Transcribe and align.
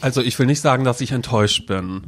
Also 0.00 0.20
ich 0.22 0.38
will 0.38 0.46
nicht 0.46 0.60
sagen, 0.60 0.84
dass 0.84 1.00
ich 1.00 1.12
enttäuscht 1.12 1.66
bin. 1.66 2.04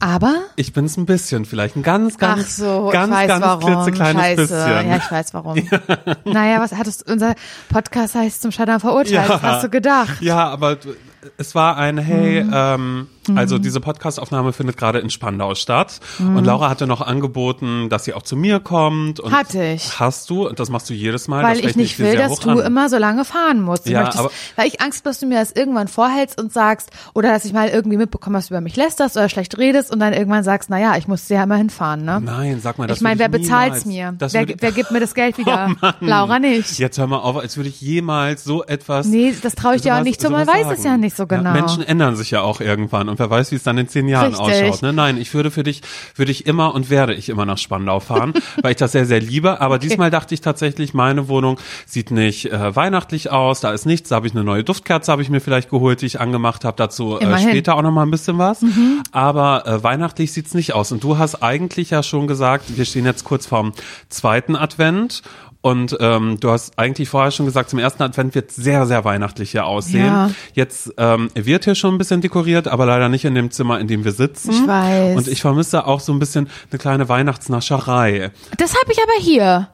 Aber? 0.00 0.42
Ich 0.54 0.72
bin 0.72 0.84
es 0.84 0.96
ein 0.96 1.06
bisschen, 1.06 1.44
vielleicht 1.44 1.74
ein 1.74 1.82
ganz, 1.82 2.18
ganz, 2.18 2.44
Ach 2.44 2.48
so, 2.50 2.88
ganz, 2.92 3.12
weiß 3.12 3.26
ganz 3.28 3.44
warum. 3.44 3.72
klitzekleines 3.74 4.22
Scheiße. 4.22 4.36
bisschen. 4.42 4.90
Ja, 4.90 4.96
ich 4.96 5.10
weiß 5.10 5.34
warum. 5.34 5.68
Naja, 6.24 6.60
was 6.60 6.72
hattest 6.72 7.10
unser 7.10 7.34
Podcast 7.68 8.14
heißt 8.14 8.42
zum 8.42 8.52
Scheitern 8.52 8.78
verurteilt. 8.78 9.28
Was 9.28 9.42
hast 9.42 9.64
du 9.64 9.70
gedacht? 9.70 10.20
Ja, 10.22 10.48
aber 10.48 10.76
du- 10.76 10.94
es 11.36 11.54
war 11.54 11.76
ein, 11.76 11.98
hey, 11.98 12.44
Mhm. 12.44 12.52
ähm, 12.54 13.06
also 13.36 13.58
diese 13.58 13.80
Podcastaufnahme 13.80 14.54
findet 14.54 14.78
gerade 14.78 15.00
in 15.00 15.10
Spandau 15.10 15.54
statt. 15.54 16.00
Und 16.18 16.44
Laura 16.46 16.70
hatte 16.70 16.86
noch 16.86 17.02
angeboten, 17.02 17.90
dass 17.90 18.04
sie 18.04 18.14
auch 18.14 18.22
zu 18.22 18.36
mir 18.36 18.58
kommt. 18.58 19.20
Und 19.20 19.32
Mhm. 19.32 19.36
Hatte 19.36 19.62
ich. 19.64 20.00
Hast 20.00 20.30
du, 20.30 20.48
und 20.48 20.58
das 20.58 20.70
machst 20.70 20.88
du 20.88 20.94
jedes 20.94 21.28
Mal. 21.28 21.44
Weil 21.44 21.62
ich 21.62 21.76
nicht 21.76 21.98
will, 21.98 22.16
dass 22.16 22.38
du 22.40 22.50
an. 22.50 22.58
immer 22.60 22.88
so 22.88 22.96
lange 22.96 23.26
fahren 23.26 23.60
musst. 23.60 23.86
Du 23.86 23.90
Ja, 23.90 24.00
möchtest, 24.00 24.20
aber- 24.20 24.30
weil 24.56 24.66
ich 24.68 24.80
Angst, 24.80 25.04
dass 25.04 25.20
du 25.20 25.26
mir 25.26 25.38
das 25.40 25.52
irgendwann 25.52 25.88
vorhältst 25.88 26.40
und 26.40 26.52
sagst, 26.54 26.90
oder 27.14 27.28
dass 27.30 27.44
ich 27.44 27.52
mal 27.52 27.68
irgendwie 27.68 27.98
mitbekomme, 27.98 28.38
dass 28.38 28.48
du 28.48 28.54
über 28.54 28.62
mich 28.62 28.76
lästerst 28.76 29.16
oder 29.18 29.28
schlecht 29.28 29.58
redest 29.58 29.92
und 29.92 30.00
dann 30.00 30.14
irgendwann 30.14 30.42
sagst, 30.44 30.70
naja, 30.70 30.96
ich 30.96 31.06
muss 31.06 31.28
ja 31.28 31.42
immer 31.42 31.56
hinfahren, 31.56 32.04
ne? 32.06 32.22
Nein, 32.24 32.60
sag 32.62 32.78
mal, 32.78 32.86
das 32.86 32.98
ich 32.98 33.02
meine, 33.02 33.18
wer 33.18 33.28
bezahlt's 33.28 33.84
mir? 33.84 34.14
Wer, 34.18 34.46
wer 34.58 34.72
gibt 34.72 34.90
mir 34.90 35.00
das 35.00 35.14
Geld 35.14 35.36
wieder? 35.38 35.70
Oh. 35.82 35.88
Laura 36.00 36.38
nicht. 36.38 36.78
Jetzt 36.78 36.96
hör 36.96 37.06
mal 37.06 37.18
auf, 37.18 37.36
als 37.36 37.56
würde 37.58 37.68
ich 37.68 37.80
jemals 37.82 38.42
so 38.44 38.64
etwas. 38.64 39.06
Nee, 39.06 39.34
das 39.42 39.54
traue 39.54 39.76
ich 39.76 39.82
dir 39.82 39.96
auch 39.96 40.02
nicht 40.02 40.18
zu, 40.20 40.30
man 40.30 40.46
weiß 40.46 40.66
es 40.78 40.82
ja 40.84 40.96
nicht 40.96 41.07
so 41.14 41.26
genau. 41.26 41.52
Menschen 41.52 41.82
ändern 41.82 42.16
sich 42.16 42.30
ja 42.30 42.42
auch 42.42 42.60
irgendwann 42.60 43.08
und 43.08 43.18
wer 43.18 43.30
weiß, 43.30 43.50
wie 43.50 43.56
es 43.56 43.62
dann 43.62 43.78
in 43.78 43.88
zehn 43.88 44.08
Jahren 44.08 44.34
Richtig. 44.34 44.64
ausschaut. 44.64 44.82
Ne? 44.82 44.92
Nein, 44.92 45.16
ich 45.18 45.32
würde 45.34 45.50
für 45.50 45.62
dich, 45.62 45.82
würde 46.16 46.32
ich 46.32 46.46
immer 46.46 46.74
und 46.74 46.90
werde 46.90 47.14
ich 47.14 47.28
immer 47.28 47.46
nach 47.46 47.58
Spandau 47.58 48.00
fahren, 48.00 48.34
weil 48.62 48.72
ich 48.72 48.76
das 48.76 48.92
sehr, 48.92 49.06
sehr 49.06 49.20
liebe. 49.20 49.60
Aber 49.60 49.78
diesmal 49.78 50.10
dachte 50.10 50.34
ich 50.34 50.40
tatsächlich, 50.40 50.94
meine 50.94 51.28
Wohnung 51.28 51.58
sieht 51.86 52.10
nicht 52.10 52.52
äh, 52.52 52.74
weihnachtlich 52.74 53.30
aus, 53.30 53.60
da 53.60 53.72
ist 53.72 53.86
nichts, 53.86 54.08
da 54.08 54.16
habe 54.16 54.26
ich 54.26 54.34
eine 54.34 54.44
neue 54.44 54.64
Duftkerze, 54.64 55.12
habe 55.12 55.22
ich 55.22 55.30
mir 55.30 55.40
vielleicht 55.40 55.70
geholt, 55.70 56.02
die 56.02 56.06
ich 56.06 56.20
angemacht 56.20 56.64
habe. 56.64 56.76
Dazu 56.76 57.18
äh. 57.18 57.26
Mhm. 57.26 57.38
später 57.38 57.76
auch 57.76 57.82
noch 57.82 57.92
mal 57.92 58.02
ein 58.02 58.10
bisschen 58.10 58.38
was. 58.38 58.64
Aber 59.12 59.66
äh, 59.66 59.82
weihnachtlich 59.82 60.32
sieht's 60.32 60.54
nicht 60.54 60.74
aus. 60.74 60.92
Und 60.92 61.04
du 61.04 61.18
hast 61.18 61.42
eigentlich 61.42 61.90
ja 61.90 62.02
schon 62.02 62.26
gesagt, 62.26 62.76
wir 62.76 62.84
stehen 62.84 63.04
jetzt 63.04 63.24
kurz 63.24 63.46
vorm 63.46 63.72
zweiten 64.08 64.56
Advent. 64.56 65.22
Und 65.60 65.96
ähm, 66.00 66.38
du 66.38 66.50
hast 66.50 66.78
eigentlich 66.78 67.08
vorher 67.08 67.30
schon 67.32 67.46
gesagt, 67.46 67.70
zum 67.70 67.80
ersten 67.80 68.02
Advent 68.02 68.34
wird 68.34 68.52
sehr, 68.52 68.86
sehr 68.86 69.04
weihnachtlich 69.04 69.50
hier 69.50 69.66
aussehen. 69.66 70.06
Ja. 70.06 70.30
Jetzt 70.54 70.92
ähm, 70.98 71.30
wird 71.34 71.64
hier 71.64 71.74
schon 71.74 71.94
ein 71.94 71.98
bisschen 71.98 72.20
dekoriert, 72.20 72.68
aber 72.68 72.86
leider 72.86 73.08
nicht 73.08 73.24
in 73.24 73.34
dem 73.34 73.50
Zimmer, 73.50 73.80
in 73.80 73.88
dem 73.88 74.04
wir 74.04 74.12
sitzen. 74.12 74.52
Ich 74.52 74.66
weiß. 74.66 75.16
Und 75.16 75.26
ich 75.26 75.40
vermisse 75.40 75.86
auch 75.86 76.00
so 76.00 76.12
ein 76.12 76.20
bisschen 76.20 76.48
eine 76.70 76.78
kleine 76.78 77.08
Weihnachtsnascherei. 77.08 78.30
Das 78.56 78.74
habe 78.74 78.92
ich 78.92 78.98
aber 79.02 79.20
hier. 79.20 79.68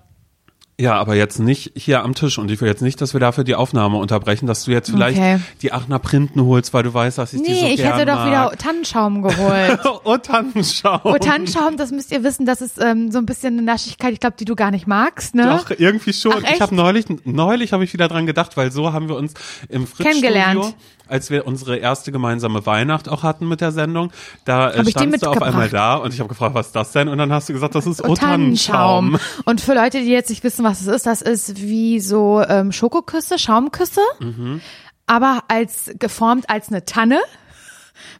Ja, 0.80 0.94
aber 0.96 1.14
jetzt 1.14 1.38
nicht 1.38 1.70
hier 1.76 2.02
am 2.02 2.16
Tisch. 2.16 2.36
Und 2.38 2.50
ich 2.50 2.60
will 2.60 2.66
jetzt 2.66 2.82
nicht, 2.82 3.00
dass 3.00 3.12
wir 3.12 3.20
dafür 3.20 3.44
die 3.44 3.54
Aufnahme 3.54 3.96
unterbrechen, 3.98 4.46
dass 4.48 4.64
du 4.64 4.72
jetzt 4.72 4.90
vielleicht 4.90 5.18
Okay. 5.18 5.38
die 5.62 5.72
Aachener 5.72 6.00
Printen 6.00 6.44
holst, 6.44 6.74
weil 6.74 6.82
du 6.82 6.92
weißt, 6.92 7.16
dass 7.16 7.32
ich 7.32 7.42
die 7.42 7.54
so 7.54 7.60
Nee, 7.66 7.74
ich 7.74 7.76
gern 7.80 7.92
hätte 7.94 8.06
doch 8.06 8.16
mag. 8.16 8.26
wieder 8.26 8.58
Tannenschaum 8.58 9.22
geholt. 9.22 9.78
oh, 10.04 10.16
Tannenschaum. 10.16 11.00
Oh, 11.04 11.16
Tannenschaum, 11.16 11.76
das 11.76 11.92
müsst 11.92 12.10
ihr 12.10 12.24
wissen, 12.24 12.44
das 12.44 12.60
ist 12.60 12.80
ähm, 12.82 13.12
so 13.12 13.18
ein 13.18 13.26
bisschen 13.26 13.54
eine 13.58 13.62
Naschigkeit, 13.62 14.12
ich 14.14 14.20
glaube, 14.20 14.34
die 14.36 14.44
du 14.46 14.56
gar 14.56 14.72
nicht 14.72 14.88
magst, 14.88 15.36
ne? 15.36 15.44
Doch, 15.64 15.70
irgendwie 15.78 16.12
schon. 16.12 16.34
Ach, 16.44 16.50
ich 16.52 16.60
habe 16.60 16.74
neulich, 16.74 17.04
neulich 17.24 17.72
habe 17.72 17.84
ich 17.84 17.92
wieder 17.92 18.08
dran 18.08 18.26
gedacht, 18.26 18.56
weil 18.56 18.72
so 18.72 18.92
haben 18.92 19.08
wir 19.08 19.14
uns 19.14 19.34
im 19.68 19.86
Fritz-Studio, 19.86 20.10
Kennengelernt. 20.32 20.74
als 21.06 21.30
wir 21.30 21.46
unsere 21.46 21.76
erste 21.76 22.10
gemeinsame 22.10 22.66
Weihnacht 22.66 23.08
auch 23.08 23.22
hatten 23.22 23.46
mit 23.46 23.60
der 23.60 23.70
Sendung, 23.70 24.10
da 24.44 24.70
äh, 24.72 24.84
standst 24.90 25.22
du 25.24 25.30
auf 25.30 25.40
einmal 25.42 25.68
da 25.68 25.96
und 25.96 26.12
ich 26.12 26.18
habe 26.18 26.28
gefragt, 26.28 26.54
was 26.56 26.66
ist 26.68 26.74
das 26.76 26.90
denn? 26.90 27.06
Und 27.08 27.18
dann 27.18 27.30
hast 27.32 27.48
du 27.48 27.52
gesagt, 27.52 27.76
das 27.76 27.86
ist 27.86 28.00
Und 28.00 28.18
Tannenschaum. 28.18 29.12
Tannenschaum. 29.12 29.42
Und 29.44 29.60
für 29.60 29.74
Leute, 29.74 30.00
die 30.00 30.08
jetzt 30.08 30.30
nicht 30.30 30.42
wissen, 30.42 30.63
was 30.64 30.80
es 30.80 30.86
ist, 30.88 31.06
das 31.06 31.22
ist 31.22 31.60
wie 31.60 32.00
so 32.00 32.42
ähm, 32.46 32.72
Schokoküsse, 32.72 33.38
Schaumküsse, 33.38 34.00
Mhm. 34.20 34.60
aber 35.06 35.44
als 35.48 35.90
geformt 35.98 36.48
als 36.50 36.68
eine 36.68 36.84
Tanne 36.84 37.20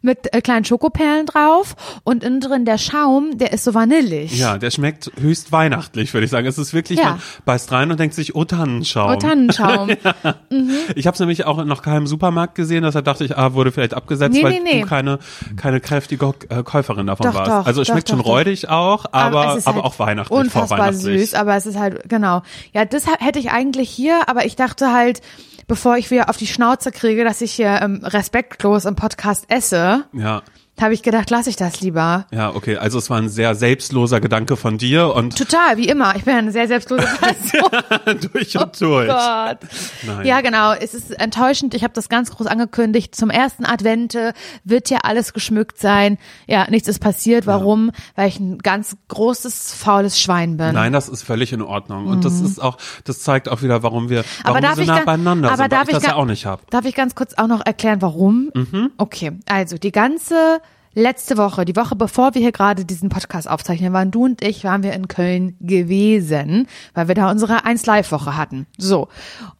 mit 0.01 0.33
äh, 0.33 0.41
kleinen 0.41 0.65
Schokoperlen 0.65 1.25
drauf 1.25 1.75
und 2.03 2.23
innen 2.23 2.39
drin 2.41 2.65
der 2.65 2.77
Schaum, 2.77 3.37
der 3.37 3.53
ist 3.53 3.63
so 3.63 3.73
vanillig. 3.73 4.37
Ja, 4.37 4.57
der 4.57 4.71
schmeckt 4.71 5.11
höchst 5.19 5.51
weihnachtlich, 5.51 6.13
würde 6.13 6.25
ich 6.25 6.31
sagen. 6.31 6.47
Es 6.47 6.57
ist 6.57 6.73
wirklich, 6.73 6.99
Ja. 6.99 7.11
man 7.11 7.19
beißt 7.45 7.71
rein 7.71 7.91
und 7.91 7.99
denkt 7.99 8.15
sich, 8.15 8.35
oh 8.35 8.45
Tannenschaum. 8.45 9.11
Oh, 9.11 9.15
Tannenschaum. 9.15 9.89
ich 10.95 11.07
habe 11.07 11.13
es 11.15 11.19
nämlich 11.19 11.45
auch 11.45 11.63
noch 11.65 11.81
keinem 11.81 12.07
Supermarkt 12.07 12.55
gesehen, 12.55 12.83
deshalb 12.83 13.05
dachte 13.05 13.23
ich, 13.25 13.37
ah, 13.37 13.53
wurde 13.53 13.71
vielleicht 13.71 13.93
abgesetzt, 13.93 14.33
Nee, 14.35 14.43
weil 14.43 14.51
nee, 14.53 14.59
nee. 14.63 14.81
du 14.81 14.87
keine, 14.87 15.19
keine 15.57 15.79
kräftige 15.79 16.33
äh, 16.49 16.63
Käuferin 16.63 17.07
davon 17.07 17.27
Doch, 17.27 17.35
warst. 17.35 17.51
doch, 17.51 17.65
also 17.65 17.81
es 17.81 17.87
doch, 17.87 17.93
schmeckt 17.93 18.09
schon 18.09 18.19
räudig 18.19 18.69
auch, 18.69 19.05
aber, 19.11 19.41
aber 19.41 19.65
halt 19.65 19.65
auch 19.83 19.99
weihnachtlich, 19.99 20.37
Unfassbar 20.39 20.77
vorweihnachtlich. 20.77 21.21
süß, 21.21 21.33
aber 21.35 21.55
es 21.55 21.65
ist 21.65 21.77
halt, 21.77 22.07
genau. 22.09 22.41
Ja, 22.73 22.85
das 22.85 23.05
hätte 23.19 23.39
ich 23.39 23.51
eigentlich 23.51 23.89
hier, 23.89 24.27
aber 24.27 24.45
ich 24.45 24.55
dachte 24.55 24.91
halt, 24.93 25.21
bevor 25.67 25.97
ich 25.97 26.11
wieder 26.11 26.29
auf 26.29 26.37
die 26.37 26.47
Schnauze 26.47 26.91
kriege, 26.91 27.23
dass 27.23 27.41
ich 27.41 27.53
hier 27.53 27.79
ähm, 27.81 28.01
respektlos 28.03 28.85
im 28.85 28.95
Podcast 28.95 29.45
esse, 29.49 30.05
Ja. 30.13 30.43
Habe 30.79 30.93
ich 30.93 31.03
gedacht, 31.03 31.29
lasse 31.29 31.49
ich 31.49 31.55
das 31.55 31.79
lieber. 31.81 32.25
Ja, 32.33 32.53
okay. 32.53 32.77
Also 32.77 32.97
es 32.97 33.09
war 33.09 33.17
ein 33.17 33.29
sehr 33.29 33.55
selbstloser 33.55 34.19
Gedanke 34.19 34.57
von 34.57 34.77
dir 34.77 35.13
und 35.15 35.37
Total, 35.37 35.77
wie 35.77 35.87
immer. 35.87 36.15
Ich 36.15 36.25
bin 36.25 36.35
eine 36.35 36.51
sehr 36.51 36.67
selbstlose 36.67 37.07
Person. 37.19 38.19
durch 38.33 38.57
und 38.57 38.81
durch. 38.81 39.09
Oh 39.09 39.13
Gott. 39.13 39.59
Nein. 40.05 40.25
Ja, 40.25 40.41
genau. 40.41 40.73
Es 40.73 40.93
ist 40.93 41.11
enttäuschend. 41.19 41.73
Ich 41.73 41.83
habe 41.83 41.93
das 41.93 42.09
ganz 42.09 42.31
groß 42.31 42.47
angekündigt. 42.47 43.15
Zum 43.15 43.29
ersten 43.29 43.65
Advente 43.65 44.33
wird 44.63 44.89
hier 44.89 45.05
alles 45.05 45.31
geschmückt 45.33 45.79
sein. 45.79 46.17
Ja, 46.47 46.69
nichts 46.69 46.87
ist 46.89 46.99
passiert. 46.99 47.47
Warum? 47.47 47.91
Weil 48.15 48.27
ich 48.27 48.39
ein 48.39 48.57
ganz 48.57 48.97
großes, 49.07 49.73
faules 49.73 50.19
Schwein 50.19 50.57
bin. 50.57 50.73
Nein, 50.73 50.91
das 50.91 51.07
ist 51.07 51.23
völlig 51.23 51.53
in 51.53 51.61
Ordnung. 51.61 52.07
Und 52.07 52.25
das 52.25 52.41
ist 52.41 52.61
auch, 52.61 52.77
das 53.05 53.21
zeigt 53.21 53.47
auch 53.49 53.61
wieder, 53.61 53.83
warum 53.83 54.09
wir, 54.09 54.25
warum 54.43 54.55
Mhm. 54.65 54.77
Wir 54.77 54.85
so 54.85 54.91
nah 54.91 55.03
beieinander 55.05 55.49
aber 55.49 55.57
sind, 55.57 55.71
darf 55.73 55.87
ich 55.87 55.93
das 55.93 56.03
ja 56.03 56.15
auch 56.15 56.25
nicht 56.25 56.45
habe. 56.45 56.63
Darf 56.69 56.85
ich 56.85 56.95
ganz 56.95 57.15
kurz 57.15 57.33
auch 57.35 57.47
noch 57.47 57.65
erklären, 57.65 58.01
warum? 58.01 58.51
Mhm. 58.53 58.91
Okay, 58.97 59.31
also 59.47 59.77
die 59.77 59.91
ganze 59.91 60.59
letzte 60.95 61.37
Woche, 61.37 61.65
die 61.65 61.75
Woche 61.75 61.95
bevor 61.95 62.33
wir 62.33 62.41
hier 62.41 62.51
gerade 62.51 62.85
diesen 62.85 63.09
Podcast 63.09 63.47
aufzeichnen, 63.49 63.93
waren 63.93 64.11
du 64.11 64.25
und 64.25 64.43
ich, 64.43 64.63
waren 64.63 64.81
wir 64.81 64.93
in 64.93 65.07
Köln 65.07 65.55
gewesen, 65.59 66.67
weil 66.93 67.07
wir 67.07 67.15
da 67.15 67.29
unsere 67.29 67.65
1 67.65 67.85
Live 67.85 68.11
Woche 68.11 68.35
hatten. 68.35 68.65
So. 68.77 69.09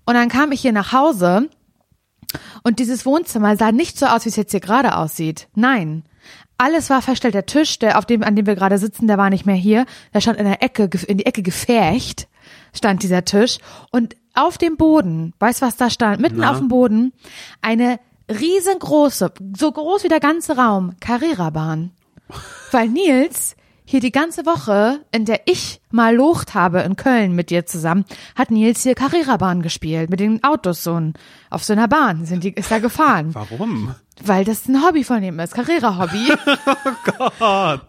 Und 0.06 0.16
dann 0.16 0.29
kam 0.29 0.51
ich 0.51 0.62
hier 0.62 0.72
nach 0.72 0.94
Hause 0.94 1.50
und 2.63 2.79
dieses 2.79 3.06
Wohnzimmer 3.06 3.56
sah 3.57 3.72
nicht 3.72 4.00
so 4.00 4.07
aus, 4.07 4.25
wie 4.25 4.29
es 4.29 4.35
jetzt 4.35 4.51
hier 4.51 4.59
gerade 4.59 4.97
aussieht. 4.97 5.47
Nein. 5.53 6.03
Alles 6.57 6.90
war 6.90 7.01
verstellt. 7.01 7.34
Der 7.34 7.46
Tisch, 7.46 7.79
der 7.79 7.97
auf 7.97 8.06
dem, 8.06 8.23
an 8.23 8.35
dem 8.35 8.46
wir 8.46 8.56
gerade 8.56 8.78
sitzen, 8.78 9.07
der 9.07 9.17
war 9.17 9.29
nicht 9.29 9.46
mehr 9.46 9.56
hier. 9.56 9.85
Der 10.13 10.22
stand 10.22 10.40
in 10.40 10.46
der 10.46 10.63
Ecke, 10.63 10.90
in 11.06 11.17
die 11.17 11.25
Ecke 11.25 11.44
gefärcht, 11.44 12.29
stand 12.73 13.03
dieser 13.03 13.25
Tisch. 13.25 13.57
Und 13.91 14.16
auf 14.34 14.57
dem 14.57 14.78
Boden, 14.78 15.34
weißt 15.40 15.62
du, 15.62 15.66
was 15.66 15.75
da 15.75 15.90
stand? 15.90 16.22
Mitten 16.22 16.38
Na? 16.38 16.52
auf 16.52 16.59
dem 16.59 16.69
Boden, 16.69 17.13
eine 17.62 18.00
riesengroße, 18.30 19.31
so 19.58 19.72
groß 19.72 20.03
wie 20.03 20.09
der 20.09 20.19
ganze 20.19 20.58
Raum, 20.58 20.94
Carrera-Bahn. 21.00 21.91
Weil 22.72 22.90
Nils 22.90 23.56
hier 23.88 24.00
die 24.00 24.12
ganze 24.12 24.47
Woche, 24.47 25.02
in 25.12 25.25
der 25.25 25.41
ich 25.46 25.80
mal 25.91 26.16
locht 26.16 26.56
habe 26.56 26.81
in 26.81 26.96
Köln 26.96 27.34
mit 27.34 27.52
dir 27.52 27.68
zusammen, 27.68 28.06
hat 28.35 28.50
Nils 28.50 28.81
hier 28.81 28.96
Carrera-Bahn 28.96 29.62
gespielt, 29.62 30.09
mit 30.09 30.19
den 30.19 30.44
Autos 30.44 30.84
so 30.84 30.96
ein, 30.96 31.14
auf 31.52 31.64
so 31.64 31.74
einer 31.74 31.88
Bahn 31.88 32.25
sind 32.25 32.44
die, 32.44 32.52
ist 32.52 32.72
er 32.72 32.80
gefahren. 32.80 33.35
Warum? 33.35 33.94
Weil 34.24 34.44
das 34.44 34.68
ein 34.68 34.81
Hobby 34.84 35.03
von 35.03 35.22
ihm 35.22 35.40
ist, 35.40 35.53
Carrera-Hobby. 35.53 36.31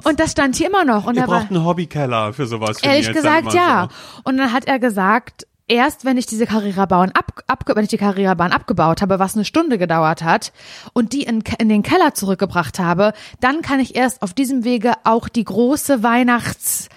Und 0.04 0.20
das 0.20 0.32
stand 0.32 0.56
hier 0.56 0.68
immer 0.68 0.84
noch. 0.84 1.06
Und 1.06 1.14
Ihr 1.14 1.22
er 1.22 1.28
war, 1.28 1.40
braucht 1.40 1.50
einen 1.50 1.64
Hobbykeller 1.64 2.32
für 2.34 2.46
sowas. 2.46 2.80
für 2.80 2.86
Ehrlich 2.86 3.06
Nils 3.06 3.16
gesagt, 3.16 3.54
ja. 3.54 3.88
Und 4.24 4.36
dann 4.36 4.52
hat 4.52 4.66
er 4.66 4.78
gesagt, 4.78 5.46
erst 5.68 6.04
wenn 6.04 6.16
ich 6.16 6.26
diese 6.26 6.46
Carrera-Bahn 6.46 7.10
ab, 7.12 7.42
ab, 7.46 7.64
wenn 7.66 7.84
ich 7.84 7.90
die 7.90 7.98
Carrera-Bahn 7.98 8.52
abgebaut 8.52 9.02
habe, 9.02 9.18
was 9.18 9.34
eine 9.34 9.44
Stunde 9.44 9.78
gedauert 9.78 10.22
hat, 10.22 10.52
und 10.92 11.12
die 11.12 11.22
in, 11.22 11.42
in 11.58 11.68
den 11.68 11.82
Keller 11.82 12.14
zurückgebracht 12.14 12.78
habe, 12.78 13.12
dann 13.40 13.62
kann 13.62 13.80
ich 13.80 13.96
erst 13.96 14.22
auf 14.22 14.34
diesem 14.34 14.64
Wege 14.64 14.92
auch 15.04 15.28
die 15.28 15.44
große 15.44 16.02
Weihnachts, 16.02 16.88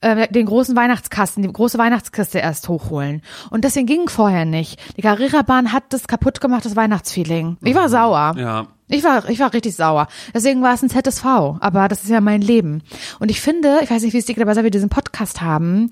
äh, 0.00 0.28
den 0.28 0.46
großen 0.46 0.76
Weihnachtskasten, 0.76 1.42
die 1.42 1.52
große 1.52 1.78
Weihnachtskiste 1.78 2.38
erst 2.38 2.68
hochholen. 2.68 3.22
Und 3.50 3.64
deswegen 3.64 3.86
ging 3.86 4.08
vorher 4.08 4.44
nicht. 4.44 4.78
Die 4.96 5.02
Carrera-Bahn 5.02 5.72
hat 5.72 5.84
das 5.90 6.06
kaputt 6.06 6.40
gemacht, 6.40 6.64
das 6.64 6.76
Weihnachtsfeeling. 6.76 7.56
Ich 7.62 7.74
war 7.74 7.88
sauer. 7.88 8.34
Ja. 8.36 8.66
Ich 8.90 9.04
war, 9.04 9.28
ich 9.28 9.38
war 9.38 9.52
richtig 9.52 9.76
sauer. 9.76 10.08
Deswegen 10.32 10.62
war 10.62 10.72
es 10.72 10.82
ein 10.82 10.88
ZSV. 10.88 11.24
Aber 11.60 11.88
das 11.88 12.04
ist 12.04 12.08
ja 12.08 12.22
mein 12.22 12.40
Leben. 12.40 12.82
Und 13.18 13.30
ich 13.30 13.40
finde, 13.40 13.80
ich 13.82 13.90
weiß 13.90 14.02
nicht, 14.02 14.14
wie 14.14 14.18
es 14.18 14.24
dir 14.24 14.34
geht, 14.34 14.42
aber 14.42 14.54
seit 14.54 14.64
wir 14.64 14.70
diesen 14.70 14.88
Podcast 14.88 15.42
haben, 15.42 15.90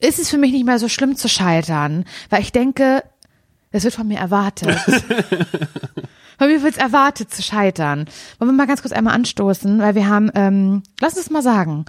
ist 0.00 0.18
es 0.18 0.28
für 0.30 0.38
mich 0.38 0.52
nicht 0.52 0.64
mehr 0.66 0.78
so 0.78 0.88
schlimm 0.88 1.16
zu 1.16 1.28
scheitern. 1.28 2.04
Weil 2.30 2.42
ich 2.42 2.52
denke, 2.52 3.02
es 3.70 3.84
wird 3.84 3.94
von 3.94 4.08
mir 4.08 4.18
erwartet. 4.18 4.78
von 6.38 6.48
mir 6.48 6.62
wird 6.62 6.74
es 6.74 6.78
erwartet 6.78 7.34
zu 7.34 7.42
scheitern. 7.42 8.06
Wollen 8.38 8.50
wir 8.50 8.56
mal 8.56 8.66
ganz 8.66 8.80
kurz 8.80 8.92
einmal 8.92 9.14
anstoßen, 9.14 9.78
weil 9.80 9.94
wir 9.94 10.08
haben, 10.08 10.30
ähm, 10.34 10.82
lass 11.00 11.16
uns 11.16 11.30
mal 11.30 11.42
sagen, 11.42 11.84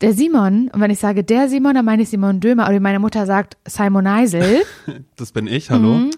der 0.00 0.14
Simon, 0.14 0.68
und 0.72 0.80
wenn 0.80 0.90
ich 0.90 0.98
sage 0.98 1.22
der 1.22 1.48
Simon, 1.48 1.74
dann 1.74 1.84
meine 1.84 2.02
ich 2.02 2.08
Simon 2.08 2.40
Dömer, 2.40 2.64
oder 2.64 2.74
wie 2.74 2.80
meine 2.80 2.98
Mutter 2.98 3.26
sagt, 3.26 3.56
Simon 3.66 4.06
Eisel. 4.06 4.62
Das 5.16 5.30
bin 5.30 5.46
ich, 5.46 5.70
hallo. 5.70 5.94
Mhm. 5.94 6.10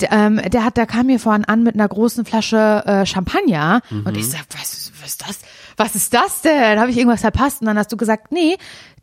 Der, 0.00 0.10
ähm, 0.10 0.40
der 0.50 0.64
hat, 0.64 0.76
der 0.76 0.86
kam 0.86 1.06
mir 1.06 1.20
vorhin 1.20 1.44
an 1.44 1.62
mit 1.62 1.74
einer 1.74 1.86
großen 1.86 2.24
Flasche 2.24 2.82
äh, 2.84 3.06
Champagner 3.06 3.80
und 3.90 4.16
ich 4.16 4.28
sag, 4.28 4.40
was, 4.58 4.79
was 5.02 5.08
ist 5.10 5.22
das? 5.26 5.38
Was 5.76 5.94
ist 5.96 6.14
das 6.14 6.42
denn? 6.42 6.78
Habe 6.78 6.90
ich 6.90 6.96
irgendwas 6.98 7.20
verpasst? 7.22 7.60
Und 7.60 7.66
dann 7.66 7.78
hast 7.78 7.90
du 7.92 7.96
gesagt, 7.96 8.32
nee, 8.32 8.56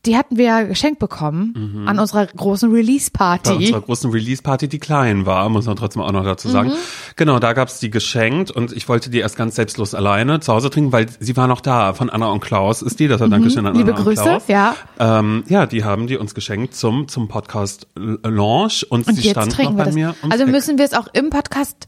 die 0.06 0.16
hatten 0.16 0.38
wir 0.38 0.46
ja 0.46 0.62
geschenkt 0.64 1.00
bekommen 1.00 1.84
an 1.88 2.00
unserer 2.00 2.26
großen 2.28 2.70
Mhm. 2.70 2.74
Bei 2.74 2.78
Release-Party. 2.80 3.52
unserer 3.56 3.82
großen 3.82 4.12
Release-Party, 4.12 4.68
die 4.70 4.80
klein 4.80 5.26
war, 5.26 5.50
muss 5.50 5.66
man 5.66 5.76
trotzdem 5.76 6.02
auch 6.02 6.12
noch 6.12 6.24
dazu 6.24 6.48
sagen. 6.50 6.70
Mhm. 6.70 6.74
Genau, 7.18 7.40
da 7.40 7.54
gab's 7.54 7.80
die 7.80 7.90
geschenkt 7.90 8.52
und 8.52 8.72
ich 8.72 8.88
wollte 8.88 9.10
die 9.10 9.20
erst 9.20 9.36
ganz 9.36 9.56
selbstlos 9.56 9.94
alleine 9.96 10.40
zu 10.40 10.54
Hause 10.54 10.70
trinken, 10.70 10.92
weil 10.94 11.08
sie 11.20 11.36
war 11.36 11.48
noch 11.48 11.60
da. 11.62 11.94
Von 11.94 12.10
Anna 12.10 12.28
und 12.28 12.40
Klaus 12.40 12.82
ist 12.82 13.00
die. 13.00 13.08
Das 13.08 13.20
hat 13.20 13.32
Dankeschön 13.32 13.66
an 13.66 13.74
Mhm. 13.74 13.80
Liebe 13.80 13.94
Anna 13.96 14.04
Grüße, 14.04 14.22
und 14.22 14.28
Klaus. 14.28 14.48
ja. 14.48 14.76
Ähm, 15.00 15.44
ja, 15.50 15.66
die 15.66 15.84
haben 15.84 16.08
die 16.08 16.18
uns 16.18 16.34
geschenkt 16.36 16.76
zum, 16.76 17.08
zum 17.08 17.28
Podcast 17.28 17.88
Launch 17.96 18.86
und, 18.90 19.08
Und 19.08 19.16
sie 19.16 19.22
jetzt 19.24 19.32
stand 19.32 19.52
trinken 19.52 19.74
noch 19.74 19.80
bei 19.80 19.86
das. 19.86 19.96
mir. 19.96 20.16
Also 20.30 20.46
müssen 20.46 20.78
wir 20.78 20.86
es 20.86 20.94
auch 20.94 21.08
im 21.14 21.32
Podcast 21.32 21.88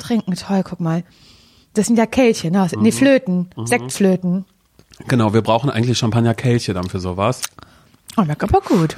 trinken. 0.00 0.34
Toll, 0.34 0.62
guck 0.68 0.80
mal. 0.80 1.04
Das 1.74 1.86
sind 1.86 1.96
ja 1.96 2.06
Kelche, 2.06 2.50
ne? 2.50 2.68
Mhm. 2.74 2.82
Nee, 2.82 2.92
Flöten. 2.92 3.50
Sektflöten. 3.64 4.44
Genau, 5.08 5.32
wir 5.32 5.42
brauchen 5.42 5.70
eigentlich 5.70 5.98
Champagner-Kelche 5.98 6.74
dann 6.74 6.88
für 6.88 7.00
sowas. 7.00 7.40
Oh, 8.16 8.24
schmeckt 8.24 8.42
aber 8.42 8.60
gut. 8.60 8.96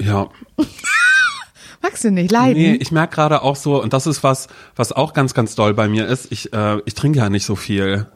Ja, 0.00 0.28
Magst 1.82 2.02
du 2.02 2.10
nicht 2.10 2.32
leiden? 2.32 2.60
Nee, 2.60 2.74
ich 2.74 2.90
merke 2.90 3.14
gerade 3.14 3.42
auch 3.42 3.54
so, 3.56 3.80
und 3.80 3.92
das 3.92 4.06
ist 4.08 4.24
was, 4.24 4.48
was 4.74 4.90
auch 4.92 5.12
ganz, 5.12 5.32
ganz 5.32 5.54
doll 5.54 5.74
bei 5.74 5.86
mir 5.88 6.06
ist, 6.06 6.32
ich, 6.32 6.52
äh, 6.52 6.78
ich 6.86 6.94
trinke 6.94 7.18
ja 7.20 7.30
nicht 7.30 7.44
so 7.44 7.54
viel. 7.54 8.06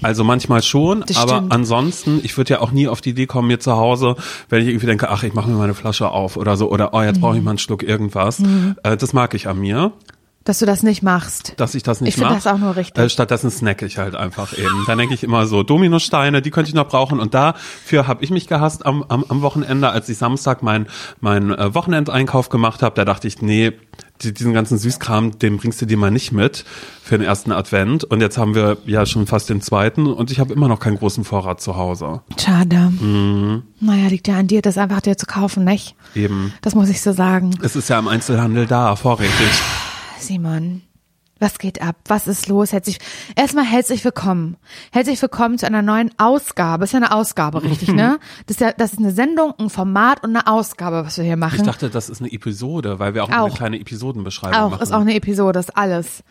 Also 0.00 0.22
manchmal 0.24 0.62
schon, 0.62 1.02
Das 1.06 1.16
aber 1.18 1.36
stimmt. 1.38 1.52
ansonsten, 1.52 2.20
ich 2.22 2.36
würde 2.38 2.54
ja 2.54 2.60
auch 2.60 2.70
nie 2.70 2.88
auf 2.88 3.00
die 3.00 3.10
Idee 3.10 3.26
kommen, 3.26 3.48
mir 3.48 3.58
zu 3.58 3.76
Hause, 3.76 4.16
wenn 4.48 4.62
ich 4.62 4.68
irgendwie 4.68 4.86
denke, 4.86 5.10
ach, 5.10 5.22
ich 5.22 5.34
mache 5.34 5.50
mir 5.50 5.56
meine 5.56 5.74
Flasche 5.74 6.08
auf 6.08 6.36
oder 6.36 6.56
so, 6.56 6.70
oder 6.70 6.94
oh, 6.94 7.02
jetzt 7.02 7.20
brauche 7.20 7.32
Mhm. 7.32 7.38
ich 7.38 7.44
mal 7.44 7.50
einen 7.52 7.58
Schluck 7.58 7.82
irgendwas. 7.82 8.40
Äh, 8.84 8.96
das 8.96 9.12
mag 9.12 9.34
ich 9.34 9.48
an 9.48 9.58
mir, 9.58 9.92
Dass 10.48 10.60
du 10.60 10.66
das 10.66 10.82
nicht 10.82 11.02
machst. 11.02 11.52
dass 11.58 11.74
ich 11.74 11.82
das 11.82 12.00
nicht 12.00 12.08
Ich 12.08 12.14
finde 12.14 12.30
mache. 12.30 12.42
das 12.42 12.46
auch 12.52 12.56
nur 12.58 12.74
richtig. 12.74 13.04
Äh, 13.04 13.10
stattdessen 13.10 13.50
snacke 13.50 13.84
ich 13.84 13.98
halt 13.98 14.14
einfach 14.14 14.56
eben. 14.56 14.84
Dann 14.86 14.96
denke 14.96 15.12
ich 15.12 15.22
immer 15.22 15.46
so, 15.46 15.62
Dominosteine, 15.62 16.40
die 16.40 16.50
könnte 16.50 16.70
ich 16.70 16.74
noch 16.74 16.88
brauchen. 16.88 17.20
Und 17.20 17.34
dafür 17.34 18.06
habe 18.06 18.24
ich 18.24 18.30
mich 18.30 18.46
gehasst 18.48 18.86
am, 18.86 19.04
am, 19.08 19.26
am 19.28 19.42
Wochenende, 19.42 19.90
als 19.90 20.08
ich 20.08 20.16
Samstag 20.16 20.62
mein, 20.62 20.86
mein 21.20 21.50
äh, 21.50 21.74
Wochenendeinkauf 21.74 22.48
gemacht 22.48 22.82
habe. 22.82 22.94
Da 22.94 23.04
dachte 23.04 23.28
ich, 23.28 23.42
nee, 23.42 23.72
die, 24.22 24.32
diesen 24.32 24.52
ganzen 24.54 24.78
Süßkram, 24.78 25.38
den 25.38 25.58
bringst 25.58 25.82
du 25.82 25.86
dir 25.86 25.96
mal 25.98 26.10
nicht 26.10 26.32
mit 26.32 26.64
für 27.02 27.18
den 27.18 27.26
ersten 27.26 27.52
Advent. 27.52 28.04
Und 28.04 28.20
jetzt 28.22 28.38
haben 28.38 28.54
wir 28.54 28.78
ja 28.86 29.04
schon 29.06 29.26
fast 29.26 29.50
den 29.50 29.60
zweiten 29.60 30.06
und 30.06 30.30
ich 30.30 30.40
habe 30.40 30.52
immer 30.54 30.68
noch 30.68 30.80
keinen 30.80 30.96
großen 30.96 31.24
Vorrat 31.24 31.60
zu 31.60 31.76
Hause. 31.76 32.22
Schade. 32.38 32.90
Mhm. 33.00 33.64
Naja, 33.80 34.08
liegt 34.08 34.28
ja 34.28 34.38
an 34.38 34.46
dir, 34.46 34.62
das 34.62 34.78
einfach 34.78 35.02
dir 35.02 35.16
zu 35.16 35.26
kaufen, 35.26 35.64
nicht? 35.64 35.94
Eben. 36.14 36.52
Das 36.62 36.74
muss 36.74 36.88
ich 36.88 37.00
so 37.02 37.12
sagen. 37.12 37.50
Es 37.62 37.76
ist 37.76 37.88
ja 37.88 37.98
im 37.98 38.08
Einzelhandel 38.08 38.66
da, 38.66 38.96
vorrätig. 38.96 39.30
Simon, 40.18 40.82
was 41.38 41.58
geht 41.58 41.80
ab? 41.80 41.96
Was 42.08 42.26
ist 42.26 42.48
los? 42.48 42.72
Herzlich, 42.72 42.98
erstmal 43.36 43.64
herzlich 43.64 44.04
willkommen. 44.04 44.56
Herzlich 44.90 45.20
willkommen 45.22 45.56
zu 45.58 45.66
einer 45.66 45.82
neuen 45.82 46.10
Ausgabe. 46.18 46.84
Ist 46.84 46.92
ja 46.92 46.96
eine 46.98 47.12
Ausgabe, 47.12 47.62
richtig, 47.62 47.92
ne? 47.92 48.18
Das 48.46 48.56
ist 48.56 48.60
ja, 48.60 48.72
das 48.72 48.92
ist 48.94 48.98
eine 48.98 49.12
Sendung, 49.12 49.54
ein 49.58 49.70
Format 49.70 50.24
und 50.24 50.30
eine 50.36 50.46
Ausgabe, 50.48 51.04
was 51.04 51.16
wir 51.18 51.24
hier 51.24 51.36
machen. 51.36 51.56
Ich 51.60 51.62
dachte, 51.66 51.90
das 51.90 52.08
ist 52.08 52.20
eine 52.20 52.32
Episode, 52.32 52.98
weil 52.98 53.14
wir 53.14 53.22
auch, 53.24 53.28
eine 53.28 53.42
Auch. 53.42 53.54
kleine 53.56 53.78
Episodenbeschreibung 53.78 54.58
auch, 54.58 54.70
machen. 54.72 54.82
ist 54.82 54.92
auch 54.92 55.00
eine 55.00 55.14
Episode, 55.14 55.60
ist 55.60 55.76
alles. 55.76 56.24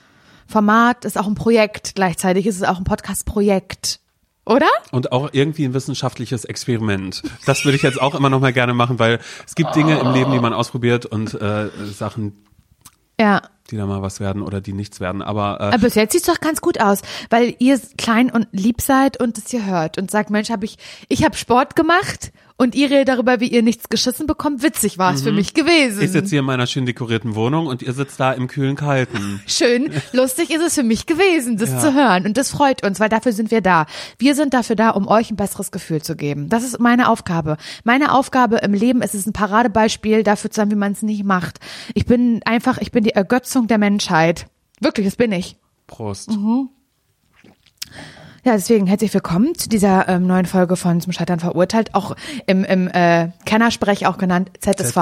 Format 0.48 1.06
ist 1.06 1.18
auch 1.18 1.28
ein 1.28 1.36
Projekt. 1.36 1.96
Gleichzeitig 1.96 2.46
ist 2.46 2.58
es 2.58 2.64
auch 2.64 2.78
ein 2.78 2.84
Podcast-Projekt. 2.84 4.00
Oder? 4.46 4.68
Und 4.92 5.12
auch 5.12 5.30
irgendwie 5.34 5.66
ein 5.66 5.74
wissenschaftliches 5.74 6.46
Experiment. 6.46 7.22
Das 7.46 7.66
würde 7.66 7.76
ich 7.76 7.82
jetzt 7.82 8.02
auch 8.02 8.16
immer 8.16 8.30
noch 8.30 8.40
mal 8.40 8.54
gerne 8.54 8.74
machen, 8.74 8.98
weil 8.98 9.20
es 9.46 9.56
gibt 9.56 9.76
Dinge 9.76 10.00
im 10.00 10.14
Leben, 10.14 10.32
die 10.32 10.40
man 10.40 10.54
ausprobiert 10.54 11.06
und 11.06 11.34
äh, 11.34 11.68
Sachen, 11.94 12.46
Ja. 13.20 13.42
Die 13.68 13.78
da 13.78 13.86
mal 13.86 14.02
was 14.02 14.20
werden 14.20 14.42
oder 14.42 14.62
die 14.62 14.74
nichts 14.74 15.00
werden. 15.00 15.22
Aber 15.22 15.58
äh, 15.60 15.64
Aber 15.66 15.80
bis 15.80 15.96
jetzt 15.96 16.14
sieht's 16.14 16.28
doch 16.28 16.40
ganz 16.40 16.62
gut 16.62 16.80
aus, 16.80 17.02
weil 17.30 17.56
ihr 17.60 17.80
klein 17.98 18.32
und 18.32 18.48
lieb 18.52 18.82
seid 18.82 19.20
und 19.20 19.38
es 19.38 19.52
ihr 19.54 19.66
hört 19.66 19.98
und 19.98 20.10
sagt, 20.10 20.30
Mensch, 20.30 20.50
habe 20.50 20.66
ich, 20.66 20.78
ich 21.08 21.24
habe 21.24 21.36
Sport 21.36 21.76
gemacht 21.76 22.32
und 22.58 22.76
ihr 22.76 22.90
redet 22.90 23.08
darüber, 23.10 23.40
wie 23.40 23.48
ihr 23.48 23.62
nichts 23.64 23.90
geschissen 23.90 24.28
bekommt. 24.28 24.64
Witzig 24.64 24.98
war 24.98 25.14
es 25.14 25.22
für 25.22 25.32
mich 25.32 25.54
gewesen. 25.54 25.98
Mhm. 25.98 26.04
ich 26.04 26.12
sitze 26.12 26.30
hier 26.32 26.40
in 26.40 26.46
meiner 26.46 26.68
schön 26.68 26.86
dekorierten 26.86 27.36
Wohnung 27.36 27.68
und 27.68 27.82
ihr 27.82 27.94
sitzt 27.94 28.20
da 28.20 28.34
im 28.34 28.48
kühlen 28.48 28.76
Kalten. 28.76 29.42
Schön, 29.48 29.92
lustig 30.12 30.50
ist 30.50 30.62
es 30.62 30.74
für 30.76 30.84
mich 30.84 31.06
gewesen, 31.06 31.58
das 31.58 31.70
Ja. 31.72 31.80
zu 31.80 31.94
hören. 31.94 32.26
Und 32.26 32.36
das 32.38 32.50
freut 32.52 32.84
uns, 32.86 33.00
weil 33.00 33.10
dafür 33.10 33.32
sind 33.32 33.52
wir 33.52 33.62
da. 33.62 33.86
Wir 34.18 34.36
sind 34.36 34.54
dafür 34.54 34.76
da, 34.76 34.90
um 34.90 35.08
euch 35.08 35.32
ein 35.32 35.36
besseres 35.36 35.72
Gefühl 35.72 36.02
zu 36.02 36.16
geben. 36.16 36.50
Das 36.50 36.64
ist 36.64 36.80
meine 36.80 37.10
Aufgabe. 37.10 37.58
Meine 37.84 38.12
Aufgabe 38.14 38.58
im 38.58 38.74
Leben 38.74 39.02
ist 39.02 39.14
es 39.16 39.26
ein 39.28 39.34
Paradebeispiel 39.34 40.24
dafür 40.24 40.50
zu 40.52 40.56
sein, 40.62 40.72
wie 40.72 40.76
man 40.76 40.92
es 40.94 41.02
nicht 41.04 41.24
macht. 41.24 41.60
Ich 41.94 42.06
bin 42.06 42.42
einfach, 42.46 42.78
ich 42.80 42.92
bin 42.92 43.04
die 43.04 43.12
Ergötzung 43.12 43.68
der 43.68 43.78
Menschheit. 43.78 44.48
Wirklich, 44.80 45.06
das 45.06 45.16
bin 45.16 45.32
ich. 45.32 45.58
Prost. 45.86 46.32
Mhm. 46.32 46.70
Ja, 48.48 48.54
deswegen 48.54 48.88
herzlich 48.88 49.14
willkommen 49.14 49.56
zu 49.56 49.68
dieser 49.68 50.08
ähm, 50.08 50.26
neuen 50.26 50.46
Folge 50.46 50.78
von 50.78 51.02
Zum 51.02 51.12
Scheitern 51.12 51.42
verurteilt, 51.42 51.94
auch 51.94 52.16
im, 52.46 52.64
im 52.64 52.88
äh, 52.88 53.28
Kennersprech 53.44 54.08
auch 54.08 54.18
genannt 54.18 54.52
ZSV. 54.62 54.78
ZSV. 54.94 55.00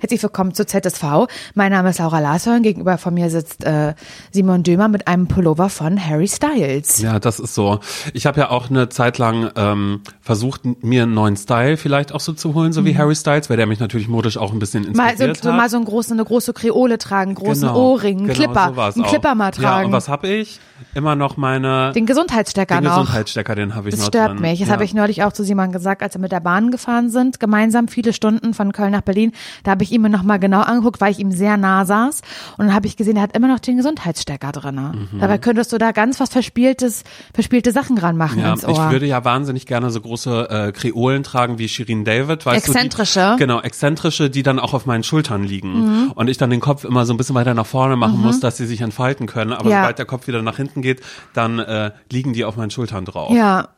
Herzlich 0.00 0.22
willkommen 0.22 0.54
zu 0.54 0.64
ZSV. 0.64 1.26
Mein 1.52 1.70
Name 1.70 1.90
ist 1.90 1.98
Laura 1.98 2.18
Larson, 2.20 2.62
gegenüber 2.62 2.96
von 2.96 3.12
mir 3.12 3.28
sitzt 3.28 3.62
äh, 3.64 3.92
Simon 4.32 4.62
Dömer 4.62 4.88
mit 4.88 5.06
einem 5.06 5.28
Pullover 5.28 5.68
von 5.68 6.02
Harry 6.02 6.28
Styles. 6.28 7.02
Ja, 7.02 7.18
das 7.18 7.40
ist 7.40 7.54
so. 7.54 7.78
Ich 8.14 8.24
habe 8.24 8.40
ja 8.40 8.48
auch 8.48 8.70
eine 8.70 8.88
Zeit 8.88 9.18
lang 9.18 9.50
ähm, 9.54 10.00
versucht, 10.22 10.62
mir 10.82 11.02
einen 11.02 11.12
neuen 11.12 11.36
Style 11.36 11.76
vielleicht 11.76 12.12
auch 12.12 12.20
so 12.20 12.32
zu 12.32 12.54
holen, 12.54 12.72
so 12.72 12.86
wie 12.86 12.96
Harry 12.96 13.14
Styles, 13.16 13.50
weil 13.50 13.58
der 13.58 13.66
mich 13.66 13.80
natürlich 13.80 14.08
modisch 14.08 14.38
auch 14.38 14.50
ein 14.54 14.58
bisschen 14.60 14.84
Mhm. 14.84 14.92
Mal 14.96 15.08
so, 15.08 15.24
inspiriert 15.24 15.42
so 15.42 15.50
hat. 15.50 15.56
mal 15.58 15.68
so, 15.68 15.76
ein 15.76 15.84
große, 15.84 16.14
eine 16.14 16.24
große 16.24 16.54
Kreole 16.54 16.96
tragen, 16.96 17.34
großen 17.34 17.68
Genau, 17.68 17.78
Ohrring, 17.92 18.16
einen 18.20 18.28
genau, 18.28 18.38
Clipper, 18.38 18.62
einen 18.94 19.04
auch. 19.04 19.08
Clipper 19.10 19.34
mal 19.34 19.46
Ja, 19.48 19.50
tragen. 19.50 19.86
und 19.88 19.92
was 19.92 20.08
habe 20.08 20.26
ich? 20.28 20.58
Immer 20.94 21.16
noch 21.16 21.36
meine 21.36 21.90
den 21.92 22.06
Gesundheitsstecker 22.06 22.77
den 22.80 22.90
noch. 22.90 23.00
Gesundheitsstecker, 23.00 23.54
den 23.54 23.74
habe 23.74 23.88
ich 23.88 23.94
Das 23.94 24.00
noch 24.00 24.08
stört 24.08 24.30
drin. 24.32 24.40
mich. 24.40 24.58
Das 24.60 24.68
ja. 24.68 24.74
habe 24.74 24.84
ich 24.84 24.94
neulich 24.94 25.22
auch 25.24 25.32
zu 25.32 25.44
Simon 25.44 25.72
gesagt, 25.72 26.02
als 26.02 26.14
wir 26.14 26.20
mit 26.20 26.32
der 26.32 26.40
Bahn 26.40 26.70
gefahren 26.70 27.10
sind, 27.10 27.40
gemeinsam 27.40 27.88
viele 27.88 28.12
Stunden 28.12 28.54
von 28.54 28.72
Köln 28.72 28.92
nach 28.92 29.00
Berlin. 29.02 29.32
Da 29.64 29.72
habe 29.72 29.82
ich 29.84 29.92
ihn 29.92 30.02
mir 30.02 30.08
nochmal 30.10 30.38
genau 30.38 30.60
angeguckt, 30.60 31.00
weil 31.00 31.12
ich 31.12 31.18
ihm 31.18 31.32
sehr 31.32 31.56
nah 31.56 31.84
saß. 31.84 32.20
Und 32.56 32.66
dann 32.66 32.74
habe 32.74 32.86
ich 32.86 32.96
gesehen, 32.96 33.16
er 33.16 33.22
hat 33.22 33.36
immer 33.36 33.48
noch 33.48 33.58
den 33.60 33.76
Gesundheitsstecker 33.76 34.52
drinne. 34.52 34.92
Mhm. 35.12 35.20
Dabei 35.20 35.38
könntest 35.38 35.72
du 35.72 35.78
da 35.78 35.92
ganz 35.92 36.20
was 36.20 36.30
Verspieltes, 36.30 37.04
verspielte 37.34 37.72
Sachen 37.72 37.98
ranmachen 37.98 38.40
Ja, 38.40 38.52
ins 38.52 38.62
ich 38.62 38.68
Ohr. 38.68 38.90
würde 38.90 39.06
ja 39.06 39.24
wahnsinnig 39.24 39.66
gerne 39.66 39.90
so 39.90 40.00
große 40.00 40.48
äh, 40.50 40.72
Kreolen 40.72 41.22
tragen 41.22 41.58
wie 41.58 41.68
Shirin 41.68 42.04
David, 42.04 42.46
weißt 42.46 42.66
Exzentrische. 42.68 43.20
du? 43.20 43.32
Die, 43.34 43.38
genau, 43.38 43.60
exzentrische, 43.60 44.30
die 44.30 44.42
dann 44.42 44.58
auch 44.58 44.74
auf 44.74 44.86
meinen 44.86 45.02
Schultern 45.04 45.44
liegen. 45.44 46.10
Und 46.14 46.28
ich 46.28 46.38
dann 46.38 46.50
den 46.50 46.60
Kopf 46.60 46.84
immer 46.84 47.06
so 47.06 47.14
ein 47.14 47.16
bisschen 47.16 47.34
weiter 47.34 47.54
nach 47.54 47.66
vorne 47.66 47.96
machen 47.96 48.20
muss, 48.20 48.40
dass 48.40 48.56
sie 48.56 48.66
sich 48.66 48.80
entfalten 48.80 49.26
können. 49.26 49.52
Aber 49.52 49.68
Ja. 49.70 49.80
sobald 49.82 49.98
der 49.98 50.06
Kopf 50.06 50.26
wieder 50.26 50.42
nach 50.42 50.56
hinten 50.56 50.82
geht, 50.82 51.00
dann 51.34 51.58
äh, 51.58 51.90
liegen 52.10 52.32
die 52.32 52.44
auf 52.44 52.56
meinen 52.56 52.67
Schultern 52.70 53.04
drauf. 53.04 53.32
ja, 53.34 53.68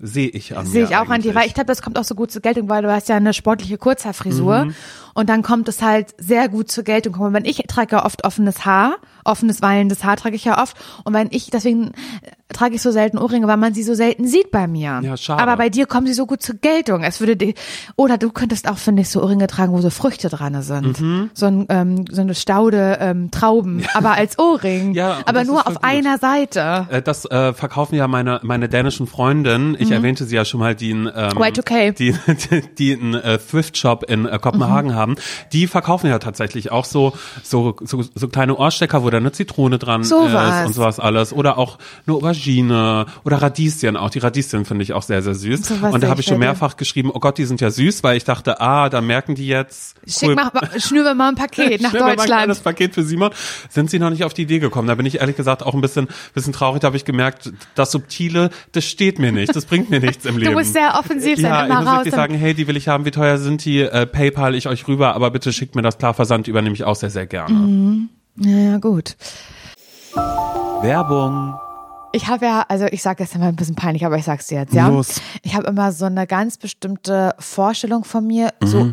Sehe 0.00 0.28
ich 0.28 0.56
an 0.56 0.64
sehe 0.64 0.84
ich 0.84 0.94
auch 0.94 1.00
an 1.00 1.06
dir, 1.06 1.12
eigentlich. 1.30 1.34
weil 1.34 1.46
ich 1.48 1.54
glaube, 1.54 1.66
das 1.66 1.82
kommt 1.82 1.98
auch 1.98 2.04
so 2.04 2.14
gut 2.14 2.30
zur 2.30 2.40
Geltung, 2.40 2.68
weil 2.68 2.82
du 2.84 2.92
hast 2.92 3.08
ja 3.08 3.16
eine 3.16 3.34
sportliche 3.34 3.78
Kurzhaarfrisur 3.78 4.66
Mhm. 4.66 4.74
und 5.14 5.28
dann 5.28 5.42
kommt 5.42 5.66
es 5.68 5.82
halt 5.82 6.14
sehr 6.18 6.48
gut 6.48 6.70
zur 6.70 6.84
Geltung. 6.84 7.14
Guck 7.14 7.22
mal, 7.22 7.32
wenn 7.32 7.44
ich 7.44 7.64
trage 7.66 7.96
ja 7.96 8.04
oft 8.04 8.24
offenes 8.24 8.64
Haar, 8.64 8.94
offenes 9.28 9.62
wallendes 9.62 10.02
Haar 10.04 10.16
trage 10.16 10.36
ich 10.36 10.44
ja 10.44 10.60
oft 10.62 10.76
und 11.04 11.14
wenn 11.14 11.28
ich 11.30 11.50
deswegen 11.50 11.88
äh, 11.88 11.92
trage 12.52 12.74
ich 12.76 12.82
so 12.82 12.90
selten 12.90 13.18
Ohrringe, 13.18 13.46
weil 13.46 13.58
man 13.58 13.74
sie 13.74 13.82
so 13.82 13.92
selten 13.94 14.26
sieht 14.26 14.50
bei 14.50 14.66
mir. 14.66 15.00
Ja, 15.04 15.16
schade. 15.18 15.42
Aber 15.42 15.56
bei 15.58 15.68
dir 15.68 15.84
kommen 15.86 16.06
sie 16.06 16.14
so 16.14 16.24
gut 16.24 16.40
zur 16.42 16.54
Geltung. 16.54 17.02
Es 17.04 17.20
würde 17.20 17.36
die, 17.36 17.54
oder 17.94 18.16
du 18.16 18.30
könntest 18.30 18.68
auch 18.70 18.78
finde 18.78 19.02
ich 19.02 19.10
so 19.10 19.22
Ohrringe 19.22 19.46
tragen, 19.48 19.72
wo 19.74 19.80
so 19.82 19.90
Früchte 19.90 20.28
dran 20.30 20.60
sind, 20.62 20.98
Mhm. 21.00 21.30
so 21.34 21.44
ein 21.46 21.66
ähm, 21.68 22.04
so 22.10 22.22
eine 22.22 22.34
Staude 22.34 22.96
ähm, 23.00 23.30
Trauben, 23.30 23.84
aber 23.94 24.12
als 24.12 24.38
Ohrring, 24.38 24.94
Ja, 24.94 25.18
aber 25.26 25.44
nur 25.44 25.66
auf 25.66 25.74
gut. 25.74 25.84
einer 25.84 26.16
Seite. 26.18 26.86
Äh, 26.90 27.02
Das 27.02 27.26
äh, 27.26 27.52
verkaufen 27.52 27.94
ja 27.96 28.08
meine 28.08 28.40
meine 28.42 28.68
dänischen 28.70 29.06
Freundinnen. 29.06 29.76
Ich 29.78 29.90
erwähnte 29.90 30.24
sie 30.24 30.34
ja 30.36 30.44
schon 30.46 30.60
mal, 30.60 30.74
die 30.74 30.92
einen 30.92 31.06
ähm, 31.06 31.32
Y2K. 31.32 31.92
die 31.92 32.14
die, 32.50 32.62
die 32.78 32.92
einen 32.94 33.14
äh, 33.14 33.36
Thrift 33.38 33.76
Shop 33.76 34.04
in 34.08 34.24
äh, 34.24 34.38
Kopenhagen 34.38 34.94
haben. 34.94 35.16
Die 35.52 35.66
verkaufen 35.66 36.06
ja 36.08 36.18
tatsächlich 36.18 36.72
auch 36.72 36.86
so 36.86 37.12
so 37.42 37.76
so, 37.84 38.02
so 38.14 38.28
kleine 38.28 38.56
Ohrstecker, 38.56 39.02
wo 39.02 39.10
da 39.18 39.22
eine 39.22 39.32
Zitrone 39.32 39.78
dran 39.78 40.04
Sowas. 40.04 40.60
ist 40.60 40.66
und 40.66 40.72
sowas 40.74 41.00
alles 41.00 41.32
oder 41.32 41.58
auch 41.58 41.78
eine 42.06 42.16
Aubergine 42.16 43.06
oder 43.24 43.42
Radieschen 43.42 43.96
auch. 43.96 44.10
Die 44.10 44.18
Radieschen 44.18 44.64
finde 44.64 44.82
ich 44.82 44.92
auch 44.92 45.02
sehr 45.02 45.22
sehr 45.22 45.34
süß. 45.34 45.66
Sowas 45.66 45.94
und 45.94 46.02
da 46.02 46.08
habe 46.08 46.20
ich 46.20 46.26
schon 46.26 46.38
mehrfach 46.38 46.76
geschrieben, 46.76 47.10
oh 47.12 47.20
Gott, 47.20 47.38
die 47.38 47.44
sind 47.44 47.60
ja 47.60 47.70
süß, 47.70 48.02
weil 48.02 48.16
ich 48.16 48.24
dachte, 48.24 48.60
ah, 48.60 48.88
da 48.88 49.00
merken 49.00 49.34
die 49.34 49.46
jetzt 49.46 49.96
Schick 50.06 50.34
mal, 50.34 50.50
schnüre 50.78 51.14
mal 51.14 51.28
ein 51.28 51.34
Paket 51.34 51.80
nach 51.82 51.90
Schnell 51.90 52.02
mal 52.02 52.10
ein 52.10 52.16
Deutschland. 52.16 52.64
Paket 52.64 52.94
für 52.94 53.02
Simon. 53.02 53.30
Sind 53.68 53.90
sie 53.90 53.98
noch 53.98 54.10
nicht 54.10 54.24
auf 54.24 54.34
die 54.34 54.42
Idee 54.42 54.58
gekommen? 54.58 54.88
Da 54.88 54.94
bin 54.94 55.06
ich 55.06 55.20
ehrlich 55.20 55.36
gesagt 55.36 55.62
auch 55.62 55.74
ein 55.74 55.80
bisschen, 55.80 56.08
bisschen 56.34 56.52
traurig. 56.52 56.80
Da 56.80 56.86
habe 56.86 56.96
ich 56.96 57.04
gemerkt, 57.04 57.52
das 57.74 57.92
Subtile, 57.92 58.50
das 58.72 58.84
steht 58.84 59.18
mir 59.18 59.32
nicht. 59.32 59.54
Das 59.54 59.66
bringt 59.66 59.90
mir 59.90 60.00
nichts 60.00 60.24
im 60.24 60.36
Leben. 60.38 60.52
Du 60.52 60.58
musst 60.58 60.72
sehr 60.72 60.98
offensiv 60.98 61.36
sein, 61.36 61.50
ja, 61.50 61.64
immer 61.66 61.74
ich 61.74 61.80
muss 61.80 61.86
raus. 61.88 61.96
wirklich 61.98 62.14
sagen, 62.14 62.34
hey, 62.34 62.54
die 62.54 62.66
will 62.66 62.76
ich 62.76 62.88
haben. 62.88 63.04
Wie 63.04 63.10
teuer 63.10 63.38
sind 63.38 63.64
die? 63.64 63.80
Äh, 63.80 64.06
PayPal 64.06 64.54
ich 64.54 64.68
euch 64.68 64.86
rüber, 64.88 65.14
aber 65.14 65.30
bitte 65.30 65.52
schickt 65.52 65.74
mir 65.74 65.82
das 65.82 65.98
klar 65.98 66.14
Versand 66.14 66.48
übernehme 66.48 66.74
ich 66.74 66.84
auch 66.84 66.96
sehr, 66.96 67.10
sehr 67.10 67.26
gerne. 67.26 67.54
Mhm. 67.54 68.08
Ja, 68.40 68.78
gut. 68.78 69.16
Werbung. 70.82 71.58
Ich 72.12 72.26
habe 72.26 72.46
ja, 72.46 72.64
also 72.68 72.86
ich 72.86 73.02
sage 73.02 73.22
das 73.24 73.34
immer 73.34 73.46
ein 73.46 73.56
bisschen 73.56 73.74
peinlich, 73.74 74.06
aber 74.06 74.16
ich 74.16 74.24
sag's 74.24 74.46
dir 74.46 74.60
jetzt, 74.60 74.72
ja. 74.72 74.88
Los. 74.88 75.20
Ich 75.42 75.54
habe 75.54 75.66
immer 75.66 75.92
so 75.92 76.06
eine 76.06 76.26
ganz 76.26 76.56
bestimmte 76.56 77.34
Vorstellung 77.38 78.04
von 78.04 78.26
mir, 78.26 78.54
so 78.62 78.92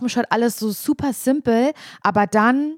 dem 0.01 0.09
Shirt, 0.09 0.27
alles 0.29 0.57
so 0.57 0.71
super 0.71 1.13
simpel, 1.13 1.71
aber 2.01 2.27
dann 2.27 2.77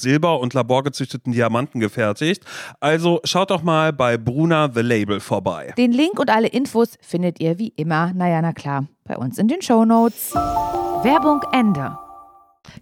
Silber 0.00 0.40
und 0.40 0.54
laborgezüchteten 0.54 1.32
Diamanten 1.32 1.80
gefertigt. 1.80 2.44
Also 2.80 3.20
schaut 3.24 3.50
doch 3.50 3.62
mal 3.62 3.92
bei 3.92 4.16
Bruna 4.16 4.70
The 4.72 4.82
Label 4.82 5.20
vorbei. 5.20 5.72
Den 5.76 5.92
Link 5.92 6.18
und 6.18 6.30
alle 6.30 6.48
Infos 6.48 6.96
findet 7.00 7.40
ihr 7.40 7.58
wie 7.58 7.72
immer, 7.76 8.12
naja, 8.14 8.42
na 8.42 8.52
klar, 8.52 8.86
bei 9.04 9.16
uns 9.16 9.38
in 9.38 9.48
den 9.48 9.62
Shownotes. 9.62 10.32
Werbung 11.02 11.40
Ende. 11.52 11.96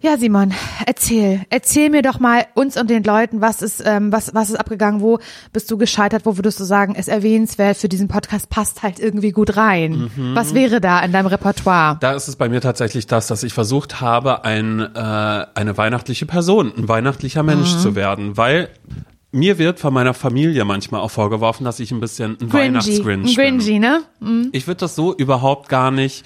Ja, 0.01 0.17
Simon, 0.17 0.53
erzähl. 0.85 1.41
Erzähl 1.49 1.89
mir 1.89 2.01
doch 2.01 2.19
mal 2.21 2.45
uns 2.55 2.77
und 2.79 2.89
den 2.89 3.03
Leuten, 3.03 3.41
was 3.41 3.61
ist, 3.61 3.83
ähm, 3.85 4.13
was, 4.13 4.33
was 4.33 4.49
ist 4.49 4.55
abgegangen, 4.55 5.01
wo 5.01 5.19
bist 5.51 5.69
du 5.69 5.77
gescheitert, 5.77 6.25
wo 6.25 6.37
würdest 6.37 6.57
du 6.59 6.63
sagen, 6.63 6.95
ist 6.95 7.09
erwähnenswert 7.09 7.75
für 7.75 7.89
diesen 7.89 8.07
Podcast, 8.07 8.49
passt 8.49 8.81
halt 8.81 8.99
irgendwie 8.99 9.31
gut 9.31 9.57
rein. 9.57 10.09
Mhm. 10.15 10.35
Was 10.35 10.53
wäre 10.53 10.79
da 10.79 11.01
in 11.01 11.11
deinem 11.11 11.25
Repertoire? 11.27 11.97
Da 11.99 12.13
ist 12.13 12.29
es 12.29 12.37
bei 12.37 12.47
mir 12.47 12.61
tatsächlich 12.61 13.07
das, 13.07 13.27
dass 13.27 13.43
ich 13.43 13.51
versucht 13.53 13.99
habe, 13.99 14.45
ein, 14.45 14.79
äh, 14.79 14.87
eine 15.53 15.77
weihnachtliche 15.77 16.25
Person, 16.25 16.71
ein 16.77 16.87
weihnachtlicher 16.87 17.43
Mensch 17.43 17.73
Mhm. 17.73 17.79
zu 17.79 17.95
werden, 17.95 18.37
weil 18.37 18.69
mir 19.31 19.57
wird 19.57 19.79
von 19.79 19.93
meiner 19.93 20.13
Familie 20.13 20.65
manchmal 20.65 21.01
auch 21.01 21.11
vorgeworfen, 21.11 21.63
dass 21.63 21.79
ich 21.79 21.91
ein 21.91 21.99
bisschen 21.99 22.37
ein 22.41 22.51
Weihnachtsgrinch 22.51 23.35
bin. 23.35 23.59
Gringy, 23.59 23.79
ne? 23.79 24.01
Ich 24.51 24.67
würde 24.67 24.79
das 24.79 24.95
so 24.95 25.15
überhaupt 25.15 25.69
gar 25.69 25.91
nicht 25.91 26.25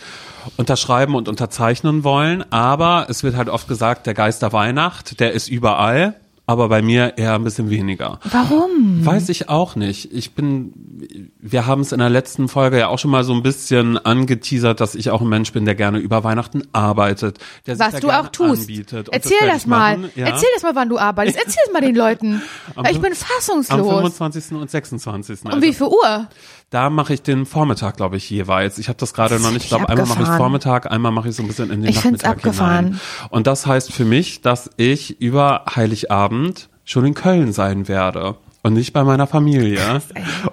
unterschreiben 0.57 1.15
und 1.15 1.27
unterzeichnen 1.27 2.03
wollen, 2.03 2.43
aber 2.51 3.07
es 3.09 3.23
wird 3.23 3.35
halt 3.35 3.49
oft 3.49 3.67
gesagt, 3.67 4.07
der 4.07 4.13
Geist 4.13 4.41
der 4.41 4.53
Weihnacht, 4.53 5.19
der 5.19 5.33
ist 5.33 5.49
überall, 5.49 6.15
aber 6.45 6.67
bei 6.67 6.81
mir 6.81 7.17
eher 7.17 7.35
ein 7.35 7.43
bisschen 7.43 7.69
weniger. 7.69 8.19
Warum? 8.29 9.05
Weiß 9.05 9.29
ich 9.29 9.47
auch 9.47 9.75
nicht. 9.75 10.11
Ich 10.13 10.35
bin, 10.35 11.31
wir 11.39 11.65
haben 11.65 11.81
es 11.81 11.93
in 11.93 11.99
der 11.99 12.09
letzten 12.09 12.49
Folge 12.49 12.79
ja 12.79 12.87
auch 12.89 12.99
schon 12.99 13.11
mal 13.11 13.23
so 13.23 13.33
ein 13.33 13.43
bisschen 13.43 13.97
angeteasert, 13.97 14.81
dass 14.81 14.93
ich 14.95 15.09
auch 15.09 15.21
ein 15.21 15.29
Mensch 15.29 15.53
bin, 15.53 15.63
der 15.63 15.75
gerne 15.75 15.99
über 15.99 16.23
Weihnachten 16.25 16.63
arbeitet, 16.73 17.37
der 17.65 17.79
Was 17.79 17.99
du 18.01 18.09
auch 18.09 18.27
tust. 18.27 18.63
Anbietet. 18.63 19.07
Und 19.07 19.15
Erzähl 19.15 19.37
das, 19.47 19.61
ich 19.61 19.67
mal. 19.67 20.09
ja. 20.15 20.27
Erzähl 20.27 20.49
das 20.53 20.63
mal, 20.63 20.75
wann 20.75 20.89
du 20.89 20.97
arbeitest. 20.97 21.37
Erzähl 21.37 21.63
das 21.65 21.73
mal 21.73 21.81
den 21.81 21.95
Leuten. 21.95 22.41
Am 22.75 22.85
ich 22.85 22.99
bin 22.99 23.11
Am 23.11 23.17
fassungslos. 23.17 24.17
25. 24.17 24.51
und 24.57 24.69
26. 24.69 25.45
Um 25.45 25.51
Also 25.51 25.61
wie 25.61 25.73
viel 25.73 25.87
Uhr? 25.87 26.27
Da 26.73 26.89
mache 26.89 27.13
ich 27.13 27.21
den 27.21 27.45
Vormittag, 27.45 27.97
glaube 27.97 28.17
ich, 28.17 28.27
jeweils. 28.29 28.79
Ich 28.79 28.87
habe 28.89 28.97
das 28.97 29.13
gerade 29.13 29.39
noch 29.39 29.51
nicht. 29.51 29.63
Ich 29.63 29.69
glaube, 29.69 29.89
einmal 29.89 30.07
mache 30.07 30.23
ich. 30.23 30.29
Vormittag, 30.29 30.91
einmal 30.91 31.11
mache 31.11 31.29
ich 31.29 31.35
so 31.35 31.43
ein 31.43 31.47
bisschen 31.47 31.69
in 31.69 31.81
den 31.81 31.89
Ich 31.91 31.97
Nachmittag 31.97 32.31
abgefahren. 32.31 32.85
hinein. 32.85 32.99
Und 33.29 33.45
das 33.45 33.67
heißt 33.67 33.91
für 33.93 34.05
mich, 34.05 34.41
dass 34.41 34.71
ich 34.77 35.21
über 35.21 35.65
Heiligabend 35.75 36.69
schon 36.83 37.05
in 37.05 37.13
Köln 37.13 37.53
sein 37.53 37.87
werde. 37.87 38.37
Und 38.65 38.73
nicht 38.73 38.93
bei 38.93 39.03
meiner 39.03 39.27
Familie. 39.27 40.01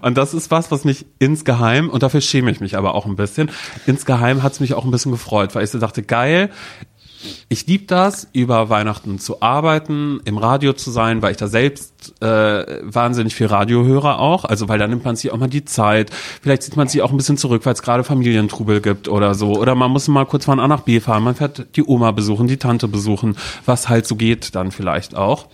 Und 0.03 0.19
das 0.19 0.35
ist 0.35 0.51
was, 0.51 0.73
was 0.73 0.85
mich 0.85 1.07
insgeheim, 1.21 1.89
und 1.89 2.03
dafür 2.03 2.21
schäme 2.21 2.51
ich 2.51 2.61
mich 2.61 2.77
aber 2.77 2.97
auch 2.97 3.07
ein 3.07 3.15
bisschen, 3.15 3.53
insgeheim 3.87 4.43
hat's 4.43 4.59
mich 4.59 4.75
auch 4.75 4.85
ein 4.85 4.91
bisschen 4.91 5.13
gefreut, 5.13 5.55
weil 5.55 5.63
ich 5.63 5.71
so 5.71 5.79
dachte, 5.79 6.03
geil, 6.03 6.51
ich 7.49 7.67
lieb 7.67 7.89
das, 7.89 8.29
über 8.33 8.71
Weihnachten 8.71 9.19
zu 9.19 9.43
arbeiten, 9.43 10.21
im 10.25 10.39
Radio 10.39 10.73
zu 10.73 10.91
sein, 10.91 11.23
weil 11.23 11.33
ich 11.33 11.37
da 11.37 11.49
selbst 11.49 12.15
äh, 12.23 12.81
wahnsinnig 12.83 13.35
viel 13.35 13.47
Radio 13.47 13.85
höre 13.85 14.19
auch. 14.19 14.45
Also 14.45 14.69
weil 14.69 14.79
da 14.79 14.87
nimmt 14.87 15.05
man 15.05 15.17
sich 15.17 15.31
auch 15.33 15.39
mal 15.39 15.49
die 15.49 15.65
Zeit. 15.65 16.11
Vielleicht 16.43 16.63
zieht 16.63 16.77
man 16.77 16.89
sich 16.89 17.03
auch 17.03 17.11
ein 17.11 17.17
bisschen 17.17 17.37
zurück, 17.37 17.67
weil 17.67 17.75
es 17.75 17.83
gerade 17.83 18.05
Familientrubel 18.05 18.81
gibt 18.81 19.09
oder 19.09 19.35
so. 19.35 19.53
Oder 19.53 19.75
man 19.75 19.91
muss 19.91 20.09
mal 20.09 20.27
kurz 20.27 20.47
von 20.47 20.61
A 20.61 20.69
nach 20.69 20.83
B 20.83 21.01
fahren. 21.01 21.23
Man 21.23 21.35
fährt 21.35 21.77
die 21.77 21.85
Oma 21.85 22.13
besuchen, 22.13 22.47
die 22.47 22.57
Tante 22.57 22.89
besuchen, 22.89 23.37
was 23.67 23.89
halt 23.89 24.07
so 24.07 24.17
geht 24.17 24.55
dann 24.55 24.71
vielleicht 24.71 25.15
auch. 25.15 25.49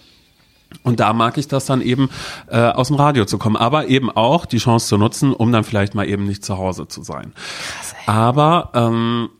Und 0.83 1.01
da 1.01 1.13
mag 1.13 1.39
ich 1.39 1.49
das 1.49 1.67
dann 1.67 1.81
eben 1.81 2.11
äh, 2.49 2.59
aus 2.59 2.89
dem 2.89 2.97
Radio 2.97 3.25
zu 3.25 3.39
kommen, 3.39 3.57
aber 3.57 3.87
eben 3.89 4.11
auch 4.11 4.47
die 4.47 4.59
Chance 4.59 4.89
zu 4.89 4.99
nutzen, 4.99 5.33
um 5.33 5.53
dann 5.53 5.65
vielleicht 5.65 5.95
mal 5.95 6.09
eben 6.09 6.27
nicht 6.27 6.45
zu 6.45 6.59
Hause 6.59 6.89
zu 6.89 7.03
sein. 7.03 7.33
aber 8.07 8.71
ähm, 8.75 9.31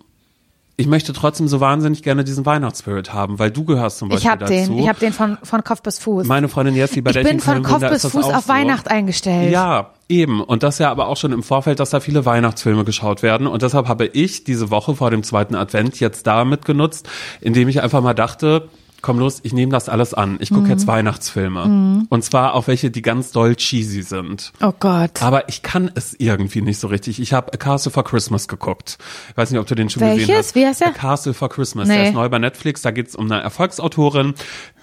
ich 0.79 0.87
möchte 0.87 1.15
trotzdem 1.15 1.49
so 1.49 1.61
wahnsinnig 1.61 2.03
gerne 2.03 2.23
diesen 2.23 2.45
Weihnachtsspirit 2.45 3.15
haben, 3.15 3.39
weil 3.39 3.51
du 3.51 3.65
gehörst 3.65 3.99
zum 3.99 4.11
Beispiel 4.11 4.27
Ich 4.27 4.31
hab 4.31 4.41
dazu. 4.41 4.53
den. 4.53 4.79
Ich 4.79 4.89
hab 4.89 4.99
den 4.99 5.13
von, 5.13 5.39
von 5.43 5.65
Kopf 5.65 5.81
bis 5.83 5.99
Fuß. 5.99 6.27
Meine 6.27 6.49
Freundin 6.49 6.75
Jessie, 6.75 7.01
bei 7.01 7.11
ich 7.11 7.15
der 7.15 7.23
bin 7.23 7.33
in 7.33 7.41
von 7.41 7.63
Kopf 7.63 7.81
da 7.81 7.89
bis 7.89 8.07
Fuß 8.07 8.27
auf 8.27 8.45
so. 8.45 8.49
Weihnacht 8.49 8.91
eingestellt. 8.91 9.53
Ja, 9.53 9.91
eben. 10.09 10.43
Und 10.43 10.63
das 10.63 10.79
ja 10.79 10.91
aber 10.91 11.09
auch 11.09 11.17
schon 11.17 11.33
im 11.33 11.43
Vorfeld, 11.43 11.81
dass 11.81 11.91
da 11.91 12.01
viele 12.01 12.27
Weihnachtsfilme 12.27 12.85
geschaut 12.85 13.23
werden. 13.23 13.47
Und 13.47 13.63
deshalb 13.63 13.89
habe 13.89 14.07
ich 14.07 14.45
diese 14.45 14.71
Woche 14.71 14.95
vor 14.95 15.11
dem 15.11 15.23
zweiten 15.23 15.55
Advent 15.55 15.99
jetzt 15.99 16.27
damit 16.27 16.67
genutzt, 16.67 17.09
indem 17.41 17.69
ich 17.69 17.81
einfach 17.81 18.03
mal 18.03 18.15
dachte, 18.15 18.69
komm 19.03 19.19
los, 19.19 19.41
ich 19.43 19.53
nehme 19.53 19.73
das 19.73 19.89
alles 19.89 20.15
an. 20.15 20.37
Ich 20.41 20.49
gucke 20.51 20.63
Mhm. 20.63 20.71
jetzt 20.71 20.87
Weihnachtsfilme. 20.87 22.07
Und 22.09 22.23
zwar 22.25 22.55
auch 22.55 22.67
welche, 22.67 22.91
die 22.91 23.03
ganz 23.03 23.31
doll 23.33 23.55
cheesy 23.57 24.03
sind. 24.03 24.53
Oh 24.63 24.73
Gott. 24.79 25.23
Aber 25.23 25.49
ich 25.49 25.63
kann 25.63 25.91
es 25.95 26.15
irgendwie 26.19 26.63
nicht 26.63 26.79
so 26.81 26.89
richtig. 26.89 27.21
Ich 27.21 27.33
habe 27.33 27.53
A 27.53 27.57
Castle 27.57 27.93
for 27.93 28.05
Christmas 28.05 28.49
geguckt. 28.49 28.99
Ich 29.31 29.37
weiß 29.37 29.51
nicht, 29.51 29.61
ob 29.61 29.67
du 29.67 29.75
den 29.75 29.91
schon 29.91 30.01
gesehen 30.03 30.19
Welches? 30.29 30.37
hast. 30.49 30.55
Wie 30.55 30.67
heißt 30.67 30.81
der? 30.81 30.89
A 30.89 30.93
Castle 30.93 31.35
for 31.35 31.49
Christmas. 31.49 31.89
Nee. 31.89 31.95
Der 31.97 32.09
ist 32.09 32.15
neu 32.15 32.29
bei 32.29 32.39
Netflix. 32.39 32.83
Da 32.83 32.91
geht 32.91 33.09
es 33.09 33.15
um 33.17 33.31
eine 33.31 33.41
Erfolgsautorin, 33.43 34.35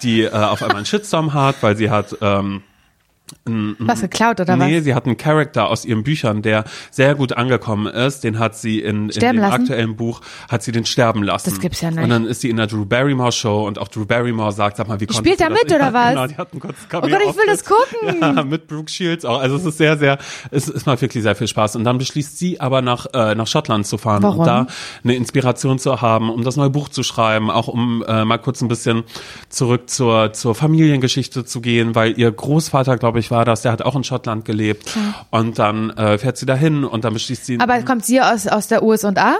die 0.01 0.22
äh, 0.24 0.32
auf 0.32 0.62
einmal 0.62 0.77
einen 0.77 0.86
Shitstorm 0.86 1.34
hat, 1.34 1.55
weil 1.62 1.75
sie 1.75 1.89
hat 1.89 2.15
ähm, 2.22 2.62
Was 3.79 4.01
geklaut 4.01 4.39
oder 4.39 4.55
nee, 4.55 4.77
was? 4.77 4.83
sie 4.83 4.93
hat 4.93 5.05
einen 5.05 5.17
Charakter 5.17 5.69
aus 5.69 5.85
ihren 5.85 6.03
Büchern, 6.03 6.41
der 6.41 6.63
sehr 6.91 7.15
gut 7.15 7.33
angekommen 7.33 7.87
ist. 7.87 8.23
Den 8.23 8.39
hat 8.39 8.55
sie 8.55 8.79
in, 8.79 9.09
in 9.09 9.19
dem 9.19 9.37
lassen? 9.37 9.61
aktuellen 9.61 9.95
Buch, 9.95 10.21
hat 10.49 10.63
sie 10.63 10.71
den 10.71 10.85
sterben 10.85 11.23
lassen. 11.23 11.49
Das 11.49 11.59
gibt's 11.59 11.81
ja 11.81 11.91
nicht. 11.91 12.03
Und 12.03 12.09
dann 12.09 12.25
ist 12.25 12.41
sie 12.41 12.49
in 12.49 12.57
der 12.57 12.67
Drew 12.67 12.85
Barrymore 12.85 13.31
Show 13.31 13.67
und 13.67 13.79
auch 13.79 13.87
Drew 13.87 14.05
Barrymore 14.05 14.51
sagt, 14.51 14.77
sag 14.77 14.87
mal, 14.87 14.99
wie 14.99 15.05
Spielt 15.05 15.39
konntest 15.39 15.41
du 15.41 15.43
da 15.43 15.49
mit, 15.49 15.65
oder 15.65 15.79
ja, 15.79 15.93
was? 15.93 16.09
Genau, 16.09 16.27
die 16.27 16.37
hat 16.37 16.51
einen 16.51 16.61
kurzen 16.61 16.85
Oh 16.93 17.01
Gott, 17.01 17.21
ich 17.29 17.35
will 17.35 17.45
das 17.47 17.65
gucken. 17.65 18.21
Ja, 18.23 18.43
mit 18.43 18.67
Brooke 18.67 18.89
Shields 18.89 19.25
auch. 19.25 19.39
Also 19.39 19.57
es 19.57 19.65
ist 19.65 19.77
sehr, 19.77 19.97
sehr, 19.97 20.17
es, 20.51 20.67
es 20.67 20.85
macht 20.85 21.01
wirklich 21.01 21.23
sehr 21.23 21.35
viel 21.35 21.47
Spaß. 21.47 21.75
Und 21.75 21.83
dann 21.83 21.97
beschließt 21.97 22.37
sie 22.37 22.59
aber 22.59 22.81
nach, 22.81 23.07
äh, 23.13 23.35
nach 23.35 23.47
Schottland 23.47 23.85
zu 23.85 23.97
fahren 23.97 24.23
Warum? 24.23 24.39
und 24.39 24.45
da 24.45 24.67
eine 25.03 25.15
Inspiration 25.15 25.79
zu 25.79 26.01
haben, 26.01 26.29
um 26.29 26.43
das 26.43 26.55
neue 26.55 26.69
Buch 26.69 26.89
zu 26.89 27.03
schreiben, 27.03 27.49
auch 27.49 27.67
um 27.67 28.03
äh, 28.07 28.23
mal 28.23 28.37
kurz 28.37 28.61
ein 28.61 28.67
bisschen 28.67 29.03
zurück 29.49 29.89
zur, 29.89 30.33
zur 30.33 30.55
Familiengeschichte 30.55 31.45
zu 31.45 31.61
gehen, 31.61 31.95
weil 31.95 32.17
ihr 32.17 32.31
Großvater, 32.31 32.97
glaube 32.97 33.19
ich, 33.19 33.22
war 33.31 33.45
das, 33.45 33.61
der 33.61 33.71
hat 33.71 33.81
auch 33.81 33.95
in 33.95 34.03
Schottland 34.03 34.45
gelebt. 34.45 34.97
Und 35.29 35.59
dann 35.59 35.89
äh, 35.91 36.17
fährt 36.17 36.37
sie 36.37 36.45
dahin 36.45 36.83
und 36.83 37.03
dann 37.03 37.13
beschließt 37.13 37.45
sie. 37.45 37.59
Aber 37.59 37.81
kommt 37.81 38.05
sie 38.05 38.21
aus, 38.21 38.47
aus 38.47 38.67
der 38.67 38.83
USA? 38.83 39.37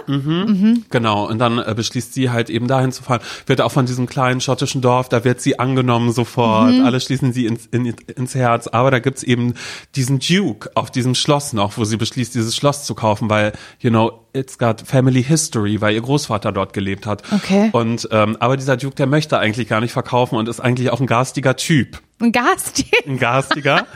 Genau, 0.90 1.28
und 1.28 1.38
dann 1.38 1.58
äh, 1.58 1.74
beschließt 1.74 2.14
sie 2.14 2.30
halt 2.30 2.50
eben 2.50 2.68
dahin 2.68 2.92
zu 2.92 3.02
fahren. 3.02 3.20
Wird 3.46 3.60
auch 3.60 3.72
von 3.72 3.86
diesem 3.86 4.06
kleinen 4.06 4.40
schottischen 4.40 4.80
Dorf, 4.80 5.08
da 5.08 5.24
wird 5.24 5.40
sie 5.40 5.58
angenommen 5.58 6.12
sofort. 6.12 6.72
Alle 6.84 7.00
schließen 7.00 7.32
sie 7.32 7.46
ins, 7.46 7.66
in, 7.66 7.86
ins 7.86 8.34
Herz. 8.34 8.68
Aber 8.68 8.90
da 8.90 8.98
gibt's 8.98 9.22
eben 9.22 9.54
diesen 9.94 10.18
Duke 10.18 10.70
auf 10.74 10.90
diesem 10.90 11.14
Schloss 11.14 11.52
noch, 11.52 11.76
wo 11.76 11.84
sie 11.84 11.96
beschließt, 11.96 12.34
dieses 12.34 12.54
Schloss 12.56 12.84
zu 12.84 12.94
kaufen, 12.94 13.30
weil, 13.30 13.52
you 13.80 13.90
know, 13.90 14.24
it's 14.34 14.58
got 14.58 14.82
family 14.82 15.22
history, 15.22 15.80
weil 15.80 15.94
ihr 15.94 16.02
Großvater 16.02 16.52
dort 16.52 16.72
gelebt 16.72 17.06
hat. 17.06 17.22
Okay. 17.32 17.70
Und 17.72 18.08
ähm, 18.10 18.36
aber 18.40 18.56
dieser 18.56 18.76
Duke, 18.76 18.96
der 18.96 19.06
möchte 19.06 19.38
eigentlich 19.38 19.68
gar 19.68 19.80
nicht 19.80 19.92
verkaufen 19.92 20.36
und 20.36 20.48
ist 20.48 20.60
eigentlich 20.60 20.90
auch 20.90 21.00
ein 21.00 21.06
garstiger 21.06 21.56
Typ 21.56 22.00
Ein 22.24 22.32
Gast? 22.32 22.84
ein 23.06 23.18
garstiger. 23.18 23.86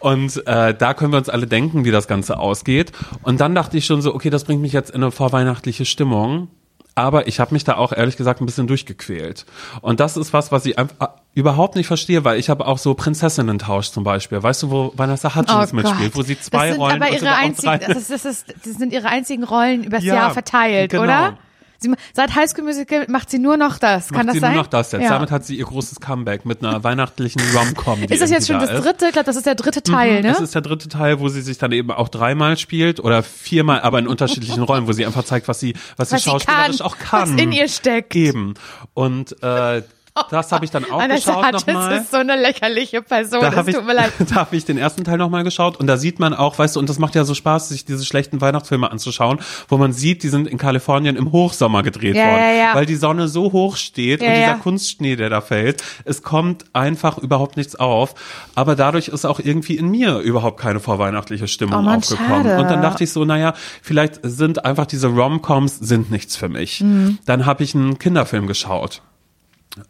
Und 0.00 0.46
äh, 0.46 0.74
da 0.74 0.94
können 0.94 1.12
wir 1.12 1.18
uns 1.18 1.28
alle 1.28 1.46
denken, 1.46 1.84
wie 1.84 1.90
das 1.90 2.08
Ganze 2.08 2.38
ausgeht. 2.38 2.92
Und 3.22 3.40
dann 3.40 3.54
dachte 3.54 3.76
ich 3.76 3.84
schon 3.84 4.00
so, 4.02 4.14
okay, 4.14 4.30
das 4.30 4.44
bringt 4.44 4.62
mich 4.62 4.72
jetzt 4.72 4.90
in 4.90 5.02
eine 5.02 5.10
vorweihnachtliche 5.10 5.84
Stimmung. 5.84 6.48
Aber 6.94 7.28
ich 7.28 7.38
habe 7.38 7.54
mich 7.54 7.64
da 7.64 7.76
auch 7.76 7.92
ehrlich 7.92 8.16
gesagt 8.16 8.40
ein 8.40 8.46
bisschen 8.46 8.66
durchgequält. 8.66 9.46
Und 9.80 10.00
das 10.00 10.16
ist 10.16 10.32
was, 10.32 10.50
was 10.52 10.66
ich 10.66 10.78
einfach 10.78 11.10
überhaupt 11.34 11.76
nicht 11.76 11.86
verstehe, 11.86 12.24
weil 12.24 12.38
ich 12.38 12.50
habe 12.50 12.66
auch 12.66 12.78
so 12.78 12.94
Prinzessinnen-Tausch 12.94 13.90
zum 13.90 14.02
Beispiel. 14.04 14.42
Weißt 14.42 14.64
du, 14.64 14.70
wo 14.70 14.92
Vanessa 14.96 15.34
Hudgens 15.34 15.72
Oh 15.72 15.76
mitspielt, 15.76 16.16
wo 16.16 16.22
sie 16.22 16.38
zwei 16.38 16.68
das 16.68 16.74
sind 16.74 16.80
Rollen 16.80 17.02
aber 17.02 17.12
ihre 17.12 17.34
einzigen, 17.34 17.80
das, 17.86 17.96
ist, 17.96 18.10
das, 18.10 18.24
ist, 18.24 18.54
das 18.64 18.74
sind 18.74 18.92
ihre 18.92 19.08
einzigen 19.08 19.44
Rollen 19.44 19.84
übers 19.84 20.02
Ja, 20.02 20.14
Jahr 20.14 20.30
verteilt, 20.32 20.90
genau. 20.90 21.04
oder? 21.04 21.38
Sie, 21.82 21.90
seit 22.12 22.34
High 22.34 22.48
School 22.48 22.64
Musical 22.64 23.06
macht 23.08 23.30
sie 23.30 23.38
nur 23.38 23.56
noch 23.56 23.78
das. 23.78 24.08
Kann 24.08 24.18
macht 24.18 24.28
das 24.28 24.34
sie 24.34 24.40
sein? 24.40 24.52
nur 24.52 24.62
noch 24.62 24.68
das 24.68 24.92
jetzt. 24.92 25.02
Ja. 25.02 25.08
Damit 25.08 25.30
hat 25.30 25.44
sie 25.44 25.56
ihr 25.56 25.64
großes 25.64 26.00
Comeback 26.00 26.44
mit 26.44 26.62
einer 26.62 26.84
weihnachtlichen 26.84 27.40
Rom-Com. 27.54 28.02
ist 28.04 28.20
das 28.20 28.30
jetzt 28.30 28.46
schon 28.46 28.58
das 28.58 28.68
da 28.68 28.76
ist. 28.76 28.84
dritte? 28.84 29.06
Ich 29.06 29.12
glaube, 29.12 29.26
das 29.26 29.36
ist 29.36 29.46
der 29.46 29.54
dritte 29.54 29.82
Teil, 29.82 30.22
ne? 30.22 30.28
Das 30.28 30.40
ist 30.40 30.54
der 30.54 30.62
dritte 30.62 30.88
Teil, 30.88 31.20
wo 31.20 31.28
sie 31.28 31.40
sich 31.40 31.58
dann 31.58 31.72
eben 31.72 31.90
auch 31.90 32.08
dreimal 32.08 32.58
spielt 32.58 33.00
oder 33.00 33.22
viermal, 33.22 33.80
aber 33.80 33.98
in 33.98 34.06
unterschiedlichen 34.08 34.62
Rollen, 34.62 34.86
wo 34.86 34.92
sie 34.92 35.06
einfach 35.06 35.24
zeigt, 35.24 35.48
was 35.48 35.58
sie, 35.60 35.74
was, 35.96 36.10
was 36.10 36.10
sie 36.10 36.16
sie 36.24 36.30
schauspielerisch 36.30 36.78
kann, 36.78 36.86
auch 36.86 36.98
kann. 36.98 37.34
was 37.34 37.42
in 37.42 37.52
ihr 37.52 37.68
steckt. 37.68 38.14
Eben. 38.14 38.54
Und 38.94 39.42
äh, 39.42 39.82
das 40.30 40.52
habe 40.52 40.64
ich 40.64 40.70
dann 40.70 40.84
auch 40.90 40.98
Vanessa 41.00 41.34
geschaut 41.42 41.52
nochmal. 41.66 41.96
ist 41.98 42.10
so 42.10 42.16
eine 42.18 42.36
lächerliche 42.40 43.02
Person. 43.02 43.40
Da 43.40 43.48
Das 43.50 43.56
habe 43.56 43.70
ich, 43.70 43.76
tut 43.76 43.86
mir 43.86 43.94
leid. 43.94 44.12
da 44.28 44.34
hab 44.36 44.52
ich 44.52 44.64
den 44.64 44.78
ersten 44.78 45.04
Teil 45.04 45.18
nochmal 45.18 45.44
geschaut 45.44 45.76
und 45.78 45.86
da 45.86 45.96
sieht 45.96 46.18
man 46.18 46.34
auch, 46.34 46.58
weißt 46.58 46.76
du, 46.76 46.80
und 46.80 46.88
das 46.88 46.98
macht 46.98 47.14
ja 47.14 47.24
so 47.24 47.34
Spaß, 47.34 47.68
sich 47.70 47.84
diese 47.84 48.04
schlechten 48.04 48.40
Weihnachtsfilme 48.40 48.90
anzuschauen, 48.90 49.40
wo 49.68 49.78
man 49.78 49.92
sieht, 49.92 50.22
die 50.22 50.28
sind 50.28 50.46
in 50.48 50.58
Kalifornien 50.58 51.16
im 51.16 51.32
Hochsommer 51.32 51.82
gedreht 51.82 52.16
Ja, 52.16 52.26
worden, 52.26 52.38
ja, 52.38 52.52
ja. 52.52 52.74
weil 52.74 52.86
die 52.86 52.96
Sonne 52.96 53.28
so 53.28 53.52
hoch 53.52 53.76
steht 53.76 54.20
und 54.20 54.26
dieser. 54.28 54.54
Kunstschnee, 54.60 55.16
der 55.16 55.30
da 55.30 55.40
fällt, 55.40 55.82
es 56.04 56.22
kommt 56.22 56.64
einfach 56.74 57.18
überhaupt 57.18 57.56
nichts 57.56 57.76
auf, 57.76 58.14
aber 58.54 58.76
dadurch 58.76 59.08
ist 59.08 59.24
auch 59.24 59.40
irgendwie 59.40 59.76
in 59.76 59.88
mir 59.88 60.18
überhaupt 60.18 60.60
keine 60.60 60.80
vorweihnachtliche 60.80 61.48
Stimmung 61.48 61.78
Oh 61.80 61.82
Mann, 61.82 61.98
aufgekommen. 61.98 62.28
schade. 62.44 62.58
Und 62.58 62.68
dann 62.70 62.82
dachte 62.82 63.04
ich 63.04 63.12
so, 63.12 63.24
naja, 63.24 63.54
vielleicht 63.82 64.20
sind 64.22 64.64
einfach 64.64 64.86
diese 64.86 65.08
Rom-Coms 65.08 65.78
sind 65.78 66.10
nichts 66.10 66.36
für 66.36 66.48
mich. 66.48 66.80
Mhm. 66.80 67.18
Dann 67.26 67.46
habe 67.46 67.62
ich 67.64 67.74
einen 67.74 67.98
Kinderfilm 67.98 68.46
geschaut. 68.46 69.02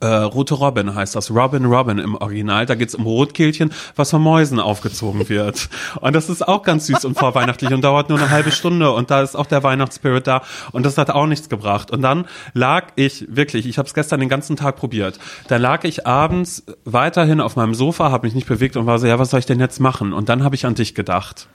Äh, 0.01 0.07
Rote 0.07 0.55
Robin 0.55 0.95
heißt 0.95 1.17
das. 1.17 1.31
Robin 1.31 1.65
Robin 1.65 1.99
im 1.99 2.15
Original. 2.15 2.67
Da 2.67 2.75
geht's 2.75 2.95
um 2.95 3.05
Rotkehlchen, 3.05 3.73
was 3.97 4.11
von 4.11 4.21
Mäusen 4.21 4.61
aufgezogen 4.61 5.29
wird. 5.31 5.71
Und 6.01 6.15
das 6.15 6.29
ist 6.29 6.47
auch 6.47 6.63
ganz 6.63 6.87
süß 6.87 7.07
und 7.07 7.19
vorweihnachtlich 7.19 7.73
und 7.73 7.83
dauert 7.83 8.11
nur 8.11 8.19
eine 8.19 8.29
halbe 8.29 8.51
Stunde. 8.51 8.93
Und 8.93 9.11
da 9.11 9.23
ist 9.23 9.37
auch 9.37 9.47
der 9.47 9.63
Weihnachtsspirit 9.63 10.27
da. 10.27 10.43
Und 10.73 10.85
das 10.85 10.99
hat 10.99 11.09
auch 11.11 11.27
nichts 11.27 11.49
gebracht. 11.49 11.91
Und 11.91 12.03
dann 12.03 12.27
lag 12.53 12.89
ich 12.97 13.27
wirklich, 13.35 13.67
ich 13.67 13.79
habe 13.79 13.87
es 13.87 13.95
gestern 13.95 14.21
den 14.21 14.29
ganzen 14.29 14.57
Tag 14.57 14.77
probiert. 14.77 15.19
Dann 15.49 15.63
lag 15.63 15.85
ich 15.85 16.07
abends 16.07 16.65
weiterhin 16.85 17.41
auf 17.41 17.57
meinem 17.57 17.75
Sofa, 17.75 18.11
habe 18.11 18.27
mich 18.27 18.35
nicht 18.35 18.49
bewegt 18.49 18.77
und 18.77 18.85
war 18.85 18.99
so, 18.99 19.07
ja, 19.07 19.19
was 19.19 19.31
soll 19.31 19.41
ich 19.41 19.47
denn 19.47 19.61
jetzt 19.61 19.81
machen? 19.81 20.13
Und 20.13 20.29
dann 20.29 20.45
habe 20.45 20.55
ich 20.55 20.67
an 20.67 20.75
dich 20.75 20.95
gedacht. 20.95 21.49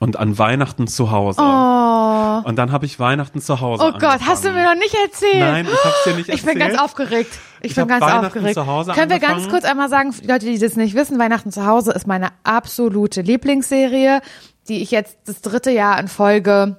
Und 0.00 0.16
an 0.16 0.38
Weihnachten 0.38 0.86
zu 0.86 1.10
Hause. 1.10 1.40
Und 1.40 2.56
dann 2.56 2.70
habe 2.70 2.86
ich 2.86 3.00
Weihnachten 3.00 3.40
zu 3.40 3.60
Hause. 3.60 3.82
Oh 3.84 3.90
Gott, 3.98 4.20
hast 4.24 4.44
du 4.44 4.48
angefangen. 4.50 4.54
mir 4.54 4.64
noch 4.74 4.74
nicht 4.80 4.94
erzählt? 4.94 5.40
Nein, 5.40 5.66
ich 5.66 5.84
hab's 5.84 6.04
dir 6.04 6.14
nicht 6.14 6.28
Ich 6.28 6.42
bin 6.44 6.56
erzählt. 6.60 6.76
ganz 6.76 6.82
aufgeregt. 6.82 7.38
Ich, 7.60 7.70
Ich 7.70 7.76
bin 7.76 7.88
ganz 7.88 8.04
Weihnachten 8.04 8.26
aufgeregt. 8.26 8.54
zu 8.54 8.66
Hause 8.66 8.92
Können 8.92 9.10
wir 9.10 9.18
ganz 9.18 9.32
angefangen. 9.32 9.50
kurz 9.50 9.64
einmal 9.64 9.88
sagen, 9.88 10.14
die 10.22 10.26
Leute, 10.28 10.46
die 10.46 10.58
das 10.58 10.76
nicht 10.76 10.94
wissen, 10.94 11.18
Weihnachten 11.18 11.50
zu 11.50 11.66
Hause 11.66 11.90
ist 11.92 12.06
meine 12.06 12.28
absolute 12.44 13.22
Lieblingsserie, 13.22 14.20
die 14.68 14.82
ich 14.82 14.92
jetzt 14.92 15.18
das 15.26 15.40
dritte 15.40 15.72
Jahr 15.72 15.98
in 15.98 16.06
Folge 16.06 16.76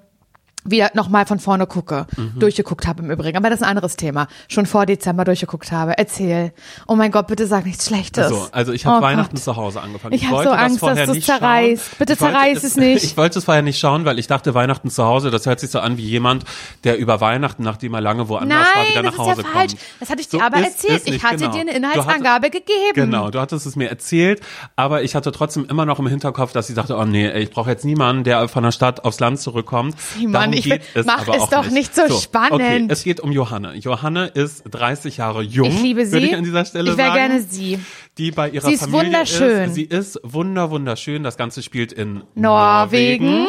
wieder 0.66 0.92
nochmal 0.94 1.26
von 1.26 1.40
vorne 1.40 1.66
gucke, 1.68 2.06
Mhm. 2.18 2.40
durchgeguckt 2.40 2.86
habe 2.86 3.02
im 3.04 3.12
Übrigen. 3.12 3.38
Aber 3.38 3.50
das 3.50 3.60
ist 3.60 3.64
ein 3.64 3.70
anderes 3.70 3.96
Thema. 3.96 4.28
Schon 4.50 4.66
vor 4.66 4.86
Dezember 4.86 5.24
durchgeguckt 5.26 5.72
habe. 5.72 5.98
Erzähl. 5.98 6.52
Oh 6.88 6.96
mein 6.96 7.12
Gott, 7.12 7.28
bitte 7.28 7.48
sag 7.48 7.66
nichts 7.66 7.88
Schlechtes. 7.88 8.28
So, 8.30 8.48
also 8.52 8.74
ich 8.74 8.86
habe 8.86 8.98
Oh 8.98 9.02
Weihnachten 9.02 9.36
Gott. 9.36 9.44
zu 9.44 9.56
Hause 9.56 9.82
angefangen. 9.82 10.14
Ich 10.14 10.26
hab 10.26 10.32
wollte 10.34 10.50
so 10.50 10.56
das 10.56 10.64
Angst, 10.64 10.80
vorher 10.80 10.96
dass 10.98 11.06
du's 11.08 11.16
nicht 11.16 11.26
zerreißt. 11.26 11.98
Bitte 11.98 12.14
Ich 12.14 12.20
zerreiß 12.20 12.58
es- 12.58 12.64
es 12.64 12.76
nicht. 12.76 13.04
Ich 13.10 13.18
wollte 13.18 13.40
es 13.40 13.46
vorher 13.46 13.64
nicht 13.64 13.80
schauen, 13.80 14.06
weil 14.06 14.20
ich 14.20 14.28
dachte, 14.28 14.54
Weihnachten 14.54 14.90
zu 14.90 15.04
Hause, 15.06 15.32
das 15.32 15.46
hört 15.46 15.60
sich 15.60 15.72
so 15.72 15.80
an 15.80 15.98
wie 15.98 16.06
jemand, 16.06 16.44
der 16.84 16.98
über 16.98 17.22
Weihnachten, 17.22 17.64
nachdem 17.64 17.94
er 17.94 18.02
lange 18.02 18.28
woanders 18.30 18.60
Nein, 18.60 18.84
war, 18.84 18.90
wieder 18.90 19.04
das 19.04 19.12
nach 19.18 19.24
ist 19.26 19.30
Hause 19.32 19.42
ja 19.42 19.48
falsch. 19.48 19.72
kommt. 19.72 19.82
Das 20.02 20.10
hatte 20.10 20.22
ich 20.22 20.28
So 20.30 20.38
dir 20.38 20.44
aber 20.46 20.58
ist 20.60 20.84
erzählt. 20.84 21.02
es 21.08 21.14
Ich 21.16 21.24
hatte 21.24 21.38
genau. 21.38 21.52
dir 21.52 21.62
eine 21.62 21.72
Du 21.72 21.78
Inhaltsangabe 21.78 22.50
gegeben. 22.50 22.94
Genau, 22.94 23.30
du 23.32 23.40
hattest 23.40 23.66
es 23.66 23.76
mir 23.76 23.90
erzählt, 23.90 24.42
aber 24.76 25.04
ich 25.04 25.16
hatte 25.16 25.32
trotzdem 25.32 25.66
immer 25.66 25.86
noch 25.86 26.00
im 26.00 26.08
Hinterkopf, 26.08 26.52
dass 26.52 26.70
ich 26.70 26.76
dachte, 26.76 26.98
oh 26.98 27.06
nee, 27.06 27.30
ich 27.40 27.50
brauche 27.52 27.70
jetzt 27.70 27.86
niemanden, 27.86 28.24
der 28.24 28.48
von 28.50 28.64
der 28.64 28.72
Stadt 28.72 29.06
aufs 29.06 29.20
Land 29.20 29.40
zurückkommt. 29.40 29.96
Simon, 30.00 30.34
Darum 30.52 30.54
ich 30.58 30.64
geht 30.66 30.74
will- 30.74 31.02
es 31.02 31.06
mach 31.06 31.28
es 31.28 31.50
doch 31.50 31.70
nicht 31.70 31.96
so 31.96 32.02
spannend. 32.20 32.52
Okay, 32.54 32.86
es 32.90 33.04
geht 33.04 33.20
um 33.20 33.32
Johanne. 33.32 33.76
Johanne 33.76 34.28
ist 34.28 34.64
30 34.70 35.18
Jahre 35.18 35.42
jung. 35.42 35.70
Ich 35.70 35.82
liebe 35.82 36.06
sie. 36.06 36.12
Würde 36.14 36.26
ich 36.28 36.36
an 36.36 36.44
dieser 36.44 36.66
Stelle 36.66 36.92
Ich 36.92 36.98
wäre 36.98 37.14
gerne 37.14 37.42
sie. 37.42 37.80
Die 38.18 38.32
bei 38.32 38.50
ihrer 38.50 38.68
Sie 38.68 38.74
ist 38.74 38.82
Familie 38.82 39.06
wunderschön. 39.06 39.64
Ist. 39.70 39.76
Sie 39.76 39.84
ist 39.84 40.20
wunder 40.24 40.70
wunderschön. 40.72 41.24
Das 41.24 41.38
Ganze 41.38 41.64
spielt 41.64 41.94
in 41.94 42.24
Norwegen. 42.36 43.26
Norwegen. 43.26 43.48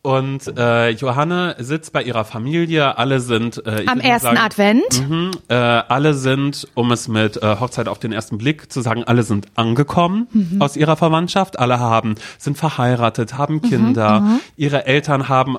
Und 0.00 0.56
äh, 0.56 0.90
Johanne 0.90 1.56
sitzt 1.58 1.92
bei 1.92 2.02
ihrer 2.02 2.24
Familie. 2.24 2.96
Alle 2.96 3.18
sind 3.20 3.60
äh, 3.66 3.84
Am 3.86 3.98
ersten 3.98 4.26
sagen, 4.28 4.38
Advent. 4.38 5.08
Mhm, 5.08 5.32
äh, 5.48 5.54
alle 5.54 6.14
sind, 6.14 6.68
um 6.74 6.92
es 6.92 7.08
mit 7.08 7.36
äh, 7.42 7.56
Hochzeit 7.58 7.88
auf 7.88 7.98
den 7.98 8.12
ersten 8.12 8.38
Blick 8.38 8.72
zu 8.72 8.80
sagen, 8.80 9.02
alle 9.04 9.24
sind 9.24 9.46
angekommen 9.56 10.28
Mhm. 10.32 10.62
aus 10.62 10.76
ihrer 10.76 10.96
Verwandtschaft. 10.96 11.58
Alle 11.58 11.80
haben, 11.80 12.14
sind 12.38 12.56
verheiratet, 12.56 13.36
haben 13.36 13.54
Mhm, 13.56 13.62
Kinder. 13.62 14.38
Ihre 14.56 14.86
Eltern 14.86 15.28
haben 15.28 15.58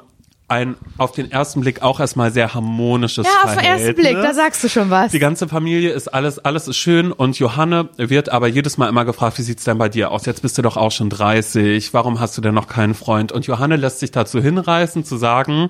ein 0.49 0.75
auf 0.97 1.11
den 1.11 1.31
ersten 1.31 1.61
Blick 1.61 1.81
auch 1.81 1.99
erstmal 1.99 2.31
sehr 2.31 2.53
harmonisches 2.53 3.25
Ja, 3.25 3.43
auf 3.49 3.55
den 3.55 3.63
ersten 3.65 3.95
Blick, 3.95 4.13
da 4.13 4.33
sagst 4.33 4.63
du 4.63 4.69
schon 4.69 4.89
was. 4.89 5.11
Die 5.11 5.19
ganze 5.19 5.47
Familie 5.47 5.91
ist 5.91 6.07
alles, 6.07 6.39
alles 6.39 6.67
ist 6.67 6.77
schön 6.77 7.11
und 7.11 7.37
Johanne 7.39 7.89
wird 7.97 8.29
aber 8.29 8.47
jedes 8.47 8.77
Mal 8.77 8.89
immer 8.89 9.05
gefragt, 9.05 9.37
wie 9.37 9.43
sieht's 9.43 9.63
denn 9.63 9.77
bei 9.77 9.89
dir 9.89 10.11
aus? 10.11 10.25
Jetzt 10.25 10.41
bist 10.41 10.57
du 10.57 10.61
doch 10.61 10.77
auch 10.77 10.91
schon 10.91 11.09
30. 11.09 11.93
Warum 11.93 12.19
hast 12.19 12.37
du 12.37 12.41
denn 12.41 12.53
noch 12.55 12.67
keinen 12.67 12.93
Freund? 12.95 13.31
Und 13.31 13.45
Johanne 13.47 13.75
lässt 13.75 13.99
sich 13.99 14.11
dazu 14.11 14.41
hinreißen, 14.41 15.03
zu 15.05 15.17
sagen, 15.17 15.69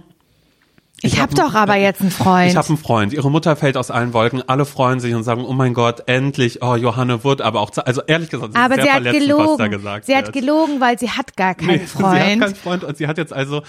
Ich, 1.02 1.13
Ich 1.13 1.20
hab 1.22 1.30
hab 1.32 1.36
doch 1.38 1.54
aber 1.56 1.76
jetzt 1.76 2.02
einen 2.02 2.12
Freund. 2.12 2.50
ich 2.52 2.58
habe 2.58 2.68
einen 2.68 2.78
Freund. 2.78 3.13
Ihre 3.13 3.32
Mutter 3.32 3.56
fällt 3.56 3.78
aus 3.78 3.89
allen 3.92 4.12
Wolken. 4.13 4.44
Alle 4.48 4.65
freuen 4.65 5.00
sich 5.00 5.13
und 5.15 5.24
sagen, 5.24 5.46
oh 5.46 5.54
mein 5.54 5.74
Gott, 5.74 6.04
endlich. 6.08 6.62
Oh, 6.62 6.76
Johanne 6.76 7.24
wird 7.24 7.42
aber 7.42 7.62
auch, 7.62 7.72
also 7.86 8.02
ehrlich 8.06 8.30
gesagt, 8.30 8.50
es 8.52 8.56
aber 8.60 8.76
ist 8.76 8.82
sie 8.82 8.86
sehr 8.88 8.94
hat 8.96 9.04
verletzend, 9.04 9.30
was 9.30 9.38
da 9.38 9.68
gelogen. 9.68 9.72
gesagt 9.72 10.06
Sie 10.06 10.12
wird. 10.13 10.26
hat 10.28 10.34
gelogen, 10.34 10.82
weil 10.82 11.00
sie 11.00 11.10
hat 11.10 11.38
gar 11.38 11.56
keinen 11.56 11.68
Nee, 11.68 11.78
Sie 11.78 11.82
hat 11.84 11.89
Freund. 11.89 12.42
keinen 12.42 12.56
Freund 12.56 12.84
und 12.84 12.98
sie 12.98 13.08
hat 13.08 13.18
jetzt 13.18 13.32
also 13.34 13.62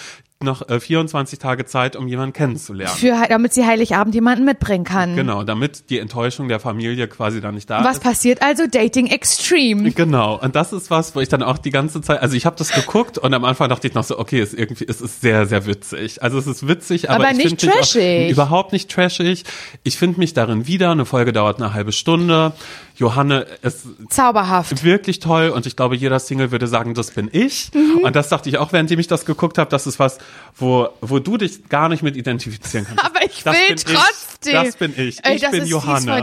noch 0.42 0.66
äh, 0.70 0.80
24 0.80 1.38
Tage 1.38 1.66
Zeit, 1.66 1.96
um 1.96 2.08
jemanden 2.08 2.32
kennenzulernen. 2.32 2.96
Für, 2.96 3.14
damit 3.28 3.52
sie 3.52 3.66
Heiligabend 3.66 4.14
jemanden 4.14 4.46
mitbringen 4.46 4.84
kann. 4.84 5.14
Genau, 5.14 5.44
damit 5.44 5.90
die 5.90 5.98
Enttäuschung 5.98 6.48
der 6.48 6.58
Familie 6.60 7.08
quasi 7.08 7.42
da 7.42 7.52
nicht 7.52 7.68
da 7.68 7.84
Was 7.84 7.98
ist. 7.98 8.02
passiert 8.02 8.40
also? 8.40 8.62
Dating 8.66 9.08
Extreme. 9.08 9.90
Genau, 9.90 10.40
und 10.40 10.56
das 10.56 10.72
ist 10.72 10.90
was, 10.90 11.14
wo 11.14 11.20
ich 11.20 11.28
dann 11.28 11.42
auch 11.42 11.58
die 11.58 11.68
ganze 11.68 12.00
Zeit, 12.00 12.22
also 12.22 12.36
ich 12.36 12.46
habe 12.46 12.56
das 12.56 12.72
geguckt 12.72 13.18
und 13.18 13.34
am 13.34 13.44
Anfang 13.44 13.68
dachte 13.68 13.86
ich 13.86 13.92
noch 13.92 14.02
so, 14.04 14.18
okay, 14.18 14.40
es 14.40 14.54
ist 14.54 14.58
irgendwie, 14.58 14.86
es 14.88 15.02
ist 15.02 15.20
sehr, 15.20 15.44
sehr 15.44 15.66
witzig. 15.66 16.22
Also 16.22 16.38
es 16.38 16.46
ist 16.46 16.66
witzig, 16.66 17.10
aber, 17.10 17.24
Aber 17.24 17.32
ich 17.32 17.44
nicht 17.44 17.60
mich 17.62 17.70
auch 17.70 17.76
trashig. 17.76 18.30
überhaupt 18.30 18.72
nicht 18.72 18.90
trashig. 18.90 19.44
Ich 19.82 19.98
finde 19.98 20.20
mich 20.20 20.32
darin 20.32 20.66
wieder. 20.66 20.90
Eine 20.92 21.04
Folge 21.04 21.34
dauert 21.34 21.60
eine 21.60 21.74
halbe 21.74 21.92
Stunde. 21.92 22.54
Johanne 23.00 23.46
ist 23.62 23.86
Zauberhaft. 24.10 24.84
wirklich 24.84 25.20
toll 25.20 25.48
und 25.48 25.64
ich 25.64 25.74
glaube, 25.74 25.96
jeder 25.96 26.20
Single 26.20 26.50
würde 26.50 26.66
sagen, 26.66 26.92
das 26.92 27.10
bin 27.12 27.30
ich. 27.32 27.70
Mhm. 27.72 28.04
Und 28.04 28.14
das 28.14 28.28
dachte 28.28 28.50
ich 28.50 28.58
auch, 28.58 28.74
währenddem 28.74 29.00
ich 29.00 29.06
das 29.06 29.24
geguckt 29.24 29.56
habe, 29.56 29.70
das 29.70 29.86
ist 29.86 29.98
was, 29.98 30.18
wo, 30.54 30.90
wo 31.00 31.18
du 31.18 31.38
dich 31.38 31.70
gar 31.70 31.88
nicht 31.88 32.02
mit 32.02 32.14
identifizieren 32.14 32.86
kannst. 32.86 33.02
Aber 33.04 33.24
ich 33.24 33.42
das 33.42 33.56
will 33.56 33.74
trotzdem. 33.76 34.29
Ich. 34.44 34.52
Das 34.52 34.76
bin 34.76 34.92
ich. 34.96 35.18
Ey, 35.24 35.36
ich 35.36 35.42
bin 35.50 35.62
ist 35.62 35.68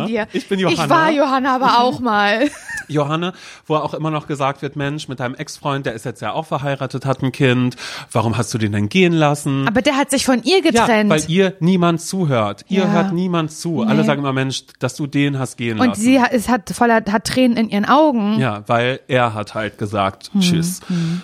dir. 0.08 0.28
Ich 0.34 0.48
bin 0.50 0.60
Johanne. 0.60 0.84
Ich 0.84 0.90
war 0.90 1.12
Johanna 1.12 1.56
aber 1.56 1.80
auch 1.82 2.00
mal. 2.00 2.50
Johanne, 2.90 3.34
wo 3.66 3.76
auch 3.76 3.94
immer 3.94 4.12
noch 4.12 4.28
gesagt 4.28 4.62
wird, 4.62 4.76
Mensch, 4.78 5.08
mit 5.10 5.20
deinem 5.20 5.36
Ex-Freund, 5.36 5.86
der 5.86 5.94
ist 5.94 6.06
jetzt 6.06 6.22
ja 6.22 6.32
auch 6.32 6.46
verheiratet, 6.46 7.06
hat 7.06 7.22
ein 7.22 7.32
Kind. 7.34 7.76
Warum 8.14 8.38
hast 8.38 8.54
du 8.54 8.58
den 8.58 8.72
denn 8.72 8.88
gehen 8.90 9.12
lassen? 9.14 9.68
Aber 9.68 9.82
der 9.82 9.98
hat 9.98 10.10
sich 10.10 10.26
von 10.26 10.42
ihr 10.44 10.64
ja, 10.64 10.72
getrennt. 10.72 11.10
weil 11.10 11.22
ihr 11.28 11.54
niemand 11.60 12.02
zuhört. 12.02 12.64
Ihr 12.70 12.84
Ja. 12.84 12.88
hört 12.92 13.14
niemand 13.14 13.52
zu. 13.52 13.82
Alle 13.84 14.02
Nee. 14.02 14.08
sagen 14.08 14.22
immer, 14.22 14.32
Mensch, 14.34 14.64
dass 14.80 14.96
du 14.96 15.06
den 15.06 15.38
hast 15.38 15.58
gehen 15.58 15.80
und 15.80 15.88
lassen. 15.90 16.02
sie 16.02 16.22
hat, 16.22 16.32
es 16.32 16.48
hat 16.48 16.70
voller 16.70 17.04
hat 17.12 17.26
Tränen 17.26 17.58
in 17.58 17.70
ihren 17.70 17.86
Augen. 17.86 18.40
Ja, 18.40 18.64
weil 18.68 19.02
er 19.10 19.34
hat 19.34 19.54
halt 19.54 19.78
gesagt, 19.78 20.30
Hm, 20.32 20.42
tschüss. 20.42 20.80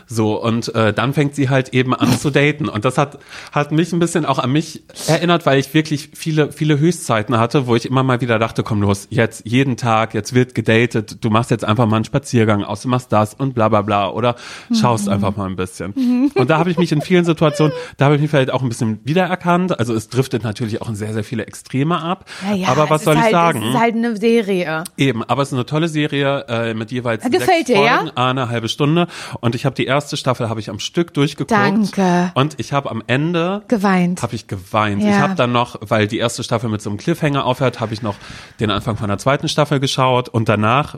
So, 0.06 0.42
und 0.44 0.74
äh, 0.76 0.92
dann 0.94 1.14
fängt 1.14 1.34
sie 1.36 1.50
halt 1.50 1.70
eben 1.70 1.96
an 1.96 2.20
zu 2.20 2.30
daten. 2.30 2.68
Und 2.68 2.84
das 2.86 2.98
hat, 2.98 3.20
hat 3.54 3.72
mich 3.72 3.94
ein 3.94 4.00
bisschen 4.00 4.26
auch 4.26 4.40
an 4.40 4.52
mich 4.52 4.84
erinnert, 5.08 5.46
weil 5.46 5.60
ich 5.60 5.74
wirklich 5.74 6.10
viele, 6.14 6.52
viele 6.52 6.80
Höchstzeiten 6.84 7.38
hatte, 7.38 7.66
wo 7.68 7.76
ich 7.76 7.86
immer 7.86 8.04
mal 8.04 8.20
wieder 8.22 8.40
dachte, 8.40 8.62
komm 8.64 8.82
los, 8.82 9.08
jetzt 9.10 9.44
jeden 9.46 9.78
Tag, 9.78 10.14
jetzt 10.14 10.34
wird 10.34 10.54
gedatet, 10.54 11.24
du 11.24 11.30
machst 11.30 11.50
jetzt 11.50 11.64
einfach 11.64 11.86
mal 11.86 11.96
einen 11.98 12.06
Spaziergang 12.06 12.64
aus, 12.64 12.82
du 12.82 12.90
machst 12.90 13.12
das 13.14 13.34
und 13.34 13.54
bla 13.56 13.70
bla 13.70 13.82
bla 13.82 14.10
oder 14.10 14.36
schaust 14.74 15.08
Mhm. 15.08 15.14
einfach 15.14 15.36
mal 15.38 15.46
ein 15.50 15.56
bisschen. 15.56 16.32
Und 16.36 16.50
da 16.50 16.58
habe 16.58 16.70
ich 16.72 16.78
mich 16.78 16.92
in 16.92 17.02
vielen 17.02 17.24
Situationen, 17.26 17.74
da 17.98 18.06
habe 18.06 18.16
ich 18.16 18.22
mich 18.22 18.30
vielleicht 18.30 18.52
auch 18.52 18.62
ein 18.62 18.70
bisschen 18.70 19.00
wiedererkannt. 19.06 19.80
Also 19.80 19.94
es 19.94 20.10
driftet 20.10 20.44
natürlich 20.44 20.82
auch 20.82 20.90
in 20.90 20.96
sehr, 20.96 21.14
sehr 21.14 21.24
viele 21.24 21.46
Extreme 21.46 22.02
ab. 22.02 22.26
Naja, 22.48 22.68
aber 22.68 22.84
es 22.86 22.90
was 22.90 23.04
soll 23.06 23.16
ich 23.16 23.22
halt, 23.22 23.32
sagen? 23.32 23.62
Es 23.64 23.70
ist 23.76 23.80
halt 23.80 23.96
eine 23.96 24.18
Serie. 24.18 24.84
Eben, 24.98 25.24
aber 25.24 25.42
es 25.42 25.50
ist 25.50 25.54
eine 25.54 25.66
tolle 25.66 25.88
Serie 25.88 26.46
äh, 26.50 26.74
mit 26.74 26.92
jeweils 26.92 27.24
Gefällt 27.24 27.46
sechs 27.46 27.66
dir, 27.66 27.82
ja? 27.84 27.98
Folgen, 27.98 28.12
ah, 28.16 28.30
eine 28.30 28.50
halbe 28.50 28.68
Stunde. 28.68 29.08
Und 29.40 29.56
ich 29.56 29.66
habe 29.66 29.76
die 29.76 29.86
erste 29.86 30.18
Staffel 30.18 30.50
habe 30.50 30.60
ich 30.60 30.70
am 30.70 30.80
Stück 30.80 31.14
durchgeguckt. 31.14 31.52
Danke. 31.52 32.32
Und 32.36 32.60
ich 32.60 32.74
habe 32.74 32.92
am 32.92 33.02
Ende 33.08 33.64
Geweint. 33.68 34.22
habe 34.22 34.36
ich 34.36 34.48
geweint. 34.48 35.02
Ja. 35.02 35.10
Ich 35.10 35.16
habe 35.18 35.36
dann 35.36 35.52
noch, 35.52 35.78
weil 35.82 36.08
die 36.08 36.18
erste 36.18 36.44
Staffel 36.44 36.70
mit 36.74 36.82
so 36.82 36.90
einem 36.90 36.98
Cliffhanger 37.00 37.46
aufhört, 37.46 37.80
habe 37.80 37.94
ich 37.94 38.02
noch 38.02 38.16
den 38.60 38.70
Anfang 38.70 38.98
von 38.98 39.08
der 39.08 39.18
zweiten 39.18 39.48
Staffel 39.48 39.80
geschaut 39.80 40.28
und 40.28 40.50
danach 40.50 40.98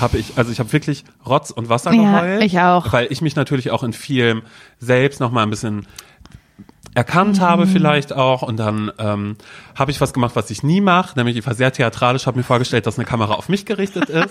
habe 0.00 0.16
ich, 0.18 0.32
also 0.36 0.50
ich 0.52 0.58
habe 0.58 0.72
wirklich 0.72 1.04
Rotz 1.26 1.50
und 1.50 1.68
Wasser 1.68 1.92
Ja, 1.92 2.20
geheult. 2.22 2.42
ich 2.44 2.58
auch. 2.60 2.92
Weil 2.92 3.08
ich 3.10 3.20
mich 3.20 3.36
natürlich 3.36 3.70
auch 3.72 3.82
in 3.82 3.92
vielem 3.92 4.42
selbst 4.78 5.20
noch 5.20 5.30
mal 5.32 5.42
ein 5.42 5.50
bisschen 5.50 5.86
erkannt 6.96 7.36
Mhm. 7.36 7.40
habe 7.42 7.66
vielleicht 7.66 8.14
auch 8.14 8.40
und 8.42 8.56
dann 8.56 8.90
ähm, 8.98 9.36
habe 9.74 9.90
ich 9.90 10.00
was 10.00 10.14
gemacht, 10.14 10.34
was 10.34 10.50
ich 10.50 10.62
nie 10.62 10.80
mache, 10.80 11.18
nämlich 11.18 11.36
ich 11.36 11.46
war 11.46 11.54
sehr 11.54 11.70
theatralisch, 11.70 12.26
habe 12.26 12.38
mir 12.38 12.42
vorgestellt, 12.42 12.86
dass 12.86 12.98
eine 12.98 13.04
Kamera 13.04 13.34
auf 13.34 13.50
mich 13.50 13.66
gerichtet 13.66 14.08
ist. 14.08 14.30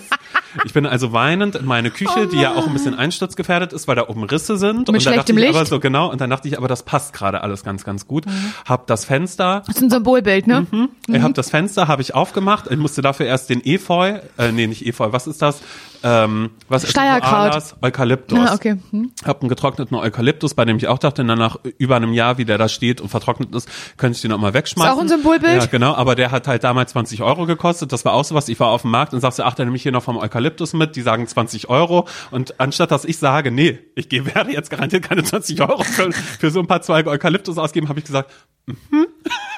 ich 0.64 0.72
bin 0.72 0.84
also 0.84 1.12
weinend 1.12 1.54
in 1.54 1.64
meine 1.64 1.90
Küche, 1.90 2.26
die 2.26 2.38
ja 2.40 2.56
auch 2.56 2.66
ein 2.66 2.72
bisschen 2.72 2.94
einsturzgefährdet 2.94 3.72
ist, 3.72 3.86
weil 3.86 3.94
da 3.94 4.08
oben 4.08 4.24
Risse 4.24 4.56
sind. 4.56 4.80
Mit 4.80 4.88
und 4.88 5.00
schlechtem 5.00 5.38
ich 5.38 5.44
Licht? 5.44 5.54
aber 5.56 5.64
so 5.64 5.78
genau 5.78 6.10
und 6.10 6.20
dann 6.20 6.28
dachte 6.28 6.48
ich, 6.48 6.58
aber 6.58 6.66
das 6.66 6.82
passt 6.82 7.12
gerade 7.12 7.40
alles 7.42 7.62
ganz, 7.62 7.84
ganz 7.84 8.08
gut. 8.08 8.26
Mhm. 8.26 8.52
Hab 8.66 8.88
das 8.88 9.04
Fenster 9.04 9.62
Das 9.66 9.76
ist 9.76 9.82
ein 9.82 9.90
Symbolbild, 9.90 10.48
ne? 10.48 10.66
ich 11.06 11.22
habe 11.22 11.34
das 11.34 11.50
Fenster 11.50 11.86
habe 11.86 12.02
ich 12.02 12.14
aufgemacht. 12.14 12.66
Ich 12.68 12.78
musste 12.78 13.00
dafür 13.00 13.26
erst 13.26 13.48
den 13.48 13.64
Efeu, 13.64 14.18
äh, 14.38 14.50
nee, 14.50 14.66
nicht 14.66 14.84
Efeu, 14.84 15.12
was 15.12 15.28
ist 15.28 15.40
das? 15.40 15.60
Ähm, 16.08 16.50
was 16.68 16.84
ist 16.84 16.90
Steierkraut. 16.90 17.50
Koalas? 17.50 17.76
Eukalyptus. 17.82 18.38
Ah, 18.38 18.54
okay. 18.54 18.76
Hm. 18.92 19.10
Hab 19.24 19.40
einen 19.40 19.48
getrockneten 19.48 19.96
Eukalyptus, 19.96 20.54
bei 20.54 20.64
dem 20.64 20.76
ich 20.76 20.86
auch 20.86 20.98
dachte, 20.98 21.24
na, 21.24 21.34
nach 21.34 21.56
über 21.78 21.96
einem 21.96 22.12
Jahr, 22.12 22.38
wie 22.38 22.44
der 22.44 22.58
da 22.58 22.68
steht 22.68 23.00
und 23.00 23.08
vertrocknet 23.08 23.52
ist, 23.56 23.68
könnte 23.96 24.14
ich 24.14 24.22
den 24.22 24.30
auch 24.30 24.38
mal 24.38 24.54
wegschmeißen. 24.54 24.88
Ist 24.88 24.96
auch 24.96 25.02
ein 25.02 25.08
Symbolbild? 25.08 25.62
Ja, 25.62 25.66
genau, 25.66 25.94
aber 25.94 26.14
der 26.14 26.30
hat 26.30 26.46
halt 26.46 26.62
damals 26.62 26.92
20 26.92 27.22
Euro 27.22 27.46
gekostet. 27.46 27.92
Das 27.92 28.04
war 28.04 28.12
auch 28.12 28.24
so 28.24 28.36
was. 28.36 28.48
Ich 28.48 28.60
war 28.60 28.68
auf 28.68 28.82
dem 28.82 28.92
Markt 28.92 29.14
und 29.14 29.20
sagte, 29.20 29.44
ach, 29.44 29.54
dann 29.54 29.66
nehme 29.66 29.76
ich 29.76 29.82
hier 29.82 29.90
noch 29.90 30.04
vom 30.04 30.16
Eukalyptus 30.16 30.74
mit. 30.74 30.94
Die 30.94 31.02
sagen 31.02 31.26
20 31.26 31.68
Euro. 31.70 32.06
Und 32.30 32.60
anstatt 32.60 32.92
dass 32.92 33.04
ich 33.04 33.18
sage, 33.18 33.50
nee, 33.50 33.80
ich 33.96 34.08
gehe, 34.08 34.24
werde 34.34 34.52
jetzt 34.52 34.70
garantiert 34.70 35.02
keine 35.02 35.24
20 35.24 35.60
Euro 35.60 35.82
für, 35.82 36.12
für 36.12 36.50
so 36.52 36.60
ein 36.60 36.68
paar 36.68 36.82
Zweige 36.82 37.10
Eukalyptus 37.10 37.58
ausgeben, 37.58 37.88
habe 37.88 37.98
ich 37.98 38.04
gesagt, 38.04 38.30
mhm. 38.66 39.08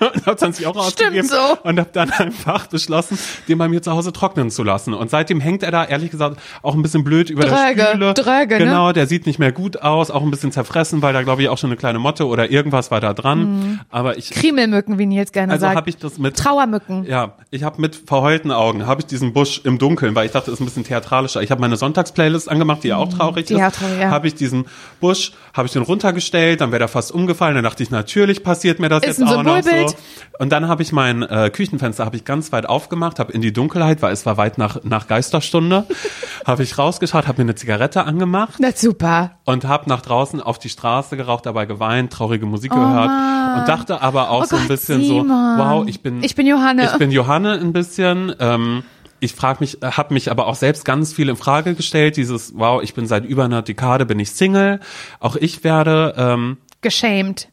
Und 0.01 0.27
habe 0.27 0.37
20 0.37 0.67
Euro 0.67 0.81
ausgegeben 0.81 1.27
so. 1.27 1.37
und 1.63 1.79
habe 1.79 1.91
dann 1.93 2.11
einfach 2.11 2.67
beschlossen, 2.67 3.19
den 3.49 3.59
bei 3.59 3.69
mir 3.69 3.83
zu 3.83 3.93
Hause 3.93 4.13
trocknen 4.13 4.51
zu 4.51 4.63
lassen. 4.63 4.95
Und 4.95 5.11
seitdem 5.11 5.41
hängt 5.41 5.63
er 5.63 5.71
da, 5.71 5.85
ehrlich 5.85 6.11
gesagt, 6.11 6.39
auch 6.63 6.75
ein 6.75 6.83
bisschen 6.83 7.05
blöd 7.05 7.31
über 7.31 7.43
Dröge, 7.43 7.75
der 7.77 7.87
Spüle. 7.89 8.15
dröge, 8.15 8.59
ne? 8.59 8.65
Genau, 8.65 8.93
der 8.93 9.07
sieht 9.07 9.27
nicht 9.27 9.39
mehr 9.39 9.53
gut 9.53 9.83
aus, 9.83 10.11
auch 10.11 10.23
ein 10.23 10.31
bisschen 10.31 10.53
zerfressen, 10.53 11.03
weil 11.03 11.13
da 11.13 11.23
glaube 11.23 11.43
ich 11.43 11.49
auch 11.49 11.59
schon 11.59 11.71
eine 11.71 11.77
kleine 11.77 11.99
Motte 11.99 12.27
oder 12.27 12.51
irgendwas 12.51 12.91
war 12.91 13.01
da 13.01 13.15
dran. 13.15 13.81
Aber 13.91 14.17
ich, 14.19 14.31
Kriemelmücken, 14.31 14.99
wie 14.99 15.07
Nils 15.07 15.33
gerne 15.33 15.53
also 15.53 15.67
sagt. 15.67 15.77
habe 15.77 15.91
ich 15.91 15.97
das 15.97 16.19
mit 16.19 16.37
Trauermücken. 16.37 17.05
ja, 17.05 17.35
ich 17.51 17.63
habe 17.63 17.81
mit 17.81 17.97
verheulten 17.97 18.51
Augen, 18.51 18.87
habe 18.87 19.01
ich 19.01 19.07
diesen 19.07 19.33
Busch 19.33 19.61
im 19.65 19.79
Dunkeln, 19.79 20.15
weil 20.15 20.27
ich 20.27 20.33
dachte, 20.33 20.47
das 20.51 20.55
ist 20.55 20.61
ein 20.61 20.67
bisschen 20.67 20.85
theatralischer. 20.85 21.43
Ich 21.43 21.51
habe 21.51 21.61
meine 21.61 21.77
Sonntagsplaylist 21.77 22.49
angemacht, 22.49 22.85
die 22.85 22.89
ja 22.89 22.97
auch 22.97 23.09
traurig 23.09 23.47
Die 23.47 23.55
ist. 23.55 23.61
ja 23.61 23.71
traurig, 23.71 23.99
ja. 24.01 24.11
Habe 24.11 24.27
ich 24.29 24.35
diesen 24.35 24.67
Busch, 25.01 25.33
habe 25.55 25.67
ich 25.67 25.73
den 25.73 25.83
runtergestellt, 25.83 26.61
dann 26.61 26.71
wäre 26.71 26.81
der 26.81 26.89
fast 26.89 27.13
umgefallen. 27.13 27.55
Dann 27.55 27.65
dachte 27.65 27.83
ich, 27.83 27.91
natürlich 27.91 28.43
passiert 28.43 28.79
mir 28.79 28.89
das 28.89 29.03
Ist 29.03 29.19
jetzt 29.19 29.29
auch 29.29 29.43
noch 29.43 29.63
Symbolbild. 29.63 29.88
So. 29.91 29.97
Und 30.39 30.51
dann 30.53 30.69
habe 30.69 30.83
ich 30.83 30.93
mein 30.93 31.23
äh, 31.23 31.51
Küchenfenster 31.53 32.05
habe 32.05 32.17
ich 32.17 32.25
ganz 32.25 32.53
weit 32.53 32.67
aufgemacht, 32.67 33.19
habe 33.19 33.33
in 33.33 33.41
die 33.41 33.53
Dunkelheit, 33.53 34.03
weil 34.03 34.13
es 34.13 34.25
war 34.27 34.37
weit 34.37 34.57
nach 34.59 34.85
nach 34.85 35.07
Geisterstunde, 35.09 35.85
habe 36.47 36.63
ich 36.63 36.79
rausgeschaut, 36.79 37.27
habe 37.27 37.39
mir 37.43 37.47
eine 37.47 37.55
Zigarette 37.57 38.05
angemacht 38.05 38.55
Na 38.59 38.71
super. 38.75 39.33
und 39.45 39.65
habe 39.65 39.89
nach 39.89 40.01
draußen 40.03 40.41
auf 40.41 40.59
die 40.59 40.69
Straße 40.69 41.17
geraucht, 41.17 41.47
dabei 41.47 41.67
geweint, 41.67 42.13
traurige 42.13 42.47
Musik 42.47 42.71
gehört 42.73 43.11
und 43.59 43.69
dachte 43.69 44.01
aber 44.03 44.31
auch 44.31 44.43
Oh 44.43 44.47
so 44.47 44.57
ein 44.57 44.63
Gott, 44.63 44.69
bisschen 44.69 45.03
Simon. 45.03 45.29
so, 45.29 45.63
wow, 45.65 45.85
ich 45.89 46.03
bin 46.03 46.23
Ich 46.23 46.35
bin 46.35 46.47
Johanne. 46.47 46.85
ich 46.93 46.99
bin 46.99 47.11
Johanne 47.11 47.55
ein 47.55 47.73
bisschen. 47.73 48.35
Ähm, 48.39 48.85
ich 49.21 49.35
frage 49.35 49.59
mich, 49.59 49.79
habe 49.83 50.15
mich 50.15 50.31
aber 50.31 50.47
auch 50.47 50.55
selbst 50.55 50.85
ganz 50.85 51.13
viel 51.13 51.29
in 51.29 51.35
Frage 51.35 51.75
gestellt. 51.75 52.17
Dieses, 52.17 52.53
wow, 52.57 52.81
ich 52.81 52.95
bin 52.95 53.07
seit 53.07 53.25
über 53.25 53.45
einer 53.47 53.63
Dekade 53.63 54.07
bin 54.07 54.21
ich 54.21 54.31
Single. 54.31 54.79
Auch 55.19 55.35
ich 55.35 55.65
werde 55.65 56.15
ähm, 56.17 56.59
Geschämt. 56.83 57.49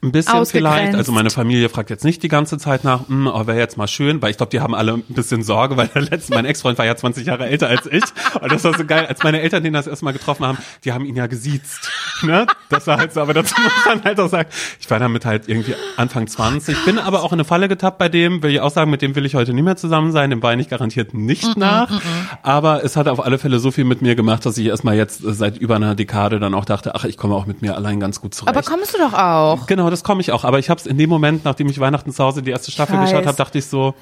Ein 0.00 0.12
bisschen 0.12 0.46
vielleicht. 0.46 0.94
Also 0.94 1.10
meine 1.12 1.30
Familie 1.30 1.68
fragt 1.68 1.90
jetzt 1.90 2.04
nicht 2.04 2.22
die 2.22 2.28
ganze 2.28 2.56
Zeit 2.58 2.84
nach, 2.84 3.08
hm, 3.08 3.26
oh, 3.26 3.46
wäre 3.46 3.58
jetzt 3.58 3.76
mal 3.76 3.88
schön, 3.88 4.22
weil 4.22 4.30
ich 4.30 4.36
glaube, 4.36 4.50
die 4.50 4.60
haben 4.60 4.74
alle 4.74 4.94
ein 4.94 5.02
bisschen 5.08 5.42
Sorge, 5.42 5.76
weil 5.76 5.88
der 5.88 6.02
letzte, 6.02 6.34
mein 6.34 6.44
Ex-Freund 6.44 6.78
war 6.78 6.86
ja 6.86 6.94
20 6.94 7.26
Jahre 7.26 7.46
älter 7.46 7.68
als 7.68 7.86
ich. 7.86 8.04
Und 8.40 8.52
das 8.52 8.62
war 8.64 8.76
so 8.76 8.84
geil, 8.84 9.06
als 9.06 9.22
meine 9.22 9.40
Eltern 9.40 9.64
den 9.64 9.72
das 9.72 9.86
erste 9.86 10.04
Mal 10.04 10.12
getroffen 10.12 10.46
haben, 10.46 10.58
die 10.84 10.92
haben 10.92 11.04
ihn 11.04 11.16
ja 11.16 11.26
gesiezt. 11.26 11.90
Ne? 12.22 12.46
Das 12.68 12.86
war 12.86 12.98
halt 12.98 13.12
so, 13.12 13.20
aber 13.20 13.34
dazu 13.34 13.54
muss 13.60 13.72
man 13.86 14.04
halt 14.04 14.18
auch 14.20 14.28
sagen, 14.28 14.48
ich 14.80 14.90
war 14.90 14.98
damit 14.98 15.24
halt 15.24 15.48
irgendwie 15.48 15.74
Anfang 15.96 16.26
20, 16.26 16.84
bin 16.84 16.98
aber 16.98 17.22
auch 17.22 17.32
in 17.32 17.36
eine 17.36 17.44
Falle 17.44 17.68
getappt 17.68 17.98
bei 17.98 18.08
dem, 18.08 18.42
will 18.42 18.50
ich 18.50 18.60
auch 18.60 18.70
sagen, 18.70 18.90
mit 18.90 19.02
dem 19.02 19.14
will 19.14 19.24
ich 19.24 19.34
heute 19.34 19.52
nicht 19.52 19.64
mehr 19.64 19.76
zusammen 19.76 20.12
sein, 20.12 20.30
dem 20.30 20.42
weine 20.42 20.60
ich 20.62 20.68
garantiert 20.68 21.14
nicht 21.14 21.56
nach. 21.56 22.00
Aber 22.42 22.84
es 22.84 22.96
hat 22.96 23.08
auf 23.08 23.24
alle 23.24 23.38
Fälle 23.38 23.58
so 23.58 23.70
viel 23.70 23.84
mit 23.84 24.02
mir 24.02 24.14
gemacht, 24.14 24.44
dass 24.46 24.58
ich 24.58 24.66
erstmal 24.66 24.96
jetzt 24.96 25.20
seit 25.22 25.58
über 25.58 25.76
einer 25.76 25.94
Dekade 25.94 26.38
dann 26.40 26.54
auch 26.54 26.64
dachte, 26.64 26.94
ach, 26.94 27.04
ich 27.04 27.16
komme 27.16 27.34
auch 27.34 27.46
mit 27.46 27.62
mir 27.62 27.76
allein 27.76 28.00
ganz 28.00 28.20
gut 28.20 28.34
zurecht. 28.34 28.56
Aber 28.56 28.64
kommst 28.64 28.94
du 28.94 28.98
doch 28.98 29.14
auch. 29.14 29.66
Genau, 29.66 29.90
das 29.90 30.04
komme 30.04 30.20
ich 30.20 30.32
auch. 30.32 30.44
Aber 30.44 30.58
ich 30.58 30.70
habe 30.70 30.80
es 30.80 30.86
in 30.86 30.98
dem 30.98 31.10
Moment, 31.10 31.44
nachdem 31.44 31.68
ich 31.68 31.78
Weihnachten 31.80 32.12
zu 32.12 32.22
Hause 32.24 32.42
die 32.42 32.50
erste 32.50 32.70
Staffel 32.70 32.98
weiß. 32.98 33.10
geschaut 33.10 33.26
habe, 33.26 33.36
dachte 33.36 33.58
ich 33.58 33.66
so, 33.66 33.94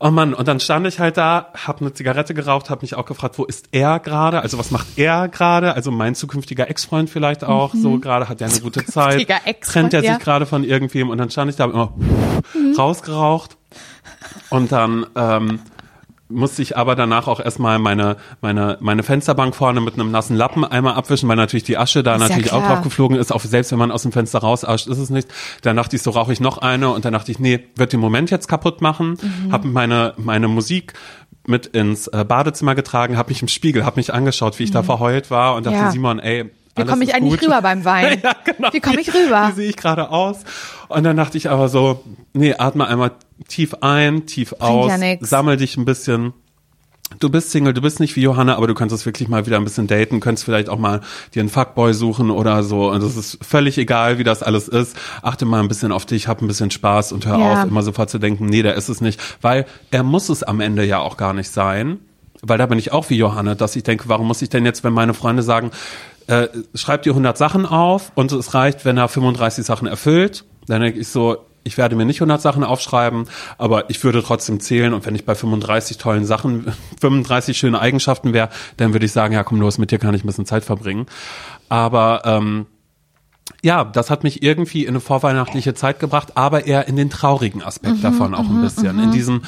oh 0.00 0.10
Mann. 0.10 0.34
Und 0.34 0.48
dann 0.48 0.58
stand 0.58 0.86
ich 0.86 0.98
halt 0.98 1.16
da, 1.16 1.52
habe 1.54 1.82
eine 1.82 1.92
Zigarette 1.92 2.34
geraucht, 2.34 2.70
habe 2.70 2.82
mich 2.82 2.94
auch 2.94 3.04
gefragt, 3.04 3.38
wo 3.38 3.44
ist 3.44 3.68
er 3.70 4.00
gerade? 4.00 4.40
Also 4.40 4.58
was 4.58 4.70
macht 4.70 4.86
er 4.96 5.28
gerade? 5.28 5.74
Also 5.74 5.90
mein 5.90 6.14
zukünftiger 6.14 6.68
Ex-Freund 6.68 7.10
vielleicht 7.10 7.44
auch. 7.44 7.74
So 7.74 7.98
gerade 7.98 8.28
hat 8.28 8.40
er 8.40 8.48
eine 8.48 8.60
gute 8.60 8.84
Zeit. 8.84 9.28
Trennt 9.60 9.94
er 9.94 10.02
ja. 10.02 10.14
sich 10.14 10.22
gerade 10.22 10.46
von 10.46 10.64
irgendwem? 10.64 11.10
Und 11.10 11.18
dann 11.18 11.30
stand 11.30 11.50
ich 11.50 11.56
da 11.56 11.64
hab 11.64 11.72
immer 11.72 11.92
rausgeraucht. 12.76 13.56
Und 14.48 14.72
dann 14.72 15.06
ähm, 15.14 15.60
musste 16.30 16.62
ich 16.62 16.76
aber 16.76 16.94
danach 16.96 17.26
auch 17.26 17.40
erstmal 17.40 17.78
meine, 17.78 18.16
meine, 18.40 18.78
meine 18.80 19.02
Fensterbank 19.02 19.54
vorne 19.54 19.80
mit 19.80 19.94
einem 19.94 20.10
nassen 20.10 20.36
Lappen 20.36 20.64
einmal 20.64 20.94
abwischen, 20.94 21.28
weil 21.28 21.36
natürlich 21.36 21.64
die 21.64 21.76
Asche 21.76 22.02
da 22.02 22.14
Ist 22.14 22.22
ja 22.22 22.28
natürlich 22.28 22.52
auch 22.52 22.60
klar. 22.62 22.74
drauf 22.76 22.84
geflogen 22.84 23.16
ist. 23.18 23.32
Auch 23.32 23.40
selbst 23.40 23.72
wenn 23.72 23.78
man 23.78 23.90
aus 23.90 24.02
dem 24.02 24.12
Fenster 24.12 24.38
rausascht, 24.38 24.86
ist 24.86 24.98
es 24.98 25.10
nicht. 25.10 25.28
Dann 25.62 25.76
dachte 25.76 25.96
ich 25.96 26.02
so, 26.02 26.10
rauche 26.10 26.32
ich 26.32 26.40
noch 26.40 26.58
eine 26.58 26.90
und 26.90 27.04
dann 27.04 27.12
dachte 27.12 27.30
ich, 27.32 27.38
nee, 27.38 27.60
wird 27.76 27.92
den 27.92 28.00
Moment 28.00 28.30
jetzt 28.30 28.48
kaputt 28.48 28.80
machen. 28.80 29.18
Mhm. 29.20 29.52
Hab 29.52 29.64
meine, 29.64 30.14
meine 30.16 30.48
Musik 30.48 30.94
mit 31.46 31.66
ins 31.66 32.06
äh, 32.08 32.24
Badezimmer 32.24 32.74
getragen, 32.74 33.16
habe 33.16 33.30
mich 33.30 33.42
im 33.42 33.48
Spiegel, 33.48 33.84
habe 33.84 33.98
mich 33.98 34.12
angeschaut, 34.14 34.58
wie 34.58 34.64
ich 34.64 34.70
da 34.70 34.82
verheult 34.82 35.30
war 35.30 35.54
und 35.56 35.66
dachte, 35.66 35.78
Mhm. 35.78 35.84
Ja. 35.84 35.90
Simon, 35.90 36.18
ey, 36.20 36.50
Wie 36.76 36.84
komme 36.84 37.02
ich 37.02 37.14
eigentlich 37.14 37.40
gut. 37.40 37.42
rüber 37.48 37.62
beim 37.62 37.84
Wein? 37.84 38.20
Ja, 38.22 38.32
genau. 38.44 38.72
Wie 38.72 38.80
komme 38.80 39.00
ich 39.00 39.12
rüber? 39.12 39.48
Wie 39.48 39.52
sehe 39.56 39.68
ich 39.70 39.76
gerade 39.76 40.10
aus? 40.10 40.38
Und 40.88 41.02
dann 41.04 41.16
dachte 41.16 41.36
ich 41.38 41.50
aber 41.50 41.68
so, 41.68 42.04
nee, 42.34 42.54
atme 42.56 42.86
einmal 42.86 43.12
tief 43.48 43.74
ein, 43.80 44.26
tief 44.26 44.54
aus, 44.60 44.90
ja 44.90 45.16
sammel 45.20 45.56
dich 45.56 45.76
ein 45.76 45.84
bisschen. 45.84 46.32
Du 47.18 47.28
bist 47.28 47.50
Single, 47.50 47.74
du 47.74 47.80
bist 47.82 47.98
nicht 47.98 48.14
wie 48.14 48.20
Johanna, 48.22 48.54
aber 48.56 48.68
du 48.68 48.74
kannst 48.74 48.94
es 48.94 49.04
wirklich 49.04 49.28
mal 49.28 49.44
wieder 49.44 49.56
ein 49.56 49.64
bisschen 49.64 49.88
daten, 49.88 50.20
könntest 50.20 50.44
vielleicht 50.44 50.68
auch 50.68 50.78
mal 50.78 51.00
dir 51.34 51.40
einen 51.40 51.48
Fuckboy 51.48 51.92
suchen 51.92 52.30
oder 52.30 52.62
so. 52.62 52.88
Und 52.90 53.02
es 53.02 53.16
ist 53.16 53.38
völlig 53.44 53.78
egal, 53.78 54.18
wie 54.18 54.24
das 54.24 54.44
alles 54.44 54.68
ist. 54.68 54.96
Achte 55.20 55.44
mal 55.44 55.58
ein 55.60 55.66
bisschen 55.66 55.90
auf 55.90 56.06
dich, 56.06 56.28
hab 56.28 56.40
ein 56.40 56.46
bisschen 56.46 56.70
Spaß 56.70 57.10
und 57.10 57.26
hör 57.26 57.36
Ja. 57.38 57.62
auf, 57.64 57.68
immer 57.68 57.82
sofort 57.82 58.10
zu 58.10 58.18
denken, 58.20 58.46
nee, 58.46 58.62
der 58.62 58.76
ist 58.76 58.88
es 58.88 59.00
nicht. 59.00 59.20
Weil 59.42 59.66
er 59.90 60.04
muss 60.04 60.28
es 60.28 60.44
am 60.44 60.60
Ende 60.60 60.84
ja 60.84 61.00
auch 61.00 61.16
gar 61.16 61.32
nicht 61.34 61.50
sein. 61.50 61.98
Weil 62.42 62.58
da 62.58 62.66
bin 62.66 62.78
ich 62.78 62.92
auch 62.92 63.10
wie 63.10 63.16
Johanna, 63.16 63.56
dass 63.56 63.74
ich 63.74 63.82
denke, 63.82 64.08
warum 64.08 64.28
muss 64.28 64.40
ich 64.40 64.48
denn 64.48 64.64
jetzt, 64.64 64.84
wenn 64.84 64.92
meine 64.92 65.12
Freunde 65.12 65.42
sagen, 65.42 65.72
äh, 66.28 66.46
schreib 66.76 67.02
dir 67.02 67.10
100 67.10 67.36
Sachen 67.36 67.66
auf 67.66 68.12
und 68.14 68.30
es 68.30 68.54
reicht, 68.54 68.84
wenn 68.84 68.96
er 68.98 69.08
35 69.08 69.66
Sachen 69.66 69.88
erfüllt, 69.88 70.44
Dann 70.68 70.80
denke 70.80 71.00
ich 71.00 71.08
so, 71.08 71.38
ich 71.64 71.76
werde 71.78 71.96
mir 71.96 72.04
nicht 72.04 72.20
100 72.20 72.40
Sachen 72.40 72.64
aufschreiben, 72.64 73.26
aber 73.58 73.90
ich 73.90 74.02
würde 74.02 74.22
trotzdem 74.22 74.60
zählen 74.60 74.94
und 74.94 75.06
wenn 75.06 75.14
ich 75.14 75.24
bei 75.24 75.34
35 75.34 75.98
tollen 75.98 76.24
Sachen, 76.24 76.72
35 77.00 77.56
schöne 77.58 77.80
Eigenschaften 77.80 78.32
wäre, 78.32 78.48
dann 78.76 78.92
würde 78.92 79.06
ich 79.06 79.12
sagen, 79.12 79.34
ja 79.34 79.44
komm 79.44 79.60
los, 79.60 79.78
mit 79.78 79.90
dir 79.90 79.98
kann 79.98 80.14
ich 80.14 80.24
ein 80.24 80.26
bisschen 80.26 80.46
Zeit 80.46 80.64
verbringen. 80.64 81.06
Aber 81.68 82.22
ähm, 82.24 82.66
ja, 83.62 83.84
das 83.84 84.10
hat 84.10 84.24
mich 84.24 84.42
irgendwie 84.42 84.84
in 84.84 84.90
eine 84.90 85.00
vorweihnachtliche 85.00 85.74
Zeit 85.74 86.00
gebracht, 86.00 86.36
aber 86.36 86.66
eher 86.66 86.88
in 86.88 86.96
den 86.96 87.10
traurigen 87.10 87.62
Aspekt 87.62 87.96
Mhm, 87.98 88.02
davon 88.02 88.34
auch 88.34 88.48
ein 88.48 88.60
bisschen. 88.60 88.98
In 88.98 89.10
diesem 89.10 89.42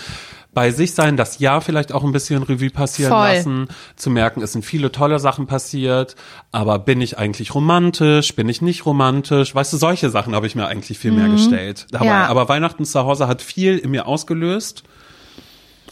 bei 0.55 0.71
sich 0.71 0.95
sein, 0.95 1.17
das 1.17 1.39
Jahr 1.39 1.61
vielleicht 1.61 1.93
auch 1.93 2.05
ein 2.05 2.13
bisschen 2.13 2.43
Revue 2.43 2.71
passieren 2.71 3.13
Voll. 3.13 3.29
lassen, 3.29 3.69
zu 3.97 4.11
merken, 4.11 4.43
es 4.43 4.53
sind 4.53 4.65
viele 4.65 4.93
tolle 4.93 5.19
Sachen 5.19 5.47
passiert, 5.47 6.15
aber 6.51 6.79
bin 6.79 7.01
ich 7.01 7.19
eigentlich 7.19 7.55
romantisch, 7.55 8.35
bin 8.35 8.49
ich 8.49 8.61
nicht 8.61 8.85
romantisch, 8.85 9.55
weißt 9.55 9.73
du, 9.73 9.77
solche 9.79 10.11
Sachen 10.11 10.35
habe 10.35 10.47
ich 10.47 10.55
mir 10.55 10.67
eigentlich 10.67 10.99
viel 10.99 11.13
mehr 11.13 11.29
gestellt. 11.29 11.87
Mhm. 11.93 12.05
Ja. 12.05 12.27
Aber 12.27 12.49
Weihnachten 12.49 12.85
zu 12.85 13.05
Hause 13.05 13.29
hat 13.29 13.43
viel 13.43 13.79
in 13.79 13.91
mir 13.91 14.07
ausgelöst. 14.07 14.85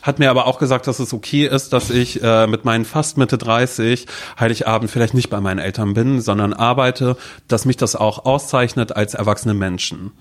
Hat 0.03 0.19
mir 0.19 0.31
aber 0.31 0.47
auch 0.47 0.59
gesagt, 0.59 0.87
dass 0.87 0.99
es 0.99 1.13
okay 1.13 1.47
ist, 1.47 1.73
dass 1.75 1.91
ich 1.91 2.23
äh, 2.23 2.47
mit 2.47 2.65
meinen 2.65 2.85
fast 2.87 3.19
Mitte 3.19 3.37
30 3.37 4.07
Heiligabend 4.39 4.91
vielleicht 4.91 5.13
nicht 5.13 5.29
bei 5.29 5.41
meinen 5.41 5.59
Eltern 5.59 5.93
bin, 5.93 6.23
sondern 6.23 6.55
arbeite, 6.55 7.17
dass 7.49 7.67
mich 7.67 7.77
das 7.77 7.97
auch 7.97 8.25
auszeichnet 8.25 8.97
als 8.97 9.13
erwachsene 9.13 9.53
Menschen. 9.53 10.13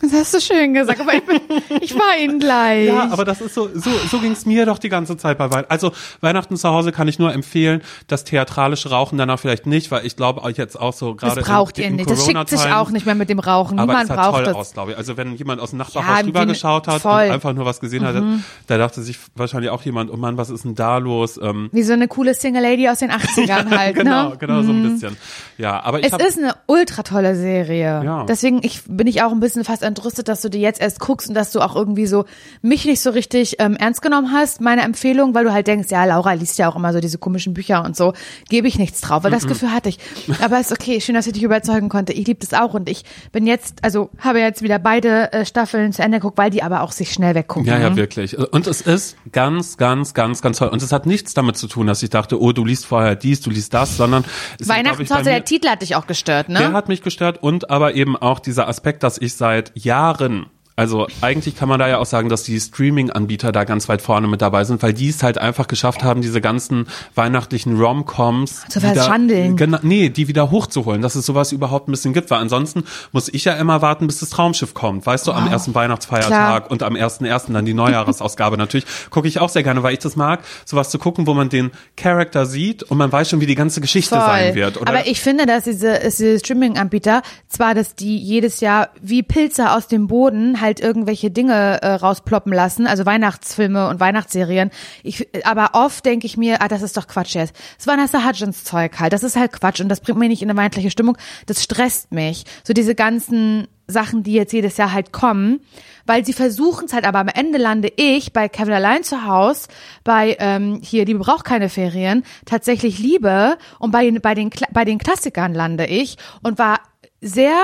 Das 0.00 0.12
hast 0.12 0.34
du 0.34 0.40
schön 0.40 0.74
gesagt, 0.74 1.00
aber 1.00 1.14
ich, 1.14 1.24
bin, 1.24 1.40
ich 1.80 1.94
war 1.94 2.16
Ihnen 2.20 2.38
gleich. 2.40 2.86
Ja, 2.86 3.08
aber 3.10 3.24
das 3.24 3.40
ist 3.40 3.54
so, 3.54 3.68
so, 3.74 3.90
so 4.10 4.18
ging's 4.20 4.46
mir 4.46 4.64
doch 4.64 4.78
die 4.78 4.88
ganze 4.88 5.16
Zeit 5.16 5.38
bei 5.38 5.50
Weihnachten. 5.50 5.70
Also 5.70 5.92
Weihnachten 6.20 6.56
zu 6.56 6.68
Hause 6.68 6.92
kann 6.92 7.08
ich 7.08 7.18
nur 7.18 7.32
empfehlen, 7.32 7.82
das 8.06 8.24
theatralische 8.24 8.90
Rauchen 8.90 9.18
danach 9.18 9.38
vielleicht 9.40 9.66
nicht, 9.66 9.90
weil 9.90 10.06
ich 10.06 10.14
glaube 10.16 10.42
auch 10.42 10.50
jetzt 10.50 10.78
auch 10.80 10.92
so 10.92 11.14
gerade 11.14 11.36
das 11.40 11.44
braucht 11.48 11.78
in, 11.78 11.82
ihr 11.84 11.90
in 11.90 11.96
nicht. 11.96 12.10
Das 12.10 12.24
schickt 12.24 12.48
sich 12.48 12.60
auch 12.72 12.90
nicht 12.90 13.06
mehr 13.06 13.14
mit 13.16 13.28
dem 13.28 13.38
Rauchen. 13.40 13.78
Aber 13.78 13.92
Niemand 13.92 14.10
es 14.10 14.16
sah 14.16 14.22
braucht 14.22 14.34
toll 14.36 14.44
das. 14.44 14.54
aus, 14.54 14.72
glaube 14.72 14.92
ich. 14.92 14.96
Also 14.98 15.16
wenn 15.16 15.34
jemand 15.34 15.60
aus 15.60 15.70
dem 15.70 15.78
Ja, 15.80 15.84
Nachbarhaus 15.84 16.18
wie 16.20 16.22
drüber 16.24 16.46
geschaut 16.46 16.86
hat 16.88 17.02
voll. 17.02 17.12
Mhm. 17.24 17.28
und 17.28 17.34
einfach 17.34 17.52
nur 17.54 17.64
was 17.64 17.80
gesehen 17.80 18.04
hatte, 18.04 18.24
da 18.68 18.78
dachte 18.78 19.02
sich 19.02 19.18
wahrscheinlich 19.34 19.70
auch 19.70 19.82
jemand, 19.82 20.12
oh 20.12 20.16
Mann, 20.16 20.36
was 20.36 20.50
ist 20.50 20.64
denn 20.64 20.74
da 20.76 20.98
los? 20.98 21.38
Ähm, 21.42 21.70
Wie 21.72 21.82
so 21.82 21.92
eine 21.92 22.06
coole 22.08 22.34
Single 22.34 22.62
Lady 22.62 22.88
aus 22.88 22.98
den 23.00 23.10
80ern 23.12 23.76
halt, 23.76 23.96
genau, 23.96 24.30
ne? 24.30 24.36
genau, 24.38 24.62
so 24.62 24.70
ein 24.72 24.82
bisschen. 24.92 25.16
Ja, 25.56 25.82
aber 25.82 25.98
ich 26.00 26.06
Es 26.06 26.12
habe 26.12 26.22
ist 26.22 26.38
eine 26.38 26.54
ultra 26.66 27.02
tolle 27.02 27.34
Serie. 27.34 28.02
Ja. 28.04 28.24
Deswegen 28.24 28.60
ich, 28.62 28.82
bin 28.86 29.06
ich 29.06 29.22
auch 29.22 29.32
ein 29.32 29.40
bisschen 29.40 29.64
fast 29.64 29.82
entrüstet, 29.88 30.28
dass 30.28 30.42
du 30.42 30.48
die 30.48 30.60
jetzt 30.60 30.80
erst 30.80 31.00
guckst 31.00 31.28
und 31.28 31.34
dass 31.34 31.50
du 31.50 31.60
auch 31.60 31.74
irgendwie 31.74 32.06
so 32.06 32.24
mich 32.62 32.84
nicht 32.84 33.00
so 33.00 33.10
richtig 33.10 33.56
ähm, 33.58 33.76
ernst 33.76 34.02
genommen 34.02 34.32
hast, 34.32 34.60
meine 34.60 34.82
Empfehlung, 34.82 35.34
weil 35.34 35.44
du 35.44 35.52
halt 35.52 35.66
denkst, 35.66 35.90
ja, 35.90 36.04
Laura 36.04 36.32
liest 36.32 36.58
ja 36.58 36.68
auch 36.68 36.76
immer 36.76 36.92
so 36.92 37.00
diese 37.00 37.18
komischen 37.18 37.54
Bücher 37.54 37.84
und 37.84 37.96
so, 37.96 38.12
gebe 38.48 38.68
ich 38.68 38.78
nichts 38.78 39.00
drauf, 39.00 39.24
weil 39.24 39.30
das 39.30 39.46
Gefühl 39.46 39.72
hatte 39.72 39.88
ich. 39.88 39.98
Aber 40.42 40.60
ist 40.60 40.72
okay, 40.72 41.00
schön, 41.00 41.14
dass 41.14 41.26
ich 41.26 41.32
dich 41.32 41.42
überzeugen 41.42 41.88
konnte. 41.88 42.12
Ich 42.12 42.26
liebe 42.26 42.40
das 42.40 42.58
auch 42.58 42.74
und 42.74 42.88
ich 42.88 43.04
bin 43.32 43.46
jetzt, 43.46 43.82
also 43.82 44.10
habe 44.18 44.40
jetzt 44.40 44.62
wieder 44.62 44.78
beide 44.78 45.32
äh, 45.32 45.44
Staffeln 45.44 45.92
zu 45.92 46.02
Ende 46.02 46.18
geguckt, 46.18 46.38
weil 46.38 46.50
die 46.50 46.62
aber 46.62 46.82
auch 46.82 46.92
sich 46.92 47.12
schnell 47.12 47.34
weggucken. 47.34 47.66
Ja, 47.66 47.78
ja, 47.78 47.96
wirklich. 47.96 48.36
Und 48.38 48.66
es 48.66 48.80
ist 48.80 49.16
ganz, 49.32 49.76
ganz, 49.76 50.14
ganz, 50.14 50.42
ganz 50.42 50.58
toll. 50.58 50.68
Und 50.68 50.82
es 50.82 50.92
hat 50.92 51.06
nichts 51.06 51.34
damit 51.34 51.56
zu 51.56 51.66
tun, 51.66 51.86
dass 51.86 52.02
ich 52.02 52.10
dachte, 52.10 52.40
oh, 52.40 52.52
du 52.52 52.64
liest 52.64 52.86
vorher 52.86 53.16
dies, 53.16 53.40
du 53.40 53.50
liest 53.50 53.74
das, 53.74 53.96
sondern 53.96 54.24
Weihnachten 54.60 55.06
der 55.28 55.44
Titel 55.44 55.68
hat 55.68 55.82
dich 55.82 55.94
auch 55.94 56.06
gestört, 56.06 56.48
ne? 56.48 56.58
Der 56.58 56.72
hat 56.72 56.88
mich 56.88 57.02
gestört 57.02 57.42
und 57.42 57.70
aber 57.70 57.94
eben 57.94 58.16
auch 58.16 58.40
dieser 58.40 58.68
Aspekt, 58.68 59.02
dass 59.02 59.18
ich 59.18 59.34
seit 59.34 59.72
Jahren 59.84 60.46
also 60.78 61.08
eigentlich 61.22 61.56
kann 61.56 61.68
man 61.68 61.80
da 61.80 61.88
ja 61.88 61.98
auch 61.98 62.06
sagen, 62.06 62.28
dass 62.28 62.44
die 62.44 62.58
Streaming-Anbieter 62.60 63.50
da 63.50 63.64
ganz 63.64 63.88
weit 63.88 64.00
vorne 64.00 64.28
mit 64.28 64.40
dabei 64.40 64.62
sind, 64.62 64.80
weil 64.80 64.92
die 64.94 65.08
es 65.08 65.24
halt 65.24 65.36
einfach 65.36 65.66
geschafft 65.66 66.04
haben, 66.04 66.22
diese 66.22 66.40
ganzen 66.40 66.86
weihnachtlichen 67.16 67.76
Rom-Coms 67.80 68.66
Zu 68.68 68.80
wieder- 68.80 68.94
verschandeln. 68.94 69.56
Genau, 69.56 69.78
nee, 69.82 70.08
die 70.08 70.28
wieder 70.28 70.52
hochzuholen, 70.52 71.02
dass 71.02 71.16
es 71.16 71.26
sowas 71.26 71.50
überhaupt 71.50 71.88
ein 71.88 71.90
bisschen 71.90 72.12
gibt, 72.12 72.30
weil 72.30 72.38
ansonsten 72.38 72.84
muss 73.10 73.28
ich 73.28 73.44
ja 73.44 73.54
immer 73.54 73.82
warten, 73.82 74.06
bis 74.06 74.20
das 74.20 74.30
Traumschiff 74.30 74.72
kommt, 74.72 75.04
weißt 75.04 75.26
du, 75.26 75.32
am 75.32 75.48
ersten 75.48 75.74
Weihnachtsfeiertag 75.74 76.28
Klar. 76.66 76.70
und 76.70 76.84
am 76.84 76.94
ersten 76.94 77.24
ersten 77.24 77.54
dann 77.54 77.64
die 77.64 77.74
Neujahresausgabe. 77.74 78.56
Natürlich 78.56 78.86
gucke 79.10 79.26
ich 79.26 79.40
auch 79.40 79.48
sehr 79.48 79.64
gerne, 79.64 79.82
weil 79.82 79.94
ich 79.94 79.98
das 79.98 80.14
mag, 80.14 80.44
sowas 80.64 80.90
zu 80.90 81.00
gucken, 81.00 81.26
wo 81.26 81.34
man 81.34 81.48
den 81.48 81.72
Charakter 81.96 82.46
sieht 82.46 82.84
und 82.84 82.98
man 82.98 83.10
weiß 83.10 83.30
schon, 83.30 83.40
wie 83.40 83.46
die 83.46 83.56
ganze 83.56 83.80
Geschichte 83.80 84.14
sein 84.14 84.54
wird. 84.54 84.80
Oder 84.80 84.88
Aber 84.92 85.08
ich 85.08 85.20
finde, 85.20 85.44
dass 85.44 85.64
diese, 85.64 85.98
diese 86.04 86.38
Streaming-Anbieter, 86.38 87.22
zwar, 87.48 87.74
dass 87.74 87.96
die 87.96 88.16
jedes 88.16 88.60
Jahr 88.60 88.90
wie 89.02 89.24
Pilze 89.24 89.72
aus 89.72 89.88
dem 89.88 90.06
Boden 90.06 90.60
halt 90.60 90.67
irgendwelche 90.76 91.30
Dinge 91.30 91.80
äh, 91.82 91.94
rausploppen 91.94 92.52
lassen, 92.52 92.86
also 92.86 93.06
Weihnachtsfilme 93.06 93.88
und 93.88 94.00
Weihnachtsserien. 94.00 94.70
Ich, 95.02 95.26
aber 95.46 95.70
oft 95.72 96.04
denke 96.04 96.26
ich 96.26 96.36
mir, 96.36 96.62
ah, 96.62 96.68
das 96.68 96.82
ist 96.82 96.96
doch 96.96 97.06
Quatsch 97.06 97.34
jetzt. 97.34 97.54
Das 97.76 97.86
Vanessa 97.86 98.24
Hudgens 98.24 98.64
Zeug 98.64 99.00
halt. 99.00 99.12
Das 99.12 99.22
ist 99.22 99.36
halt 99.36 99.52
Quatsch 99.52 99.80
und 99.80 99.88
das 99.88 100.00
bringt 100.00 100.18
mich 100.18 100.28
nicht 100.28 100.42
in 100.42 100.50
eine 100.50 100.58
weihnachtliche 100.58 100.90
Stimmung. 100.90 101.16
Das 101.46 101.64
stresst 101.64 102.12
mich. 102.12 102.44
So 102.64 102.72
diese 102.72 102.94
ganzen 102.94 103.66
Sachen, 103.88 104.22
die 104.22 104.34
jetzt 104.34 104.52
jedes 104.52 104.76
Jahr 104.76 104.92
halt 104.92 105.12
kommen, 105.12 105.60
weil 106.04 106.24
sie 106.24 106.34
versuchen 106.34 106.84
es 106.84 106.92
halt, 106.92 107.06
aber 107.06 107.20
am 107.20 107.28
Ende 107.28 107.58
lande 107.58 107.90
ich 107.96 108.34
bei 108.34 108.48
Kevin 108.48 108.74
allein 108.74 109.02
zu 109.02 109.24
Haus, 109.24 109.66
bei 110.04 110.36
ähm, 110.38 110.80
hier 110.82 111.06
Liebe 111.06 111.20
braucht 111.20 111.46
keine 111.46 111.70
Ferien, 111.70 112.22
tatsächlich 112.44 112.98
Liebe 112.98 113.56
und 113.78 113.90
bei 113.90 114.04
den 114.04 114.20
bei 114.20 114.34
den 114.34 114.50
bei 114.72 114.84
den 114.84 114.98
Klassikern 114.98 115.54
lande 115.54 115.86
ich 115.86 116.18
und 116.42 116.58
war 116.58 116.80
sehr 117.22 117.56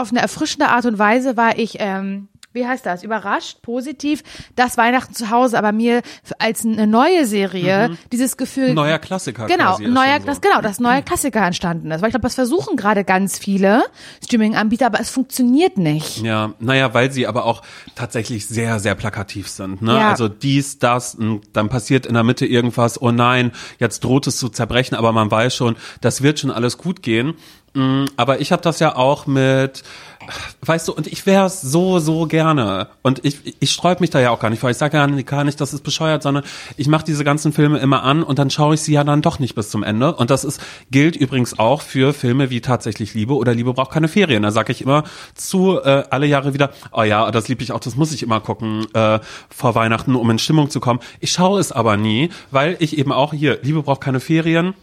auf 0.00 0.10
eine 0.10 0.20
erfrischende 0.20 0.68
Art 0.68 0.86
und 0.86 0.98
Weise 0.98 1.36
war 1.36 1.58
ich 1.58 1.76
ähm, 1.78 2.28
wie 2.58 2.66
heißt 2.66 2.86
das, 2.86 3.02
überrascht, 3.02 3.62
positiv, 3.62 4.22
dass 4.56 4.76
Weihnachten 4.76 5.14
zu 5.14 5.30
Hause, 5.30 5.58
aber 5.58 5.72
mir 5.72 6.02
als 6.38 6.64
eine 6.64 6.86
neue 6.86 7.26
Serie 7.26 7.96
dieses 8.10 8.36
Gefühl 8.36 8.74
neuer 8.74 8.98
Klassiker 8.98 9.46
Genau, 9.46 9.78
neuer, 9.78 10.14
schon 10.14 10.20
so. 10.20 10.26
das, 10.26 10.40
genau, 10.40 10.60
das 10.60 10.80
neue 10.80 11.02
Klassiker 11.02 11.44
entstanden 11.44 11.90
ist. 11.90 12.00
Weil 12.00 12.08
ich 12.08 12.12
glaube, 12.12 12.24
das 12.24 12.34
versuchen 12.34 12.76
gerade 12.76 13.04
ganz 13.04 13.38
viele 13.38 13.84
Streaming-Anbieter, 14.24 14.86
aber 14.86 15.00
es 15.00 15.10
funktioniert 15.10 15.76
nicht. 15.76 16.22
Ja, 16.22 16.54
naja, 16.58 16.94
weil 16.94 17.12
sie 17.12 17.26
aber 17.26 17.44
auch 17.44 17.62
tatsächlich 17.94 18.46
sehr, 18.46 18.80
sehr 18.80 18.94
plakativ 18.94 19.48
sind. 19.48 19.82
Ne? 19.82 19.94
Ja. 19.94 20.10
Also 20.10 20.28
dies, 20.28 20.78
das, 20.78 21.14
und 21.14 21.42
dann 21.52 21.68
passiert 21.68 22.06
in 22.06 22.14
der 22.14 22.24
Mitte 22.24 22.46
irgendwas, 22.46 23.00
oh 23.00 23.10
nein, 23.10 23.52
jetzt 23.78 24.02
droht 24.04 24.26
es 24.26 24.38
zu 24.38 24.48
zerbrechen, 24.48 24.96
aber 24.96 25.12
man 25.12 25.30
weiß 25.30 25.54
schon, 25.54 25.76
das 26.00 26.22
wird 26.22 26.40
schon 26.40 26.50
alles 26.50 26.78
gut 26.78 27.02
gehen. 27.02 27.34
Mm, 27.74 28.06
Aber 28.16 28.40
ich 28.40 28.52
habe 28.52 28.62
das 28.62 28.80
ja 28.80 28.96
auch 28.96 29.26
mit, 29.26 29.82
weißt 30.62 30.88
du, 30.88 30.92
und 30.92 31.06
ich 31.06 31.26
wäre 31.26 31.46
es 31.46 31.60
so, 31.60 31.98
so 31.98 32.26
gerne. 32.26 32.88
Und 33.02 33.24
ich, 33.24 33.56
ich 33.60 33.70
sträub 33.72 34.00
mich 34.00 34.10
da 34.10 34.20
ja 34.20 34.30
auch 34.30 34.40
gar 34.40 34.50
nicht 34.50 34.60
vor. 34.60 34.70
Ich 34.70 34.76
sage 34.76 35.06
nicht, 35.08 35.28
gar 35.28 35.44
nicht, 35.44 35.60
das 35.60 35.72
ist 35.72 35.82
bescheuert, 35.82 36.22
sondern 36.22 36.44
ich 36.76 36.88
mache 36.88 37.04
diese 37.04 37.24
ganzen 37.24 37.52
Filme 37.52 37.78
immer 37.78 38.02
an 38.02 38.22
und 38.22 38.38
dann 38.38 38.50
schaue 38.50 38.74
ich 38.74 38.80
sie 38.80 38.92
ja 38.92 39.04
dann 39.04 39.22
doch 39.22 39.38
nicht 39.38 39.54
bis 39.54 39.70
zum 39.70 39.82
Ende. 39.82 40.14
Und 40.14 40.30
das 40.30 40.44
ist 40.44 40.60
gilt 40.90 41.16
übrigens 41.16 41.58
auch 41.58 41.82
für 41.82 42.12
Filme 42.12 42.50
wie 42.50 42.60
tatsächlich 42.60 43.14
Liebe 43.14 43.34
oder 43.34 43.54
Liebe 43.54 43.72
braucht 43.74 43.92
keine 43.92 44.08
Ferien. 44.08 44.42
Da 44.42 44.50
sage 44.50 44.72
ich 44.72 44.82
immer 44.82 45.04
zu 45.34 45.80
äh, 45.82 46.04
alle 46.10 46.26
Jahre 46.26 46.54
wieder, 46.54 46.70
oh 46.92 47.02
ja, 47.02 47.30
das 47.30 47.48
liebe 47.48 47.62
ich 47.62 47.72
auch, 47.72 47.80
das 47.80 47.96
muss 47.96 48.12
ich 48.12 48.22
immer 48.22 48.40
gucken 48.40 48.86
äh, 48.94 49.20
vor 49.48 49.74
Weihnachten, 49.74 50.14
um 50.14 50.30
in 50.30 50.38
Stimmung 50.38 50.70
zu 50.70 50.80
kommen. 50.80 51.00
Ich 51.20 51.32
schaue 51.32 51.60
es 51.60 51.72
aber 51.72 51.96
nie, 51.96 52.30
weil 52.50 52.76
ich 52.80 52.98
eben 52.98 53.12
auch 53.12 53.32
hier, 53.32 53.58
Liebe 53.62 53.82
braucht 53.82 54.00
keine 54.00 54.20
Ferien. 54.20 54.74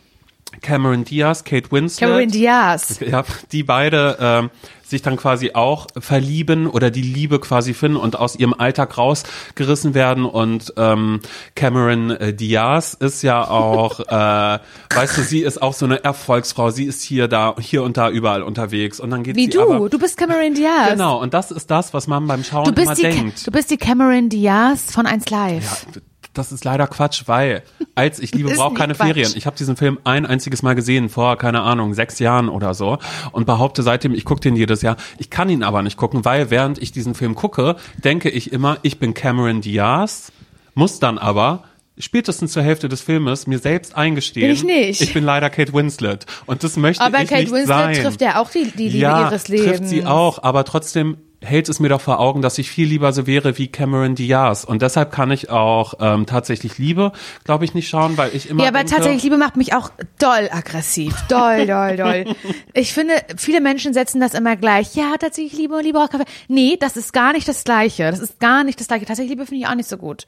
Cameron 0.62 1.04
Diaz, 1.04 1.44
Kate 1.44 1.72
Winslet. 1.72 2.10
Cameron 2.10 2.30
Diaz. 2.30 3.00
Ja, 3.00 3.24
die 3.52 3.64
beide 3.64 4.18
ähm, 4.20 4.50
sich 4.84 5.02
dann 5.02 5.18
quasi 5.18 5.52
auch 5.54 5.88
verlieben 5.98 6.68
oder 6.68 6.92
die 6.92 7.02
Liebe 7.02 7.40
quasi 7.40 7.74
finden 7.74 7.98
und 7.98 8.18
aus 8.18 8.36
ihrem 8.36 8.54
Alltag 8.54 8.98
rausgerissen 8.98 9.94
werden. 9.94 10.26
Und 10.26 10.74
ähm, 10.78 11.22
Cameron 11.56 12.12
äh, 12.12 12.34
Diaz 12.34 12.94
ist 12.94 13.22
ja 13.24 13.48
auch, 13.48 14.00
äh, 14.08 14.60
weißt 14.96 15.18
du, 15.18 15.22
sie 15.24 15.40
ist 15.40 15.62
auch 15.62 15.74
so 15.74 15.86
eine 15.86 16.04
Erfolgsfrau. 16.04 16.70
Sie 16.70 16.86
ist 16.86 17.02
hier, 17.02 17.28
da, 17.28 17.56
hier 17.60 17.84
und 17.84 17.98
da 17.98 18.10
überall 18.10 18.44
unterwegs. 18.44 19.00
Und 19.00 19.10
dann 19.10 19.24
geht 19.24 19.36
Wie 19.36 19.46
sie 19.46 19.50
du, 19.52 19.62
aber, 19.62 19.90
du 19.90 19.98
bist 19.98 20.18
Cameron 20.18 20.54
Diaz. 20.54 20.92
Genau, 20.92 21.20
und 21.22 21.34
das 21.34 21.52
ist 21.52 21.72
das, 21.72 21.94
was 21.94 22.08
man 22.08 22.28
beim 22.28 22.44
Schauen 22.44 22.66
Du 22.66 22.72
bist, 22.72 23.00
immer 23.00 23.12
denkt. 23.12 23.48
du 23.48 23.52
bist 23.52 23.72
die 23.72 23.78
Cameron 23.78 24.30
Diaz 24.30 24.92
von 24.92 25.08
1 25.08 25.30
Live. 25.30 25.88
Das 26.36 26.52
ist 26.52 26.64
leider 26.64 26.86
Quatsch, 26.88 27.24
weil 27.26 27.64
als 27.96 28.20
ich 28.20 28.34
liebe 28.36 28.50
braucht 28.56 28.76
keine 28.76 28.94
Quatsch. 28.94 29.08
Ferien. 29.08 29.32
Ich 29.36 29.46
habe 29.46 29.58
diesen 29.58 29.76
Film 29.76 29.98
ein 30.04 30.26
einziges 30.26 30.62
Mal 30.62 30.76
gesehen 30.76 31.10
vor 31.10 31.38
keine 31.38 31.62
Ahnung 31.62 31.94
sechs 31.94 32.20
Jahren 32.20 32.50
oder 32.50 32.74
so 32.74 32.98
und 33.32 33.46
behaupte 33.46 33.82
seitdem, 33.84 34.14
ich 34.14 34.26
gucke 34.26 34.42
den 34.42 34.56
jedes 34.56 34.82
Jahr. 34.82 34.98
Ich 35.18 35.30
kann 35.30 35.50
ihn 35.50 35.64
aber 35.64 35.82
nicht 35.82 35.98
gucken, 35.98 36.26
weil 36.26 36.50
während 36.52 36.78
ich 36.82 36.92
diesen 36.92 37.16
Film 37.16 37.36
gucke, 37.36 37.76
denke 38.04 38.30
ich 38.30 38.52
immer, 38.54 38.78
ich 38.84 39.00
bin 39.00 39.14
Cameron 39.14 39.62
Diaz, 39.62 40.32
muss 40.74 41.00
dann 41.00 41.18
aber 41.18 41.64
spätestens 41.98 42.52
zur 42.52 42.62
Hälfte 42.64 42.90
des 42.90 43.02
Filmes 43.02 43.48
mir 43.48 43.58
selbst 43.60 43.96
eingestehen, 43.96 44.48
Bin 44.48 44.56
ich 44.56 44.64
nicht. 44.66 45.02
ich 45.02 45.14
bin 45.14 45.24
leider 45.24 45.50
Kate 45.50 45.74
Winslet 45.74 46.26
und 46.46 46.62
das 46.64 46.76
möchte 46.76 47.02
Aber 47.04 47.22
ich 47.22 47.30
Kate 47.30 47.44
nicht 47.44 47.54
Winslet 47.54 47.68
sein. 47.68 47.94
trifft 47.96 48.22
ja 48.22 48.42
auch 48.42 48.50
die, 48.52 48.66
die 48.72 48.90
Liebe 48.90 48.98
ja, 48.98 49.30
ihres 49.30 49.48
Lebens. 49.48 49.68
trifft 49.78 49.88
sie 49.88 50.06
auch, 50.06 50.44
aber 50.44 50.66
trotzdem 50.66 51.16
hält 51.46 51.70
es 51.70 51.80
mir 51.80 51.90
doch 51.90 52.02
vor 52.02 52.20
Augen, 52.20 52.42
dass 52.42 52.58
ich 52.58 52.70
viel 52.70 52.88
lieber 52.88 53.14
so 53.14 53.28
wäre 53.28 53.58
wie 53.58 53.68
Cameron 53.68 54.16
Diaz. 54.16 54.64
Und 54.64 54.82
deshalb 54.82 55.12
kann 55.12 55.32
ich 55.32 55.50
auch 55.50 55.94
ähm, 56.00 56.26
tatsächlich 56.26 56.78
Liebe, 56.78 57.12
glaube 57.44 57.66
ich, 57.66 57.74
nicht 57.74 57.88
schauen, 57.88 58.18
weil 58.18 58.36
ich 58.36 58.50
immer 58.50 58.64
Ja, 58.64 58.70
aber 58.70 58.80
denke, 58.80 58.94
tatsächlich, 58.96 59.24
Liebe 59.24 59.38
macht 59.38 59.56
mich 59.58 59.74
auch 59.74 59.92
doll 60.20 60.50
aggressiv. 60.52 61.16
Doll, 61.30 61.66
doll, 61.66 61.98
doll. 61.98 62.26
Ich 62.74 62.94
finde, 62.94 63.14
viele 63.38 63.62
Menschen 63.62 63.94
setzen 63.94 64.20
das 64.20 64.34
immer 64.34 64.56
gleich. 64.56 64.96
Ja, 64.96 65.14
tatsächlich 65.18 65.58
Liebe 65.58 65.76
und 65.76 65.84
Liebe 65.84 66.00
auch 66.00 66.10
Kaffee. 66.10 66.26
Nee, 66.48 66.78
das 66.80 66.98
ist 66.98 67.14
gar 67.14 67.34
nicht 67.34 67.48
das 67.48 67.64
Gleiche. 67.64 68.12
Das 68.12 68.20
ist 68.20 68.40
gar 68.40 68.64
nicht 68.64 68.80
das 68.80 68.88
Gleiche. 68.88 69.06
Tatsächlich 69.06 69.32
Liebe 69.32 69.46
finde 69.46 69.64
ich 69.64 69.68
auch 69.68 69.76
nicht 69.76 69.90
so 69.90 69.98
gut. 69.98 70.26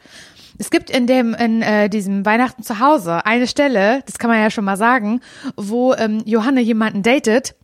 Es 0.57 0.71
gibt 0.71 0.89
in 0.89 1.05
dem, 1.05 1.33
in 1.33 1.61
äh, 1.61 1.89
diesem 1.89 2.25
Weihnachten 2.25 2.63
zu 2.63 2.79
Hause 2.79 3.25
eine 3.25 3.47
Stelle, 3.47 4.01
das 4.05 4.17
kann 4.17 4.29
man 4.29 4.39
ja 4.39 4.49
schon 4.49 4.65
mal 4.65 4.77
sagen, 4.77 5.21
wo 5.55 5.93
ähm, 5.93 6.23
Johanne 6.25 6.61
jemanden 6.61 7.03
datet, 7.03 7.55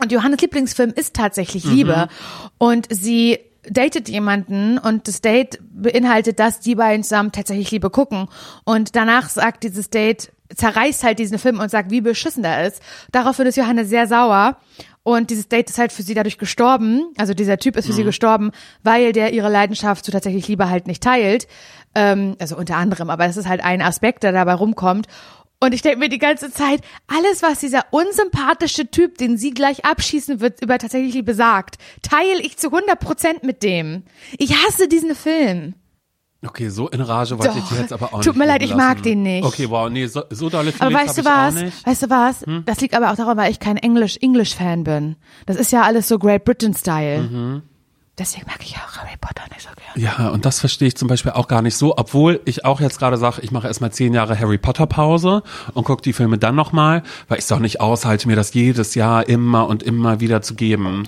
Und 0.00 0.12
Johannes 0.12 0.40
Lieblingsfilm 0.40 0.92
ist 0.94 1.14
tatsächlich 1.14 1.64
Liebe. 1.64 2.08
Und 2.58 2.86
sie 2.90 3.38
datet 3.68 4.08
jemanden 4.08 4.78
und 4.78 5.08
das 5.08 5.20
Date 5.20 5.58
beinhaltet, 5.60 6.38
dass 6.38 6.60
die 6.60 6.74
beiden 6.74 7.02
zusammen 7.02 7.32
tatsächlich 7.32 7.70
Liebe 7.70 7.90
gucken. 7.90 8.28
Und 8.64 8.94
danach 8.94 9.28
sagt 9.28 9.64
dieses 9.64 9.90
Date, 9.90 10.32
zerreißt 10.54 11.02
halt 11.02 11.18
diesen 11.18 11.38
Film 11.38 11.58
und 11.58 11.70
sagt, 11.70 11.90
wie 11.90 12.00
beschissen 12.00 12.42
der 12.42 12.66
ist. 12.66 12.80
Daraufhin 13.10 13.46
ist 13.46 13.56
Johannes 13.56 13.88
sehr 13.88 14.06
sauer. 14.06 14.58
Und 15.02 15.30
dieses 15.30 15.48
Date 15.48 15.70
ist 15.70 15.78
halt 15.78 15.92
für 15.92 16.02
sie 16.02 16.14
dadurch 16.14 16.38
gestorben. 16.38 17.12
Also 17.16 17.32
dieser 17.32 17.58
Typ 17.58 17.76
ist 17.76 17.86
für 17.86 17.92
sie 17.92 18.04
gestorben, 18.04 18.50
weil 18.82 19.12
der 19.12 19.32
ihre 19.32 19.48
Leidenschaft 19.48 20.04
zu 20.04 20.10
tatsächlich 20.10 20.48
Liebe 20.48 20.68
halt 20.68 20.86
nicht 20.86 21.02
teilt. 21.02 21.46
Ähm, 21.94 22.36
also 22.40 22.56
unter 22.56 22.76
anderem, 22.76 23.10
aber 23.10 23.24
es 23.26 23.36
ist 23.36 23.48
halt 23.48 23.62
ein 23.62 23.82
Aspekt, 23.82 24.24
der 24.24 24.32
dabei 24.32 24.54
rumkommt. 24.54 25.06
Und 25.58 25.72
ich 25.72 25.82
denke 25.82 25.98
mir 25.98 26.08
die 26.08 26.18
ganze 26.18 26.50
Zeit, 26.50 26.82
alles, 27.06 27.42
was 27.42 27.60
dieser 27.60 27.86
unsympathische 27.90 28.90
Typ, 28.90 29.16
den 29.18 29.38
sie 29.38 29.52
gleich 29.52 29.84
abschießen 29.84 30.40
wird, 30.40 30.60
über 30.62 30.78
tatsächlich 30.78 31.14
Liebe 31.14 31.34
sagt, 31.34 31.76
teile 32.02 32.40
ich 32.42 32.58
zu 32.58 32.68
100 32.68 33.00
Prozent 33.00 33.42
mit 33.42 33.62
dem. 33.62 34.04
Ich 34.38 34.54
hasse 34.54 34.86
diesen 34.86 35.14
Film. 35.14 35.74
Okay, 36.44 36.68
so 36.68 36.88
in 36.88 37.00
Rage 37.00 37.38
wollte 37.38 37.58
ich 37.58 37.78
jetzt 37.78 37.92
aber 37.92 38.12
auch 38.12 38.20
Tut 38.20 38.34
nicht. 38.34 38.36
mir 38.36 38.46
leid, 38.46 38.62
ich 38.62 38.74
mag 38.74 39.02
den 39.02 39.22
nicht. 39.22 39.44
Okay, 39.44 39.68
wow, 39.70 39.88
nee, 39.88 40.06
so, 40.06 40.22
so 40.30 40.50
dolle 40.50 40.72
Aber 40.78 40.90
Feelings 40.90 41.08
weißt 41.08 41.18
du 41.18 41.24
was? 41.24 41.86
Weißt 41.86 42.02
du 42.02 42.10
was? 42.10 42.42
Hm? 42.42 42.62
Das 42.66 42.80
liegt 42.80 42.94
aber 42.94 43.10
auch 43.10 43.16
daran, 43.16 43.36
weil 43.38 43.50
ich 43.50 43.58
kein 43.58 43.78
Englisch 43.78 44.18
English 44.18 44.54
Fan 44.54 44.84
bin. 44.84 45.16
Das 45.46 45.56
ist 45.56 45.72
ja 45.72 45.82
alles 45.82 46.06
so 46.06 46.18
Great 46.18 46.44
Britain 46.44 46.74
Style. 46.74 47.22
Mhm. 47.22 47.62
Deswegen 48.18 48.46
mag 48.46 48.58
ich 48.62 48.74
auch 48.76 48.96
Harry 48.96 49.16
Potter 49.20 49.42
nicht 49.52 49.60
so 49.62 49.68
gern. 49.76 50.02
Ja, 50.02 50.30
und 50.30 50.46
das 50.46 50.58
verstehe 50.60 50.88
ich 50.88 50.96
zum 50.96 51.06
Beispiel 51.06 51.32
auch 51.32 51.48
gar 51.48 51.60
nicht 51.60 51.76
so, 51.76 51.98
obwohl 51.98 52.40
ich 52.46 52.64
auch 52.64 52.80
jetzt 52.80 52.98
gerade 52.98 53.18
sage, 53.18 53.42
ich 53.42 53.50
mache 53.50 53.66
erstmal 53.66 53.92
zehn 53.92 54.14
Jahre 54.14 54.38
Harry 54.38 54.56
Potter 54.56 54.86
Pause 54.86 55.42
und 55.74 55.84
gucke 55.84 56.00
die 56.02 56.14
Filme 56.14 56.38
dann 56.38 56.54
nochmal, 56.54 57.02
weil 57.28 57.38
ich 57.38 57.44
es 57.44 57.52
auch 57.52 57.58
nicht 57.58 57.80
aushalte, 57.80 58.26
mir 58.26 58.36
das 58.36 58.54
jedes 58.54 58.94
Jahr 58.94 59.28
immer 59.28 59.68
und 59.68 59.82
immer 59.82 60.20
wieder 60.20 60.40
zu 60.40 60.54
geben. 60.54 61.06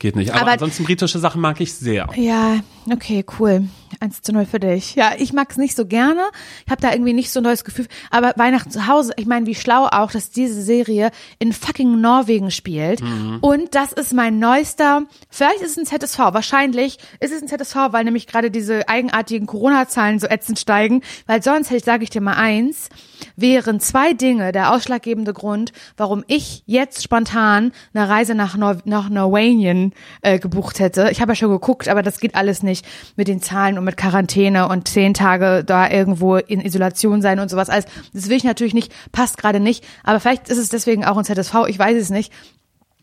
Geht 0.00 0.16
nicht. 0.16 0.32
Aber, 0.32 0.42
Aber- 0.42 0.52
ansonsten 0.52 0.82
britische 0.84 1.20
Sachen 1.20 1.40
mag 1.40 1.60
ich 1.60 1.72
sehr. 1.72 2.08
Ja, 2.16 2.56
okay, 2.92 3.24
cool. 3.38 3.68
1 4.00 4.22
zu 4.22 4.32
0 4.32 4.46
für 4.46 4.60
dich. 4.60 4.94
Ja, 4.94 5.12
ich 5.18 5.32
mag's 5.32 5.56
nicht 5.56 5.76
so 5.76 5.86
gerne. 5.86 6.22
Ich 6.64 6.70
habe 6.70 6.80
da 6.80 6.92
irgendwie 6.92 7.12
nicht 7.12 7.30
so 7.30 7.40
ein 7.40 7.44
neues 7.44 7.64
Gefühl. 7.64 7.86
Aber 8.10 8.32
Weihnachten 8.36 8.70
zu 8.70 8.86
Hause, 8.86 9.12
ich 9.16 9.26
meine, 9.26 9.46
wie 9.46 9.54
schlau 9.54 9.86
auch, 9.90 10.10
dass 10.10 10.30
diese 10.30 10.62
Serie 10.62 11.10
in 11.38 11.52
fucking 11.52 12.00
Norwegen 12.00 12.50
spielt. 12.50 13.00
Und 13.40 13.74
das 13.74 13.92
ist 13.92 14.12
mein 14.12 14.38
neuester, 14.38 15.02
vielleicht 15.30 15.60
ist 15.60 15.76
es 15.76 15.92
ein 15.92 16.00
ZSV, 16.00 16.18
wahrscheinlich 16.18 16.98
ist 17.20 17.32
es 17.32 17.42
ein 17.42 17.48
ZSV, 17.48 17.76
weil 17.90 18.04
nämlich 18.04 18.26
gerade 18.26 18.50
diese 18.50 18.88
eigenartigen 18.88 19.46
Corona-Zahlen 19.46 20.18
so 20.18 20.26
ätzend 20.26 20.58
steigen. 20.58 21.02
Weil 21.26 21.42
sonst, 21.42 21.68
hätte 21.68 21.78
ich, 21.78 21.84
sage 21.84 22.04
ich 22.04 22.10
dir 22.10 22.20
mal 22.20 22.34
eins, 22.34 22.88
wären 23.36 23.80
zwei 23.80 24.12
Dinge 24.12 24.52
der 24.52 24.72
ausschlaggebende 24.72 25.32
Grund, 25.32 25.72
warum 25.96 26.24
ich 26.26 26.62
jetzt 26.66 27.02
spontan 27.02 27.72
eine 27.92 28.08
Reise 28.08 28.34
nach, 28.34 28.56
Nor 28.56 28.78
nach 28.84 29.08
Norwegian 29.08 29.92
äh, 30.22 30.38
gebucht 30.38 30.78
hätte. 30.80 31.08
Ich 31.10 31.20
habe 31.20 31.32
ja 31.32 31.36
schon 31.36 31.50
geguckt, 31.50 31.88
aber 31.88 32.02
das 32.02 32.20
geht 32.20 32.34
alles 32.34 32.62
nicht 32.62 32.86
mit 33.16 33.28
den 33.28 33.40
Zahlen 33.40 33.78
und 33.78 33.83
mit 33.84 33.96
Quarantäne 33.96 34.68
und 34.68 34.88
zehn 34.88 35.14
Tage 35.14 35.62
da 35.64 35.90
irgendwo 35.90 36.36
in 36.36 36.60
Isolation 36.60 37.22
sein 37.22 37.38
und 37.38 37.50
sowas. 37.50 37.68
alles. 37.68 37.84
das 38.12 38.28
will 38.28 38.36
ich 38.36 38.44
natürlich 38.44 38.74
nicht, 38.74 38.92
passt 39.12 39.38
gerade 39.38 39.60
nicht. 39.60 39.84
Aber 40.02 40.20
vielleicht 40.20 40.48
ist 40.48 40.58
es 40.58 40.68
deswegen 40.68 41.04
auch 41.04 41.16
ein 41.16 41.24
ZSV, 41.24 41.54
ich 41.68 41.78
weiß 41.78 41.96
es 41.96 42.10
nicht. 42.10 42.32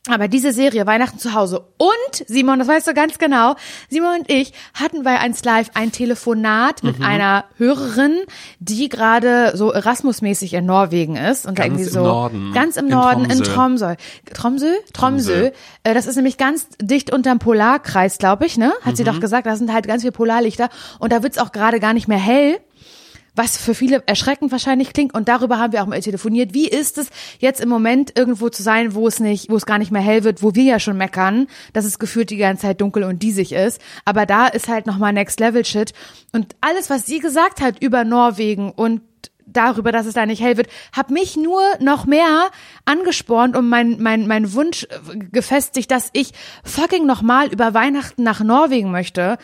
Aber 0.10 0.28
diese 0.28 0.52
Serie 0.52 0.88
Weihnachten 0.88 1.20
zu 1.20 1.36
Hause 1.36 1.60
und 1.78 2.26
Simon, 2.28 2.58
das 2.58 2.68
weißt 2.68 2.88
du 2.88 2.96
ganz 2.96 3.20
genau, 3.20 3.54
Simon 3.88 4.22
und 4.22 4.32
ich 4.32 4.52
hatten 4.74 5.04
bei 5.04 5.20
1 5.20 5.44
Live 5.46 5.70
ein 5.76 5.92
Telefonat 5.92 6.82
mit 6.84 7.04
einer 7.04 7.46
Hörerin, 7.58 8.18
die 8.60 8.90
gerade 8.90 9.52
so 9.56 9.72
Erasmus-mäßig 9.72 10.56
in 10.56 10.66
Norwegen 10.66 11.18
ist 11.18 11.46
und 11.46 11.54
Ganz 11.54 11.68
irgendwie 11.68 11.84
im 11.84 11.90
so 11.90 12.00
Norden. 12.02 12.52
ganz 12.52 12.78
im 12.78 12.86
In 12.86 12.92
Norden 12.94 13.26
in 13.26 13.44
Tromsø. 13.44 13.94
Tromsø. 14.34 14.72
Tromsø? 14.92 15.52
Äh, 15.84 15.94
Das 15.94 16.08
ist 16.08 16.16
nämlich 16.16 16.38
ganz 16.38 16.68
dicht 16.82 17.14
unterm 17.14 17.38
Polarkreis, 17.38 18.18
glaube 18.18 18.48
ich, 18.48 18.58
ne? 18.58 18.74
Hat 18.84 18.98
sie 18.98 19.04
doch 19.04 19.20
gesagt, 19.20 19.46
da 19.46 19.56
sind 19.56 19.72
halt 19.72 19.86
ganz 19.88 20.02
viele 20.02 20.14
Polarlichter 20.14 20.70
und 20.98 21.12
da 21.14 21.22
wird's 21.22 21.38
auch 21.38 21.52
gerade 21.52 21.80
gar 21.80 21.94
nicht 21.94 22.08
mehr 22.08 22.18
hell 22.18 22.60
was 23.36 23.58
für 23.58 23.74
viele 23.74 24.04
erschreckend 24.08 24.52
wahrscheinlich 24.52 24.94
klingt. 24.94 25.14
Und 25.14 25.28
darüber 25.28 25.58
haben 25.58 25.74
wir 25.74 25.82
auch 25.82 25.88
mal 25.88 26.02
telefoniert. 26.02 26.54
Wie 26.54 26.68
ist 26.68 26.98
es 26.98 27.10
jetzt 27.40 27.62
im 27.62 27.70
Moment 27.70 28.18
irgendwo 28.18 28.50
zu 28.50 28.64
sein, 28.64 28.94
wo 28.94 29.08
es 29.08 29.20
nicht, 29.20 29.50
wo 29.50 29.56
es 29.56 29.66
gar 29.66 29.78
nicht 29.78 29.92
mehr 29.92 30.02
hell 30.02 30.24
wird, 30.24 30.44
wo 30.44 30.56
wir 30.56 30.64
ja 30.64 30.80
schon 30.80 30.98
meckern, 30.98 31.48
dass 31.74 31.86
es 31.86 32.00
gefühlt 32.00 32.30
die 32.30 32.38
ganze 32.38 32.64
Zeit 32.64 32.82
dunkel 32.82 33.04
und 33.04 33.24
diesig 33.24 33.54
ist. 33.54 33.82
Aber 34.06 34.26
da 34.26 34.48
ist 34.48 34.68
halt 34.68 34.86
nochmal 34.86 35.14
Next 35.14 35.40
Level 35.40 35.66
Shit. 35.66 35.94
Und 36.34 36.56
alles, 36.62 36.90
was 36.90 37.06
sie 37.06 37.20
gesagt 37.20 37.62
hat 37.62 37.82
über 37.82 38.04
Norwegen 38.04 38.72
und 38.72 39.02
darüber, 39.54 39.92
dass 39.92 40.06
es 40.06 40.14
da 40.14 40.26
nicht 40.26 40.42
hell 40.42 40.58
wird, 40.58 40.68
hat 40.92 41.10
mich 41.10 41.36
nur 41.36 41.62
noch 41.80 42.06
mehr 42.06 42.50
angespornt 42.86 43.56
und 43.56 43.68
mein, 43.68 44.02
mein, 44.02 44.28
mein 44.28 44.54
Wunsch 44.54 44.88
gefestigt, 45.32 45.92
dass 45.92 46.10
ich 46.14 46.32
fucking 46.64 47.06
nochmal 47.06 47.48
über 47.48 47.74
Weihnachten 47.74 48.24
nach 48.24 48.42
Norwegen 48.42 48.92
möchte. 48.92 49.38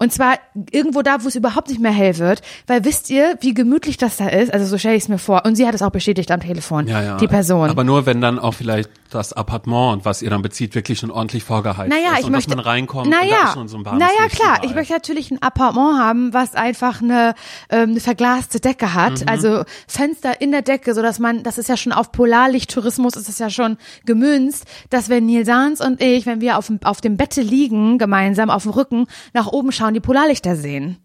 Und 0.00 0.12
zwar 0.12 0.38
irgendwo 0.72 1.02
da, 1.02 1.22
wo 1.22 1.28
es 1.28 1.36
überhaupt 1.36 1.68
nicht 1.68 1.78
mehr 1.80 1.92
hell 1.92 2.18
wird. 2.18 2.42
Weil 2.66 2.84
wisst 2.84 3.08
ihr, 3.10 3.36
wie 3.40 3.54
gemütlich 3.54 3.96
das 3.98 4.16
da 4.16 4.28
ist? 4.28 4.52
Also 4.52 4.66
so 4.66 4.78
stelle 4.78 4.96
ich 4.96 5.02
es 5.04 5.08
mir 5.08 5.18
vor. 5.18 5.44
Und 5.44 5.54
sie 5.54 5.66
hat 5.66 5.74
es 5.74 5.82
auch 5.82 5.90
bestätigt 5.90 6.30
am 6.32 6.40
Telefon, 6.40 6.88
Ja, 6.88 7.02
ja. 7.02 7.16
die 7.18 7.28
Person. 7.28 7.70
Aber 7.70 7.84
nur 7.84 8.06
wenn 8.06 8.20
dann 8.20 8.38
auch 8.38 8.54
vielleicht 8.54 8.90
das 9.10 9.32
Appartement, 9.32 10.04
was 10.04 10.22
ihr 10.22 10.30
dann 10.30 10.40
bezieht, 10.42 10.74
wirklich 10.74 10.98
schon 11.00 11.10
ordentlich 11.10 11.44
vorgeheizt 11.44 11.90
naja, 11.90 12.12
ist. 12.14 12.20
ich 12.20 12.26
und 12.26 12.32
möchte, 12.32 12.48
dass 12.50 12.56
man 12.56 12.64
reinkommt 12.64 13.06
und 13.06 13.10
naja, 13.10 13.50
schon 13.54 13.68
so 13.68 13.76
ein 13.76 13.84
warmes 13.84 14.00
naja, 14.00 14.28
klar. 14.28 14.54
überall. 14.54 14.66
Ich 14.70 14.74
möchte 14.74 14.92
natürlich 14.94 15.30
ein 15.30 15.42
Appartement 15.42 15.98
haben, 15.98 16.32
was 16.32 16.54
einfach 16.54 17.02
eine, 17.02 17.34
ähm, 17.70 17.90
eine 17.90 18.00
verglaste 18.00 18.60
Decke 18.60 18.86
Mhm. 18.86 18.94
hat. 18.94 19.28
Also 19.28 19.64
Fenster 19.86 20.40
in 20.40 20.50
der 20.52 20.62
Decke, 20.62 20.94
so 20.94 21.02
dass 21.02 21.18
man, 21.18 21.42
das 21.42 21.58
ist 21.58 21.68
ja 21.68 21.76
schon 21.76 21.92
auf 21.92 22.10
Polarlichttourismus, 22.12 23.16
ist 23.16 23.28
es 23.28 23.38
ja 23.38 23.50
schon 23.50 23.76
gemünzt, 24.06 24.64
dass 24.90 25.08
wenn 25.08 25.26
Nils 25.26 25.46
Sahns 25.46 25.80
und 25.80 26.00
ich, 26.02 26.24
wenn 26.26 26.40
wir 26.40 26.56
auf, 26.56 26.68
dem- 26.68 26.80
auf 26.84 27.00
dem 27.00 27.16
Bette 27.16 27.42
liegen, 27.42 27.98
gemeinsam 27.98 28.48
auf 28.48 28.62
dem 28.62 28.72
Rücken, 28.72 29.06
nach 29.34 29.48
oben 29.48 29.72
schauen, 29.72 29.89
die 29.94 30.00
Polarlichter 30.00 30.56
sehen. 30.56 30.98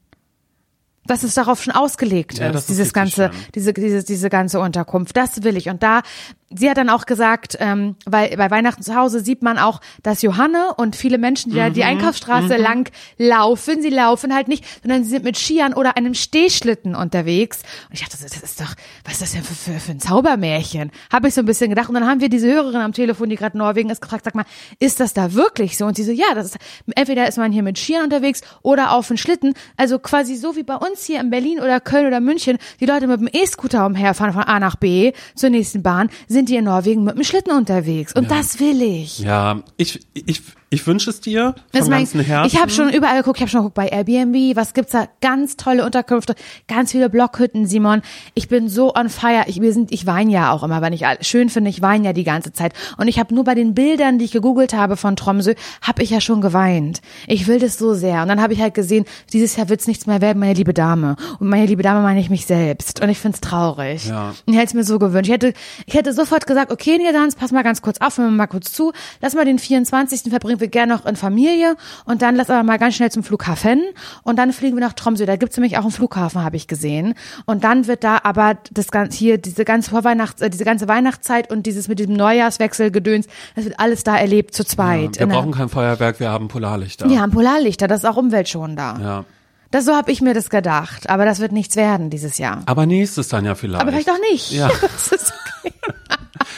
Dass 1.07 1.21
es 1.21 1.35
darauf 1.35 1.61
schon 1.61 1.73
ausgelegt 1.73 2.39
Ja, 2.39 2.47
ist, 2.47 2.53
das 2.55 2.61
ist 2.63 2.69
dieses 2.69 2.93
ganze, 2.93 3.29
schön. 3.31 3.41
diese, 3.53 3.73
diese, 3.73 4.03
diese 4.03 4.29
ganze 4.29 4.59
Unterkunft. 4.59 5.15
Das 5.15 5.43
will 5.43 5.55
ich. 5.55 5.69
Und 5.69 5.83
da, 5.83 6.01
sie 6.57 6.69
hat 6.69 6.77
dann 6.77 6.89
auch 6.89 7.05
gesagt, 7.05 7.57
ähm, 7.59 7.95
weil 8.05 8.35
bei 8.37 8.49
Weihnachten 8.51 8.81
zu 8.83 8.95
Hause 8.95 9.19
sieht 9.19 9.41
man 9.41 9.57
auch, 9.57 9.81
dass 10.03 10.21
Johanne 10.21 10.73
und 10.77 10.95
viele 10.95 11.17
Menschen, 11.17 11.51
die 11.51 11.57
da 11.57 11.69
Mhm. 11.69 11.73
die 11.73 11.83
Einkaufsstraße 11.83 12.57
lang 12.57 12.89
laufen, 13.17 13.81
sie 13.81 13.89
laufen 13.89 14.33
halt 14.33 14.47
nicht, 14.47 14.65
sondern 14.81 15.03
sie 15.03 15.09
sind 15.09 15.23
mit 15.23 15.37
Skiern 15.37 15.73
oder 15.73 15.97
einem 15.97 16.13
Stehschlitten 16.13 16.95
unterwegs. 16.95 17.61
Und 17.89 17.95
ich 17.95 18.01
dachte, 18.01 18.17
das 18.21 18.35
ist 18.41 18.59
doch, 18.59 18.73
was 19.03 19.13
ist 19.13 19.21
das 19.21 19.31
denn 19.33 19.43
für, 19.43 19.53
für, 19.53 19.79
für 19.79 19.91
ein 19.91 19.99
Zaubermärchen? 19.99 20.91
Habe 21.11 21.27
ich 21.27 21.33
so 21.33 21.41
ein 21.41 21.45
bisschen 21.45 21.69
gedacht. 21.69 21.89
Und 21.89 21.95
dann 21.95 22.07
haben 22.07 22.21
wir 22.21 22.29
diese 22.29 22.47
Hörerin 22.51 22.81
am 22.81 22.93
Telefon, 22.93 23.29
die 23.29 23.35
gerade 23.35 23.57
Norwegen 23.57 23.89
ist, 23.89 24.01
gefragt, 24.01 24.25
sag 24.25 24.35
mal, 24.35 24.45
ist 24.79 24.99
das 24.99 25.13
da 25.13 25.33
wirklich 25.33 25.77
so? 25.77 25.85
Und 25.85 25.95
sie 25.97 26.03
so, 26.03 26.11
ja, 26.11 26.33
das 26.33 26.47
ist, 26.47 26.57
entweder 26.95 27.27
ist 27.27 27.37
man 27.37 27.51
hier 27.51 27.63
mit 27.63 27.77
Skiern 27.77 28.03
unterwegs 28.03 28.41
oder 28.61 28.91
auf 28.91 29.07
dem 29.07 29.17
Schlitten. 29.17 29.53
Also 29.77 29.99
quasi 29.99 30.35
so 30.35 30.55
wie 30.55 30.63
bei 30.63 30.75
uns 30.75 31.05
hier 31.05 31.19
in 31.19 31.29
Berlin 31.29 31.59
oder 31.59 31.79
Köln 31.79 32.07
oder 32.07 32.19
München, 32.19 32.57
die 32.79 32.85
Leute 32.85 33.07
mit 33.07 33.19
dem 33.19 33.29
E-Scooter 33.31 33.85
umherfahren 33.85 34.33
von 34.33 34.43
A 34.43 34.59
nach 34.59 34.75
B 34.75 35.13
zur 35.35 35.49
nächsten 35.49 35.83
Bahn, 35.83 36.09
sind 36.27 36.44
die 36.45 36.55
in 36.55 36.65
Norwegen 36.65 37.03
mit 37.03 37.15
dem 37.15 37.23
Schlitten 37.23 37.51
unterwegs. 37.51 38.13
Und 38.13 38.31
das 38.31 38.59
will 38.59 38.81
ich. 38.81 39.19
Ja, 39.19 39.63
ich, 39.77 39.99
ich, 40.13 40.41
ich 40.75 40.85
wünsche 40.85 41.09
es 41.09 41.21
dir 41.21 41.55
Das 41.71 41.81
von 41.81 41.89
mein, 41.89 41.99
ganzem 41.99 42.21
Herzen. 42.21 42.47
ich 42.53 42.61
habe 42.61 42.69
schon 42.69 42.89
überall 42.89 43.17
geguckt, 43.17 43.37
ich 43.37 43.41
habe 43.41 43.49
schon 43.49 43.61
geguckt 43.61 43.75
bei 43.75 43.87
Airbnb, 43.87 44.55
was 44.55 44.73
gibt's 44.73 44.91
da? 44.91 45.07
Ganz 45.21 45.55
tolle 45.57 45.85
Unterkünfte, 45.85 46.35
ganz 46.67 46.91
viele 46.91 47.09
Blockhütten, 47.09 47.65
Simon. 47.65 48.01
Ich 48.33 48.47
bin 48.47 48.69
so 48.69 48.93
on 48.93 49.09
fire. 49.09 49.43
Ich, 49.47 49.61
wir 49.61 49.73
sind, 49.73 49.91
ich 49.91 50.05
weine 50.05 50.31
ja 50.31 50.51
auch 50.51 50.63
immer, 50.63 50.81
wenn 50.81 50.93
ich 50.93 51.05
schön 51.21 51.49
finde, 51.49 51.69
ich 51.69 51.81
weine 51.81 52.05
ja 52.07 52.13
die 52.13 52.23
ganze 52.23 52.51
Zeit. 52.53 52.73
Und 52.97 53.07
ich 53.07 53.19
habe 53.19 53.33
nur 53.33 53.43
bei 53.45 53.55
den 53.55 53.73
Bildern, 53.73 54.19
die 54.19 54.25
ich 54.25 54.31
gegoogelt 54.31 54.73
habe 54.73 54.97
von 54.97 55.15
Tromsø, 55.15 55.53
habe 55.81 56.03
ich 56.03 56.09
ja 56.09 56.19
schon 56.21 56.41
geweint. 56.41 57.01
Ich 57.27 57.47
will 57.47 57.59
das 57.59 57.77
so 57.77 57.93
sehr. 57.93 58.21
Und 58.21 58.27
dann 58.27 58.41
habe 58.41 58.53
ich 58.53 58.61
halt 58.61 58.73
gesehen, 58.73 59.05
dieses 59.31 59.55
Jahr 59.55 59.69
wird's 59.69 59.87
nichts 59.87 60.05
mehr 60.07 60.21
werden, 60.21 60.39
meine 60.39 60.53
liebe 60.53 60.73
Dame. 60.73 61.15
Und 61.39 61.49
meine 61.49 61.65
liebe 61.65 61.83
Dame 61.83 62.01
meine 62.01 62.19
ich 62.19 62.29
mich 62.29 62.45
selbst. 62.45 63.01
Und 63.01 63.09
ich 63.09 63.17
find's 63.17 63.39
traurig. 63.41 64.07
Ja. 64.07 64.33
Und 64.45 64.53
ich 64.53 64.55
hätte 64.59 64.67
es 64.67 64.73
mir 64.73 64.83
so 64.83 64.99
gewünscht. 64.99 65.27
Ich 65.27 65.33
hätte, 65.33 65.53
ich 65.85 65.93
hätte 65.93 66.11
sofort 66.13 66.45
gesagt, 66.45 66.71
okay, 66.71 66.97
Nils, 66.97 67.35
pass 67.35 67.51
mal 67.51 67.63
ganz 67.63 67.81
kurz 67.81 67.99
auf, 68.01 68.17
hör 68.17 68.29
mal 68.29 68.47
kurz 68.47 68.73
zu. 68.73 68.91
Lass 69.21 69.33
mal 69.35 69.45
den 69.45 69.59
24. 69.59 70.23
verbringen 70.29 70.59
wir 70.65 70.71
gerne 70.71 70.93
noch 70.93 71.05
in 71.05 71.15
Familie 71.15 71.75
und 72.05 72.21
dann 72.21 72.35
lass 72.35 72.49
aber 72.49 72.63
mal 72.63 72.77
ganz 72.79 72.95
schnell 72.95 73.11
zum 73.11 73.23
Flughafen 73.23 73.81
und 74.23 74.37
dann 74.37 74.51
fliegen 74.51 74.75
wir 74.77 74.81
nach 74.81 74.93
Tromsø. 74.93 75.25
Da 75.25 75.35
gibt's 75.35 75.57
nämlich 75.57 75.77
auch 75.77 75.83
einen 75.83 75.91
Flughafen, 75.91 76.43
habe 76.43 76.55
ich 76.57 76.67
gesehen. 76.67 77.13
Und 77.45 77.63
dann 77.63 77.87
wird 77.87 78.03
da 78.03 78.19
aber 78.23 78.57
das 78.71 78.91
ganze 78.91 79.17
hier 79.17 79.37
diese 79.37 79.65
ganze 79.65 79.89
Vorweihnachts, 79.91 80.41
äh, 80.41 80.49
diese 80.49 80.65
ganze 80.65 80.87
Weihnachtszeit 80.87 81.51
und 81.51 81.65
dieses 81.65 81.87
mit 81.87 81.99
diesem 81.99 82.15
Neujahrswechsel 82.15 82.91
gedöns, 82.91 83.27
das 83.55 83.65
wird 83.65 83.79
alles 83.79 84.03
da 84.03 84.17
erlebt 84.17 84.53
zu 84.55 84.63
zweit. 84.65 85.15
wir 85.15 85.21
In 85.21 85.29
der- 85.29 85.35
brauchen 85.35 85.51
kein 85.51 85.69
Feuerwerk, 85.69 86.19
wir 86.19 86.29
haben 86.29 86.47
Polarlichter. 86.47 87.09
wir 87.09 87.21
haben 87.21 87.31
Polarlichter, 87.31 87.87
das 87.87 88.03
ist 88.03 88.09
auch 88.09 88.17
umweltschonender. 88.17 88.97
ja. 89.01 89.25
Das 89.75 89.83
so 89.83 89.93
habe 89.93 90.09
ich 90.09 90.21
mir 90.21 90.33
das 90.33 90.49
gedacht, 90.49 91.09
aber 91.09 91.25
das 91.25 91.41
wird 91.41 91.51
nichts 91.51 91.75
werden 91.75 92.09
dieses 92.09 92.37
Jahr. 92.37 92.61
Aber 92.65 92.85
nächstes 92.85 93.27
dann 93.27 93.43
ja 93.43 93.55
vielleicht. 93.55 93.81
Aber 93.81 93.91
vielleicht 93.91 94.09
auch 94.09 94.19
nicht. 94.31 94.51
Ja. 94.53 94.69
Das 94.81 95.07
ist 95.11 95.33
okay. 95.61 95.73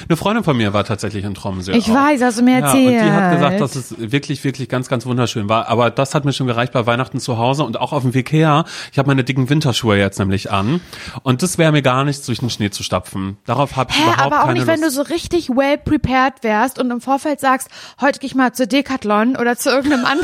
Eine 0.07 0.17
Freundin 0.17 0.43
von 0.43 0.55
mir 0.55 0.71
war 0.73 0.83
tatsächlich 0.83 1.25
in 1.25 1.33
Tromsø. 1.33 1.71
Ich 1.71 1.89
auch. 1.89 1.95
weiß, 1.95 2.21
hast 2.21 2.37
du 2.37 2.43
mir 2.43 2.59
Ja, 2.59 2.65
erzählt. 2.67 3.01
und 3.01 3.05
die 3.07 3.11
hat 3.11 3.33
gesagt, 3.33 3.59
dass 3.61 3.75
es 3.75 3.95
wirklich, 3.97 4.43
wirklich 4.43 4.69
ganz, 4.69 4.87
ganz 4.87 5.05
wunderschön 5.07 5.49
war. 5.49 5.67
Aber 5.67 5.89
das 5.89 6.13
hat 6.13 6.23
mir 6.25 6.33
schon 6.33 6.45
gereicht 6.45 6.71
bei 6.73 6.85
Weihnachten 6.85 7.19
zu 7.19 7.37
Hause 7.39 7.63
und 7.63 7.79
auch 7.79 7.91
auf 7.91 8.03
dem 8.03 8.13
Weg 8.13 8.31
her. 8.31 8.65
Ich 8.91 8.99
habe 8.99 9.07
meine 9.07 9.23
dicken 9.23 9.49
Winterschuhe 9.49 9.97
jetzt 9.97 10.19
nämlich 10.19 10.51
an. 10.51 10.79
Und 11.23 11.41
das 11.41 11.57
wäre 11.57 11.71
mir 11.71 11.81
gar 11.81 12.03
nichts, 12.03 12.25
durch 12.27 12.39
den 12.39 12.49
Schnee 12.51 12.69
zu 12.69 12.83
stapfen. 12.83 13.37
Darauf 13.45 13.75
habe 13.75 13.89
ich 13.91 13.97
Hä, 13.97 14.03
überhaupt 14.03 14.21
aber 14.33 14.43
auch 14.43 14.53
nicht, 14.53 14.67
wenn 14.67 14.79
du 14.81 14.85
Lust. 14.85 14.95
so 14.97 15.01
richtig 15.01 15.49
well 15.49 15.77
prepared 15.79 16.43
wärst 16.43 16.79
und 16.79 16.91
im 16.91 17.01
Vorfeld 17.01 17.39
sagst, 17.39 17.67
heute 17.99 18.19
gehe 18.19 18.27
ich 18.27 18.35
mal 18.35 18.53
zu 18.53 18.67
Decathlon 18.67 19.35
oder 19.35 19.57
zu 19.57 19.69
irgendeinem 19.71 20.05
an 20.05 20.19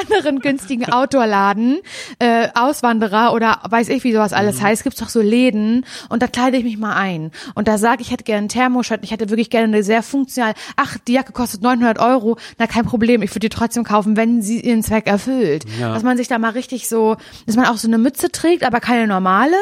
anderen 0.00 0.40
günstigen 0.40 0.92
Outdoor-Laden, 0.92 1.78
äh, 2.18 2.48
Auswanderer 2.54 3.32
oder 3.32 3.58
weiß 3.68 3.88
ich, 3.88 4.04
wie 4.04 4.12
sowas 4.12 4.32
Mhm. 4.32 4.36
alles 4.38 4.62
heißt, 4.62 4.82
gibt's 4.84 5.00
doch 5.00 5.08
so 5.08 5.20
Läden 5.20 5.84
und 6.08 6.22
da 6.22 6.26
kleide 6.26 6.56
ich 6.56 6.64
mich 6.64 6.78
mal 6.78 6.94
ein. 6.94 7.30
Und 7.54 7.68
da 7.68 7.78
sage 7.78 8.02
ich, 8.02 8.08
ich 8.10 8.12
hätte 8.12 8.24
gerne 8.24 8.46
ein 8.46 8.48
Thermoshirt, 8.48 9.00
ich 9.04 9.12
hätte 9.12 9.30
wirklich 9.30 9.50
gerne 9.50 9.66
eine 9.68 9.82
sehr 9.84 10.02
funktional, 10.02 10.54
ach, 10.76 10.96
die 11.06 11.12
Jacke 11.12 11.32
kostet 11.32 11.62
900 11.62 11.98
Euro, 12.00 12.36
na 12.58 12.66
kein 12.66 12.84
Problem, 12.84 13.22
ich 13.22 13.30
würde 13.30 13.40
die 13.40 13.48
trotzdem 13.48 13.84
kaufen, 13.84 14.16
wenn 14.16 14.42
sie 14.42 14.60
ihren 14.60 14.82
Zweck 14.82 15.06
erfüllt. 15.06 15.64
Ja. 15.78 15.94
Dass 15.94 16.02
man 16.02 16.16
sich 16.16 16.26
da 16.28 16.38
mal 16.38 16.50
richtig 16.50 16.88
so, 16.88 17.16
dass 17.46 17.54
man 17.56 17.66
auch 17.66 17.76
so 17.76 17.86
eine 17.86 17.98
Mütze 17.98 18.32
trägt, 18.32 18.64
aber 18.64 18.80
keine 18.80 19.06
normale 19.06 19.54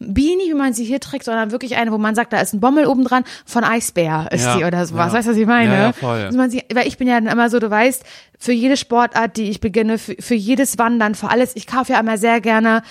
Beanie, 0.00 0.48
wie 0.48 0.54
man 0.54 0.72
sie 0.72 0.84
hier 0.84 0.98
trägt, 1.00 1.24
sondern 1.24 1.52
wirklich 1.52 1.76
eine, 1.76 1.92
wo 1.92 1.98
man 1.98 2.14
sagt, 2.16 2.32
da 2.32 2.40
ist 2.40 2.52
ein 2.54 2.60
Bommel 2.60 2.86
oben 2.86 3.04
dran, 3.04 3.22
von 3.46 3.62
Eisbär 3.62 4.28
ist 4.32 4.44
Ja, 4.44 4.56
die 4.56 4.64
oder 4.64 4.84
sowas. 4.86 5.12
ja. 5.12 5.18
Weißt 5.18 5.28
du, 5.28 5.32
was 5.32 5.38
ich 5.38 5.46
meine? 5.46 5.72
Ja, 5.72 5.82
ja, 5.86 5.92
voll. 5.92 6.22
Dass 6.24 6.34
man 6.34 6.50
sie, 6.50 6.62
weil 6.74 6.88
ich 6.88 6.98
bin 6.98 7.06
ja 7.06 7.20
dann 7.20 7.28
immer 7.28 7.50
so, 7.50 7.58
du 7.60 7.70
weißt, 7.70 8.02
für 8.42 8.52
jede 8.52 8.76
Sportart, 8.76 9.36
die 9.36 9.50
ich 9.50 9.60
beginne, 9.60 9.98
für, 9.98 10.16
für 10.18 10.34
jedes 10.34 10.76
Wandern, 10.76 11.14
für 11.14 11.30
alles, 11.30 11.54
ich 11.54 11.68
kaufe 11.68 11.92
ja 11.92 12.00
immer 12.00 12.18
sehr 12.18 12.40
gerne 12.40 12.82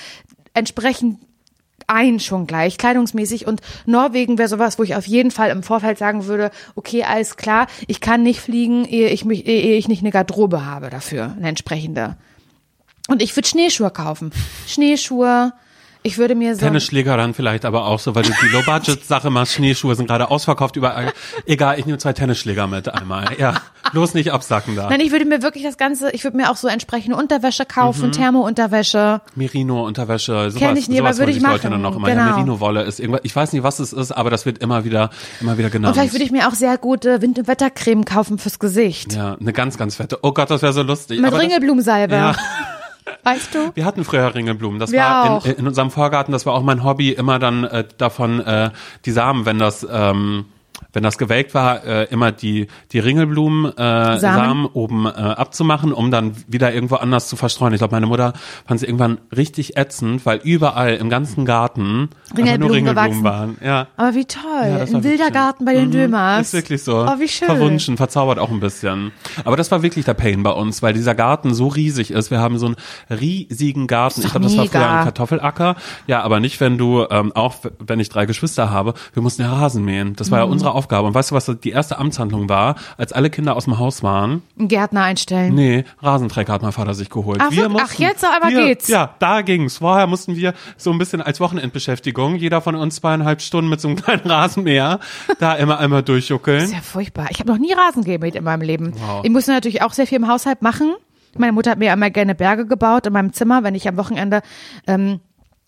entsprechend 0.53 1.19
ein 1.87 2.21
schon 2.21 2.47
gleich, 2.47 2.77
kleidungsmäßig. 2.77 3.47
Und 3.47 3.59
Norwegen 3.85 4.37
wäre 4.37 4.47
sowas, 4.47 4.79
wo 4.79 4.83
ich 4.83 4.95
auf 4.95 5.07
jeden 5.07 5.29
Fall 5.29 5.49
im 5.49 5.61
Vorfeld 5.61 5.97
sagen 5.97 6.25
würde, 6.25 6.51
okay, 6.75 7.03
alles 7.03 7.35
klar, 7.35 7.67
ich 7.87 7.99
kann 7.99 8.23
nicht 8.23 8.39
fliegen, 8.39 8.85
ehe 8.85 9.09
ich 9.09 9.25
mich, 9.25 9.45
ehe 9.45 9.75
ich 9.75 9.89
nicht 9.89 10.01
eine 10.03 10.11
Garderobe 10.11 10.65
habe 10.65 10.89
dafür, 10.89 11.33
eine 11.35 11.49
entsprechende. 11.49 12.15
Und 13.09 13.21
ich 13.21 13.35
würde 13.35 13.49
Schneeschuhe 13.49 13.91
kaufen. 13.91 14.31
Schneeschuhe. 14.67 15.51
Ich 16.03 16.17
würde 16.17 16.33
mir 16.33 16.55
so. 16.55 16.61
Tennisschläger 16.61 17.15
dann 17.15 17.35
vielleicht 17.35 17.63
aber 17.63 17.85
auch 17.85 17.99
so, 17.99 18.15
weil 18.15 18.23
du 18.23 18.31
die 18.41 18.47
Low-Budget-Sache 18.47 19.29
machst. 19.29 19.53
Schneeschuhe 19.53 19.93
sind 19.93 20.07
gerade 20.07 20.31
ausverkauft 20.31 20.75
überall. 20.75 21.13
Egal, 21.45 21.77
ich 21.77 21.85
nehme 21.85 21.99
zwei 21.99 22.11
Tennisschläger 22.13 22.65
mit 22.65 22.89
einmal. 22.91 23.25
Ja, 23.37 23.53
bloß 23.91 24.15
nicht 24.15 24.31
absacken 24.33 24.75
da. 24.75 24.89
Nein, 24.89 24.99
ich 25.01 25.11
würde 25.11 25.25
mir 25.25 25.43
wirklich 25.43 25.63
das 25.63 25.77
Ganze, 25.77 26.09
ich 26.11 26.23
würde 26.23 26.37
mir 26.37 26.49
auch 26.49 26.55
so 26.55 26.67
entsprechende 26.67 27.15
Unterwäsche 27.15 27.65
kaufen, 27.65 28.07
Mhm. 28.07 28.11
Thermo-Unterwäsche. 28.13 29.21
Merino-Unterwäsche, 29.35 30.49
sowas, 30.49 30.55
Kenn 30.59 30.75
ich 30.75 30.89
nie, 30.89 30.99
aber 30.99 31.15
würde 31.19 31.31
ich 31.31 31.37
sich 31.37 31.43
Leute 31.43 31.69
machen. 31.69 31.71
dann 31.71 31.81
noch 31.83 31.95
immer. 31.95 32.09
Ja, 32.09 32.15
Genau. 32.15 32.29
Merino-Wolle 32.37 32.81
ist 32.83 32.99
irgendwas, 32.99 33.21
ich 33.23 33.35
weiß 33.35 33.53
nicht, 33.53 33.61
was 33.63 33.79
es 33.79 33.93
ist, 33.93 34.11
aber 34.11 34.29
das 34.31 34.45
wird 34.47 34.57
immer 34.57 34.83
wieder, 34.83 35.11
immer 35.39 35.57
wieder 35.59 35.69
genannt. 35.69 35.89
Und 35.95 35.99
vielleicht 36.01 36.13
würde 36.15 36.25
ich 36.25 36.31
mir 36.31 36.47
auch 36.47 36.53
sehr 36.55 36.77
gute 36.79 37.21
Wind- 37.21 37.37
und 37.37 37.47
Wettercreme 37.47 38.05
kaufen 38.05 38.39
fürs 38.39 38.57
Gesicht. 38.57 39.13
ja, 39.13 39.37
eine 39.39 39.53
ganz, 39.53 39.77
ganz 39.77 39.95
fette. 39.97 40.17
Oh 40.23 40.31
Gott, 40.31 40.49
das 40.49 40.63
wäre 40.63 40.73
so 40.73 40.81
lustig. 40.81 41.19
Mit 41.19 41.27
aber 41.27 41.37
das- 41.37 41.45
Ringelblumensalbe. 41.45 42.15
Ja. 42.15 42.35
Weißt 43.23 43.55
du? 43.55 43.71
Wir 43.75 43.85
hatten 43.85 44.03
früher 44.03 44.33
Ringelblumen. 44.33 44.79
Das 44.79 44.91
Wir 44.91 45.01
war 45.01 45.45
in, 45.45 45.53
in 45.53 45.67
unserem 45.67 45.91
Vorgarten, 45.91 46.31
das 46.31 46.45
war 46.45 46.53
auch 46.53 46.63
mein 46.63 46.83
Hobby, 46.83 47.11
immer 47.11 47.39
dann 47.39 47.63
äh, 47.63 47.85
davon 47.97 48.39
äh, 48.39 48.71
die 49.05 49.11
Samen, 49.11 49.45
wenn 49.45 49.59
das 49.59 49.85
ähm, 49.89 50.45
wenn 50.93 51.03
das 51.03 51.17
gewelkt 51.17 51.53
war, 51.53 51.83
äh, 51.85 52.03
immer 52.11 52.31
die 52.31 52.67
die 52.91 52.99
Ringelblumen 52.99 53.65
äh, 53.77 54.19
Samen. 54.19 54.65
oben 54.65 55.05
äh, 55.05 55.09
abzumachen, 55.09 55.93
um 55.93 56.11
dann 56.11 56.33
wieder 56.47 56.73
irgendwo 56.73 56.95
anders 56.95 57.27
zu 57.27 57.35
verstreuen. 57.35 57.73
Ich 57.73 57.79
glaube, 57.79 57.95
meine 57.95 58.07
Mutter 58.07 58.33
fand 58.67 58.81
es 58.81 58.83
irgendwann 58.87 59.19
richtig 59.35 59.77
ätzend, 59.77 60.25
weil 60.25 60.39
überall 60.43 60.95
im 60.95 61.09
ganzen 61.09 61.45
Garten 61.45 62.09
einfach 62.29 62.35
nur 62.35 62.37
Ringelblumen 62.45 62.71
Ringelblumen 62.73 62.83
gewachsen. 62.95 63.23
waren. 63.23 63.57
Ja. 63.63 63.87
Aber 63.97 64.15
wie 64.15 64.25
toll. 64.25 64.41
Ja, 64.63 64.77
ein 64.79 65.03
wilder 65.03 65.23
schön. 65.25 65.33
Garten 65.33 65.65
bei 65.65 65.73
den 65.73 65.87
Mhm, 65.87 65.91
Dömers. 65.91 66.47
Ist 66.47 66.53
wirklich 66.53 66.83
so. 66.83 67.05
Oh, 67.07 67.19
wie 67.19 67.27
schön. 67.27 67.47
Verwunschen, 67.47 67.97
verzaubert 67.97 68.39
auch 68.39 68.49
ein 68.51 68.59
bisschen. 68.59 69.11
Aber 69.45 69.55
das 69.57 69.71
war 69.71 69.81
wirklich 69.83 70.05
der 70.05 70.13
Pain 70.13 70.43
bei 70.43 70.51
uns, 70.51 70.81
weil 70.81 70.93
dieser 70.93 71.15
Garten 71.15 71.53
so 71.53 71.67
riesig 71.67 72.11
ist. 72.11 72.31
Wir 72.31 72.39
haben 72.39 72.57
so 72.57 72.65
einen 72.67 72.75
riesigen 73.09 73.87
Garten. 73.87 74.21
Ich 74.21 74.29
glaube, 74.31 74.45
das 74.45 74.57
war 74.57 74.65
früher 74.67 74.89
ein 74.89 75.03
Kartoffelacker. 75.05 75.75
Ja, 76.07 76.21
aber 76.21 76.39
nicht, 76.39 76.59
wenn 76.59 76.77
du, 76.77 77.05
ähm, 77.09 77.31
auch 77.35 77.55
wenn 77.79 77.99
ich 77.99 78.09
drei 78.09 78.25
Geschwister 78.25 78.69
habe, 78.69 78.93
wir 79.13 79.21
mussten 79.21 79.41
ja 79.41 79.51
Rasen 79.53 79.83
mähen. 79.85 80.15
Das 80.15 80.31
war 80.31 80.39
Mhm. 80.39 80.45
ja 80.45 80.51
unsere 80.51 80.70
Aufgabe. 80.73 81.07
Und 81.07 81.13
weißt 81.13 81.31
du, 81.31 81.35
was 81.35 81.51
die 81.63 81.69
erste 81.71 81.97
Amtshandlung 81.97 82.49
war, 82.49 82.75
als 82.97 83.13
alle 83.13 83.29
Kinder 83.29 83.55
aus 83.55 83.65
dem 83.65 83.77
Haus 83.79 84.03
waren? 84.03 84.41
Einen 84.57 84.67
Gärtner 84.67 85.03
einstellen. 85.03 85.53
Nee, 85.53 85.85
Rasenträger 86.01 86.53
hat 86.53 86.61
mein 86.61 86.71
Vater 86.71 86.93
sich 86.93 87.09
geholt. 87.09 87.39
Ach, 87.41 87.51
wir 87.51 87.63
wirklich? 87.71 87.81
Ach, 87.83 87.93
jetzt 87.93 88.25
aber 88.25 88.49
wir, 88.49 88.65
geht's. 88.65 88.87
Ja, 88.87 89.15
da 89.19 89.41
ging's. 89.41 89.77
Vorher 89.77 90.07
mussten 90.07 90.35
wir 90.35 90.53
so 90.77 90.91
ein 90.91 90.97
bisschen 90.97 91.21
als 91.21 91.39
Wochenendbeschäftigung, 91.39 92.35
jeder 92.35 92.61
von 92.61 92.75
uns 92.75 92.95
zweieinhalb 92.95 93.41
Stunden 93.41 93.69
mit 93.69 93.81
so 93.81 93.87
einem 93.87 93.97
kleinen 94.01 94.25
Rasenmäher, 94.29 94.99
da 95.39 95.53
immer 95.55 95.79
einmal 95.79 96.01
Das 96.01 96.07
durchjuckeln. 96.07 96.63
ist 96.63 96.73
ja 96.73 96.81
furchtbar. 96.81 97.27
Ich 97.29 97.39
habe 97.39 97.51
noch 97.51 97.57
nie 97.59 97.73
Rasen 97.73 98.03
gemäht 98.03 98.35
in 98.35 98.43
meinem 98.43 98.61
Leben. 98.61 98.93
Wow. 98.95 99.21
Ich 99.23 99.29
musste 99.31 99.51
natürlich 99.51 99.81
auch 99.81 99.93
sehr 99.93 100.07
viel 100.07 100.17
im 100.17 100.27
Haushalt 100.27 100.61
machen. 100.61 100.93
Meine 101.37 101.53
Mutter 101.53 101.71
hat 101.71 101.79
mir 101.79 101.93
immer 101.93 102.09
gerne 102.09 102.35
Berge 102.35 102.65
gebaut 102.65 103.07
in 103.07 103.13
meinem 103.13 103.31
Zimmer, 103.31 103.63
wenn 103.63 103.73
ich 103.73 103.87
am 103.87 103.95
Wochenende 103.97 104.41
ähm, 104.85 105.21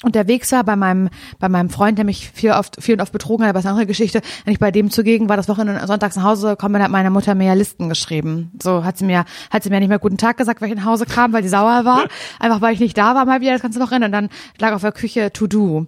unterwegs 0.03 0.51
war 0.51 0.63
bei 0.63 0.75
meinem 0.75 1.09
bei 1.39 1.49
meinem 1.49 1.69
Freund, 1.69 1.97
der 1.97 2.05
mich 2.05 2.29
viel 2.29 2.51
oft 2.51 2.81
viel 2.81 2.95
und 2.95 3.01
oft 3.01 3.11
betrogen 3.11 3.43
hat, 3.43 3.49
aber 3.49 3.57
das 3.57 3.63
ist 3.63 3.67
eine 3.67 3.73
andere 3.73 3.87
Geschichte. 3.87 4.21
Wenn 4.45 4.53
ich 4.53 4.59
bei 4.59 4.71
dem 4.71 4.91
zugegen 4.91 5.29
war, 5.29 5.37
das 5.37 5.49
Wochenende 5.49 5.85
sonntags 5.87 6.15
nach 6.15 6.23
Hause 6.23 6.49
gekommen 6.49 6.73
bin, 6.73 6.83
hat 6.83 6.91
meine 6.91 7.09
Mutter 7.09 7.35
mir 7.35 7.47
ja 7.47 7.53
Listen 7.53 7.89
geschrieben. 7.89 8.51
So 8.61 8.83
hat 8.83 8.97
sie 8.97 9.05
mir 9.05 9.25
hat 9.49 9.63
sie 9.63 9.69
mir 9.69 9.79
nicht 9.79 9.89
mehr 9.89 9.99
guten 9.99 10.17
Tag 10.17 10.37
gesagt, 10.37 10.61
weil 10.61 10.69
ich 10.69 10.75
nach 10.75 10.85
Hause 10.85 11.05
kam, 11.05 11.33
weil 11.33 11.41
die 11.41 11.47
sauer 11.47 11.85
war, 11.85 12.05
einfach 12.39 12.61
weil 12.61 12.73
ich 12.73 12.79
nicht 12.79 12.97
da 12.97 13.15
war 13.15 13.25
mal 13.25 13.41
wieder 13.41 13.53
das 13.53 13.61
ganze 13.61 13.79
Wochenende 13.79 14.05
und 14.07 14.11
dann 14.11 14.29
lag 14.59 14.73
auf 14.73 14.81
der 14.81 14.91
Küche 14.91 15.31
To 15.33 15.47
Do, 15.47 15.87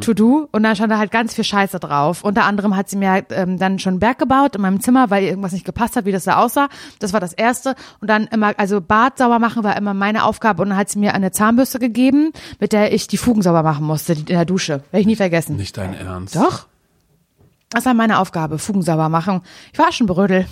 To 0.00 0.14
Do 0.14 0.48
und 0.52 0.62
dann 0.62 0.76
stand 0.76 0.92
da 0.92 0.98
halt 0.98 1.10
ganz 1.10 1.34
viel 1.34 1.44
Scheiße 1.44 1.78
drauf. 1.78 2.24
Unter 2.24 2.44
anderem 2.44 2.76
hat 2.76 2.88
sie 2.88 2.96
mir 2.96 3.24
ähm, 3.30 3.58
dann 3.58 3.78
schon 3.78 3.94
einen 3.94 4.00
Berg 4.00 4.18
gebaut 4.18 4.56
in 4.56 4.62
meinem 4.62 4.80
Zimmer, 4.80 5.10
weil 5.10 5.24
irgendwas 5.24 5.52
nicht 5.52 5.64
gepasst 5.64 5.96
hat, 5.96 6.04
wie 6.04 6.12
das 6.12 6.24
da 6.24 6.36
aussah. 6.36 6.68
Das 6.98 7.12
war 7.12 7.20
das 7.20 7.32
erste 7.32 7.74
und 8.00 8.08
dann 8.08 8.26
immer 8.26 8.54
also 8.56 8.80
Bad 8.80 9.18
sauber 9.18 9.38
machen 9.38 9.64
war 9.64 9.76
immer 9.76 9.94
meine 9.94 10.24
Aufgabe 10.24 10.62
und 10.62 10.70
dann 10.70 10.78
hat 10.78 10.88
sie 10.88 10.98
mir 10.98 11.14
eine 11.14 11.30
Zahnbürste 11.30 11.78
gegeben, 11.78 12.32
mit 12.60 12.72
der 12.72 12.92
ich 12.92 13.08
die 13.08 13.16
Fugen 13.16 13.42
sauber 13.42 13.55
machen 13.62 13.84
musste 13.84 14.12
in 14.14 14.24
der 14.26 14.44
Dusche. 14.44 14.82
Werde 14.90 15.00
ich 15.00 15.06
nie 15.06 15.16
vergessen. 15.16 15.56
Nicht 15.56 15.76
dein 15.76 15.94
Ernst. 15.94 16.36
Doch. 16.36 16.66
Das 17.70 17.84
war 17.84 17.94
meine 17.94 18.20
Aufgabe, 18.20 18.58
Fugen 18.58 18.82
sauber 18.82 19.08
machen. 19.08 19.42
Ich 19.72 19.78
war 19.78 19.88
Aschenbrödel. 19.88 20.46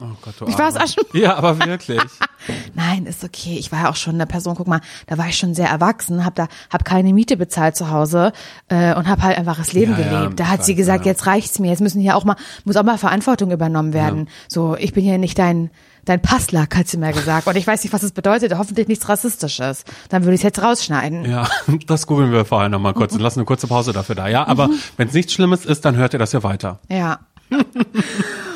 Oh 0.00 0.04
Gott, 0.22 0.34
du 0.38 0.46
Ich 0.46 0.56
war 0.58 0.66
Arme. 0.66 0.78
es 0.78 0.82
Aschen. 0.82 1.02
Ja, 1.12 1.36
aber 1.36 1.58
wirklich. 1.66 2.00
Nein, 2.74 3.04
ist 3.04 3.24
okay. 3.24 3.56
Ich 3.58 3.72
war 3.72 3.82
ja 3.82 3.90
auch 3.90 3.96
schon 3.96 4.14
eine 4.14 4.26
Person, 4.26 4.54
guck 4.54 4.66
mal, 4.66 4.80
da 5.06 5.18
war 5.18 5.28
ich 5.28 5.36
schon 5.36 5.54
sehr 5.54 5.68
erwachsen, 5.68 6.24
hab 6.24 6.34
da 6.34 6.48
hab 6.70 6.84
keine 6.86 7.12
Miete 7.12 7.36
bezahlt 7.36 7.76
zu 7.76 7.90
Hause 7.90 8.32
äh, 8.68 8.94
und 8.94 9.06
hab 9.06 9.22
halt 9.22 9.36
einfach 9.36 9.58
das 9.58 9.74
Leben 9.74 9.92
Ja, 9.92 9.98
ja, 10.00 10.20
gelebt. 10.20 10.40
Da 10.40 10.44
ich 10.44 10.50
hat 10.50 10.64
sie 10.64 10.74
gesagt, 10.74 11.04
ja. 11.04 11.12
jetzt 11.12 11.26
reicht's 11.26 11.58
mir, 11.58 11.68
jetzt 11.68 11.80
müssen 11.80 12.00
hier 12.00 12.16
auch 12.16 12.24
mal 12.24 12.36
muss 12.64 12.76
auch 12.76 12.84
mal 12.84 12.96
Verantwortung 12.96 13.50
übernommen 13.50 13.92
werden. 13.92 14.28
So, 14.48 14.76
ich 14.76 14.92
bin 14.94 15.04
hier 15.04 15.18
nicht 15.18 15.38
dein 15.38 15.70
dein 16.04 16.20
Passlack, 16.20 16.76
hat 16.76 16.88
sie 16.88 16.96
mir 16.96 17.12
gesagt. 17.12 17.46
Und 17.46 17.56
ich 17.56 17.66
weiß 17.66 17.82
nicht, 17.82 17.92
was 17.92 18.00
das 18.00 18.12
bedeutet. 18.12 18.54
Hoffentlich 18.56 18.88
nichts 18.88 19.08
Rassistisches. 19.08 19.84
Dann 20.08 20.24
würde 20.24 20.34
ich 20.34 20.40
es 20.40 20.44
jetzt 20.44 20.62
rausschneiden. 20.62 21.24
Ja, 21.24 21.48
das 21.86 22.06
googeln 22.06 22.32
wir 22.32 22.44
vorher 22.44 22.68
nochmal 22.68 22.94
kurz 22.94 23.14
und 23.14 23.20
lassen 23.20 23.40
eine 23.40 23.46
kurze 23.46 23.66
Pause 23.66 23.92
dafür 23.92 24.14
da. 24.14 24.28
Ja, 24.28 24.46
aber 24.46 24.70
wenn 24.96 25.08
es 25.08 25.14
nichts 25.14 25.32
Schlimmes 25.32 25.64
ist, 25.64 25.84
dann 25.84 25.96
hört 25.96 26.12
ihr 26.12 26.18
das 26.18 26.32
ja 26.32 26.42
weiter. 26.42 26.80
Ja. 26.88 27.20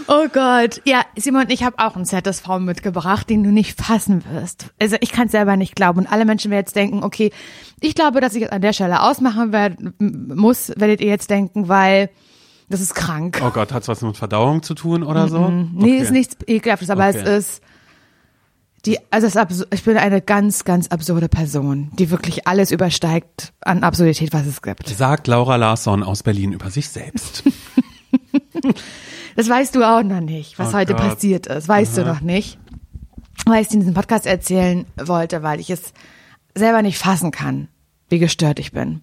oh 0.08 0.26
Gott. 0.32 0.80
Ja, 0.84 1.02
Simon, 1.16 1.46
ich 1.48 1.62
habe 1.62 1.78
auch 1.78 1.96
einen 1.96 2.06
ZSV 2.06 2.58
mitgebracht, 2.60 3.28
den 3.28 3.42
du 3.42 3.50
nicht 3.50 3.80
fassen 3.80 4.24
wirst. 4.30 4.72
Also 4.80 4.96
ich 5.00 5.12
kann 5.12 5.26
es 5.26 5.32
selber 5.32 5.56
nicht 5.56 5.76
glauben. 5.76 6.00
Und 6.00 6.06
alle 6.06 6.24
Menschen 6.24 6.50
werden 6.50 6.62
jetzt 6.62 6.76
denken, 6.76 7.04
okay, 7.04 7.30
ich 7.80 7.94
glaube, 7.94 8.20
dass 8.20 8.34
ich 8.34 8.44
es 8.44 8.50
an 8.50 8.62
der 8.62 8.72
Stelle 8.72 9.02
ausmachen 9.02 9.52
werd, 9.52 9.78
muss, 9.98 10.72
werdet 10.76 11.00
ihr 11.00 11.08
jetzt 11.08 11.30
denken, 11.30 11.68
weil 11.68 12.10
das 12.68 12.80
ist 12.80 12.94
krank. 12.94 13.40
Oh 13.44 13.50
Gott, 13.50 13.72
hat's 13.72 13.88
was 13.88 14.02
mit 14.02 14.16
Verdauung 14.16 14.62
zu 14.62 14.74
tun 14.74 15.02
oder 15.02 15.28
so? 15.28 15.48
Nee, 15.48 15.94
Okay. 15.94 15.98
ist 15.98 16.10
nichts 16.12 16.36
ekelhaftes, 16.46 16.90
aber 16.90 17.08
Okay. 17.08 17.18
es 17.24 17.46
ist 17.48 17.60
die, 18.84 18.98
also 19.10 19.26
es 19.26 19.34
ist 19.34 19.66
ich 19.72 19.82
bin 19.82 19.96
eine 19.96 20.20
ganz, 20.22 20.64
ganz 20.64 20.86
absurde 20.88 21.28
Person, 21.28 21.90
die 21.98 22.10
wirklich 22.10 22.46
alles 22.46 22.70
übersteigt 22.70 23.52
an 23.62 23.82
Absurdität, 23.82 24.32
was 24.32 24.46
es 24.46 24.62
gibt. 24.62 24.88
Sagt 24.88 25.26
Laura 25.26 25.56
Larsson 25.56 26.02
aus 26.04 26.22
Berlin 26.22 26.52
über 26.52 26.70
sich 26.70 26.88
selbst. 26.88 27.42
Das 29.36 29.48
weißt 29.50 29.74
du 29.74 29.82
auch 29.82 30.02
noch 30.02 30.20
nicht, 30.20 30.58
was 30.58 30.70
Oh 30.70 30.78
heute 30.78 30.94
Gott. 30.94 31.02
passiert 31.10 31.46
ist. 31.46 31.68
Weißt 31.68 31.96
du 31.98 32.04
noch 32.06 32.22
nicht. 32.22 32.58
Weil 33.44 33.60
ich 33.60 33.68
es 33.68 33.74
in 33.74 33.80
diesem 33.80 33.92
Podcast 33.94 34.24
erzählen 34.24 34.86
wollte, 34.96 35.42
weil 35.42 35.60
ich 35.60 35.68
es 35.68 35.92
selber 36.54 36.80
nicht 36.80 36.96
fassen 36.98 37.32
kann, 37.32 37.68
wie 38.08 38.18
gestört 38.18 38.58
ich 38.58 38.72
bin. 38.72 39.02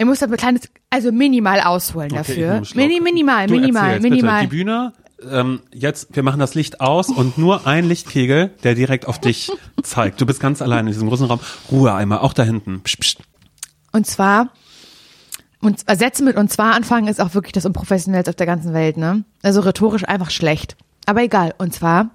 Ich 0.00 0.06
muss 0.06 0.22
ein 0.22 0.34
kleines, 0.34 0.62
also 0.88 1.12
minimal 1.12 1.60
ausholen 1.60 2.10
Okay, 2.10 2.16
dafür. 2.16 2.64
Schluck. 2.64 2.76
Mini, 2.76 3.00
minimal, 3.00 3.46
Du 3.46 3.54
minimal, 3.54 3.90
erzählst, 3.90 4.02
minimal. 4.08 4.40
Bitte. 4.40 4.50
Die 4.50 4.56
Bühne, 4.56 4.92
ähm, 5.30 5.60
jetzt, 5.74 6.16
wir 6.16 6.22
machen 6.22 6.40
das 6.40 6.54
Licht 6.54 6.80
aus 6.80 7.10
und 7.10 7.36
nur 7.36 7.66
ein 7.66 7.84
Lichtkegel, 7.86 8.48
der 8.64 8.74
direkt 8.74 9.06
auf 9.06 9.18
dich 9.18 9.52
zeigt. 9.82 10.18
Du 10.18 10.24
bist 10.24 10.40
ganz 10.40 10.62
allein 10.62 10.86
in 10.86 10.92
diesem 10.94 11.06
großen 11.06 11.26
Raum. 11.26 11.38
Ruhe 11.70 11.92
einmal, 11.92 12.20
auch 12.20 12.32
da 12.32 12.44
hinten. 12.44 12.80
Psst, 12.80 12.98
psst. 12.98 13.18
Und 13.92 14.06
zwar, 14.06 14.48
und 15.60 15.82
äh, 15.86 15.94
Sätze 15.96 16.24
mit 16.24 16.38
und 16.38 16.50
zwar 16.50 16.72
anfangen 16.76 17.06
ist 17.06 17.20
auch 17.20 17.34
wirklich 17.34 17.52
das 17.52 17.66
Unprofessionellste 17.66 18.30
auf 18.30 18.36
der 18.36 18.46
ganzen 18.46 18.72
Welt, 18.72 18.96
ne? 18.96 19.24
Also 19.42 19.60
rhetorisch 19.60 20.04
einfach 20.08 20.30
schlecht. 20.30 20.78
Aber 21.04 21.22
egal. 21.22 21.54
Und 21.58 21.74
zwar 21.74 22.08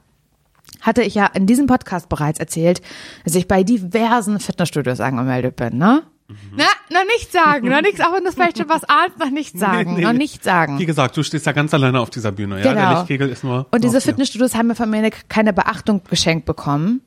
hatte 0.81 1.03
ich 1.03 1.13
ja 1.13 1.27
in 1.27 1.45
diesem 1.45 1.67
Podcast 1.67 2.09
bereits 2.09 2.39
erzählt, 2.39 2.81
dass 3.25 3.35
ich 3.35 3.47
bei 3.47 3.63
diversen 3.63 4.39
Fitnessstudios 4.39 5.01
angemeldet 5.01 5.55
bin, 5.55 5.77
ne? 5.77 6.01
Na, 6.27 6.63
noch 6.91 7.05
nicht 7.05 7.31
sagen, 7.31 7.69
noch 7.69 7.81
nichts, 7.81 8.01
auch 8.01 8.11
wenn 8.13 8.23
du 8.23 8.31
vielleicht 8.31 8.57
schon 8.57 8.67
was 8.67 8.83
ahnst, 8.83 9.19
noch 9.19 9.29
nicht 9.29 9.57
sagen, 9.59 9.91
Nee, 9.91 9.99
nee. 9.99 10.05
noch 10.05 10.13
nicht 10.13 10.43
sagen. 10.43 10.79
Wie 10.79 10.87
gesagt, 10.87 11.15
du 11.17 11.21
stehst 11.23 11.45
ja 11.45 11.51
ganz 11.51 11.71
alleine 11.73 11.99
auf 11.99 12.09
dieser 12.09 12.31
Bühne, 12.31 12.57
ja? 12.57 12.63
Der 12.63 12.73
Genau. 12.73 12.93
Lichtkegel 12.97 13.29
ist 13.29 13.43
nur. 13.43 13.67
Und 13.71 13.83
diese. 13.83 14.01
Fitnessstudios 14.01 14.55
haben 14.55 14.67
mir 14.67 14.75
von 14.75 14.89
mir 14.89 14.97
eine- 14.97 15.11
keine 15.29 15.53
Beachtung 15.53 16.01
geschenkt 16.09 16.45
bekommen. 16.45 17.01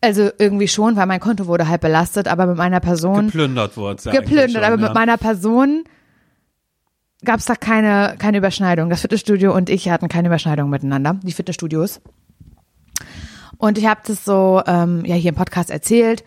Also 0.00 0.30
irgendwie 0.38 0.68
schon, 0.68 0.94
weil 0.94 1.06
mein 1.06 1.18
Konto 1.18 1.46
wurde 1.46 1.66
halt 1.66 1.80
belastet, 1.80 2.28
aber 2.28 2.46
mit 2.46 2.56
meiner 2.56 2.78
Person 2.78 3.26
Geplündert 3.26 3.76
wurde 3.76 4.00
ja 4.04 4.12
geplündert, 4.12 4.52
schon, 4.52 4.62
aber 4.62 4.76
ja. 4.80 4.86
mit 4.86 4.94
meiner 4.94 5.16
Person 5.16 5.82
gab 7.24 7.40
es 7.40 7.46
da 7.46 7.56
keine, 7.56 8.14
keine 8.20 8.38
Überschneidung. 8.38 8.88
Das 8.90 9.00
Fitnessstudio 9.00 9.52
und 9.52 9.68
ich 9.68 9.88
hatten 9.90 10.08
keine 10.08 10.28
Überschneidung 10.28 10.70
miteinander, 10.70 11.18
die 11.24 11.32
Fitnessstudios. 11.32 12.00
Und 13.56 13.76
ich 13.78 13.86
habe 13.86 14.00
das 14.06 14.24
so 14.24 14.62
ähm, 14.68 15.04
ja 15.04 15.16
hier 15.16 15.30
im 15.30 15.34
Podcast 15.34 15.70
erzählt 15.70 16.22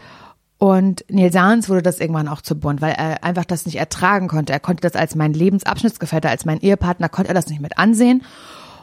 und 0.62 1.03
Nils 1.09 1.34
Sahns 1.34 1.70
wurde 1.70 1.82
das 1.82 1.99
irgendwann 1.99 2.28
auch 2.28 2.39
zu 2.39 2.53
bunt, 2.53 2.84
weil 2.84 2.93
er 2.93 3.24
einfach 3.24 3.45
das 3.45 3.66
nicht 3.66 3.78
ertragen 3.78 4.28
konnte. 4.28 4.53
Er 4.53 4.59
konnte 4.59 4.82
das 4.82 4.93
als 4.93 5.16
mein 5.16 5.34
Lebensabschnittsgefährte, 5.34 6.30
als 6.30 6.45
mein 6.45 6.59
Ehepartner, 6.59 7.09
konnte 7.09 7.30
er 7.30 7.34
das 7.34 7.47
nicht 7.47 7.62
mit 7.62 7.80
ansehen 7.80 8.22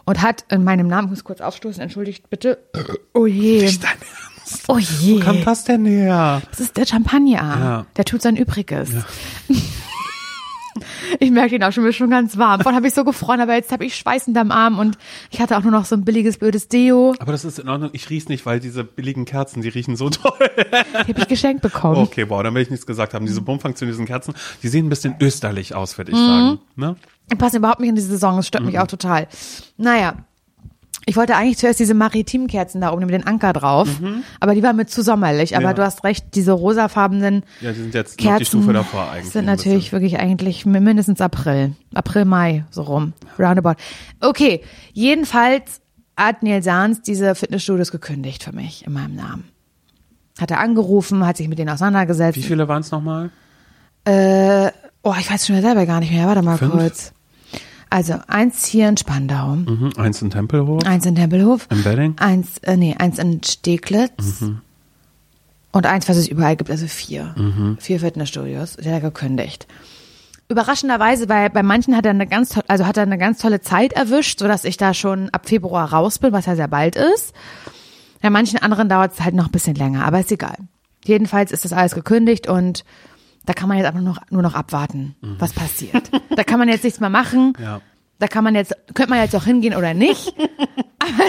und 0.05 0.20
hat 0.20 0.45
in 0.49 0.64
meinem 0.64 0.89
Namen, 0.89 1.07
ich 1.07 1.11
muss 1.11 1.22
kurz 1.22 1.41
aufstoßen, 1.41 1.81
entschuldigt 1.81 2.31
bitte. 2.31 2.59
Oh 3.14 3.26
je. 3.26 3.62
Nicht 3.62 3.85
dein 3.85 3.93
Ernst. 3.93 4.64
Oh 4.66 4.79
je. 4.79 5.20
Wo 5.20 5.24
kommt 5.24 5.47
das 5.47 5.62
denn 5.62 5.87
her? 5.87 6.43
Das 6.51 6.59
ist 6.59 6.76
der 6.76 6.85
Champagner. 6.85 7.31
Ja. 7.31 7.87
Der 7.97 8.05
tut 8.05 8.22
sein 8.22 8.35
Übriges. 8.35 8.91
Ich 11.20 11.31
merke 11.31 11.57
ihn 11.57 11.62
auch 11.64 11.72
schon, 11.72 11.85
mir 11.85 11.93
schon 11.93 12.11
ganz 12.11 12.37
warm. 12.39 12.61
Vorhin 12.61 12.76
habe 12.76 12.87
ich 12.87 12.95
so 12.95 13.05
gefroren, 13.05 13.41
aber 13.41 13.55
jetzt 13.55 13.72
habe 13.72 13.85
ich 13.85 13.97
schweißend 13.97 14.37
am 14.37 14.51
Arm 14.51 14.79
und 14.79 14.97
ich 15.31 15.41
hatte 15.41 15.57
auch 15.57 15.62
nur 15.62 15.72
noch 15.72 15.85
so 15.85 15.95
ein 15.97 16.05
billiges, 16.05 16.39
blödes 16.39 16.68
Deo. 16.68 17.14
Aber 17.18 17.33
das 17.33 17.45
ist 17.45 17.59
in 17.59 17.68
Ordnung. 17.68 17.91
Ich 17.93 18.11
riech's 18.11 18.29
nicht, 18.29 18.47
weil 18.47 18.61
diese 18.61 18.85
billigen 18.85 19.24
Kerzen, 19.24 19.62
die 19.62 19.68
riechen 19.68 19.97
so 19.97 20.11
toll. 20.11 20.33
Die 21.07 21.12
habe 21.12 21.20
ich 21.20 21.29
geschenkt 21.29 21.62
bekommen. 21.62 21.97
Okay, 21.97 22.24
boah, 22.24 22.43
dann 22.43 22.55
will 22.55 22.62
ich 22.62 22.70
nichts 22.70 22.87
gesagt 22.87 23.14
haben. 23.14 23.26
Diese 23.26 23.41
Bummfunktion, 23.41 23.89
diesen 23.89 24.07
Kerzen, 24.07 24.35
die 24.62 24.68
sehen 24.68 24.87
ein 24.87 24.91
bisschen 24.91 25.16
österlich 25.20 25.74
aus, 25.74 25.97
würde 25.99 26.12
ich 26.12 26.18
Mhm. 26.18 26.26
sagen. 26.26 26.59
Ne? 26.76 26.97
Die 27.31 27.37
passen 27.37 27.57
überhaupt 27.57 27.81
nicht 27.81 27.91
in 27.91 27.95
die 27.97 28.01
Saison, 28.03 28.37
das 28.37 28.47
stört 28.47 28.62
Mhm. 28.64 28.70
mich 28.70 28.79
auch 28.79 28.87
total. 28.87 29.29
Naja. 29.76 30.14
Ich 31.09 31.17
wollte 31.17 31.37
eigentlich 31.37 31.57
zuerst 31.57 31.81
diese 31.81 31.95
maritimen 31.95 32.49
Kerzen 32.49 32.83
da 32.83 32.93
oben 32.93 33.01
mit 33.07 33.15
den 33.15 33.27
Anker 33.27 33.55
drauf, 33.55 33.89
aber 34.41 34.55
die 34.55 34.63
waren 34.63 34.77
mir 34.77 34.85
zu 34.85 35.03
sommerlich. 35.03 35.55
Aber 35.57 35.63
Mhm. 35.63 35.69
Ja. 35.71 35.73
du 35.75 35.83
hast 35.85 36.05
recht, 36.05 36.35
diese 36.35 36.53
rosafarbenen 36.53 37.45
Ja, 37.63 37.73
die 37.73 37.79
sind 37.81 37.95
jetzt 37.95 38.19
Kerzen 38.19 38.39
die 38.41 38.45
Stufe 38.45 38.73
davor 38.75 39.11
eigentlich. 39.11 39.33
sind 39.33 39.47
natürlich 39.47 39.93
wirklich 39.93 40.19
eigentlich 40.19 40.67
mindestens 40.67 41.21
April. 41.23 41.73
April, 41.95 42.27
Mai, 42.27 42.65
so 42.71 42.83
rum. 42.83 43.15
Roundabout. 43.39 43.77
Okay, 44.21 44.61
jedenfalls 44.93 45.81
hat 46.17 46.43
Neil 46.43 46.63
Sahns 46.63 47.01
diese 47.01 47.35
Fitnessstudios 47.35 47.91
gekündigt 47.91 48.43
für 48.45 48.53
mich 48.53 48.87
in 48.87 48.93
meinem 48.93 49.15
Namen. 49.15 49.45
Hat 50.39 50.51
er 50.51 50.61
angerufen, 50.61 51.27
hat 51.27 51.39
sich 51.39 51.49
mit 51.49 51.59
denen 51.59 51.71
auseinandergesetzt. 51.71 52.37
Wie 52.37 52.43
viele 52.43 52.69
waren 52.69 52.83
es 52.83 52.91
nochmal? 52.91 53.31
Äh, 54.05 54.71
oh, 55.03 55.15
ich 55.19 55.31
weiß 55.31 55.47
schon 55.47 55.57
wieder 55.57 55.67
selber 55.69 55.87
gar 55.87 56.01
nicht 56.01 56.13
mehr. 56.13 56.27
Warte 56.27 56.43
mal 56.43 56.59
Fünf? 56.59 56.73
kurz. 56.73 57.13
Also 57.91 58.14
eins 58.28 58.66
hier 58.66 58.89
in 58.89 58.97
Spandau, 58.97 59.57
Mhm. 59.57 59.93
Eins 59.97 60.20
in 60.22 60.30
Tempelhof. 60.30 60.84
eins 60.84 61.07
in 61.07 61.14
Tempelhof, 61.14 61.66
Im 61.70 61.84
Wedding? 61.84 62.16
eins, 62.18 62.59
äh, 62.59 62.76
nee, 62.76 62.95
eins 62.99 63.18
in 63.18 63.43
Steglitz 63.43 64.43
und 65.72 65.86
eins, 65.86 66.09
was 66.09 66.16
es 66.16 66.28
überall 66.28 66.57
gibt, 66.57 66.70
also 66.70 66.86
vier. 66.86 67.34
Vier 67.78 68.01
Fitnessstudios, 68.01 68.76
der 68.76 68.97
hat 68.97 69.03
gekündigt. 69.03 69.66
Überraschenderweise, 70.51 71.28
weil 71.28 71.51
bei 71.51 71.62
manchen 71.62 71.95
hat 71.97 72.07
er 72.07 72.11
eine 72.12 72.26
ganz 72.26 72.51
tolle, 72.51 72.64
also 72.68 72.86
hat 72.86 72.97
er 72.97 73.03
eine 73.03 73.18
ganz 73.18 73.39
tolle 73.39 73.61
Zeit 73.61 73.93
erwischt, 73.93 74.39
sodass 74.39 74.64
ich 74.64 74.76
da 74.78 74.95
schon 74.95 75.28
ab 75.30 75.47
Februar 75.49 75.93
raus 75.93 76.18
bin, 76.18 76.32
was 76.32 76.47
ja 76.47 76.57
sehr 76.57 76.68
bald 76.68 76.97
ist. 76.97 77.34
Bei 78.22 78.30
manchen 78.30 78.59
anderen 78.59 78.89
dauert 78.89 79.12
es 79.12 79.20
halt 79.20 79.34
noch 79.34 79.47
ein 79.47 79.53
bisschen 79.53 79.74
länger, 79.74 80.05
aber 80.07 80.20
ist 80.20 80.32
egal. 80.32 80.57
Jedenfalls 81.05 81.53
ist 81.53 81.64
das 81.64 81.72
alles 81.74 81.95
gekündigt 81.95 82.49
und 82.49 82.84
da 83.49 83.55
kann 83.55 83.68
man 83.68 83.78
jetzt 83.78 83.86
einfach 83.86 84.03
nur 84.03 84.12
noch, 84.14 84.20
nur 84.30 84.42
noch 84.42 84.55
abwarten, 84.55 85.16
was 85.38 85.55
passiert. 85.55 86.11
Da 86.36 86.44
kann 86.44 86.59
man 86.59 86.68
jetzt 86.68 86.84
nichts 86.84 87.01
mehr 87.01 87.11
machen. 87.11 87.55
Ja. 87.62 87.80
Da 88.20 88.26
kann 88.26 88.42
man 88.42 88.57
jetzt, 88.57 88.74
könnte 88.94 89.11
man 89.11 89.20
jetzt 89.20 89.36
auch 89.36 89.44
hingehen 89.44 89.74
oder 89.74 89.94
nicht. 89.94 90.34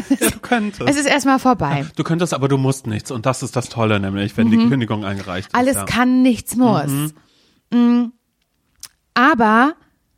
Ja, 0.09 0.27
du 0.31 0.39
könntest. 0.39 0.89
Es 0.89 0.97
ist 0.97 1.05
erstmal 1.05 1.39
vorbei. 1.39 1.85
Du 1.95 2.03
könntest, 2.03 2.33
aber 2.33 2.49
du 2.49 2.57
musst 2.57 2.85
nichts. 2.85 3.11
Und 3.11 3.25
das 3.25 3.43
ist 3.43 3.55
das 3.55 3.69
Tolle, 3.69 4.01
nämlich, 4.01 4.35
wenn 4.35 4.51
die 4.51 4.57
Kündigung 4.57 5.05
eingereicht 5.05 5.47
ist. 5.47 5.53
Mhm. 5.53 5.59
Alles 5.59 5.75
ja. 5.75 5.85
kann, 5.85 6.21
nichts 6.21 6.57
muss. 6.57 7.13
Mm. 7.71 8.07
Aber 9.13 9.75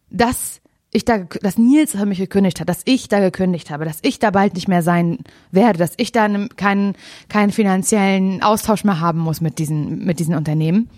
dass 0.09 0.61
ich 0.91 1.05
da, 1.05 1.19
dass 1.19 1.59
Nils 1.59 1.93
mich 1.93 2.17
gekündigt 2.17 2.59
hat, 2.59 2.69
dass 2.69 2.81
ich 2.85 3.07
da 3.07 3.19
gekündigt 3.19 3.69
habe, 3.69 3.85
dass 3.85 3.99
ich 4.01 4.17
da 4.17 4.31
bald 4.31 4.55
nicht 4.55 4.67
mehr 4.67 4.81
sein 4.81 5.19
werde, 5.51 5.77
dass 5.77 5.93
ich 5.97 6.11
da 6.11 6.27
ne- 6.27 6.49
keinen, 6.55 6.95
keinen 7.29 7.51
finanziellen 7.51 8.41
Austausch 8.41 8.83
mehr 8.83 8.99
haben 8.99 9.19
muss 9.19 9.41
mit 9.41 9.59
diesen, 9.59 10.03
mit 10.03 10.19
diesen 10.19 10.33
Unternehmen, 10.33 10.89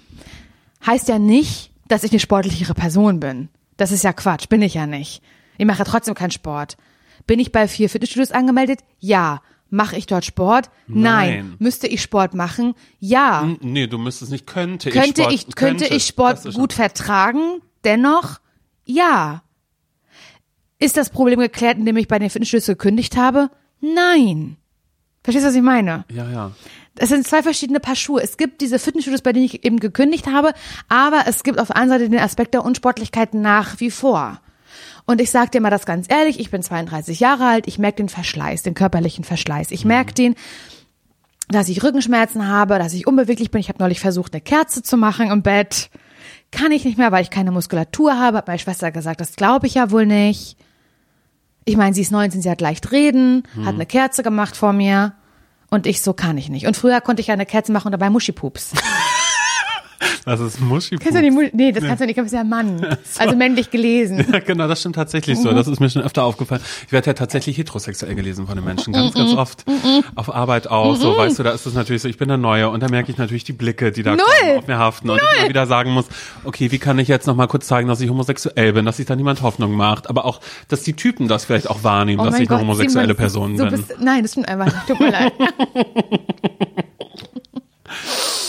heißt 0.86 1.07
ja 1.07 1.19
nicht, 1.19 1.71
dass 1.88 2.03
ich 2.03 2.11
eine 2.11 2.19
sportlichere 2.19 2.73
Person 2.73 3.19
bin. 3.19 3.49
Das 3.77 3.91
ist 3.91 4.03
ja 4.03 4.13
Quatsch, 4.13 4.49
bin 4.49 4.61
ich 4.61 4.73
ja 4.75 4.86
nicht. 4.88 5.21
Ich 5.57 5.65
mache 5.65 5.79
ja 5.79 5.86
trotzdem 5.86 6.15
keinen 6.15 6.31
Sport. 6.31 6.77
Bin 7.27 7.39
ich 7.39 7.51
bei 7.51 7.67
vier 7.67 7.89
Fitnessstudios 7.89 8.31
angemeldet? 8.31 8.79
Ja. 8.99 9.41
Mache 9.69 9.97
ich 9.97 10.05
dort 10.05 10.23
Sport? 10.23 10.69
Nein. 10.88 11.01
Nein. 11.01 11.55
Müsste 11.57 11.88
ich 11.88 12.01
Sport 12.03 12.36
machen? 12.36 12.75
Ja. 12.99 13.41
N- 13.43 13.57
Nee, 13.61 13.88
du 13.88 13.97
müsstest 13.97 14.31
nicht, 14.31 14.45
könnte 14.45 14.89
ich 14.89 14.95
Könnte 14.95 15.21
Sport, 15.23 15.34
ich, 15.34 15.55
könnte 15.55 15.84
ich 15.86 15.89
Das 15.89 16.07
Sport 16.07 16.53
gut 16.53 16.73
vertragen? 16.73 17.59
Dennoch, 17.84 18.39
ja. 18.86 19.41
Ist 20.79 20.97
das 20.97 21.09
Problem 21.09 21.39
geklärt, 21.39 21.77
indem 21.77 21.97
ich 21.97 22.07
bei 22.07 22.19
den 22.19 22.29
Fitnessstudios 22.29 22.67
gekündigt 22.67 23.15
habe? 23.17 23.49
Nein. 23.81 24.57
Verstehst 25.23 25.45
du, 25.45 25.49
was 25.49 25.55
ich 25.55 25.61
meine? 25.61 26.05
Ja, 26.11 26.29
ja. 26.29 26.51
Es 26.97 27.09
sind 27.09 27.27
zwei 27.27 27.41
verschiedene 27.41 27.79
Paar 27.79 27.95
Schuhe. 27.95 28.21
Es 28.21 28.37
gibt 28.37 28.61
diese 28.61 28.77
Fitnessstudios, 28.77 29.21
bei 29.21 29.33
denen 29.33 29.45
ich 29.45 29.65
eben 29.65 29.79
gekündigt 29.79 30.27
habe, 30.27 30.53
aber 30.89 31.23
es 31.27 31.43
gibt 31.43 31.59
auf 31.59 31.67
der 31.67 31.77
einen 31.77 31.89
Seite 31.89 32.09
den 32.09 32.19
Aspekt 32.19 32.53
der 32.53 32.63
Unsportlichkeit 32.63 33.33
nach 33.33 33.79
wie 33.79 33.89
vor. 33.89 34.39
Und 35.05 35.19
ich 35.19 35.31
sage 35.31 35.51
dir 35.51 35.61
mal 35.61 35.69
das 35.69 35.85
ganz 35.85 36.05
ehrlich, 36.09 36.39
ich 36.39 36.51
bin 36.51 36.63
32 36.63 37.19
Jahre 37.19 37.45
alt, 37.45 37.67
ich 37.67 37.79
merke 37.79 37.97
den 37.97 38.09
Verschleiß, 38.09 38.63
den 38.63 38.73
körperlichen 38.73 39.23
Verschleiß. 39.23 39.71
Ich 39.71 39.85
merke 39.85 40.13
den, 40.13 40.35
dass 41.49 41.67
ich 41.67 41.83
Rückenschmerzen 41.83 42.47
habe, 42.47 42.79
dass 42.79 42.93
ich 42.93 43.07
unbeweglich 43.07 43.51
bin. 43.51 43.59
Ich 43.59 43.69
habe 43.69 43.79
neulich 43.79 43.99
versucht, 43.99 44.33
eine 44.33 44.41
Kerze 44.41 44.81
zu 44.81 44.95
machen 44.95 45.29
im 45.29 45.41
Bett. 45.41 45.89
Kann 46.51 46.71
ich 46.71 46.85
nicht 46.85 46.97
mehr, 46.97 47.11
weil 47.11 47.23
ich 47.23 47.31
keine 47.31 47.51
Muskulatur 47.51 48.17
habe, 48.17 48.37
hat 48.37 48.47
meine 48.47 48.59
Schwester 48.59 48.91
gesagt, 48.91 49.19
das 49.19 49.35
glaube 49.35 49.67
ich 49.67 49.73
ja 49.73 49.91
wohl 49.91 50.05
nicht. 50.05 50.57
Ich 51.65 51.75
meine, 51.75 51.93
sie 51.93 52.01
ist 52.01 52.11
19, 52.11 52.41
sie 52.41 52.49
hat 52.49 52.61
leicht 52.61 52.91
reden, 52.91 53.43
hat 53.65 53.73
eine 53.73 53.85
Kerze 53.85 54.21
gemacht 54.21 54.55
vor 54.55 54.73
mir. 54.73 55.13
Und 55.74 55.88
ich 55.88 56.03
so 56.03 56.13
kann 56.13 56.38
ich 56.38 56.49
nicht. 56.49 56.67
Und 56.67 56.78
früher 56.78 57.01
konnte 57.01 57.24
ich 57.24 57.32
eine 57.32 57.47
Kerze 57.47 57.71
machen 57.71 57.88
und 57.88 57.93
dabei 57.93 58.11
Muschipups. 58.11 58.74
Das 60.25 60.39
ist 60.39 60.61
Muschi. 60.61 60.95
Kennst 60.97 61.17
du 61.17 61.21
die 61.21 61.31
Mu 61.31 61.41
Nee, 61.53 61.71
das 61.71 61.83
kannst 61.83 62.01
du 62.01 62.05
nicht, 62.05 62.17
du 62.17 62.23
bist 62.23 62.33
ja 62.33 62.43
Mann. 62.43 62.85
Also 63.17 63.35
männlich 63.35 63.69
gelesen. 63.71 64.25
Ja, 64.31 64.39
genau, 64.39 64.67
das 64.67 64.79
stimmt 64.79 64.95
tatsächlich 64.95 65.37
Mhm. 65.37 65.43
so. 65.43 65.51
Das 65.53 65.67
ist 65.67 65.79
mir 65.79 65.89
schon 65.89 66.01
öfter 66.01 66.23
aufgefallen. 66.23 66.61
Ich 66.87 66.91
werde 66.91 67.07
ja 67.07 67.13
tatsächlich 67.13 67.57
heterosexuell 67.57 68.15
gelesen 68.15 68.47
von 68.47 68.55
den 68.55 68.63
Menschen, 68.65 68.91
Mhm. 68.91 68.95
ganz, 68.97 69.13
ganz 69.13 69.33
oft. 69.33 69.65
Auf 70.15 70.33
Arbeit 70.33 70.67
auch. 70.69 70.95
So, 70.95 71.17
weißt 71.17 71.39
du, 71.39 71.43
da 71.43 71.51
ist 71.51 71.65
es 71.65 71.73
natürlich 71.73 72.01
so, 72.01 72.07
ich 72.07 72.17
bin 72.17 72.27
der 72.27 72.37
Neue 72.37 72.69
und 72.69 72.81
da 72.81 72.87
merke 72.89 73.11
ich 73.11 73.17
natürlich 73.17 73.43
die 73.43 73.53
Blicke, 73.53 73.91
die 73.91 74.03
da 74.03 74.15
kommen, 74.15 74.57
auf 74.57 74.67
mir 74.67 74.77
haften 74.77 75.09
und 75.09 75.17
ich 75.17 75.39
immer 75.39 75.49
wieder 75.49 75.65
sagen 75.67 75.91
muss, 75.91 76.05
okay, 76.43 76.71
wie 76.71 76.79
kann 76.79 76.97
ich 76.99 77.07
jetzt 77.07 77.27
noch 77.27 77.35
mal 77.35 77.47
kurz 77.47 77.67
zeigen, 77.67 77.87
dass 77.87 78.01
ich 78.01 78.09
homosexuell 78.09 78.73
bin, 78.73 78.85
dass 78.85 78.97
sich 78.97 79.05
da 79.05 79.15
niemand 79.15 79.41
Hoffnung 79.41 79.73
macht, 79.73 80.09
aber 80.09 80.25
auch, 80.25 80.39
dass 80.69 80.83
die 80.83 80.93
Typen 80.93 81.27
das 81.27 81.45
vielleicht 81.45 81.69
auch 81.69 81.83
wahrnehmen, 81.83 82.21
Oh 82.21 82.25
dass 82.25 82.35
ich 82.35 82.41
eine 82.41 82.47
Gott, 82.47 82.59
homosexuelle 82.61 83.15
Person 83.15 83.57
so 83.57 83.65
bin. 83.65 83.71
Bist, 83.75 83.95
nein, 83.99 84.21
das 84.23 84.31
stimmt 84.31 84.47
einfach 84.49 84.65
nicht. 84.65 84.87
Tut 84.87 84.99
mir 84.99 85.11
leid. 85.11 85.33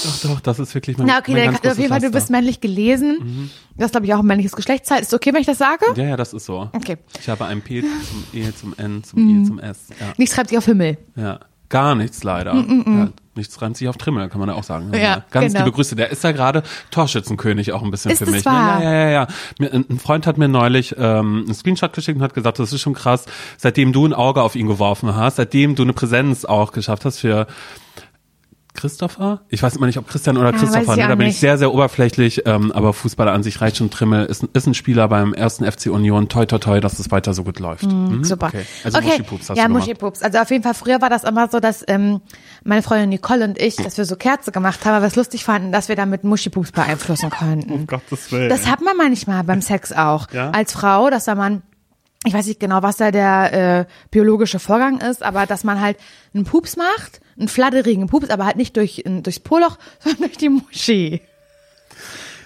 Doch, 0.05 0.21
doch, 0.31 0.41
das 0.41 0.59
ist 0.59 0.75
wirklich 0.75 0.99
mein, 0.99 1.07
Na, 1.07 1.19
okay, 1.19 1.33
mein 1.33 1.45
ganz 1.53 1.65
auf 1.65 1.79
jeden 1.79 1.89
Fall, 1.89 2.01
du 2.01 2.11
bist 2.11 2.29
männlich 2.31 2.61
gelesen. 2.61 3.51
Du 3.77 3.83
hast, 3.85 3.93
glaube 3.93 4.05
ich, 4.07 4.13
auch 4.15 4.19
ein 4.19 4.27
männliches 4.27 4.53
Geschlechtsteil. 4.53 5.01
Ist 5.01 5.15
okay, 5.15 5.33
wenn 5.33 5.41
ich 5.41 5.47
das 5.47 5.59
sage? 5.59 5.85
Ja, 5.97 6.05
ja, 6.05 6.17
das 6.17 6.35
ist 6.35 6.45
so. 6.45 6.69
Okay. 6.73 6.99
Ich 7.21 7.29
habe 7.29 7.47
ein 7.47 7.63
P 7.63 7.81
zum 7.83 8.25
E, 8.41 8.53
zum 8.55 8.75
N, 8.77 9.03
zum 9.03 9.23
Mhm. 9.25 9.43
I, 9.43 9.47
zum 9.47 9.59
S. 9.59 9.79
Ja. 9.99 10.13
Nichts 10.19 10.35
schreibt 10.35 10.51
sich 10.51 10.59
auf 10.59 10.67
Himmel. 10.67 10.99
Ja, 11.17 11.41
gar 11.71 11.95
nichts 11.95 12.23
leider. 12.23 12.55
Ja, 12.55 13.09
nichts 13.35 13.61
reimt 13.63 13.79
sich 13.79 13.89
auf 13.89 13.97
Trimmel, 13.97 14.29
kann 14.29 14.41
man 14.41 14.51
ja 14.51 14.55
auch 14.57 14.63
sagen. 14.63 14.91
Mm, 14.91 14.95
Ja, 14.95 15.25
Ganz 15.31 15.53
genau. 15.55 15.65
liebe 15.65 15.75
Grüße. 15.75 15.97
Der 15.97 16.11
ist 16.11 16.23
ja 16.23 16.33
gerade 16.33 16.63
Torschützenkönig 16.91 17.73
auch 17.73 17.83
ein 17.83 17.91
bisschen 17.91 18.11
Ist 18.13 18.19
für 18.23 18.31
mich. 18.31 18.45
wahr? 18.45 18.83
Ja, 18.83 18.93
ja, 18.93 19.09
ja, 19.09 19.27
ja. 19.61 19.69
Ein 19.73 19.99
Freund 19.99 20.27
hat 20.27 20.37
mir 20.37 20.49
neulich 20.49 20.95
ähm, 20.99 21.45
einen 21.47 21.55
Screenshot 21.55 21.95
geschickt 21.95 22.17
und 22.19 22.23
hat 22.23 22.35
gesagt, 22.35 22.59
das 22.59 22.73
ist 22.75 22.81
schon 22.83 22.93
krass, 22.95 23.25
seitdem 23.57 23.93
du 23.95 24.07
ein 24.07 24.13
Auge 24.13 24.43
auf 24.43 24.55
ihn 24.55 24.67
geworfen 24.69 25.17
hast, 25.17 25.37
seitdem 25.37 25.75
du 25.75 25.83
eine 25.83 25.95
Präsenz 25.95 26.45
auch 26.45 26.73
geschafft 26.73 27.07
hast 27.07 27.21
für 27.21 27.47
Christopher? 28.75 29.41
Ich 29.49 29.63
weiß 29.63 29.77
immer 29.77 29.87
nicht, 29.87 29.99
ob 29.99 30.09
Christian 30.09 30.37
oder 30.37 30.49
Ja, 30.51 30.55
weiß 30.55 30.61
Christopher. 30.73 30.97
Ne? 30.97 31.03
Da 31.09 31.15
bin 31.15 31.27
nicht. 31.27 31.35
ich 31.37 31.41
sehr, 31.41 31.57
sehr 31.59 31.73
oberflächlich. 31.73 32.43
Ähm, 32.47 32.73
aber 32.73 32.93
Fußballer 32.93 33.33
an 33.33 33.43
sich 33.43 33.61
reicht 33.61 33.77
schon 33.79 33.91
Trimmel. 33.91 34.27
Ist, 34.27 34.43
ein- 34.43 34.49
ist 34.53 34.67
ein 34.67 34.75
Spieler 34.75 35.09
beim 35.09 35.33
ersten 35.33 35.65
FC 35.65 35.87
Union. 35.91 36.29
Toi, 36.29 36.45
toi, 36.47 36.59
toi, 36.59 36.81
dass 36.81 36.99
es 36.99 37.11
weiter 37.11 37.33
so 37.35 37.45
gut 37.45 37.61
läuft. 37.61 37.85
Mhm, 37.85 38.25
Super. 38.25 38.49
Okay. 38.49 38.67
Also 38.85 38.99
okay. 38.99 39.07
Muschipups 39.09 39.51
hast 39.51 39.57
ja, 39.57 39.65
du 39.65 39.69
gemacht. 39.69 39.83
Muschipups. 39.87 40.23
Also 40.23 40.39
auf 40.39 40.51
jeden 40.51 40.63
Fall, 40.65 40.75
früher 40.75 41.01
war 41.01 41.09
das 41.09 41.25
immer 41.25 41.49
so, 41.49 41.61
dass 41.61 41.85
ähm, 41.89 42.21
meine 42.65 42.83
Freundin 42.83 43.09
Nicole 43.11 43.45
und 43.45 43.61
ich, 43.61 43.77
dass 43.77 43.97
wir 43.97 44.05
so 44.05 44.17
Kerze 44.17 44.53
gemacht 44.53 44.85
haben, 44.85 44.95
aber 44.95 45.03
wir 45.05 45.09
es 45.09 45.17
lustig 45.17 45.45
fanden, 45.45 45.73
dass 45.73 45.89
wir 45.89 45.97
damit 45.97 46.25
Muschipups 46.25 46.73
beeinflussen 46.73 47.31
könnten. 47.31 47.73
Um 47.73 47.87
Gottes 47.87 48.31
Willen. 48.33 48.49
Das 48.49 48.67
hat 48.67 48.81
man 48.83 48.97
manchmal 48.97 49.45
beim 49.45 49.63
Sex 49.63 49.93
auch. 49.93 50.31
Ja? 50.33 50.51
Als 50.51 50.73
Frau, 50.73 51.11
dass 51.11 51.25
da 51.27 51.35
man, 51.35 51.63
ich 52.27 52.35
weiß 52.35 52.47
nicht 52.47 52.59
genau, 52.61 52.83
was 52.83 52.97
da 52.97 53.11
der 53.11 53.53
äh, 53.81 53.85
biologische 54.11 54.59
Vorgang 54.59 55.01
ist, 55.01 55.23
aber 55.23 55.47
dass 55.47 55.63
man 55.65 55.81
halt 55.81 55.97
einen 56.35 56.45
Pups 56.45 56.77
macht, 56.77 57.21
einen 57.39 57.49
fladderigen 57.49 58.07
Pups, 58.09 58.31
aber 58.31 58.45
halt 58.47 58.57
nicht 58.57 58.77
durch, 58.77 59.03
durchs 59.07 59.41
Poloch, 59.41 59.79
sondern 60.01 60.23
durch 60.23 60.37
die 60.37 60.49
Muschi. 60.49 61.21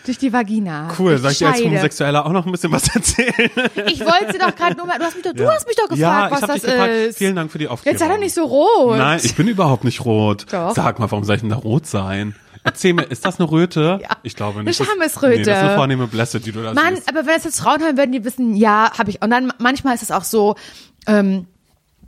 Durch 0.04 0.16
die 0.18 0.32
Vagina. 0.32 0.88
Cool, 0.98 1.18
soll 1.18 1.32
ich 1.32 1.38
dir 1.38 1.48
als. 1.48 1.62
Homosexueller 1.62 2.24
auch 2.24 2.32
noch 2.32 2.46
ein 2.46 2.52
bisschen 2.52 2.72
was 2.72 2.88
erzählen? 2.94 3.50
Ich 3.86 4.00
wollte 4.00 4.32
sie 4.32 4.38
doch 4.38 4.54
gerade 4.56 4.74
nur 4.76 4.86
mal, 4.86 4.98
du 4.98 5.04
hast 5.04 5.14
mich 5.16 5.24
doch, 5.24 5.34
du 5.34 5.42
Ja. 5.42 5.52
hast 5.52 5.66
mich 5.66 5.76
doch 5.76 5.88
gefragt, 5.88 5.98
ja, 5.98 6.30
was 6.30 6.40
das 6.40 6.62
gefragt. 6.62 6.92
ist. 6.94 7.18
Vielen 7.18 7.36
Dank 7.36 7.52
für 7.52 7.58
die 7.58 7.68
Aufklärung. 7.68 7.94
Jetzt 7.98 8.06
sei 8.08 8.14
doch 8.14 8.18
nicht 8.18 8.32
so 8.34 8.44
rot. 8.44 8.96
Nein, 8.96 9.20
ich 9.22 9.34
bin 9.34 9.48
überhaupt 9.48 9.84
nicht 9.84 10.04
rot. 10.06 10.46
Doch. 10.50 10.74
Sag 10.74 10.98
mal, 10.98 11.10
warum 11.10 11.24
soll 11.24 11.36
ich 11.36 11.42
denn 11.42 11.50
da 11.50 11.56
rot 11.56 11.86
sein? 11.86 12.34
Erzähl 12.64 12.94
mir, 12.94 13.02
ist 13.02 13.26
das 13.26 13.38
eine 13.38 13.50
Röte? 13.50 13.98
Ja. 14.02 14.16
Ich 14.22 14.34
glaube 14.34 14.60
Eine 14.60 14.68
nicht. 14.70 14.80
Das- 14.80 14.86
Schamesröte. 14.86 15.38
Nee, 15.40 15.44
das 15.44 15.58
ist 15.58 15.64
eine 15.64 15.74
vornehme 15.76 16.06
Blässe, 16.06 16.40
die 16.40 16.52
du 16.52 16.62
da 16.62 16.72
Mann, 16.72 16.96
siehst. 16.96 17.08
aber 17.08 17.26
wenn 17.26 17.34
das 17.34 17.44
jetzt 17.44 17.60
Frauen 17.60 17.80
hören, 17.82 17.98
würden 17.98 18.12
die 18.12 18.24
wissen, 18.24 18.56
ja, 18.56 18.90
habe 18.98 19.10
ich. 19.10 19.20
Und 19.20 19.28
dann 19.28 19.52
manchmal 19.58 19.94
ist 19.94 20.02
es 20.02 20.10
auch 20.10 20.24
so, 20.24 20.54
ähm, 21.06 21.46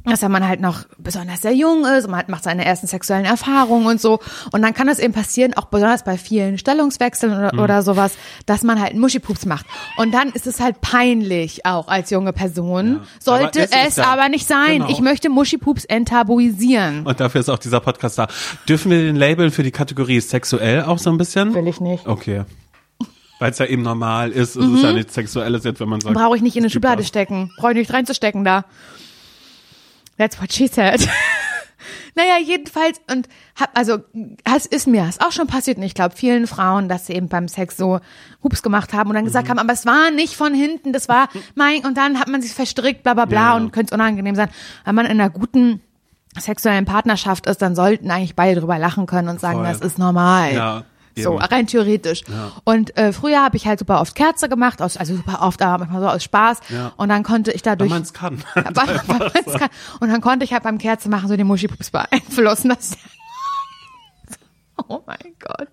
dass 0.05 0.22
wenn 0.22 0.30
man 0.30 0.46
halt 0.46 0.61
noch 0.61 0.84
besonders 0.98 1.42
sehr 1.42 1.53
jung 1.55 1.84
ist 1.84 2.05
und 2.05 2.11
man 2.11 2.20
halt 2.20 2.28
macht 2.28 2.44
seine 2.44 2.64
ersten 2.64 2.86
sexuellen 2.86 3.24
Erfahrungen 3.24 3.86
und 3.86 4.01
so. 4.01 4.18
Und 4.53 4.62
dann 4.62 4.72
kann 4.74 4.88
es 4.88 4.98
eben 4.98 5.12
passieren, 5.12 5.55
auch 5.55 5.66
besonders 5.66 6.05
bei 6.05 6.16
vielen 6.16 6.59
Stellungswechseln 6.59 7.32
oder, 7.32 7.55
Mhm. 7.55 7.59
oder 7.61 7.82
sowas, 7.82 8.14
dass 8.46 8.62
man 8.62 8.80
halt 8.80 8.92
einen 8.92 9.01
Muschipups 9.01 9.46
macht. 9.46 9.66
Und 9.96 10.12
dann 10.12 10.30
ist 10.30 10.46
es 10.46 10.61
halt 10.61 10.80
peinlich, 10.80 11.66
auch 11.66 11.88
als 11.88 12.11
junge 12.11 12.32
Person. 12.32 13.01
Sollte 13.18 13.62
Aber 13.62 13.72
es 13.82 13.88
es 13.90 13.96
ja- 13.96 14.05
aber 14.07 14.28
nicht 14.28 14.46
sein. 14.46 14.78
Genau. 14.78 14.88
Ich 14.90 15.01
möchte 15.01 15.28
Muschipups 15.28 15.84
enttabuisieren. 15.84 17.07
Und 17.07 17.20
dafür 17.20 17.40
ist 17.40 17.48
auch 17.48 17.59
dieser 17.59 17.80
Podcast 17.80 18.18
da. 18.18 18.28
Dürfen 18.68 18.90
wir 18.90 18.98
den 19.03 19.16
Label 19.16 19.51
für 19.51 19.62
die 19.62 19.70
Kategorie 19.70 20.20
sexuell 20.20 20.82
auch 20.84 20.98
so 20.98 21.11
ein 21.11 21.18
bisschen? 21.18 21.55
Will 21.55 21.68
ich 21.68 21.80
nicht. 21.80 22.07
Okay. 22.07 22.44
Weil 23.38 23.53
es 23.53 23.59
ja 23.59 23.66
eben 23.66 23.82
normal 23.82 24.30
ist. 24.32 24.55
Es 24.57 24.66
ist 24.66 24.82
ja 24.82 24.92
nichts 24.92 25.14
Sexuelles 25.14 25.64
jetzt, 25.64 25.80
wenn 25.80 25.88
man 25.88 26.01
sagt. 26.01 26.14
Brauche 26.14 26.36
ich 26.36 26.42
nicht 26.42 26.57
in 26.57 26.62
eine 26.62 26.70
Schublade 26.70 26.98
das. 26.98 27.09
stecken. 27.09 27.51
Brauche 27.57 27.72
ich 27.72 27.78
nicht 27.78 27.92
reinzustecken 27.92 28.44
da. 28.44 28.64
That's 30.21 30.39
what 30.39 30.53
she 30.53 30.66
said. 30.66 31.01
naja, 32.14 32.35
jedenfalls, 32.45 33.01
und 33.11 33.27
hab, 33.59 33.71
also, 33.79 34.01
es 34.45 34.66
ist 34.66 34.87
mir 34.87 35.05
das 35.07 35.18
auch 35.21 35.33
schon 35.33 35.47
passiert, 35.47 35.79
und 35.79 35.83
ich 35.83 35.95
glaube 35.95 36.14
vielen 36.14 36.47
Frauen, 36.47 36.89
dass 36.91 37.07
sie 37.07 37.14
eben 37.14 37.29
beim 37.29 37.49
Sex 37.49 37.77
so 37.79 38.01
Hups 38.45 38.62
gemacht 38.62 38.93
haben 38.93 39.09
und 39.09 39.14
dann 39.16 39.25
gesagt 39.25 39.47
Mhm. 39.47 39.51
haben, 39.53 39.59
aber 39.61 39.73
es 39.73 39.87
war 39.87 40.11
nicht 40.11 40.35
von 40.37 40.53
hinten, 40.53 40.93
das 40.93 41.09
war 41.09 41.29
mein, 41.55 41.87
und 41.87 41.97
dann 41.97 42.21
hat 42.21 42.29
man 42.29 42.43
sich 42.43 42.53
verstrickt, 42.53 43.03
bla 43.03 43.14
bla 43.14 43.25
bla, 43.25 43.39
Ja, 43.53 43.57
und 43.57 43.73
könnte 43.73 43.95
es 43.95 43.95
unangenehm 43.95 44.35
sein. 44.35 44.51
Wenn 44.85 44.95
man 44.95 45.07
in 45.07 45.12
einer 45.21 45.31
guten 45.31 45.81
sexuellen 46.39 46.85
Partnerschaft 46.85 47.47
ist, 47.47 47.62
dann 47.62 47.75
sollten 47.75 48.11
eigentlich 48.11 48.37
beide 48.37 48.61
drüber 48.61 48.79
lachen 48.79 49.07
können 49.07 49.29
und 49.29 49.41
sagen, 49.41 49.61
Voll. 49.61 49.66
das 49.68 49.81
ist 49.81 49.99
normal. 49.99 50.53
Ja, 50.55 50.83
So, 51.17 51.37
rein 51.37 51.67
theoretisch. 51.67 52.23
Und 52.65 52.97
äh, 52.97 53.13
früher 53.13 53.43
habe 53.43 53.57
ich 53.57 53.67
halt 53.67 53.79
super 53.79 54.01
oft 54.01 54.15
Kerze 54.15 54.49
gemacht, 54.49 54.81
aus, 54.81 54.97
also 54.97 55.17
super 55.17 55.43
oft, 55.43 55.61
aber 55.63 55.79
manchmal 55.85 56.01
so 56.01 56.09
aus 56.09 56.25
Spaß. 56.25 56.61
Ja. 56.71 56.93
Und 56.97 57.09
dann 57.09 57.23
konnte 57.23 57.53
ich 57.53 57.63
dadurch. 57.63 57.91
Wenn 57.91 57.97
man 57.97 58.03
es 58.03 58.13
kann. 58.13 58.43
weil, 58.55 58.75
weil 59.07 59.31
man's 59.35 59.35
kann. 59.59 59.71
Und 60.01 60.11
dann 60.11 60.21
konnte 60.21 60.45
ich 60.45 60.53
halt 60.53 60.63
beim 60.63 60.79
Kerze 60.79 61.09
machen 61.09 61.29
so 61.29 61.37
den 61.37 61.47
Muschipups 61.47 61.91
beeinflussen. 61.91 62.71
Das 62.71 62.97
oh 64.89 65.01
mein 65.07 65.35
Gott. 65.39 65.69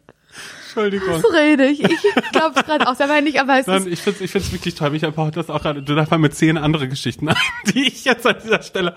Entschuldigung. 0.78 1.24
Was 1.24 1.34
rede 1.34 1.66
ich? 1.66 1.84
Ich 1.84 2.32
glaube 2.32 2.54
es 2.56 2.66
gerade 2.66 2.88
auch 2.88 2.96
selber 2.96 3.20
nicht, 3.22 3.40
aber 3.40 3.60
es 3.60 3.66
Nein, 3.66 3.84
ist. 3.84 3.88
ich 3.88 4.02
finde 4.02 4.24
ich 4.24 4.32
find's 4.32 4.52
wirklich 4.52 4.76
toll. 4.76 4.92
Mich 4.92 5.04
einfach 5.06 5.32
das 5.32 5.50
auch 5.50 5.62
gerade, 5.62 5.82
du 5.82 5.96
darfst 5.96 6.12
mal 6.12 6.20
mit 6.20 6.36
zehn 6.36 6.58
andere 6.58 6.88
Geschichten 6.88 7.30
ein, 7.30 7.36
die 7.74 7.88
ich 7.88 8.06
jetzt 8.06 8.28
an 8.28 8.36
dieser 8.44 8.62
Stelle, 8.62 8.96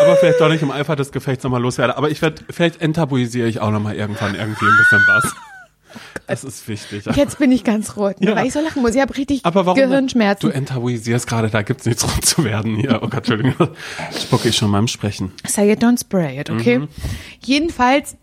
aber 0.00 0.16
vielleicht 0.16 0.40
doch 0.40 0.48
nicht 0.48 0.62
im 0.62 0.70
Eifer 0.70 0.96
des 0.96 1.12
Gefechts 1.12 1.44
nochmal 1.44 1.60
loswerde. 1.60 1.98
Aber 1.98 2.10
ich 2.10 2.22
werde, 2.22 2.42
vielleicht 2.48 2.80
enttabuisiere 2.80 3.46
ich 3.46 3.60
auch 3.60 3.70
nochmal 3.70 3.94
irgendwann 3.96 4.34
irgendwie 4.34 4.64
ein 4.64 4.76
bisschen 4.78 5.04
was. 5.06 5.34
Das 6.26 6.44
ist 6.44 6.66
wichtig. 6.68 7.04
Jetzt 7.16 7.38
bin 7.38 7.50
ich 7.52 7.64
ganz 7.64 7.96
rot, 7.96 8.20
ne, 8.20 8.30
Ja. 8.30 8.36
weil 8.36 8.46
ich 8.46 8.52
so 8.52 8.60
lachen 8.60 8.82
muss. 8.82 8.94
Ich 8.94 9.00
habe 9.00 9.16
richtig 9.16 9.44
Aber 9.44 9.66
warum? 9.66 9.78
Gehirnschmerzen. 9.80 10.48
Du 10.50 10.54
enttabuisierst 10.54 11.26
gerade, 11.26 11.48
da 11.50 11.62
gibt's 11.62 11.86
nichts 11.86 12.04
rot 12.04 12.24
zu 12.24 12.44
werden 12.44 12.76
hier. 12.76 12.96
Oh 13.02 13.08
Gott, 13.08 13.28
Entschuldigung. 13.28 13.68
Spucke 14.18 14.48
ich 14.48 14.56
schon 14.56 14.70
beim 14.72 14.88
Sprechen. 14.88 15.32
Say 15.46 15.72
it, 15.72 15.82
don't 15.82 15.98
spray 16.00 16.38
it, 16.40 16.50
okay? 16.50 16.80
Mhm. 16.80 16.88
Jedenfalls, 17.44 18.16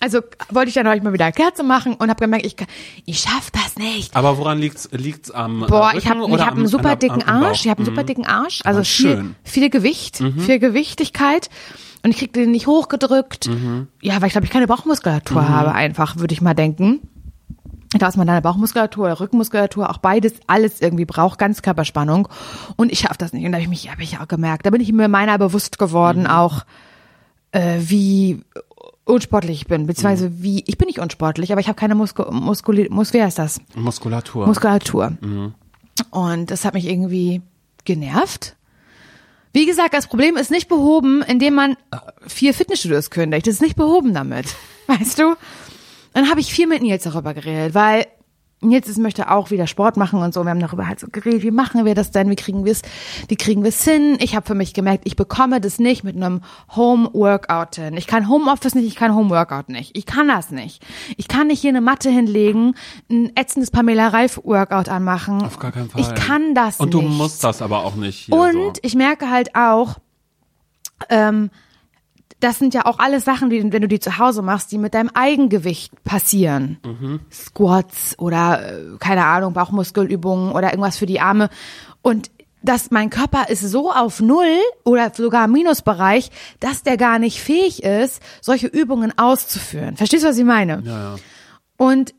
also 0.00 0.20
wollte 0.50 0.68
ich 0.68 0.74
dann 0.74 0.86
euch 0.86 1.02
mal 1.02 1.12
wieder 1.12 1.30
Kerze 1.32 1.62
machen 1.62 1.94
und 1.94 2.08
habe 2.10 2.20
gemerkt, 2.20 2.44
ich, 2.46 2.56
ich 3.04 3.20
schaff 3.20 3.50
das 3.52 3.76
nicht. 3.76 4.14
Aber 4.16 4.38
woran 4.38 4.58
liegt's? 4.58 4.88
Liegt's 4.92 5.30
am 5.30 5.66
Boah, 5.68 5.92
äh, 5.94 5.98
ich 5.98 6.08
habe 6.08 6.20
Rücken 6.22 6.34
ich 6.34 6.40
hab 6.40 6.54
einen 6.54 6.66
super 6.66 6.96
dicken 6.96 7.22
Arsch. 7.22 7.64
Ich 7.64 7.70
habe 7.70 7.78
einen 7.78 7.86
super 7.86 8.04
dicken 8.04 8.26
Arsch. 8.26 8.60
Also 8.64 8.80
Ah, 8.80 8.84
viel, 8.84 9.16
schön. 9.16 9.34
viel 9.44 9.70
Gewicht, 9.70 10.18
viel 10.38 10.58
Gewichtigkeit. 10.58 11.50
Und 12.04 12.10
ich 12.10 12.18
krieg 12.18 12.32
den 12.32 12.50
nicht 12.50 12.66
hochgedrückt. 12.66 13.48
Ja, 14.00 14.20
weil 14.20 14.26
ich 14.26 14.32
glaube, 14.32 14.44
ich 14.44 14.52
keine 14.52 14.66
Bauchmuskulatur 14.66 15.48
habe, 15.48 15.72
einfach, 15.72 16.16
würde 16.16 16.34
ich 16.34 16.40
mal 16.40 16.54
denken. 16.54 17.00
Dass 17.98 18.16
man 18.16 18.26
deine 18.26 18.40
Bauchmuskulatur 18.40 19.04
oder 19.04 19.20
Rückenmuskulatur 19.20 19.90
auch 19.90 19.98
beides, 19.98 20.32
alles 20.46 20.80
irgendwie 20.80 21.04
braucht, 21.04 21.38
Ganzkörperspannung. 21.38 22.26
Und 22.76 22.90
ich 22.90 23.00
schaffe 23.00 23.18
das 23.18 23.32
nicht. 23.32 23.44
Und 23.44 23.52
da 23.52 23.56
habe 23.56 23.62
ich 23.62 23.68
mich, 23.68 23.90
habe 23.90 24.02
ich 24.02 24.18
auch 24.18 24.28
gemerkt. 24.28 24.64
Da 24.64 24.70
bin 24.70 24.80
ich 24.80 24.90
mir 24.92 25.08
meiner 25.08 25.38
bewusst 25.38 25.78
geworden, 25.78 26.26
auch 26.26 26.64
äh, 27.52 27.78
wie 27.80 28.40
unsportlich 29.04 29.62
ich 29.62 29.66
bin, 29.66 29.86
beziehungsweise 29.86 30.42
wie, 30.42 30.64
ich 30.66 30.78
bin 30.78 30.86
nicht 30.86 31.00
unsportlich, 31.00 31.52
aber 31.52 31.60
ich 31.60 31.68
habe 31.68 31.76
keine 31.76 31.94
Muskel, 31.94 32.26
Muskuli, 32.30 32.88
Mus, 32.90 33.12
wer 33.12 33.28
ist 33.28 33.38
das? 33.38 33.60
Muskulatur. 33.74 34.46
Muskulatur. 34.46 35.12
Und 36.10 36.50
das 36.50 36.64
hat 36.64 36.74
mich 36.74 36.88
irgendwie 36.88 37.42
genervt. 37.84 38.56
Wie 39.52 39.66
gesagt, 39.66 39.94
das 39.94 40.06
Problem 40.06 40.36
ist 40.36 40.50
nicht 40.50 40.68
behoben, 40.68 41.22
indem 41.22 41.54
man 41.54 41.72
äh, 41.90 41.96
vier 42.26 42.54
Fitnessstudios 42.54 43.10
kündigt. 43.10 43.46
Das 43.46 43.54
ist 43.54 43.62
nicht 43.62 43.76
behoben 43.76 44.14
damit. 44.14 44.46
Weißt 44.86 45.18
du? 45.18 45.34
Dann 46.14 46.30
habe 46.30 46.40
ich 46.40 46.52
viel 46.52 46.66
mit 46.66 46.82
Nils 46.82 47.04
darüber 47.04 47.34
geredet, 47.34 47.74
weil 47.74 48.06
Nils 48.62 48.88
ist, 48.88 48.98
möchte 48.98 49.30
auch 49.30 49.50
wieder 49.50 49.66
Sport 49.66 49.96
machen 49.96 50.20
und 50.22 50.32
so. 50.32 50.44
Wir 50.44 50.50
haben 50.50 50.60
darüber 50.60 50.86
halt 50.88 51.00
so 51.00 51.06
geredet, 51.10 51.42
wie 51.42 51.50
machen 51.50 51.84
wir 51.84 51.94
das 51.94 52.10
denn? 52.10 52.30
Wie 52.30 52.36
kriegen 52.36 52.64
wir 52.64 52.72
es, 52.72 52.82
wie 53.28 53.36
kriegen 53.36 53.62
wir 53.62 53.68
es 53.70 53.84
hin? 53.84 54.16
Ich 54.20 54.34
habe 54.36 54.46
für 54.46 54.54
mich 54.54 54.72
gemerkt, 54.74 55.02
ich 55.04 55.16
bekomme 55.16 55.60
das 55.60 55.78
nicht 55.78 56.04
mit 56.04 56.16
einem 56.16 56.40
Home-Workout 56.74 57.76
hin. 57.76 57.96
Ich 57.96 58.06
kann 58.06 58.28
Homeoffice 58.28 58.74
nicht, 58.74 58.86
ich 58.86 58.96
kann 58.96 59.14
Home-Workout 59.14 59.68
nicht. 59.68 59.96
Ich 59.96 60.06
kann 60.06 60.28
das 60.28 60.50
nicht. 60.50 60.84
Ich 61.16 61.28
kann 61.28 61.48
nicht 61.48 61.60
hier 61.60 61.70
eine 61.70 61.80
Matte 61.80 62.10
hinlegen, 62.10 62.74
ein 63.10 63.32
ätzendes 63.36 63.70
Pamela 63.70 64.08
Reif-Workout 64.08 64.88
anmachen. 64.88 65.42
Auf 65.42 65.58
gar 65.58 65.72
keinen 65.72 65.90
Fall. 65.90 66.00
Ich 66.00 66.14
kann 66.14 66.54
das 66.54 66.78
Und 66.80 66.94
nicht. 66.94 67.04
du 67.04 67.08
musst 67.08 67.42
das 67.44 67.62
aber 67.62 67.84
auch 67.84 67.94
nicht 67.96 68.30
Und 68.32 68.52
so. 68.52 68.72
ich 68.82 68.94
merke 68.94 69.30
halt 69.30 69.54
auch, 69.54 69.96
ähm, 71.08 71.50
das 72.42 72.58
sind 72.58 72.74
ja 72.74 72.86
auch 72.86 72.98
alles 72.98 73.24
Sachen, 73.24 73.50
die, 73.50 73.72
wenn 73.72 73.82
du 73.82 73.88
die 73.88 74.00
zu 74.00 74.18
Hause 74.18 74.42
machst, 74.42 74.72
die 74.72 74.78
mit 74.78 74.94
deinem 74.94 75.10
Eigengewicht 75.14 76.02
passieren. 76.02 76.78
Squats 77.30 78.18
oder, 78.18 78.72
äh, 78.72 78.98
keine 78.98 79.24
Ahnung, 79.24 79.52
Bauchmuskelübungen 79.52 80.52
oder 80.52 80.70
irgendwas 80.70 80.98
für 80.98 81.06
die 81.06 81.20
Arme. 81.20 81.50
Und 82.02 82.30
dass 82.62 82.90
mein 82.90 83.10
Körper 83.10 83.48
ist 83.48 83.62
so 83.62 83.92
auf 83.92 84.20
Null 84.20 84.58
oder 84.84 85.12
sogar 85.14 85.44
im 85.44 85.52
Minusbereich, 85.52 86.30
dass 86.60 86.82
der 86.82 86.96
gar 86.96 87.18
nicht 87.18 87.40
fähig 87.40 87.82
ist, 87.82 88.22
solche 88.40 88.66
Übungen 88.66 89.16
auszuführen. 89.16 89.96
Verstehst 89.96 90.24
du, 90.24 90.28
was 90.28 90.38
ich 90.38 90.44
meine? 90.44 90.82
Ja, 90.84 90.92
ja. 90.92 91.16
Und 91.76 92.14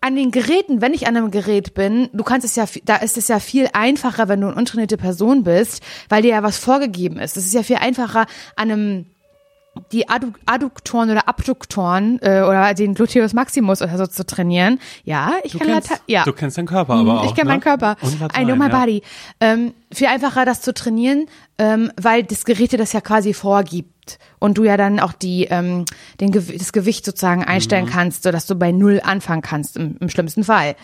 an 0.00 0.14
den 0.14 0.30
Geräten, 0.30 0.80
wenn 0.80 0.94
ich 0.94 1.08
an 1.08 1.16
einem 1.16 1.32
Gerät 1.32 1.74
bin, 1.74 2.08
du 2.12 2.22
kannst 2.22 2.44
es 2.44 2.54
ja, 2.54 2.66
da 2.84 2.96
ist 2.96 3.16
es 3.16 3.26
ja 3.26 3.40
viel 3.40 3.68
einfacher, 3.72 4.28
wenn 4.28 4.40
du 4.40 4.46
eine 4.46 4.56
untrainierte 4.56 4.96
Person 4.96 5.42
bist, 5.42 5.82
weil 6.08 6.22
dir 6.22 6.30
ja 6.30 6.42
was 6.44 6.58
vorgegeben 6.58 7.18
ist. 7.18 7.36
Es 7.36 7.46
ist 7.46 7.54
ja 7.54 7.64
viel 7.64 7.76
einfacher 7.76 8.26
an 8.54 8.70
einem 8.70 9.06
die 9.92 10.08
Addu 10.08 10.32
Adduktoren 10.46 11.10
oder 11.10 11.28
Abduktoren 11.28 12.18
äh, 12.22 12.42
oder 12.42 12.74
den 12.74 12.94
Gluteus 12.94 13.32
Maximus 13.32 13.82
oder 13.82 13.96
so 13.96 14.06
zu 14.06 14.24
trainieren. 14.26 14.78
Ja, 15.04 15.32
ich 15.42 15.52
Du 15.52 15.58
kann 15.58 15.68
kennst, 15.68 15.90
Latein. 15.90 16.04
Ja. 16.06 16.24
du 16.24 16.32
kennst 16.32 16.58
deinen 16.58 16.66
Körper 16.66 16.94
aber 16.94 17.20
auch. 17.20 17.24
Ich 17.26 17.34
kenne 17.34 17.44
ne? 17.46 17.52
meinen 17.54 17.60
Körper. 17.60 17.96
Und 18.00 18.20
Latein, 18.20 18.42
I 18.42 18.44
know 18.44 18.56
my 18.56 18.68
ja. 18.70 18.78
body. 18.80 19.02
Ähm, 19.40 19.74
viel 19.92 20.06
einfacher, 20.08 20.44
das 20.44 20.60
zu 20.60 20.74
trainieren, 20.74 21.26
ähm, 21.58 21.90
weil 22.00 22.22
das 22.24 22.44
Gerät 22.44 22.72
dir 22.72 22.78
das 22.78 22.92
ja 22.92 23.00
quasi 23.00 23.34
vorgibt. 23.34 24.18
Und 24.38 24.56
du 24.58 24.64
ja 24.64 24.76
dann 24.76 25.00
auch 25.00 25.12
die, 25.12 25.44
ähm, 25.50 25.84
den, 26.20 26.32
das 26.32 26.72
Gewicht 26.72 27.04
sozusagen 27.04 27.44
einstellen 27.44 27.84
Mhm. 27.86 27.90
kannst, 27.90 28.22
sodass 28.22 28.46
du 28.46 28.54
bei 28.54 28.72
Null 28.72 29.00
anfangen 29.04 29.42
kannst, 29.42 29.76
im, 29.76 29.96
im 30.00 30.08
schlimmsten 30.08 30.44
Fall. 30.44 30.76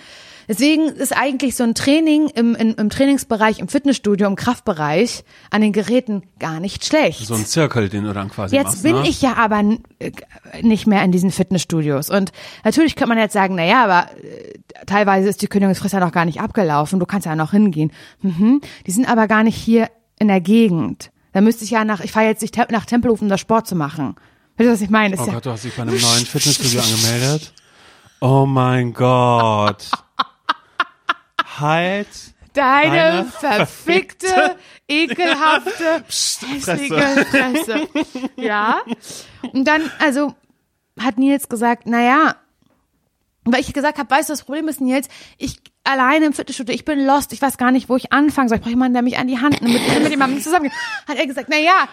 Deswegen 0.49 0.89
ist 0.89 1.17
eigentlich 1.17 1.57
so 1.57 1.65
ein 1.65 1.75
Training 1.75 2.29
im, 2.29 2.55
im, 2.55 2.75
im 2.75 2.91
Trainingsbereich, 2.91 3.59
im 3.59 3.69
Fitnessstudio, 3.69 4.27
im 4.27 4.37
Kraftbereich 4.37 5.25
an 5.51 5.63
den 5.63 5.73
Geräten 5.73 6.23
gar 6.39 6.61
nicht 6.61 6.85
schlecht. 6.85 7.27
So 7.27 7.35
ein 7.35 7.47
Zirkel, 7.47 7.89
den 7.89 8.05
du 8.05 8.13
dann 8.13 8.31
quasi 8.31 8.55
Jetzt 8.55 8.67
machst. 8.67 8.83
bin 8.83 8.97
ne? 8.97 9.09
ich 9.09 9.23
ja 9.23 9.35
aber 9.37 9.61
äh, 9.99 10.11
nicht 10.63 10.87
mehr 10.87 11.03
in 11.03 11.13
diesen 11.13 11.31
Fitnessstudios. 11.31 12.11
Und 12.11 12.33
natürlich 12.65 12.97
könnte 12.97 13.11
man 13.11 13.19
jetzt 13.19 13.33
sagen, 13.33 13.55
na 13.55 13.65
ja, 13.65 13.85
aber 13.85 14.11
äh, 14.23 14.53
teilweise 14.87 15.29
ist 15.29 15.43
die 15.43 15.47
Kündigungsfrist 15.47 15.95
ja 15.95 16.01
noch 16.01 16.13
gar 16.13 16.25
nicht 16.25 16.41
abgelaufen. 16.41 17.01
Du 17.01 17.07
kannst 17.07 17.27
ja 17.27 17.37
noch 17.37 17.53
hingehen. 17.53 17.93
Mhm. 18.23 18.61
Die 18.87 18.91
sind 18.91 19.09
aber 19.09 19.29
gar 19.29 19.45
nicht 19.45 19.57
hier 19.57 19.89
in 20.19 20.29
der 20.29 20.41
Gegend. 20.41 21.11
Da 21.33 21.41
müsste 21.41 21.65
ich 21.65 21.71
ja 21.71 21.85
nach, 21.85 22.01
ich 22.01 22.13
fahre 22.13 22.27
jetzt 22.27 22.43
nicht 22.43 22.57
nach 22.71 22.87
Tempelhof, 22.87 23.21
um 23.21 23.29
da 23.29 23.39
Sport 23.39 23.67
zu 23.67 23.75
machen. 23.75 24.15
Weißt 24.57 24.69
du, 24.69 24.73
was 24.73 24.81
ich 24.81 24.91
meine? 24.91 25.17
Oh 25.19 25.27
ja, 25.27 25.33
Gott, 25.33 25.47
du 25.47 25.51
hast 25.51 25.65
dich 25.65 25.75
bei 25.75 25.83
einem 25.83 26.01
neuen 26.01 26.27
Fitnessstudio 26.27 26.81
angemeldet. 26.81 27.53
Oh 28.21 28.47
mein 28.47 28.93
Gott. 28.93 29.91
Halt. 31.61 32.09
Deine 32.55 32.97
Deine 32.97 33.25
verfickte, 33.25 34.57
ekelhafte, 34.87 36.05
hässliche 36.07 37.27
Fresse. 37.27 37.89
Ja. 38.37 38.81
Und 39.53 39.65
dann, 39.67 39.91
also, 39.99 40.35
hat 41.01 41.19
Nils 41.19 41.49
gesagt, 41.49 41.83
na 41.87 42.01
ja, 42.01 42.37
weil 43.45 43.61
ich 43.61 43.73
gesagt 43.73 43.99
habe, 43.99 44.09
weißt 44.09 44.29
du, 44.29 44.33
das 44.33 44.45
Problem 44.45 44.69
ist 44.69 44.81
Nils, 44.81 45.09
ich 45.37 45.61
alleine 45.83 46.27
im 46.27 46.33
Fitnessstudio, 46.33 46.75
ich 46.75 46.85
bin 46.85 47.05
lost, 47.05 47.33
ich 47.33 47.43
weiß 47.43 47.59
gar 47.59 47.71
nicht, 47.73 47.89
wo 47.89 47.97
ich 47.97 48.13
anfangen 48.13 48.49
soll. 48.49 48.57
Ich 48.57 48.63
brauche 48.63 48.71
jemanden, 48.71 48.95
der 48.95 49.03
mich 49.03 49.19
an 49.19 49.27
die 49.27 49.39
Hand 49.39 49.61
nimmt, 49.61 49.75
mit, 49.75 50.03
mit 50.03 50.11
jemandem 50.11 50.41
zusammen. 50.41 50.71
Hat 51.07 51.19
er 51.19 51.27
gesagt, 51.27 51.49
na 51.51 51.59
ja, 51.59 51.89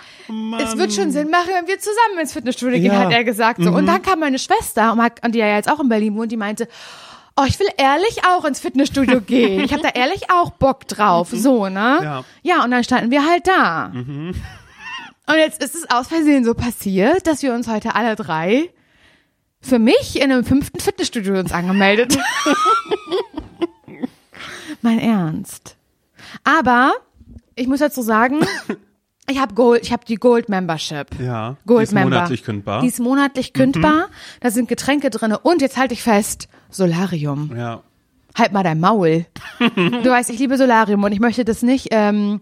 es 0.64 0.78
wird 0.78 0.93
schon 0.93 1.12
Sinn 1.12 1.30
machen, 1.30 1.49
wenn 1.53 1.68
wir 1.68 1.80
zusammen 1.80 2.20
ins 2.22 2.32
Fitnessstudio 2.34 2.80
gehen, 2.80 2.93
Ja. 2.93 2.99
hat 2.99 3.12
er 3.12 3.24
gesagt. 3.24 3.62
So. 3.62 3.72
Und 3.72 3.88
dann 3.88 4.01
kam 4.01 4.20
meine 4.20 4.39
Schwester, 4.39 4.93
und 4.93 5.36
die 5.36 5.39
ja 5.39 5.55
jetzt 5.55 5.70
auch 5.70 5.80
in 5.82 5.89
Berlin 5.89 6.16
wohnt, 6.16 6.32
die 6.32 6.38
meinte, 6.38 6.68
oh, 7.36 7.43
ich 7.47 7.59
will 7.59 7.69
ehrlich 7.77 8.25
auch 8.27 8.45
ins 8.45 8.59
Fitnessstudio 8.59 9.21
gehen. 9.25 9.63
Ich 9.63 9.73
habe 9.73 9.84
da 9.84 9.89
ehrlich 9.89 10.32
auch 10.32 10.51
Bock 10.51 10.88
drauf. 10.88 11.29
So, 11.32 11.69
ne? 11.69 11.99
Ja. 12.01 12.23
Ja, 12.43 12.63
und 12.63 12.71
dann 12.71 12.84
standen 12.84 13.11
wir 13.11 13.25
halt 13.25 13.47
da. 13.47 13.91
Und 13.93 15.38
jetzt 15.38 15.63
ist 15.63 15.75
es 15.75 15.89
aus 15.89 16.07
Versehen 16.07 16.43
so 16.43 16.53
passiert, 16.53 17.27
dass 17.27 17.43
wir 17.43 17.53
uns 17.53 17.67
heute 17.67 17.95
alle 17.95 18.15
drei 18.15 18.69
für 19.61 19.79
mich 19.79 20.19
in 20.19 20.32
einem 20.32 20.43
fünften 20.43 20.79
Fitnessstudio 20.79 21.39
uns 21.39 21.51
angemeldet. 21.51 22.17
mein 24.82 24.99
Ernst. 24.99 25.77
Aber 26.43 26.93
ich 27.55 27.67
muss 27.67 27.79
dazu 27.79 28.01
sagen, 28.01 28.39
ich 29.32 29.39
habe 29.39 29.53
Gold, 29.55 29.84
ich 29.84 29.91
habe 29.91 30.05
die 30.05 30.15
Gold 30.15 30.49
Membership. 30.49 31.07
Ja, 31.19 31.57
die 31.63 31.67
Gold 31.67 31.84
ist 31.84 31.93
Member. 31.93 32.09
monatlich 32.17 32.43
kündbar. 32.43 32.82
Die 32.82 32.88
ist 32.88 32.99
monatlich 32.99 33.53
kündbar. 33.53 34.07
Da 34.39 34.51
sind 34.51 34.67
Getränke 34.69 35.09
drinne 35.09 35.39
und 35.39 35.61
jetzt 35.61 35.77
halte 35.77 35.93
ich 35.93 36.03
fest, 36.03 36.47
Solarium. 36.69 37.51
ja. 37.55 37.82
Halt 38.38 38.53
mal 38.53 38.63
dein 38.63 38.79
Maul. 38.79 39.25
du 39.59 40.09
weißt, 40.09 40.29
ich 40.29 40.39
liebe 40.39 40.55
Solarium 40.55 41.03
und 41.03 41.11
ich 41.11 41.19
möchte 41.19 41.43
das 41.43 41.63
nicht, 41.63 41.89
ähm, 41.91 42.39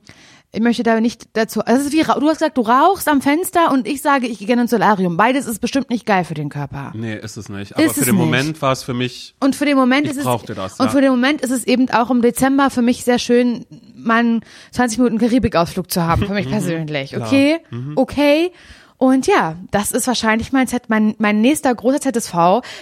ich 0.52 0.62
möchte 0.62 0.82
da 0.82 1.00
nicht 1.00 1.30
dazu. 1.34 1.62
Also 1.62 1.82
es 1.82 1.88
ist 1.88 1.94
wie, 1.94 2.02
du 2.02 2.28
hast 2.28 2.40
gesagt, 2.40 2.58
du 2.58 2.62
rauchst 2.62 3.08
am 3.08 3.22
Fenster 3.22 3.72
und 3.72 3.88
ich 3.88 4.02
sage, 4.02 4.26
ich 4.26 4.40
gehe 4.40 4.48
gerne 4.48 4.64
ins 4.64 4.72
Solarium. 4.72 5.16
Beides 5.16 5.46
ist 5.46 5.60
bestimmt 5.60 5.92
nicht 5.92 6.08
geil 6.08 6.24
für 6.24 6.34
den 6.34 6.50
Körper. 6.50 6.92
Nee, 6.96 7.16
ist 7.16 7.38
es 7.38 7.50
nicht. 7.50 7.76
Aber 7.76 7.86
Ist 7.86 7.94
für 8.00 8.06
den 8.06 8.16
nicht. 8.16 8.26
Moment 8.26 8.62
war 8.62 8.72
es 8.72 8.82
für 8.82 8.96
mich, 8.96 9.36
Und 9.40 9.56
für 9.56 9.66
den 9.66 9.78
Moment 9.78 10.06
Ich 10.06 10.14
ist 10.14 10.18
es 10.18 10.24
brauchte 10.24 10.56
das, 10.56 10.80
und 10.80 10.88
ja. 10.88 10.92
für 10.92 11.02
den 11.02 11.12
Moment 11.12 11.42
ist 11.42 11.52
es 11.52 11.68
eben 11.68 11.90
auch 11.92 12.10
im 12.10 12.24
Dezember 12.24 12.72
für 12.72 12.82
mich 12.82 13.04
sehr 13.04 13.20
schön, 13.20 13.66
mal 13.96 14.20
einen 14.20 14.42
20 14.72 14.98
Minuten 14.98 15.20
Karibikausflug 15.20 15.92
zu 15.92 16.02
haben, 16.02 16.26
für 16.26 16.34
mich 16.34 16.50
persönlich. 16.50 17.16
Okay, 17.16 17.60
okay. 17.96 18.52
Und 19.00 19.28
ja, 19.28 19.56
das 19.72 19.92
ist 19.94 20.08
wahrscheinlich 20.08 20.52
mein, 20.52 20.68
Z, 20.68 20.84
mein, 20.90 21.16
mein 21.20 21.40
nächster 21.40 21.74
großer 21.74 22.02
ZSV, 22.02 22.34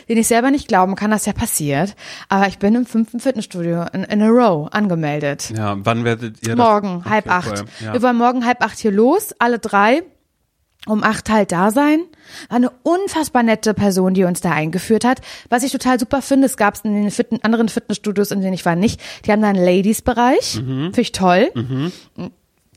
den 0.10 0.18
ich 0.18 0.28
selber 0.28 0.50
nicht 0.50 0.68
glauben 0.68 0.96
kann, 0.96 1.12
dass 1.12 1.26
der 1.26 1.34
passiert. 1.34 1.96
Aber 2.28 2.48
ich 2.48 2.58
bin 2.58 2.74
im 2.74 2.86
fünften 2.88 3.20
Fitnessstudio 3.20 3.84
in, 3.94 4.04
in 4.04 4.22
a 4.24 4.28
row 4.28 4.68
angemeldet. 4.72 5.52
ja, 5.56 5.76
wann 5.78 6.04
werdet 6.04 6.42
ihr 6.42 6.56
das? 6.56 6.66
Morgen, 6.66 6.98
Okay, 7.02 7.10
halb 7.12 7.30
acht. 7.30 7.52
cool. 7.52 7.66
Ja. 7.86 7.94
Wir 7.94 8.02
wollen 8.02 8.18
morgen 8.18 8.46
halb 8.48 8.64
acht 8.64 8.80
hier 8.80 8.92
los, 8.92 9.34
alle 9.38 9.60
drei. 9.60 10.02
Um 10.88 11.04
acht 11.04 11.30
halt 11.30 11.52
da 11.52 11.70
sein. 11.72 12.00
War 12.48 12.56
eine 12.58 12.72
unfassbar 12.84 13.44
nette 13.44 13.74
Person, 13.74 14.14
die 14.14 14.24
uns 14.24 14.40
da 14.42 14.52
eingeführt 14.52 15.04
hat. 15.04 15.20
Was 15.50 15.64
ich 15.64 15.72
total 15.74 16.00
super 16.00 16.22
finde, 16.22 16.46
es 16.46 16.56
gab 16.56 16.76
es 16.76 16.82
in 16.82 16.94
den 16.94 17.12
Fit 17.12 17.28
anderen 17.44 17.68
Fitnessstudios, 17.68 18.32
in 18.32 18.40
denen 18.40 18.54
ich 18.54 18.66
war, 18.66 18.76
nicht. 18.78 19.02
Die 19.26 19.32
haben 19.34 19.42
da 19.42 19.50
einen 19.50 19.64
Ladies-Bereich. 19.64 20.62
Mhm. 20.62 20.94
Finde 20.94 21.02
ich 21.02 21.12
toll. 21.12 21.52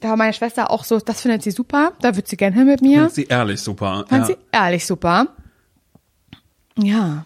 Da 0.00 0.08
war 0.10 0.16
meine 0.16 0.32
Schwester 0.32 0.70
auch 0.70 0.84
so, 0.84 0.98
das 0.98 1.20
findet 1.20 1.42
sie 1.42 1.50
super. 1.50 1.92
Da 2.00 2.16
wird 2.16 2.26
sie 2.26 2.36
gern 2.36 2.52
hin 2.54 2.66
mit 2.66 2.80
mir. 2.82 3.00
Fand 3.02 3.12
sie 3.14 3.24
ehrlich 3.24 3.60
super. 3.60 4.04
Fand 4.08 4.22
ja. 4.22 4.26
sie 4.26 4.36
ehrlich 4.52 4.86
super. 4.86 5.26
Ja, 6.76 7.24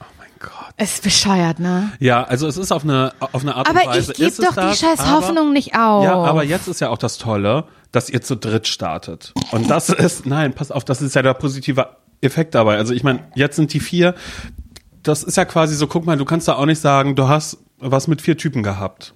Oh 0.00 0.04
mein 0.18 0.28
Gott. 0.38 0.50
es 0.76 0.94
ist 0.94 1.02
bescheuert, 1.02 1.58
ne? 1.58 1.92
Ja, 2.00 2.24
also 2.24 2.46
es 2.46 2.56
ist 2.56 2.72
auf 2.72 2.84
eine, 2.84 3.12
auf 3.20 3.42
eine 3.42 3.54
Art 3.54 3.68
und 3.68 3.76
Aber 3.76 3.86
Weise. 3.90 4.12
ich 4.12 4.18
gebe 4.18 4.30
doch 4.42 4.50
die 4.54 4.54
das, 4.56 4.78
scheiß 4.80 5.00
aber- 5.00 5.10
Hoffnung 5.12 5.52
nicht 5.52 5.74
auf. 5.76 6.04
Ja, 6.04 6.14
aber 6.16 6.44
jetzt 6.44 6.68
ist 6.68 6.80
ja 6.80 6.88
auch 6.88 6.98
das 6.98 7.18
Tolle, 7.18 7.64
dass 7.92 8.08
ihr 8.08 8.22
zu 8.22 8.36
dritt 8.36 8.66
startet. 8.68 9.34
Und 9.52 9.68
das 9.68 9.88
ist, 9.90 10.26
nein, 10.26 10.54
pass 10.54 10.70
auf, 10.70 10.84
das 10.84 11.02
ist 11.02 11.14
ja 11.14 11.22
der 11.22 11.34
positive 11.34 11.88
Effekt 12.22 12.54
dabei. 12.54 12.76
Also 12.78 12.94
ich 12.94 13.02
meine, 13.04 13.20
jetzt 13.34 13.56
sind 13.56 13.72
die 13.74 13.80
vier, 13.80 14.14
das 15.02 15.22
ist 15.22 15.36
ja 15.36 15.44
quasi 15.44 15.74
so, 15.74 15.86
guck 15.86 16.06
mal, 16.06 16.16
du 16.16 16.24
kannst 16.24 16.48
da 16.48 16.54
auch 16.54 16.66
nicht 16.66 16.80
sagen, 16.80 17.14
du 17.16 17.28
hast 17.28 17.58
was 17.78 18.08
mit 18.08 18.22
vier 18.22 18.38
Typen 18.38 18.62
gehabt. 18.62 19.12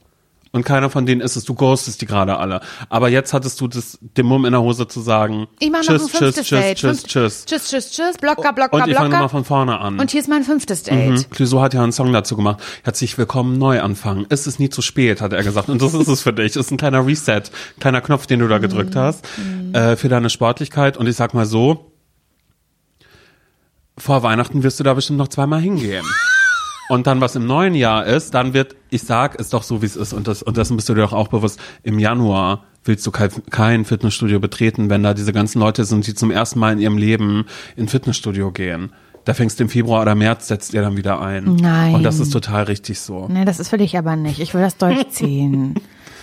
Und 0.52 0.64
keiner 0.64 0.88
von 0.90 1.04
denen 1.04 1.20
ist 1.20 1.36
es, 1.36 1.44
du 1.44 1.54
ghostest 1.54 2.00
die 2.00 2.06
gerade 2.06 2.38
alle. 2.38 2.60
Aber 2.88 3.08
jetzt 3.08 3.32
hattest 3.34 3.60
du 3.60 3.68
das, 3.68 3.98
den 4.00 4.24
Mumm 4.26 4.44
in 4.46 4.52
der 4.52 4.62
Hose 4.62 4.88
zu 4.88 5.00
sagen, 5.00 5.46
Ich 5.60 5.70
mache 5.70 5.82
noch 5.82 5.88
tschüss, 5.88 6.02
ein 6.02 6.08
tschüss, 6.08 6.18
fünftes 6.18 6.46
tschüss, 6.46 6.60
Date. 6.60 6.76
tschüss, 6.78 7.00
Fünft- 7.00 7.06
tschüss. 7.08 7.44
Tschüss, 7.44 7.68
tschüss, 7.70 7.90
tschüss. 7.90 8.16
Blocker, 8.18 8.52
blocker, 8.52 8.72
Und 8.74 8.88
ich 8.88 8.96
fange 8.96 9.10
nochmal 9.10 9.28
von 9.28 9.44
vorne 9.44 9.78
an. 9.78 9.98
Und 10.00 10.10
hier 10.10 10.20
ist 10.20 10.28
mein 10.28 10.42
fünftes 10.44 10.82
Date. 10.84 11.10
Mhm. 11.10 11.30
Clouseau 11.30 11.60
hat 11.60 11.74
ja 11.74 11.82
einen 11.82 11.92
Song 11.92 12.12
dazu 12.12 12.36
gemacht. 12.36 12.62
Herzlich 12.84 13.18
willkommen, 13.18 13.58
neu 13.58 13.80
anfangen. 13.82 14.26
Es 14.30 14.46
ist 14.46 14.58
nie 14.58 14.70
zu 14.70 14.80
spät, 14.82 15.20
hat 15.20 15.32
er 15.32 15.42
gesagt. 15.42 15.68
Und 15.68 15.82
das 15.82 15.92
ist 15.94 16.08
es 16.08 16.22
für 16.22 16.32
dich. 16.32 16.46
Es 16.56 16.56
ist 16.56 16.70
ein 16.70 16.76
kleiner 16.78 17.06
Reset, 17.06 17.42
kleiner 17.78 18.00
Knopf, 18.00 18.26
den 18.26 18.40
du 18.40 18.48
da 18.48 18.58
gedrückt 18.58 18.94
Mhm. 18.94 18.98
hast, 18.98 19.24
äh, 19.74 19.96
für 19.96 20.08
deine 20.08 20.30
Sportlichkeit. 20.30 20.96
Und 20.96 21.06
ich 21.08 21.16
sag 21.16 21.34
mal 21.34 21.46
so, 21.46 21.92
vor 23.96 24.22
Weihnachten 24.22 24.62
wirst 24.62 24.78
du 24.80 24.84
da 24.84 24.94
bestimmt 24.94 25.18
noch 25.18 25.28
zweimal 25.28 25.60
hingehen. 25.60 26.04
Und 26.88 27.06
dann, 27.06 27.20
was 27.20 27.36
im 27.36 27.46
neuen 27.46 27.74
Jahr 27.74 28.06
ist, 28.06 28.34
dann 28.34 28.54
wird, 28.54 28.74
ich 28.90 29.02
sag, 29.02 29.34
ist 29.34 29.52
doch 29.52 29.62
so, 29.62 29.82
wie 29.82 29.86
es 29.86 29.96
ist. 29.96 30.12
Und 30.12 30.26
das, 30.26 30.42
und 30.42 30.56
dessen 30.56 30.76
bist 30.76 30.88
du 30.88 30.94
dir 30.94 31.02
doch 31.02 31.12
auch 31.12 31.28
bewusst. 31.28 31.60
Im 31.82 31.98
Januar 31.98 32.64
willst 32.84 33.06
du 33.06 33.10
kein, 33.10 33.30
kein 33.50 33.84
Fitnessstudio 33.84 34.40
betreten, 34.40 34.88
wenn 34.88 35.02
da 35.02 35.14
diese 35.14 35.32
ganzen 35.32 35.60
Leute 35.60 35.84
sind, 35.84 36.06
die 36.06 36.14
zum 36.14 36.30
ersten 36.30 36.58
Mal 36.58 36.72
in 36.72 36.78
ihrem 36.78 36.96
Leben 36.96 37.44
in 37.76 37.88
Fitnessstudio 37.88 38.50
gehen. 38.50 38.92
Da 39.26 39.34
fängst 39.34 39.58
du 39.58 39.64
im 39.64 39.68
Februar 39.68 40.00
oder 40.02 40.14
März, 40.14 40.48
setzt 40.48 40.72
ihr 40.72 40.80
dann 40.80 40.96
wieder 40.96 41.20
ein. 41.20 41.56
Nein. 41.56 41.94
Und 41.94 42.02
das 42.02 42.18
ist 42.18 42.30
total 42.30 42.64
richtig 42.64 42.98
so. 42.98 43.28
Nee, 43.28 43.44
das 43.44 43.60
ist 43.60 43.70
will 43.72 43.82
ich 43.82 43.98
aber 43.98 44.16
nicht. 44.16 44.40
Ich 44.40 44.54
will 44.54 44.62
das 44.62 44.78
durchziehen. 44.78 45.74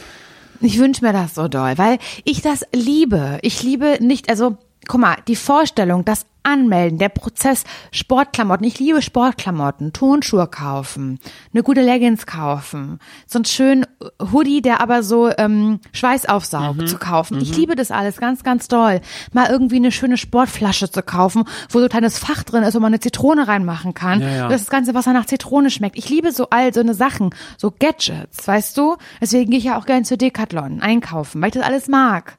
ich 0.60 0.80
wünsche 0.80 1.06
mir 1.06 1.14
das 1.14 1.36
so 1.36 1.48
doll, 1.48 1.74
weil 1.78 2.00
ich 2.24 2.42
das 2.42 2.66
liebe. 2.74 3.38
Ich 3.44 3.62
liebe 3.62 4.00
nicht, 4.02 4.30
also, 4.30 4.58
guck 4.88 5.00
mal, 5.00 5.18
die 5.28 5.36
Vorstellung, 5.36 6.06
das 6.06 6.26
Anmelden, 6.46 7.00
der 7.00 7.10
Prozess, 7.10 7.64
Sportklamotten. 7.92 8.68
Ich 8.68 8.80
liebe 8.80 9.02
Sportklamotten, 9.02 9.94
Turnschuhe 9.94 10.46
kaufen, 10.48 11.20
eine 11.52 11.64
gute 11.64 11.82
Leggings 11.82 12.28
kaufen, 12.28 13.00
so 13.26 13.40
einen 13.40 13.46
schönen 13.46 13.86
Hoodie, 14.32 14.62
der 14.62 14.80
aber 14.80 15.02
so 15.02 15.32
ähm, 15.38 15.80
Schweiß 15.92 16.28
aufsaugt, 16.28 16.88
zu 16.88 16.98
kaufen. 17.00 17.42
Ich 17.42 17.58
liebe 17.58 17.76
das 17.76 17.90
alles 17.90 18.18
ganz, 18.18 18.44
ganz 18.44 18.68
doll. 18.68 19.02
Mal 19.34 19.50
irgendwie 19.50 19.78
eine 19.78 19.92
schöne 19.92 20.18
Sportflasche 20.18 20.90
zu 20.92 21.02
kaufen, 21.02 21.46
wo 21.70 21.80
so 21.80 21.86
ein 21.86 21.90
kleines 21.90 22.20
Fach 22.20 22.44
drin 22.44 22.64
ist, 22.64 22.76
wo 22.76 22.80
man 22.80 22.94
eine 22.94 23.00
Zitrone 23.00 23.48
reinmachen 23.48 23.96
kann. 23.96 24.22
Ja, 24.22 24.30
ja. 24.30 24.48
Das 24.48 24.62
das 24.62 24.70
ganze 24.70 24.94
Wasser 24.94 25.14
nach 25.14 25.26
Zitrone 25.26 25.70
schmeckt. 25.70 25.98
Ich 25.98 26.10
liebe 26.10 26.32
so 26.32 26.50
all 26.50 26.74
so 26.74 26.80
eine 26.80 26.94
Sachen, 26.94 27.32
so 27.58 27.72
Gadgets, 27.72 28.48
weißt 28.48 28.78
du? 28.78 28.98
Deswegen 29.22 29.52
gehe 29.52 29.60
ich 29.60 29.66
ja 29.66 29.78
auch 29.78 29.86
gerne 29.86 30.04
zu 30.04 30.18
Decathlon 30.18 30.82
einkaufen, 30.82 31.42
weil 31.42 31.50
ich 31.50 31.56
das 31.56 31.64
alles 31.64 31.88
mag. 31.88 32.38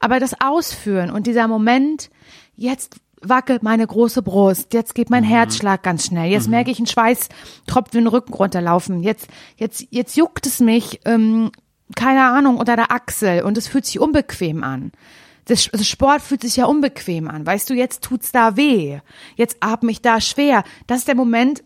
Aber 0.00 0.20
das 0.20 0.40
Ausführen 0.40 1.10
und 1.10 1.26
dieser 1.26 1.48
Moment, 1.48 2.10
jetzt 2.56 2.96
wackelt 3.20 3.62
meine 3.62 3.86
große 3.86 4.22
Brust, 4.22 4.74
jetzt 4.74 4.94
geht 4.94 5.10
mein 5.10 5.24
Herzschlag 5.24 5.82
ganz 5.82 6.06
schnell, 6.06 6.30
jetzt 6.30 6.48
merke 6.48 6.70
ich 6.70 6.78
einen 6.78 6.86
Schweißtropfen 6.86 8.00
den 8.00 8.06
Rücken 8.06 8.32
runterlaufen, 8.32 9.02
jetzt, 9.02 9.28
jetzt, 9.56 9.86
jetzt 9.90 10.16
juckt 10.16 10.46
es 10.46 10.60
mich, 10.60 11.00
ähm, 11.04 11.50
keine 11.96 12.24
Ahnung, 12.24 12.58
unter 12.58 12.76
der 12.76 12.92
Achsel 12.92 13.42
und 13.42 13.56
es 13.56 13.66
fühlt 13.66 13.86
sich 13.86 13.98
unbequem 13.98 14.62
an. 14.62 14.92
Das, 15.46 15.70
das 15.72 15.86
Sport 15.86 16.20
fühlt 16.20 16.42
sich 16.42 16.56
ja 16.56 16.66
unbequem 16.66 17.26
an. 17.26 17.46
Weißt 17.46 17.70
du, 17.70 17.74
jetzt 17.74 18.04
tut's 18.04 18.32
da 18.32 18.58
weh. 18.58 18.98
Jetzt 19.34 19.56
atme 19.60 19.90
ich 19.90 20.02
da 20.02 20.20
schwer. 20.20 20.62
Das 20.86 20.98
ist 20.98 21.08
der 21.08 21.14
Moment, 21.14 21.64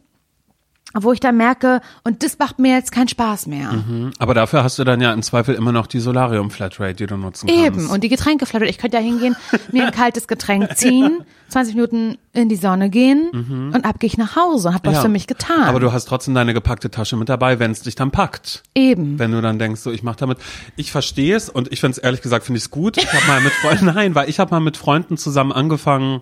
wo 0.94 1.12
ich 1.12 1.20
dann 1.20 1.36
merke, 1.36 1.80
und 2.04 2.22
das 2.22 2.38
macht 2.38 2.58
mir 2.58 2.74
jetzt 2.74 2.92
keinen 2.92 3.08
Spaß 3.08 3.46
mehr. 3.46 3.70
Aber 4.18 4.34
dafür 4.34 4.62
hast 4.64 4.78
du 4.78 4.84
dann 4.84 5.00
ja 5.00 5.12
im 5.12 5.22
Zweifel 5.22 5.54
immer 5.54 5.72
noch 5.72 5.86
die 5.86 6.00
Solarium 6.00 6.50
Flatrate, 6.50 6.94
die 6.94 7.06
du 7.06 7.16
nutzen 7.16 7.48
kannst. 7.48 7.62
Eben. 7.64 7.86
Und 7.90 8.04
die 8.04 8.08
Getränkeflasche. 8.08 8.66
Ich 8.66 8.78
könnte 8.78 8.96
ja 8.98 9.02
hingehen, 9.02 9.36
mir 9.72 9.86
ein 9.86 9.92
kaltes 9.92 10.28
Getränk 10.28 10.76
ziehen, 10.76 11.22
20 11.48 11.74
Minuten 11.74 12.18
in 12.32 12.48
die 12.48 12.56
Sonne 12.56 12.88
gehen 12.90 13.28
und 13.74 13.84
ab 13.84 13.98
gehe 14.00 14.06
ich 14.08 14.16
nach 14.18 14.36
Hause 14.36 14.68
und 14.68 14.74
hab 14.74 14.84
was 14.86 14.92
Mhm. 14.92 14.96
Ja. 14.96 15.02
für 15.02 15.08
mich 15.08 15.26
getan. 15.26 15.62
Aber 15.64 15.80
du 15.80 15.92
hast 15.92 16.06
trotzdem 16.06 16.34
deine 16.34 16.54
gepackte 16.54 16.90
Tasche 16.90 17.16
mit 17.16 17.28
dabei, 17.28 17.58
wenn 17.58 17.70
es 17.70 17.80
dich 17.82 17.94
dann 17.94 18.10
packt. 18.10 18.62
Eben. 18.74 19.18
Wenn 19.18 19.32
du 19.32 19.40
dann 19.40 19.58
denkst, 19.58 19.80
so 19.80 19.90
ich 19.90 20.02
mach 20.02 20.16
damit, 20.16 20.38
ich 20.76 20.92
verstehe 20.92 21.34
es 21.36 21.48
und 21.48 21.70
ich 21.72 21.80
finde 21.80 21.92
es 21.92 21.98
ehrlich 21.98 22.20
gesagt 22.22 22.44
finde 22.46 22.58
ich 22.58 22.64
es 22.64 22.70
gut. 22.70 22.96
Ich 22.98 23.12
habe 23.12 23.26
mal 23.26 23.40
mit 23.40 23.52
Freunden, 23.52 23.86
nein, 23.94 24.14
weil 24.14 24.28
ich 24.28 24.38
habe 24.38 24.50
mal 24.54 24.60
mit 24.60 24.76
Freunden 24.76 25.16
zusammen 25.16 25.52
angefangen 25.52 26.20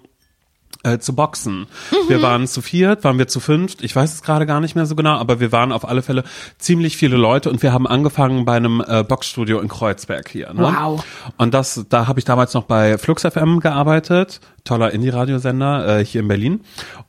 äh, 0.83 0.99
zu 0.99 1.15
boxen. 1.15 1.67
Wir 2.09 2.23
waren 2.23 2.47
zu 2.47 2.63
viert, 2.63 3.05
waren 3.05 3.19
wir 3.19 3.29
zu 3.29 3.41
fünft, 3.41 3.83
ich 3.83 3.95
weiß 3.95 4.15
es 4.15 4.23
gerade 4.23 4.47
gar 4.47 4.61
nicht 4.61 4.75
mehr 4.75 4.87
so 4.87 4.95
genau, 4.95 5.17
aber 5.17 5.41
wir 5.41 5.53
waren 5.53 5.73
auf 5.73 5.87
alle 5.89 6.03
Fälle 6.03 6.25
ziemlich 6.59 6.97
viele 6.97 7.17
Leute 7.17 7.51
und 7.51 7.63
wir 7.63 7.73
haben 7.73 7.87
angefangen 7.87 8.45
bei 8.45 8.57
einem 8.57 8.83
äh, 8.87 9.05
Boxstudio 9.05 9.61
in 9.61 9.69
Kreuzberg 9.69 10.29
hier. 10.29 10.53
Ne? 10.53 10.63
Wow. 10.63 11.05
Und 11.37 11.55
das, 11.55 11.87
da 11.89 12.07
habe 12.07 12.19
ich 12.19 12.25
damals 12.25 12.55
noch 12.55 12.65
bei 12.65 12.99
Flux 12.99 13.23
FM 13.23 13.61
gearbeitet, 13.61 14.41
toller 14.65 14.93
Indie-Radiosender 14.93 16.01
äh, 16.01 16.05
hier 16.05 16.23
in 16.23 16.29
Berlin. 16.29 16.61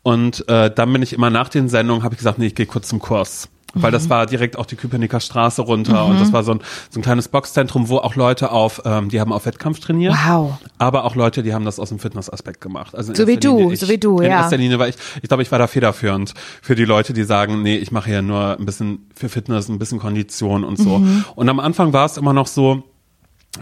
Und 0.04 0.48
äh, 0.50 0.70
dann 0.74 0.92
bin 0.92 1.02
ich 1.02 1.14
immer 1.14 1.30
nach 1.30 1.50
den 1.50 1.70
Sendungen, 1.70 2.04
habe 2.04 2.14
ich 2.14 2.20
gesagt, 2.20 2.40
nee, 2.40 2.48
ich 2.48 2.56
gehe 2.56 2.66
kurz 2.66 2.90
zum 2.90 3.00
Kurs. 3.00 3.50
Weil 3.74 3.92
das 3.92 4.10
war 4.10 4.26
direkt 4.26 4.58
auch 4.58 4.66
die 4.66 4.76
Köpenicker 4.76 5.20
Straße 5.20 5.62
runter 5.62 6.06
und 6.06 6.20
das 6.20 6.34
war 6.34 6.44
so 6.44 6.54
ein, 6.54 6.60
so 6.90 7.00
ein 7.00 7.04
kleines 7.04 7.28
Boxzentrum, 7.30 7.90
wo 7.90 7.98
auch 7.98 8.16
Leute 8.16 8.52
auf, 8.52 8.82
ähm, 8.86 9.10
die 9.10 9.22
haben 9.22 9.32
auf 9.32 9.46
Wettkampf 9.46 9.80
trainiert. 9.80 10.14
Wow. 10.26 10.58
Aber 10.78 11.06
auch 11.06 11.16
Leute, 11.16 11.44
die 11.44 11.54
haben 11.54 11.66
das 11.66 11.80
aus 11.80 11.90
dem 11.90 12.00
Fitnessaspekt 12.00 12.60
gemacht. 12.60 12.96
Also 12.96 13.12
in 13.12 13.16
So 13.16 13.28
wie 13.28 13.38
du, 13.38 13.72
ich. 13.72 13.80
so 13.80 13.88
wie 13.88 13.98
du, 13.98 14.20
in 14.20 14.30
ja. 14.30 14.42
erster 14.42 14.58
Linie, 14.58 14.78
weil 14.80 14.90
ich, 14.90 14.96
ich 15.22 15.28
glaube, 15.28 15.44
ich 15.44 15.52
war 15.52 15.60
da 15.60 15.68
federführend 15.68 16.34
für 16.62 16.76
die 16.76 16.86
Leute, 16.86 17.14
die 17.14 17.24
sagen, 17.24 17.62
nee, 17.62 17.78
ich 17.78 17.92
mache 17.92 18.10
hier 18.10 18.22
nur 18.22 18.58
ein 18.60 18.66
bisschen 18.66 19.10
für 19.16 19.30
Fitness, 19.30 19.70
ein 19.70 19.80
bisschen 19.80 20.00
Kondition 20.00 20.64
und 20.64 20.78
so. 20.78 21.00
Mhm. 21.00 21.26
Und 21.36 21.50
am 21.50 21.60
Anfang 21.60 21.94
war 21.94 22.06
es 22.06 22.18
immer 22.18 22.34
noch 22.34 22.48
so, 22.48 22.84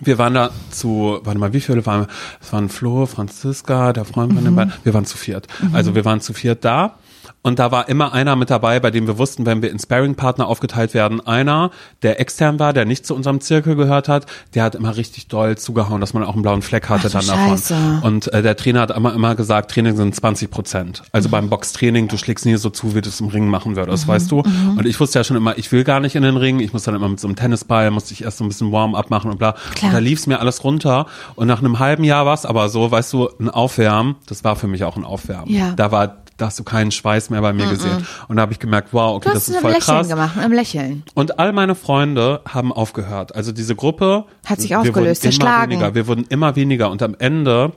wir 0.01 0.18
waren 0.18 0.36
da 0.36 0.51
zu, 0.70 1.20
warte 1.24 1.39
mal, 1.39 1.53
wie 1.53 1.62
viele 1.62 1.86
waren 1.86 2.01
wir? 2.01 2.07
Es 2.41 2.53
waren 2.53 2.70
Flo, 2.70 3.05
Franziska, 3.05 3.91
der 3.91 4.05
Freund 4.05 4.34
von 4.34 4.43
den 4.43 4.55
beiden. 4.55 4.74
Wir 4.84 4.93
waren 4.93 5.05
zu 5.05 5.18
viert. 5.18 5.47
Also 5.74 5.95
wir 5.95 6.05
waren 6.05 6.22
zu 6.22 6.34
viert 6.34 6.64
da. 6.64 6.95
Und 7.42 7.60
da 7.60 7.72
war 7.72 7.88
immer 7.88 8.14
einer 8.14 8.36
mit 8.36 8.50
dabei, 8.50 8.80
bei 8.80 8.92
dem 8.92 9.08
wir 9.08 9.18
wussten, 9.18 9.46
wenn 9.46 9.62
wir 9.62 9.72
in 9.72 9.80
Sparring-Partner 9.80 10.48
aufgeteilt 10.48 10.94
werden, 10.94 11.26
einer, 11.26 11.72
der 12.02 12.20
extern 12.20 12.60
war, 12.60 12.74
der 12.74 12.86
nicht 12.86 13.06
zu 13.06 13.16
unserem 13.16 13.40
Zirkel 13.40 13.76
gehört 13.76 14.10
hat, 14.10 14.26
der 14.56 14.64
hat 14.64 14.76
immer 14.76 14.98
richtig 14.98 15.28
doll 15.28 15.58
zugehauen, 15.58 16.02
dass 16.02 16.14
man 16.14 16.24
auch 16.24 16.34
einen 16.34 16.42
blauen 16.42 16.62
Fleck 16.62 16.90
hatte 16.90 17.08
Ach 17.08 17.12
dann 17.14 17.28
davon. 17.28 17.50
Scheiße. 17.50 18.02
Und 18.04 18.34
äh, 18.34 18.42
der 18.42 18.58
Trainer 18.58 18.82
hat 18.82 18.92
immer, 18.92 19.14
immer 19.14 19.36
gesagt, 19.36 19.72
Training 19.72 19.96
sind 19.96 20.14
20 20.16 20.52
Prozent. 20.52 21.04
Also 21.12 21.30
beim 21.30 21.50
Boxtraining, 21.50 22.08
du 22.08 22.18
schlägst 22.18 22.46
nie 22.46 22.56
so 22.58 22.70
zu, 22.70 22.96
wie 22.96 23.02
du 23.02 23.10
es 23.10 23.22
im 23.22 23.28
Ring 23.28 23.48
machen 23.48 23.76
würdest, 23.76 24.08
weißt 24.08 24.32
du? 24.32 24.40
Und 24.40 24.86
ich 24.86 25.00
wusste 25.00 25.20
ja 25.20 25.24
schon 25.24 25.38
immer, 25.38 25.58
ich 25.58 25.72
will 25.72 25.84
gar 25.84 26.00
nicht 26.00 26.16
in 26.16 26.24
den 26.24 26.38
Ring, 26.38 26.60
ich 26.60 26.74
muss 26.74 26.84
dann 26.84 26.96
immer 26.96 27.10
mit 27.10 27.20
so 27.20 27.28
einem 27.28 27.36
Tennisball, 27.36 27.92
musste 27.92 28.14
ich 28.14 28.24
erst 28.24 28.38
so 28.38 28.44
ein 28.44 28.48
bisschen 28.48 28.72
Warm-up 28.72 29.10
machen 29.10 29.32
und 29.32 29.38
bla. 29.38 29.54
Klar. 29.76 29.90
Und 29.90 29.94
da 29.94 30.00
lief 30.00 30.20
es 30.20 30.28
mir 30.28 30.40
alles 30.40 30.64
runter. 30.64 31.06
Und 31.36 31.48
nach 31.48 31.60
einem 31.60 31.80
halben 31.80 32.04
Jahr 32.04 32.26
war 32.26 32.34
es 32.34 32.46
aber 32.46 32.70
so, 32.70 32.92
weißt 32.92 33.14
du, 33.14 33.30
ein 33.40 33.50
Aufwärmen, 33.50 34.16
das 34.28 34.44
war 34.44 34.56
für 34.56 34.68
mich 34.68 34.84
auch 34.84 34.98
ein 34.98 35.06
Aufwärmen. 35.06 35.54
Ja. 35.54 35.72
Da 35.72 35.92
war, 35.92 36.19
da 36.40 36.46
hast 36.46 36.58
du 36.58 36.64
keinen 36.64 36.92
Schweiß 36.92 37.30
mehr 37.30 37.42
bei 37.42 37.54
mir 37.54 37.70
gesehen. 37.70 38.08
Und 38.28 38.38
da 38.38 38.44
habe 38.44 38.54
ich 38.54 38.60
gemerkt, 38.60 38.90
wow, 38.94 39.18
okay, 39.18 39.30
das 39.34 39.50
ist 39.50 39.58
voll 39.58 39.72
Lächeln 39.72 39.98
krass. 39.98 40.08
gemacht, 40.08 40.38
im 40.44 40.52
Lächeln. 40.54 41.04
Und 41.14 41.38
all 41.38 41.52
meine 41.52 41.76
Freunde 41.76 42.42
haben 42.48 42.72
aufgehört. 42.72 43.36
Also 43.36 43.52
diese 43.52 43.76
Gruppe 43.76 44.26
Hat 44.46 44.62
sich 44.62 44.72
wir 44.72 44.80
aufgelöst, 44.80 45.26
wurden 45.26 45.42
immer 45.42 45.64
weniger. 45.64 45.96
Wir 45.96 46.08
wurden 46.08 46.26
immer 46.30 46.56
weniger 46.56 46.90
und 46.92 47.04
am 47.04 47.16
Ende 47.20 47.74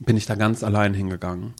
bin 0.00 0.16
ich 0.16 0.26
da 0.26 0.34
ganz 0.34 0.64
allein 0.64 0.94
hingegangen. 0.94 1.54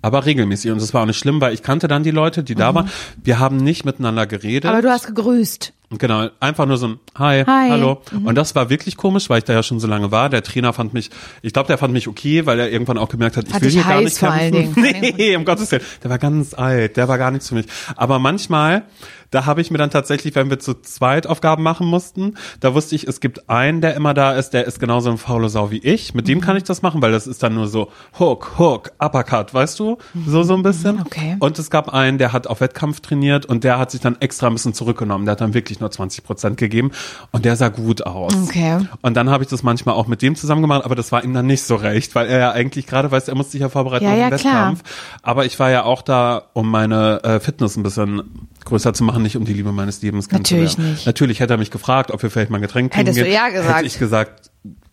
Aber 0.00 0.26
regelmäßig. 0.26 0.70
Und 0.70 0.80
das 0.80 0.94
war 0.94 1.02
auch 1.02 1.06
nicht 1.06 1.18
schlimm, 1.18 1.40
weil 1.40 1.52
ich 1.54 1.62
kannte 1.62 1.88
dann 1.88 2.04
die 2.04 2.12
Leute, 2.12 2.44
die 2.44 2.54
da 2.54 2.72
waren. 2.74 2.88
Wir 3.22 3.40
haben 3.40 3.56
nicht 3.56 3.84
miteinander 3.84 4.26
geredet. 4.26 4.64
Mhm. 4.64 4.70
Aber 4.70 4.82
du 4.82 4.90
hast 4.90 5.08
gegrüßt. 5.08 5.72
Genau, 5.90 6.28
einfach 6.38 6.66
nur 6.66 6.76
so 6.76 6.88
ein 6.88 6.98
Hi, 7.16 7.44
Hi. 7.46 7.68
Mhm. 7.68 7.72
hallo. 7.72 8.02
Und 8.24 8.34
das 8.34 8.54
war 8.54 8.68
wirklich 8.68 8.98
komisch, 8.98 9.30
weil 9.30 9.38
ich 9.38 9.44
da 9.44 9.54
ja 9.54 9.62
schon 9.62 9.80
so 9.80 9.86
lange 9.86 10.10
war. 10.10 10.28
Der 10.28 10.42
Trainer 10.42 10.74
fand 10.74 10.92
mich, 10.92 11.08
ich 11.40 11.54
glaube, 11.54 11.68
der 11.68 11.78
fand 11.78 11.94
mich 11.94 12.08
okay, 12.08 12.44
weil 12.44 12.60
er 12.60 12.70
irgendwann 12.70 12.98
auch 12.98 13.08
gemerkt 13.08 13.38
hat, 13.38 13.48
ich 13.48 13.54
Hat 13.54 13.62
will 13.62 13.70
hier 13.70 13.84
gar 13.84 14.00
nicht 14.02 14.18
kämpfen. 14.18 14.74
Nee, 15.16 15.34
um 15.34 15.46
Gottes 15.46 15.72
Willen. 15.72 15.82
Der 16.02 16.10
war 16.10 16.18
ganz 16.18 16.52
alt, 16.52 16.98
der 16.98 17.08
war 17.08 17.16
gar 17.16 17.30
nichts 17.30 17.48
für 17.48 17.54
mich. 17.54 17.66
Aber 17.96 18.18
manchmal, 18.18 18.82
da 19.30 19.46
habe 19.46 19.60
ich 19.60 19.70
mir 19.70 19.78
dann 19.78 19.90
tatsächlich, 19.90 20.34
wenn 20.34 20.50
wir 20.50 20.58
zu 20.58 20.74
zweit 20.80 21.26
Aufgaben 21.26 21.62
machen 21.62 21.86
mussten, 21.86 22.34
da 22.60 22.74
wusste 22.74 22.94
ich, 22.94 23.06
es 23.06 23.20
gibt 23.20 23.48
einen, 23.50 23.80
der 23.80 23.94
immer 23.94 24.14
da 24.14 24.32
ist, 24.32 24.50
der 24.50 24.66
ist 24.66 24.80
genauso 24.80 25.08
eine 25.10 25.18
faule 25.18 25.48
Sau 25.48 25.70
wie 25.70 25.78
ich. 25.78 26.14
Mit 26.14 26.24
Mhm. 26.24 26.28
dem 26.28 26.40
kann 26.40 26.56
ich 26.56 26.64
das 26.64 26.82
machen, 26.82 27.02
weil 27.02 27.12
das 27.12 27.26
ist 27.26 27.42
dann 27.42 27.54
nur 27.54 27.68
so 27.68 27.88
Hook, 28.18 28.58
Hook, 28.58 28.92
Uppercut, 28.98 29.52
weißt 29.54 29.78
du? 29.78 29.98
So, 30.26 30.42
so 30.42 30.54
ein 30.54 30.62
bisschen. 30.62 31.00
Okay. 31.00 31.36
Und 31.40 31.58
es 31.58 31.70
gab 31.70 31.92
einen, 31.92 32.18
der 32.18 32.32
hat 32.32 32.46
auf 32.46 32.60
Wettkampf 32.60 33.00
trainiert 33.00 33.46
und 33.46 33.64
der 33.64 33.78
hat 33.78 33.90
sich 33.90 34.00
dann 34.00 34.16
extra 34.20 34.46
ein 34.46 34.54
bisschen 34.54 34.74
zurückgenommen. 34.74 35.24
Der 35.26 35.32
hat 35.32 35.40
dann 35.40 35.54
wirklich 35.54 35.80
nur 35.80 35.90
20 35.90 36.24
Prozent 36.24 36.56
gegeben 36.56 36.90
und 37.32 37.44
der 37.44 37.56
sah 37.56 37.68
gut 37.68 38.06
aus. 38.06 38.34
Okay. 38.44 38.78
Und 39.02 39.14
dann 39.16 39.30
habe 39.30 39.42
ich 39.44 39.48
das 39.50 39.62
manchmal 39.62 39.94
auch 39.94 40.06
mit 40.06 40.22
dem 40.22 40.34
zusammen 40.36 40.62
gemacht, 40.62 40.84
aber 40.84 40.94
das 40.94 41.12
war 41.12 41.22
ihm 41.24 41.34
dann 41.34 41.46
nicht 41.46 41.62
so 41.64 41.76
recht, 41.76 42.14
weil 42.14 42.26
er 42.28 42.38
ja 42.38 42.50
eigentlich 42.52 42.86
gerade 42.86 43.10
weiß, 43.10 43.28
er 43.28 43.34
musste 43.34 43.52
sich 43.52 43.60
ja 43.60 43.68
vorbereiten 43.68 44.04
Ja, 44.04 44.10
auf 44.10 44.16
den 44.16 44.30
ja, 44.30 44.36
klar. 44.36 44.52
Wettkampf. 44.70 44.82
Aber 45.22 45.44
ich 45.46 45.58
war 45.58 45.70
ja 45.70 45.84
auch 45.84 46.02
da, 46.02 46.42
um 46.52 46.70
meine 46.70 47.22
äh, 47.24 47.40
Fitness 47.40 47.76
ein 47.76 47.82
bisschen 47.82 48.48
größer 48.64 48.92
zu 48.92 49.04
machen, 49.04 49.17
nicht 49.18 49.36
um 49.36 49.44
die 49.44 49.52
Liebe 49.52 49.72
meines 49.72 50.02
Lebens 50.02 50.30
Natürlich 50.30 50.48
kennenzulernen. 50.76 50.92
nicht. 50.94 51.06
Natürlich 51.06 51.40
hätte 51.40 51.54
er 51.54 51.58
mich 51.58 51.70
gefragt, 51.70 52.10
ob 52.10 52.22
wir 52.22 52.30
vielleicht 52.30 52.50
mal 52.50 52.58
ein 52.58 52.62
Getränk 52.62 52.92
trinken 52.92 53.14
Hättest 53.14 53.26
du 53.26 53.30
ja 53.30 53.48
gesagt. 53.48 53.76
Hätte 53.76 53.86
ich 53.86 53.98
gesagt, 53.98 54.50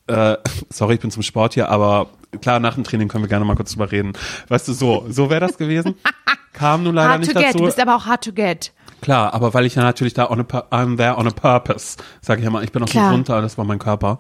äh, 0.08 0.38
sorry, 0.70 0.96
ich 0.96 1.00
bin 1.00 1.12
zum 1.12 1.24
Sport 1.24 1.54
hier, 1.56 1.70
aber 1.70 2.08
klar, 2.42 2.60
nach 2.60 2.76
dem 2.76 2.84
Training 2.84 3.08
können 3.08 3.24
wir 3.24 3.30
gerne 3.30 3.46
mal 3.46 3.56
kurz 3.56 3.72
drüber 3.72 3.92
reden. 3.92 4.14
Weißt 4.50 4.68
du, 4.68 4.74
so, 4.74 5.06
so 5.10 5.30
wäre 5.30 5.40
das 5.42 5.58
gewesen. 5.58 5.96
Kam 6.54 6.84
nun 6.84 6.96
leider 6.96 7.10
Hard 7.10 7.20
nicht 7.22 7.34
to 7.34 7.40
get. 7.40 7.50
dazu. 7.50 7.58
Du 7.60 7.66
bist 7.66 7.80
aber 7.80 7.96
auch 7.96 8.06
hard 8.06 8.24
to 8.24 8.32
get. 8.32 8.72
Klar, 9.02 9.34
aber 9.34 9.54
weil 9.54 9.66
ich 9.66 9.76
ja 9.76 9.84
natürlich 9.84 10.14
da 10.14 10.30
on 10.30 10.42
a, 10.42 10.44
I'm 10.72 10.98
there 10.98 11.18
on 11.18 11.28
a 11.28 11.32
purpose, 11.32 11.98
sage 12.22 12.40
ich 12.40 12.46
ja 12.46 12.50
mal, 12.50 12.64
ich 12.64 12.72
bin 12.72 12.82
auch 12.82 12.88
so 12.88 13.00
runter, 13.00 13.42
das 13.42 13.58
war 13.58 13.66
mein 13.66 13.80
Körper. 13.80 14.18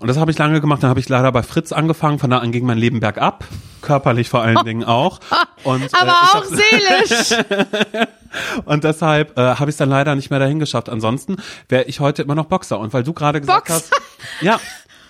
Und 0.00 0.08
das 0.08 0.16
habe 0.16 0.30
ich 0.30 0.38
lange 0.38 0.60
gemacht, 0.60 0.82
dann 0.82 0.90
habe 0.90 1.00
ich 1.00 1.08
leider 1.08 1.30
bei 1.30 1.42
Fritz 1.42 1.72
angefangen, 1.72 2.18
von 2.18 2.30
da 2.30 2.38
an 2.38 2.50
ging 2.50 2.66
mein 2.66 2.78
Leben 2.78 3.00
bergab, 3.00 3.44
körperlich 3.80 4.28
vor 4.28 4.42
allen 4.42 4.56
Dingen 4.64 4.84
auch. 4.84 5.20
Und, 5.62 5.82
äh, 5.82 5.88
Aber 5.92 6.16
ich 6.24 6.34
auch 6.34 6.44
seelisch. 6.44 7.44
und 8.64 8.84
deshalb 8.84 9.38
äh, 9.38 9.54
habe 9.54 9.70
ich 9.70 9.74
es 9.74 9.76
dann 9.76 9.90
leider 9.90 10.14
nicht 10.16 10.30
mehr 10.30 10.40
dahin 10.40 10.58
geschafft. 10.58 10.88
Ansonsten 10.88 11.36
wäre 11.68 11.84
ich 11.84 12.00
heute 12.00 12.22
immer 12.22 12.34
noch 12.34 12.46
Boxer. 12.46 12.78
Und 12.80 12.92
weil 12.92 13.04
du 13.04 13.12
gerade 13.12 13.40
gesagt 13.40 13.68
Boxer? 13.68 13.74
hast, 13.74 13.92
ja, 14.40 14.58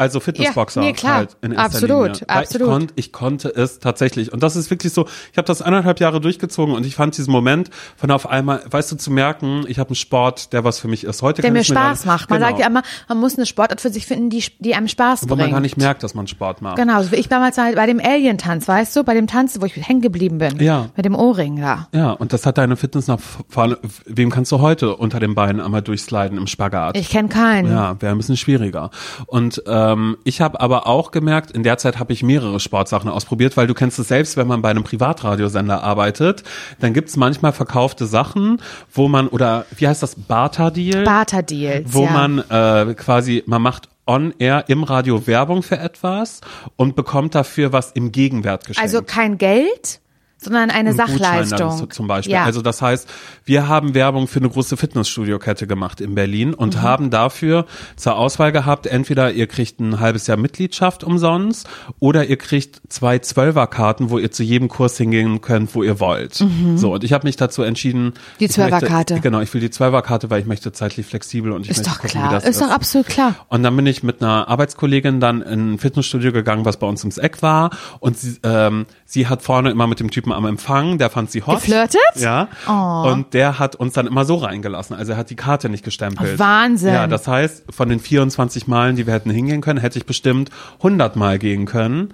also 0.05 0.21
Fitnessboxer 0.21 0.81
Ja, 0.83 0.87
nee, 0.89 0.93
klar. 0.93 1.15
halt 1.17 1.37
in 1.43 1.53
erster 1.53 1.65
Absolut, 1.65 2.07
Linie. 2.07 2.21
Weil 2.29 2.37
absolut. 2.39 2.67
Ich, 2.69 2.73
konnt, 2.73 2.93
ich 2.97 3.13
konnte 3.13 3.49
es 3.49 3.79
tatsächlich. 3.81 4.33
Und 4.33 4.43
das 4.43 4.55
ist 4.57 4.71
wirklich 4.71 4.93
so, 4.93 5.07
ich 5.33 5.39
habe 5.39 5.47
das 5.47 5.63
anderthalb 5.63 6.01
Jahre 6.01 6.21
durchgezogen 6.21 6.75
und 6.75 6.85
ich 6.87 6.95
fand 6.95 7.17
diesen 7.17 7.33
Moment 7.33 7.71
von 7.97 8.11
auf 8.11 8.29
einmal, 8.29 8.63
weißt 8.71 8.93
du, 8.93 8.97
zu 8.97 9.11
merken, 9.11 9.65
ich 9.67 9.79
habe 9.79 9.91
einen 9.91 9.97
Sport, 9.97 10.53
der 10.53 10.65
was 10.65 10.79
für 10.79 10.89
mich 10.89 11.05
ist. 11.05 11.23
Heute 11.23 11.43
Der 11.43 11.51
mir 11.53 11.65
Spaß 11.65 12.01
nicht- 12.01 12.07
macht. 12.07 12.31
Man 12.31 12.39
genau. 12.39 12.51
sagt 12.51 12.61
ja 12.61 12.67
immer, 12.67 12.83
man 13.09 13.19
muss 13.19 13.37
eine 13.37 13.47
Sportart 13.47 13.81
für 13.81 13.91
sich 13.91 14.07
finden, 14.07 14.31
die, 14.31 14.45
die 14.61 14.75
einem 14.75 14.89
Spaß 14.89 15.23
wo 15.25 15.27
bringt. 15.29 15.41
man 15.43 15.51
gar 15.53 15.61
nicht 15.61 15.77
merkt, 15.77 16.03
dass 16.03 16.15
man 16.15 16.27
Sport 16.27 16.63
macht. 16.63 16.77
Genau, 16.77 17.03
so 17.03 17.11
wie 17.13 17.17
ich 17.17 17.29
damals 17.29 17.59
halt 17.59 17.77
bei 17.77 17.87
dem 17.87 18.01
Alien-Tanz, 18.01 18.69
weißt 18.69 18.95
du, 18.97 19.05
bei 19.05 19.15
dem 19.15 19.27
Tanz, 19.27 19.61
wo 19.61 19.67
ich 19.67 19.77
hängen 19.77 20.01
geblieben 20.01 20.39
bin. 20.39 20.61
Ja. 20.61 20.91
Mit 20.97 21.05
dem 21.07 21.15
Ohrring 21.15 21.61
da. 21.61 21.89
Ja, 21.93 22.11
und 22.13 22.33
das 22.33 22.47
hat 22.47 22.59
deine 22.59 22.77
Fitness 22.77 23.07
nach 23.07 23.19
vorne. 23.49 23.79
Wem 24.07 24.31
kannst 24.31 24.53
du 24.53 24.61
heute 24.61 24.97
unter 24.97 25.21
den 25.21 25.35
Beinen 25.35 25.61
einmal 25.61 25.83
durchsliden 25.83 26.37
im 26.39 26.47
Spagat? 26.47 26.97
Ich 26.97 27.09
kenne 27.11 27.29
keinen. 27.29 27.71
Ja, 27.71 28.01
wäre 28.01 28.13
ein 28.15 28.19
bisschen 28.19 28.37
schwieriger. 28.37 28.91
Und 29.27 29.63
ähm, 29.95 30.17
ich 30.25 30.41
habe 30.41 30.61
aber 30.61 30.87
auch 30.87 31.11
gemerkt, 31.11 31.51
in 31.51 31.63
der 31.63 31.79
Zeit 31.79 31.99
habe 31.99 32.13
ich 32.13 32.23
mehrere 32.23 32.61
Sportsachen 32.61 33.09
ausprobiert, 33.11 33.57
weil 33.57 33.67
du 33.67 33.75
kennst 33.75 33.99
es 33.99 34.09
selbst, 34.09 34.37
wenn 34.37 34.47
man 34.47 34.63
bei 34.63 34.71
einem 34.71 34.85
Privatradiosender 34.85 35.83
arbeitet, 35.83 36.43
dann 36.81 36.93
gibt's 36.93 37.17
manchmal 37.17 37.53
verkaufte 37.53 38.07
Sachen, 38.07 38.61
wo 38.93 39.09
man, 39.09 39.29
oder 39.29 39.67
wie 39.77 39.89
heißt 39.89 40.03
das, 40.03 40.15
Barter-Deal? 40.17 41.05
Barter-Deals. 41.05 41.93
wo 41.93 42.05
ja. 42.05 42.11
man 42.11 42.39
äh, 42.51 42.95
quasi, 42.95 43.43
man 43.47 43.63
macht 43.63 43.89
on-air 44.07 44.65
im 44.69 44.83
Radio 44.83 45.27
Werbung 45.27 45.63
für 45.63 45.79
etwas 45.79 46.41
und 46.77 46.95
bekommt 46.95 47.35
dafür 47.35 47.73
was 47.73 47.93
im 47.93 48.13
Gegenwert 48.13 48.67
geschenkt. 48.67 48.83
Also 48.83 49.03
kein 49.03 49.39
Geld, 49.39 50.01
sondern 50.45 50.71
eine 50.71 50.91
Ein 50.91 50.97
Gutschein 50.97 51.19
dann 51.19 51.47
Sachleistung. 51.49 51.77
zu- 51.79 51.87
zum 51.87 52.07
Beispiel. 52.07 52.35
Ja. 52.35 52.45
Also 52.45 52.63
das 52.63 52.81
heißt, 52.83 53.09
wir 53.45 53.69
haben 53.69 53.95
Werbung 53.95 54.29
für 54.29 54.41
eine 54.41 54.49
große 54.49 54.77
Fitnessstudio-Kette 54.77 55.67
gemacht 55.67 56.01
in 56.01 56.15
Berlin 56.15 56.49
Mhm. 56.49 56.55
und 56.55 56.83
haben 56.83 57.11
dafür 57.11 57.67
zur 57.97 58.17
Auswahl 58.17 58.53
gehabt, 58.53 58.87
entweder 58.87 59.33
ihr 59.33 59.47
kriegt 59.47 59.81
ein 59.81 60.01
halbes 60.01 60.27
Jahr 60.27 60.37
Mitgliedschaft 60.37 61.05
umsonst 61.05 61.69
oder 61.99 62.27
ihr 62.27 62.37
kriegt 62.37 62.81
zwei 62.89 63.19
Zwölferkarten, 63.19 64.11
wo 64.11 64.19
ihr 64.19 64.31
zu 64.31 64.43
jedem 64.43 64.69
Kurs 64.69 64.97
hingehen 64.97 65.41
könnt, 65.41 65.75
wo 65.75 65.83
ihr 65.83 66.01
wollt. 66.01 66.35
So, 66.77 66.95
und 66.95 67.05
ich 67.05 67.13
habe 67.13 67.27
mich 67.27 67.37
dazu 67.37 67.63
entschieden. 67.63 68.05
Mhm. 68.07 68.13
Die 68.41 68.49
Zwölferkarte. 68.49 69.21
Genau, 69.21 69.41
ich 69.41 69.53
will 69.55 69.61
die 69.61 69.71
Zwölferkarte, 69.71 70.31
weil 70.31 70.41
ich 70.41 70.47
möchte 70.47 70.73
zeitlich 70.73 71.07
flexibel 71.07 71.53
und 71.53 71.63
ich 71.63 71.71
ist 71.71 71.79
möchte 71.79 71.91
doch 71.91 71.97
gucken, 71.99 72.11
klar. 72.21 72.31
wie 72.31 72.35
das 72.35 72.45
Ist 72.45 72.61
doch 72.61 72.71
absolut 72.71 73.07
klar. 73.09 73.35
und 73.49 73.63
dann 73.63 73.75
bin 73.77 73.87
ich 73.87 74.03
mit 74.03 74.23
einer 74.23 74.49
Arbeitskollegin 74.49 75.21
dann 75.21 75.43
in 75.43 75.75
ein 75.75 75.79
Fitnessstudio 75.79 76.33
gegangen, 76.33 76.65
was 76.65 76.79
bei 76.79 76.87
uns 76.87 77.03
ums 77.03 77.19
Eck 77.19 77.43
war. 77.43 77.71
Und 78.01 78.17
sie, 78.19 78.39
ähm, 78.43 78.87
sie 79.15 79.29
hat 79.29 79.43
vorne 79.43 79.71
immer 79.71 79.87
mit 79.87 80.01
dem 80.01 80.11
Typen 80.11 80.33
am 80.33 80.45
Empfang, 80.45 80.99
der 80.99 81.09
fand 81.09 81.31
sie 81.31 81.43
hot. 81.43 81.61
Geflirtet? 81.61 82.01
Ja. 82.17 82.49
Oh. 82.69 83.09
Und 83.11 83.33
der 83.33 83.59
hat 83.59 83.77
uns 83.77 83.95
dann 83.95 84.07
immer 84.07 84.25
so 84.25 84.37
reingelassen. 84.37 84.95
Also 84.95 85.13
er 85.13 85.19
hat 85.19 85.31
die 85.31 85.37
Karte 85.37 85.69
nicht 85.69 85.85
gestempelt. 85.85 86.39
Wahnsinn. 86.39 86.93
Ja, 86.93 87.07
das 87.07 87.27
heißt, 87.27 87.65
von 87.71 87.89
den 87.89 88.01
24 88.01 88.67
Malen, 88.67 88.97
die 88.97 89.07
wir 89.07 89.15
hätten 89.15 89.31
hingehen 89.31 89.61
können, 89.61 89.79
hätte 89.79 89.99
ich 89.99 90.05
bestimmt 90.05 90.51
100 90.79 91.17
Mal 91.17 91.39
gehen 91.39 91.65
können. 91.65 92.13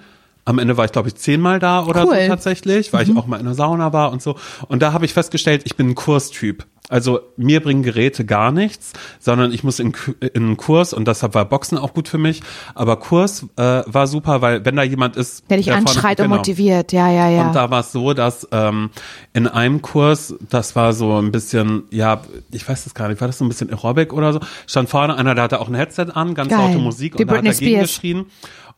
Am 0.50 0.58
Ende 0.58 0.76
war 0.76 0.84
ich, 0.84 0.92
glaube 0.92 1.08
ich, 1.08 1.14
zehnmal 1.14 1.58
da 1.60 1.84
oder 1.86 2.04
Cool. 2.06 2.20
so 2.22 2.26
tatsächlich, 2.26 2.92
weil 2.92 3.08
ich 3.08 3.16
auch 3.16 3.26
mal 3.26 3.38
in 3.38 3.46
der 3.46 3.54
Sauna 3.54 3.92
war 3.92 4.10
und 4.12 4.20
so. 4.20 4.34
Und 4.68 4.82
da 4.82 4.92
habe 4.92 5.04
ich 5.04 5.14
festgestellt, 5.14 5.62
ich 5.64 5.76
bin 5.76 5.90
ein 5.90 5.94
Kurstyp. 5.94 6.66
Also 6.88 7.20
mir 7.36 7.60
bringen 7.62 7.84
Geräte 7.84 8.24
gar 8.24 8.50
nichts, 8.50 8.94
sondern 9.20 9.52
ich 9.52 9.62
muss 9.62 9.78
in, 9.78 9.92
in 10.34 10.42
einen 10.42 10.56
Kurs 10.56 10.92
und 10.92 11.06
deshalb 11.06 11.34
war 11.34 11.44
Boxen 11.44 11.78
auch 11.78 11.94
gut 11.94 12.08
für 12.08 12.18
mich. 12.18 12.42
Aber 12.74 12.96
Kurs 12.96 13.46
äh, 13.56 13.82
war 13.86 14.08
super, 14.08 14.42
weil 14.42 14.64
wenn 14.64 14.74
da 14.74 14.82
jemand 14.82 15.14
ist, 15.14 15.48
Der 15.48 15.58
dich 15.58 15.66
vorne- 15.66 15.86
anschreit 15.86 16.18
und 16.18 16.24
genau. 16.24 16.36
motiviert. 16.38 16.90
Ja, 16.92 17.08
ja, 17.08 17.28
ja. 17.28 17.46
Und 17.46 17.54
da 17.54 17.70
war 17.70 17.80
es 17.80 17.92
so, 17.92 18.12
dass 18.12 18.48
ähm, 18.50 18.90
in 19.32 19.46
einem 19.46 19.82
Kurs, 19.82 20.34
das 20.48 20.74
war 20.74 20.92
so 20.92 21.16
ein 21.16 21.30
bisschen, 21.30 21.84
ja, 21.92 22.22
ich 22.50 22.68
weiß 22.68 22.86
es 22.86 22.94
gar 22.94 23.06
nicht, 23.08 23.20
war 23.20 23.28
das 23.28 23.38
so 23.38 23.44
ein 23.44 23.48
bisschen 23.48 23.70
Aerobic 23.70 24.12
oder 24.12 24.32
so, 24.32 24.40
stand 24.66 24.88
vorne 24.88 25.14
einer, 25.14 25.36
der 25.36 25.44
hatte 25.44 25.60
auch 25.60 25.68
ein 25.68 25.76
Headset 25.76 26.06
an, 26.14 26.34
ganz 26.34 26.48
Geil. 26.50 26.58
laute 26.58 26.78
Musik 26.78 27.16
Die 27.16 27.22
und 27.22 27.28
da 27.30 27.36
hat 27.36 27.42
Britney 27.44 27.54
dagegen 27.54 27.70
Spears. 27.76 27.88
geschrien 27.88 28.26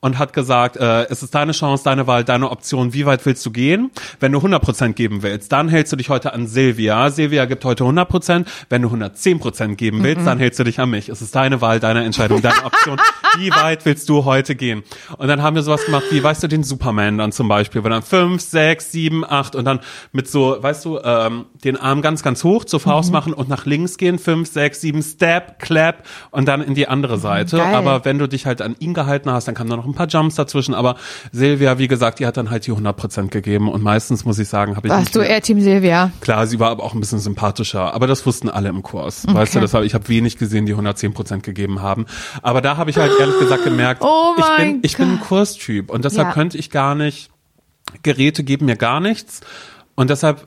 und 0.02 0.18
hat 0.18 0.32
gesagt, 0.32 0.76
äh, 0.76 1.04
es 1.04 1.22
ist 1.22 1.32
deine 1.34 1.52
Chance, 1.52 1.84
deine 1.84 2.08
Wahl, 2.08 2.24
deine 2.24 2.50
Option, 2.50 2.92
wie 2.92 3.06
weit 3.06 3.24
willst 3.24 3.46
du 3.46 3.52
gehen? 3.52 3.92
Wenn 4.18 4.32
du 4.32 4.40
100% 4.40 4.94
geben 4.94 5.22
willst, 5.22 5.52
dann 5.52 5.68
hältst 5.68 5.92
du 5.92 5.96
dich 5.96 6.10
heute 6.10 6.32
an 6.32 6.48
Silvia. 6.48 7.08
Silvia 7.10 7.44
gibt 7.44 7.64
heute 7.64 7.84
100%. 7.84 8.44
Wenn 8.68 8.82
du 8.82 8.88
110% 8.88 9.76
geben 9.76 10.02
willst, 10.02 10.26
dann 10.26 10.38
hältst 10.38 10.58
du 10.58 10.64
dich 10.64 10.80
an 10.80 10.90
mich. 10.90 11.08
Es 11.08 11.22
ist 11.22 11.36
deine 11.36 11.60
Wahl, 11.60 11.78
deine 11.78 12.02
Entscheidung, 12.04 12.42
deine 12.42 12.64
Option. 12.64 13.00
wie 13.38 13.50
weit 13.50 13.84
willst 13.84 14.08
du 14.08 14.24
heute 14.24 14.56
gehen? 14.56 14.82
Und 15.18 15.28
dann 15.28 15.40
haben 15.40 15.54
wir 15.54 15.62
sowas 15.62 15.84
gemacht 15.86 16.04
wie, 16.10 16.20
weißt 16.20 16.42
du, 16.42 16.48
den 16.48 16.64
Superman 16.64 17.18
dann 17.18 17.30
zum 17.30 17.46
Beispiel, 17.46 17.84
wo 17.84 17.88
dann 17.88 18.02
fünf, 18.02 18.42
sechs, 18.42 18.90
sieben, 18.90 19.24
acht 19.24 19.54
und 19.54 19.64
dann 19.64 19.78
mit 20.10 20.28
so, 20.28 20.60
weißt 20.60 20.84
du, 20.84 20.98
ähm, 20.98 21.46
den 21.62 21.76
Arm 21.76 22.02
ganz, 22.02 22.24
ganz 22.24 22.42
hoch 22.42 22.64
zur 22.64 22.80
Faust 22.80 23.12
machen 23.12 23.32
und 23.32 23.48
nach 23.48 23.66
links 23.66 23.98
gehen, 23.98 24.18
fünf, 24.18 24.50
sechs, 24.50 24.80
sieben, 24.80 25.00
Step, 25.00 25.60
Clap 25.60 26.02
und 26.32 26.48
dann 26.48 26.60
in 26.60 26.74
die 26.74 26.88
andere 26.88 27.18
Seite. 27.18 27.58
Geil. 27.58 27.72
Aber 27.72 28.04
wenn 28.04 28.18
du 28.18 28.26
dich 28.26 28.46
halt 28.46 28.60
an 28.60 28.74
ihn 28.80 28.94
gehalten 28.94 29.30
hast, 29.30 29.46
dann 29.46 29.54
kamen 29.54 29.70
da 29.70 29.76
noch 29.76 29.86
ein 29.86 29.91
paar 29.94 30.06
Jumps 30.08 30.34
dazwischen. 30.36 30.74
Aber 30.74 30.96
Silvia, 31.32 31.78
wie 31.78 31.88
gesagt, 31.88 32.18
die 32.18 32.26
hat 32.26 32.36
dann 32.36 32.50
halt 32.50 32.66
die 32.66 32.72
100% 32.72 33.28
gegeben. 33.28 33.68
Und 33.70 33.82
meistens, 33.82 34.24
muss 34.24 34.38
ich 34.38 34.48
sagen, 34.48 34.76
habe 34.76 34.86
ich 34.88 34.92
Warst 34.92 35.14
du 35.14 35.20
eher 35.20 35.40
Team 35.42 35.60
Silvia? 35.60 36.10
Klar, 36.20 36.46
sie 36.46 36.58
war 36.60 36.70
aber 36.70 36.82
auch 36.84 36.94
ein 36.94 37.00
bisschen 37.00 37.18
sympathischer. 37.18 37.94
Aber 37.94 38.06
das 38.06 38.24
wussten 38.26 38.48
alle 38.48 38.68
im 38.68 38.82
Kurs. 38.82 39.24
Weißt 39.26 39.54
du, 39.54 39.60
deshalb, 39.60 39.84
ich 39.84 39.94
habe 39.94 40.08
wenig 40.08 40.36
gesehen, 40.38 40.66
die 40.66 40.74
110% 40.74 41.40
gegeben 41.40 41.82
haben. 41.82 42.06
Aber 42.42 42.60
da 42.60 42.76
habe 42.76 42.90
ich 42.90 42.96
halt 42.96 43.12
ehrlich 43.18 43.38
gesagt 43.38 43.64
gemerkt, 43.64 44.02
Oh 44.04 44.34
ich, 44.38 44.56
bin, 44.56 44.78
ich 44.82 44.96
bin 44.96 45.12
ein 45.12 45.20
Kurstyp. 45.20 45.90
Und 45.90 46.04
deshalb 46.04 46.28
Ja. 46.28 46.34
könnte 46.34 46.58
ich 46.58 46.70
gar 46.70 46.94
nicht, 46.94 47.30
Geräte 48.02 48.44
geben 48.44 48.66
mir 48.66 48.76
gar 48.76 49.00
nichts. 49.00 49.40
Und 49.94 50.08
deshalb 50.10 50.46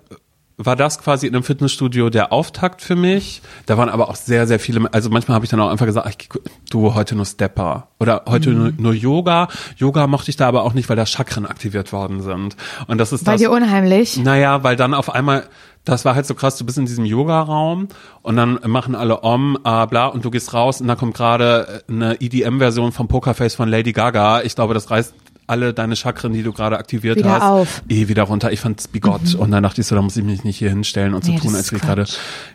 war 0.58 0.76
das 0.78 0.99
quasi 0.99 1.28
in 1.28 1.36
einem 1.36 1.43
Fitnessstudio 1.43 2.10
der 2.10 2.32
Auftakt 2.32 2.82
für 2.82 2.95
mich. 2.95 3.41
Da 3.66 3.78
waren 3.78 3.89
aber 3.89 4.08
auch 4.10 4.16
sehr, 4.16 4.47
sehr 4.47 4.60
viele, 4.60 4.88
also 4.93 5.10
manchmal 5.10 5.36
habe 5.36 5.45
ich 5.45 5.51
dann 5.51 5.60
auch 5.60 5.70
einfach 5.70 5.86
gesagt, 5.86 6.08
ach, 6.10 6.39
du 6.70 6.95
heute 6.95 7.16
nur 7.16 7.26
Stepper 7.26 7.88
oder 7.99 8.24
heute 8.28 8.51
Mhm. 8.51 8.58
nur, 8.58 8.72
nur 8.78 8.93
Yoga. 8.93 9.49
Yoga 9.78 10.08
mochte 10.08 10.30
ich 10.30 10.38
da 10.38 10.47
aber 10.47 10.64
auch 10.64 10.74
nicht, 10.74 10.88
weil 10.88 10.95
da 10.95 11.06
Chakren 11.06 11.45
aktiviert 11.45 11.91
worden 11.91 12.22
sind. 12.22 12.56
Und 12.88 12.97
das 12.99 13.12
ist 13.12 13.26
War 13.26 13.34
das. 13.34 13.41
dir 13.41 13.51
unheimlich? 13.51 14.18
Naja, 14.18 14.64
weil 14.64 14.76
dann 14.78 14.93
auf 14.93 15.14
einmal, 15.14 15.43
das 15.84 16.06
war 16.06 16.16
halt 16.16 16.26
so 16.26 16.36
krass, 16.36 16.58
du 16.58 16.66
bist 16.66 16.78
in 16.78 16.86
diesem 16.86 17.03
Yoga-Raum 17.06 17.89
und 18.22 18.36
dann 18.38 18.58
machen 18.66 18.95
alle 18.95 19.24
Om, 19.24 19.58
ah, 19.64 19.86
bla, 19.88 20.08
und 20.08 20.24
du 20.24 20.32
gehst 20.32 20.53
raus 20.53 20.80
und 20.80 20.88
da 20.88 20.95
kommt 20.95 21.16
gerade 21.16 21.84
eine 21.89 22.22
EDM-Version 22.22 22.91
vom 22.93 23.08
Pokerface 23.10 23.56
von 23.56 23.68
Lady 23.70 23.91
Gaga. 23.91 24.41
Ich 24.43 24.56
glaube, 24.56 24.74
das 24.74 24.89
reißt 24.89 25.14
alle 25.48 25.74
deine 25.74 25.96
Chakren, 25.96 26.34
die 26.34 26.43
du 26.43 26.52
gerade 26.54 26.78
aktiviert 26.78 27.18
Wieder 27.18 27.32
hast, 27.34 27.41
auf. 27.43 27.84
eh 27.88 28.08
wieder 28.08 28.24
runter. 28.24 28.52
Ich 28.52 28.60
fand's 28.62 28.88
bigott. 28.88 29.36
Und 29.36 29.52
dann 29.52 29.62
dachte 29.64 29.82
ich 29.82 29.88
so, 29.88 29.96
da 29.96 30.02
muss 30.02 30.18
ich 30.18 30.24
mich 30.24 30.43
nicht 30.43 30.58
hier 30.58 30.70
hinstellen 30.70 31.14
und 31.14 31.24
so 31.24 31.32
Nee, 31.32 31.39
tun, 31.39 31.56
als 31.56 31.72
würde 31.72 31.84
ich 31.84 31.88
gerade 31.88 32.06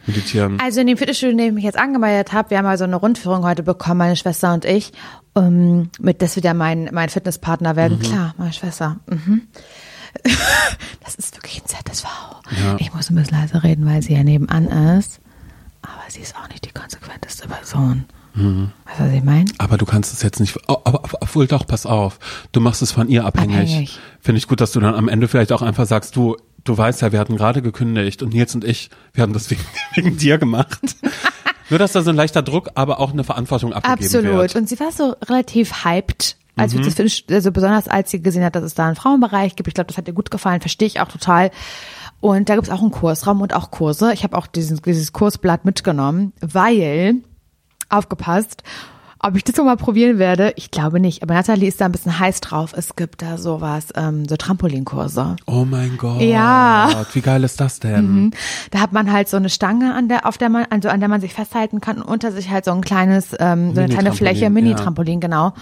meditieren. 0.07 0.59
Also 0.61 0.81
in 0.81 0.87
dem 0.89 0.97
Fitnessstudio, 0.97 1.33
in 1.33 1.39
dem 1.39 1.47
ich 1.49 1.55
mich 1.55 1.65
jetzt 1.65 1.79
angemeldet 1.79 2.33
habe, 2.33 2.51
wir 2.51 2.59
haben 2.59 2.67
also 2.67 2.85
eine 2.85 2.97
Rundführung 2.97 3.45
heute 3.45 3.63
bekommen, 3.63 3.99
meine 3.99 4.17
Schwester 4.17 4.53
und 4.53 4.65
ich, 4.65 4.93
um, 5.35 5.91
mit 6.01 6.21
das 6.23 6.35
wieder 6.37 6.55
mein, 6.55 6.89
mein 6.93 7.09
Fitnesspartner 7.09 7.77
werden. 7.77 7.99
Mhm. 7.99 8.03
Klar, 8.03 8.35
meine 8.39 8.53
Schwester. 8.53 8.97
Mhm. 9.07 9.43
Das 11.05 11.15
ist 11.15 11.37
wirklich 11.37 11.63
ein 11.63 11.67
ZSV. 11.67 12.05
Ja. 12.63 12.77
Ich 12.79 12.93
muss 12.93 13.11
ein 13.11 13.15
bisschen 13.17 13.37
leise 13.39 13.63
reden, 13.63 13.87
weil 13.87 14.03
sie 14.03 14.15
ja 14.15 14.23
nebenan 14.25 14.67
ist. 14.99 15.21
Aber 15.83 16.03
sie 16.09 16.21
ist 16.21 16.35
auch 16.37 16.49
nicht 16.49 16.65
die 16.67 16.73
konsequenteste 16.73 17.49
Person. 17.49 18.05
Mhm. 18.41 18.73
Du, 18.99 19.05
was 19.05 19.13
ich 19.13 19.23
meine? 19.25 19.51
Aber 19.59 19.77
du 19.79 19.87
kannst 19.87 20.13
es 20.13 20.23
jetzt 20.23 20.41
nicht, 20.41 20.57
oh, 20.69 20.77
aber, 20.85 21.03
obwohl 21.21 21.47
doch, 21.47 21.67
pass 21.67 21.87
auf, 21.87 22.19
du 22.53 22.61
machst 22.61 22.83
es 22.83 22.93
von 22.93 23.09
ihr 23.09 23.25
abhängig. 23.25 23.57
Abhängig. 23.71 23.99
Finde 24.21 24.39
ich 24.39 24.49
gut, 24.49 24.61
dass 24.61 24.73
du 24.73 24.81
dann 24.81 24.95
am 24.95 25.09
Ende 25.09 25.29
vielleicht 25.29 25.53
auch 25.53 25.63
einfach 25.63 25.87
sagst, 25.87 26.17
du, 26.17 26.37
du 26.65 26.77
weißt 26.77 27.03
ja, 27.03 27.13
wir 27.13 27.19
hatten 27.21 27.37
gerade 27.37 27.63
gekündigt 27.63 28.23
und 28.23 28.33
Nils 28.33 28.55
und 28.55 28.65
ich, 28.65 28.91
wir 29.13 29.23
haben 29.23 29.33
das 29.33 29.51
wegen, 29.51 29.63
wegen 29.95 30.17
dir 30.17 30.39
gemacht. 30.39 30.81
Nur, 31.71 31.79
dass 31.79 31.93
da 31.93 32.03
so 32.03 32.11
ein 32.11 32.17
leichter 32.17 32.43
Druck, 32.43 32.71
aber 32.75 32.99
auch 32.99 33.13
eine 33.13 33.23
Verantwortung 33.23 33.73
abgegeben 33.73 34.05
Absolut. 34.05 34.33
wird. 34.39 34.57
Und 34.57 34.69
sie 34.69 34.81
war 34.81 34.91
so 34.91 35.15
relativ 35.25 35.85
hyped. 35.85 36.37
Als 36.57 36.75
Mhm. 36.75 36.85
wir 36.85 37.05
das 37.05 37.23
also 37.31 37.53
besonders 37.53 37.87
als 37.87 38.11
sie 38.11 38.21
gesehen 38.21 38.43
hat, 38.45 38.57
dass 38.57 38.65
es 38.65 38.75
da 38.75 38.87
einen 38.87 38.97
Frauenbereich 38.97 39.55
gibt. 39.55 39.69
Ich 39.69 39.75
glaube, 39.75 39.87
das 39.87 39.97
hat 39.97 40.09
ihr 40.09 40.15
gut 40.15 40.33
gefallen, 40.33 40.61
verstehe 40.61 40.89
ich 40.89 41.01
auch 41.01 41.07
total. 41.09 41.53
Und 42.21 42.49
da 42.49 42.57
gibt 42.57 42.67
es 42.67 42.73
auch 42.73 42.83
einen 42.83 42.91
Kursraum 42.91 43.41
und 43.41 43.55
auch 43.55 43.71
Kurse. 43.71 44.13
Ich 44.13 44.25
habe 44.25 44.37
auch 44.37 44.47
diesen, 44.49 44.83
dieses 44.83 45.13
Kursblatt 45.13 45.65
mitgenommen, 45.65 46.33
weil, 46.41 47.15
aufgepasst, 47.91 48.63
ob 49.23 49.37
ich 49.37 49.45
das 49.45 49.57
noch 49.57 49.67
mal 49.67 49.77
probieren 49.77 50.19
werde, 50.19 50.55
ich 50.57 50.71
glaube 50.71 50.99
nicht. 50.99 51.23
Aber 51.23 51.35
Nathalie 51.35 51.69
ist 51.69 51.79
da 51.81 51.85
ein 51.85 51.93
bisschen 51.93 52.19
heiß 52.19 52.41
drauf. 52.41 52.73
Es 52.75 52.97
gibt 52.97 53.21
da 53.21 53.37
sowas, 53.37 53.89
ähm, 53.95 54.27
so 54.27 54.37
Trampolinkurse. 54.37 55.37
Oh 55.47 55.67
mein 55.67 55.99
Gott. 55.99 56.23
Ja. 56.23 56.89
Mhm. 56.91 57.07
Wie 57.13 57.21
geil 57.21 57.45
ist 57.45 57.61
das 57.61 57.81
denn? 57.81 58.31
Da 58.71 58.81
hat 58.81 58.95
man 58.95 59.13
halt 59.13 59.29
so 59.29 59.37
eine 59.37 59.51
Stange, 59.51 59.95
an 59.95 60.09
der, 60.09 60.25
auf 60.25 60.39
der 60.39 60.49
man, 60.49 60.65
also 60.71 60.89
an 60.89 61.01
der 61.01 61.11
man 61.11 61.21
sich 61.21 61.35
festhalten 61.35 61.83
kann 61.83 61.99
und 61.99 62.09
unter 62.09 62.33
sich 62.33 62.49
halt 62.51 62.65
so 62.65 62.71
ein 62.71 62.81
kleines, 62.81 63.37
ähm, 63.39 63.75
so 63.75 63.83
eine 63.83 63.93
kleine 63.93 64.13
Fläche, 64.13 64.49
Mini-Trampolin, 64.49 65.21
genau. 65.21 65.53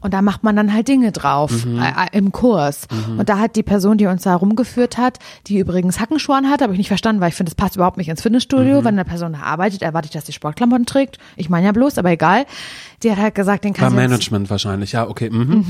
Und 0.00 0.14
da 0.14 0.22
macht 0.22 0.42
man 0.44 0.54
dann 0.56 0.72
halt 0.72 0.88
Dinge 0.88 1.12
drauf 1.12 1.64
Mhm. 1.64 1.78
äh, 1.80 1.88
äh, 1.88 2.16
im 2.18 2.32
Kurs. 2.32 2.86
Und 3.16 3.28
da 3.28 3.38
hat 3.38 3.56
die 3.56 3.62
Person, 3.62 3.98
die 3.98 4.06
uns 4.06 4.22
da 4.22 4.34
rumgeführt 4.34 4.96
hat, 4.98 5.18
die 5.46 5.58
übrigens 5.58 6.00
Hackenschuhe 6.00 6.36
hat, 6.48 6.62
habe 6.62 6.72
ich 6.72 6.78
nicht 6.78 6.88
verstanden, 6.88 7.20
weil 7.20 7.30
ich 7.30 7.34
finde, 7.34 7.50
das 7.50 7.56
passt 7.56 7.76
überhaupt 7.76 7.96
nicht 7.96 8.08
ins 8.08 8.20
Mhm. 8.20 8.22
Fitnessstudio. 8.24 8.78
Wenn 8.84 8.94
eine 8.94 9.04
Person 9.04 9.32
da 9.32 9.40
arbeitet, 9.40 9.82
erwarte 9.82 10.06
ich, 10.06 10.12
dass 10.12 10.24
die 10.24 10.32
Sportklamotten 10.32 10.86
trägt. 10.86 11.18
Ich 11.36 11.48
meine 11.50 11.66
ja 11.66 11.72
bloß, 11.72 11.98
aber 11.98 12.10
egal. 12.10 12.46
Die 13.02 13.10
hat 13.10 13.18
halt 13.18 13.34
gesagt, 13.34 13.64
den 13.64 13.72
War 13.74 13.78
kann 13.78 13.90
sie 13.90 13.96
uns, 13.96 14.02
Management 14.10 14.50
wahrscheinlich, 14.50 14.92
ja, 14.92 15.08
okay. 15.08 15.30
Mhm. 15.30 15.64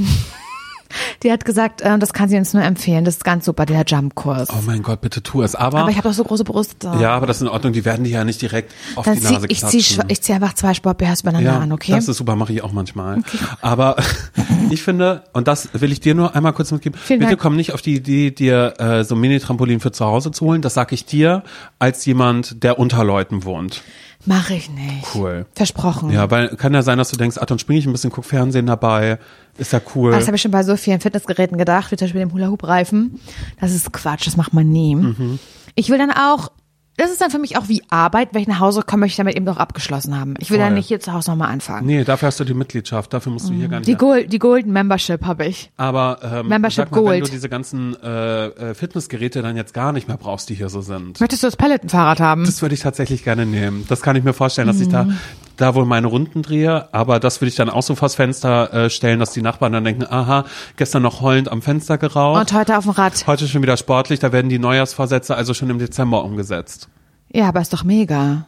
Die 1.22 1.32
hat 1.32 1.44
gesagt, 1.44 1.80
äh, 1.80 1.98
das 1.98 2.12
kann 2.12 2.28
sie 2.28 2.36
uns 2.36 2.54
nur 2.54 2.62
empfehlen. 2.62 3.04
Das 3.04 3.16
ist 3.16 3.24
ganz 3.24 3.44
super, 3.44 3.66
der 3.66 3.84
Jump-Kurs. 3.86 4.48
Oh 4.50 4.62
mein 4.66 4.82
Gott, 4.82 5.00
bitte 5.00 5.22
tu 5.22 5.42
es. 5.42 5.54
Aber, 5.54 5.80
aber 5.80 5.90
ich 5.90 5.96
habe 5.96 6.08
doch 6.08 6.14
so 6.14 6.24
große 6.24 6.44
Brüste. 6.44 6.92
ja, 7.00 7.10
aber 7.14 7.26
das 7.26 7.36
ist 7.38 7.42
in 7.42 7.48
Ordnung, 7.48 7.72
die 7.72 7.84
werden 7.84 8.04
die 8.04 8.10
ja 8.10 8.24
nicht 8.24 8.40
direkt 8.42 8.72
auf 8.96 9.04
Dann 9.04 9.14
die 9.16 9.20
zieh, 9.22 9.32
Nase 9.34 9.46
ich 9.48 9.64
zieh, 9.64 10.00
ich 10.08 10.22
zieh 10.22 10.32
einfach 10.32 10.54
zwei 10.54 10.74
Sport-BHs 10.74 11.20
übereinander 11.22 11.52
Ja, 11.52 11.58
an, 11.60 11.72
okay? 11.72 11.92
das 11.92 12.08
ist 12.08 12.16
super, 12.16 12.36
mache 12.36 12.52
ich 12.52 12.62
auch 12.62 12.72
manchmal. 12.72 13.22
Aber 13.60 13.96
ich 14.70 14.82
finde, 14.82 15.24
und 15.32 15.48
das 15.48 15.68
will 15.72 15.92
ich 15.92 16.00
dir 16.00 16.14
nur 16.14 16.34
einmal 16.34 16.52
kurz 16.52 16.70
mitgeben, 16.72 16.98
Vielen 17.02 17.20
bitte 17.20 17.30
Dank. 17.32 17.40
komm 17.40 17.56
nicht 17.56 17.72
auf 17.72 17.82
die 17.82 17.94
Idee, 17.96 18.30
dir 18.30 18.74
äh, 18.78 19.04
so 19.04 19.14
ein 19.14 19.20
Mini-Trampolin 19.20 19.80
für 19.80 19.92
zu 19.92 20.04
Hause 20.04 20.30
zu 20.30 20.46
holen. 20.46 20.62
Das 20.62 20.74
sage 20.74 20.94
ich 20.94 21.04
dir 21.04 21.42
als 21.78 22.04
jemand, 22.06 22.62
der 22.62 22.78
unter 22.78 23.04
Leuten 23.04 23.44
wohnt. 23.44 23.82
Mach 24.26 24.50
ich 24.50 24.68
nicht. 24.70 25.14
Cool. 25.14 25.46
Versprochen. 25.54 26.10
Ja, 26.10 26.30
weil 26.30 26.48
kann 26.56 26.74
ja 26.74 26.82
sein, 26.82 26.98
dass 26.98 27.10
du 27.10 27.16
denkst, 27.16 27.36
ach, 27.40 27.46
dann 27.46 27.58
springe 27.58 27.78
ich 27.78 27.86
ein 27.86 27.92
bisschen, 27.92 28.10
guck 28.10 28.24
Fernsehen 28.24 28.66
dabei. 28.66 29.18
Ist 29.56 29.72
ja 29.72 29.80
cool. 29.94 30.12
Das 30.12 30.26
habe 30.26 30.36
ich 30.36 30.42
schon 30.42 30.50
bei 30.50 30.62
so 30.62 30.76
vielen 30.76 31.00
Fitnessgeräten 31.00 31.56
gedacht, 31.56 31.90
wie 31.90 31.96
zum 31.96 32.06
Beispiel 32.06 32.20
dem 32.20 32.32
Hula-Hoop-Reifen. 32.32 33.20
Das 33.60 33.72
ist 33.72 33.92
Quatsch, 33.92 34.26
das 34.26 34.36
macht 34.36 34.54
man 34.54 34.68
nie. 34.68 34.96
Mhm. 34.96 35.38
Ich 35.74 35.88
will 35.90 35.98
dann 35.98 36.10
auch, 36.10 36.50
das 36.98 37.10
ist 37.10 37.20
dann 37.22 37.30
für 37.30 37.38
mich 37.38 37.56
auch 37.56 37.68
wie 37.68 37.82
Arbeit, 37.88 38.30
wenn 38.32 38.42
ich 38.42 38.48
nach 38.48 38.60
Hause 38.60 38.82
komme, 38.82 39.00
möchte 39.00 39.12
ich 39.12 39.16
damit 39.16 39.36
eben 39.36 39.46
doch 39.46 39.56
abgeschlossen 39.56 40.18
haben. 40.18 40.34
Ich 40.40 40.50
will 40.50 40.58
Voll. 40.58 40.66
dann 40.66 40.74
nicht 40.74 40.88
hier 40.88 41.00
zu 41.00 41.12
Hause 41.12 41.30
nochmal 41.30 41.50
anfangen. 41.50 41.86
nee, 41.86 42.04
dafür 42.04 42.26
hast 42.26 42.38
du 42.40 42.44
die 42.44 42.54
Mitgliedschaft, 42.54 43.12
dafür 43.14 43.32
musst 43.32 43.48
du 43.48 43.54
hier 43.54 43.68
gar 43.68 43.78
nicht. 43.78 43.88
Die, 43.88 43.94
Gold, 43.94 44.32
die 44.32 44.38
Golden 44.38 44.72
Membership 44.72 45.24
habe 45.24 45.46
ich. 45.46 45.70
aber 45.76 46.18
ähm, 46.22 46.48
Membership 46.48 46.84
sag 46.84 46.90
mal, 46.90 46.96
wenn 46.98 47.04
Gold. 47.04 47.26
du 47.28 47.30
diese 47.30 47.48
ganzen 47.48 47.96
äh, 48.02 48.46
äh, 48.46 48.74
Fitnessgeräte 48.74 49.40
dann 49.42 49.56
jetzt 49.56 49.72
gar 49.72 49.92
nicht 49.92 50.08
mehr 50.08 50.16
brauchst, 50.18 50.48
die 50.50 50.54
hier 50.54 50.68
so 50.68 50.80
sind. 50.80 51.20
Möchtest 51.20 51.42
du 51.42 51.46
das 51.46 51.56
Pelletenfahrrad 51.56 52.20
haben? 52.20 52.44
Das 52.44 52.60
würde 52.62 52.74
ich 52.74 52.80
tatsächlich 52.80 53.24
gerne 53.24 53.46
nehmen. 53.46 53.84
Das 53.88 54.02
kann 54.02 54.16
ich 54.16 54.24
mir 54.24 54.32
vorstellen, 54.32 54.66
dass 54.66 54.80
ich 54.80 54.88
da 54.88 55.04
Mhm. 55.04 55.16
Da 55.58 55.74
wohl 55.74 55.84
meine 55.84 56.06
Runden 56.06 56.42
drehe, 56.42 56.92
aber 56.94 57.20
das 57.20 57.40
würde 57.40 57.50
ich 57.50 57.56
dann 57.56 57.68
auch 57.68 57.82
so 57.82 57.94
vors 57.94 58.14
Fenster 58.14 58.72
äh, 58.72 58.90
stellen, 58.90 59.18
dass 59.20 59.32
die 59.32 59.42
Nachbarn 59.42 59.72
dann 59.72 59.84
denken, 59.84 60.06
aha, 60.08 60.44
gestern 60.76 61.02
noch 61.02 61.20
heulend 61.20 61.50
am 61.50 61.60
Fenster 61.60 61.98
geraucht. 61.98 62.40
Und 62.40 62.52
heute 62.52 62.78
auf 62.78 62.84
dem 62.84 62.92
Rad. 62.92 63.26
Heute 63.26 63.46
schon 63.46 63.62
wieder 63.62 63.76
sportlich, 63.76 64.20
da 64.20 64.32
werden 64.32 64.48
die 64.48 64.58
Neujahrsvorsätze 64.58 65.34
also 65.34 65.52
schon 65.52 65.68
im 65.68 65.78
Dezember 65.78 66.24
umgesetzt. 66.24 66.88
Ja, 67.32 67.48
aber 67.48 67.60
ist 67.60 67.72
doch 67.72 67.84
mega. 67.84 68.46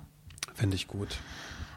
Finde 0.55 0.77
ich 0.77 0.89
gut. 0.89 1.19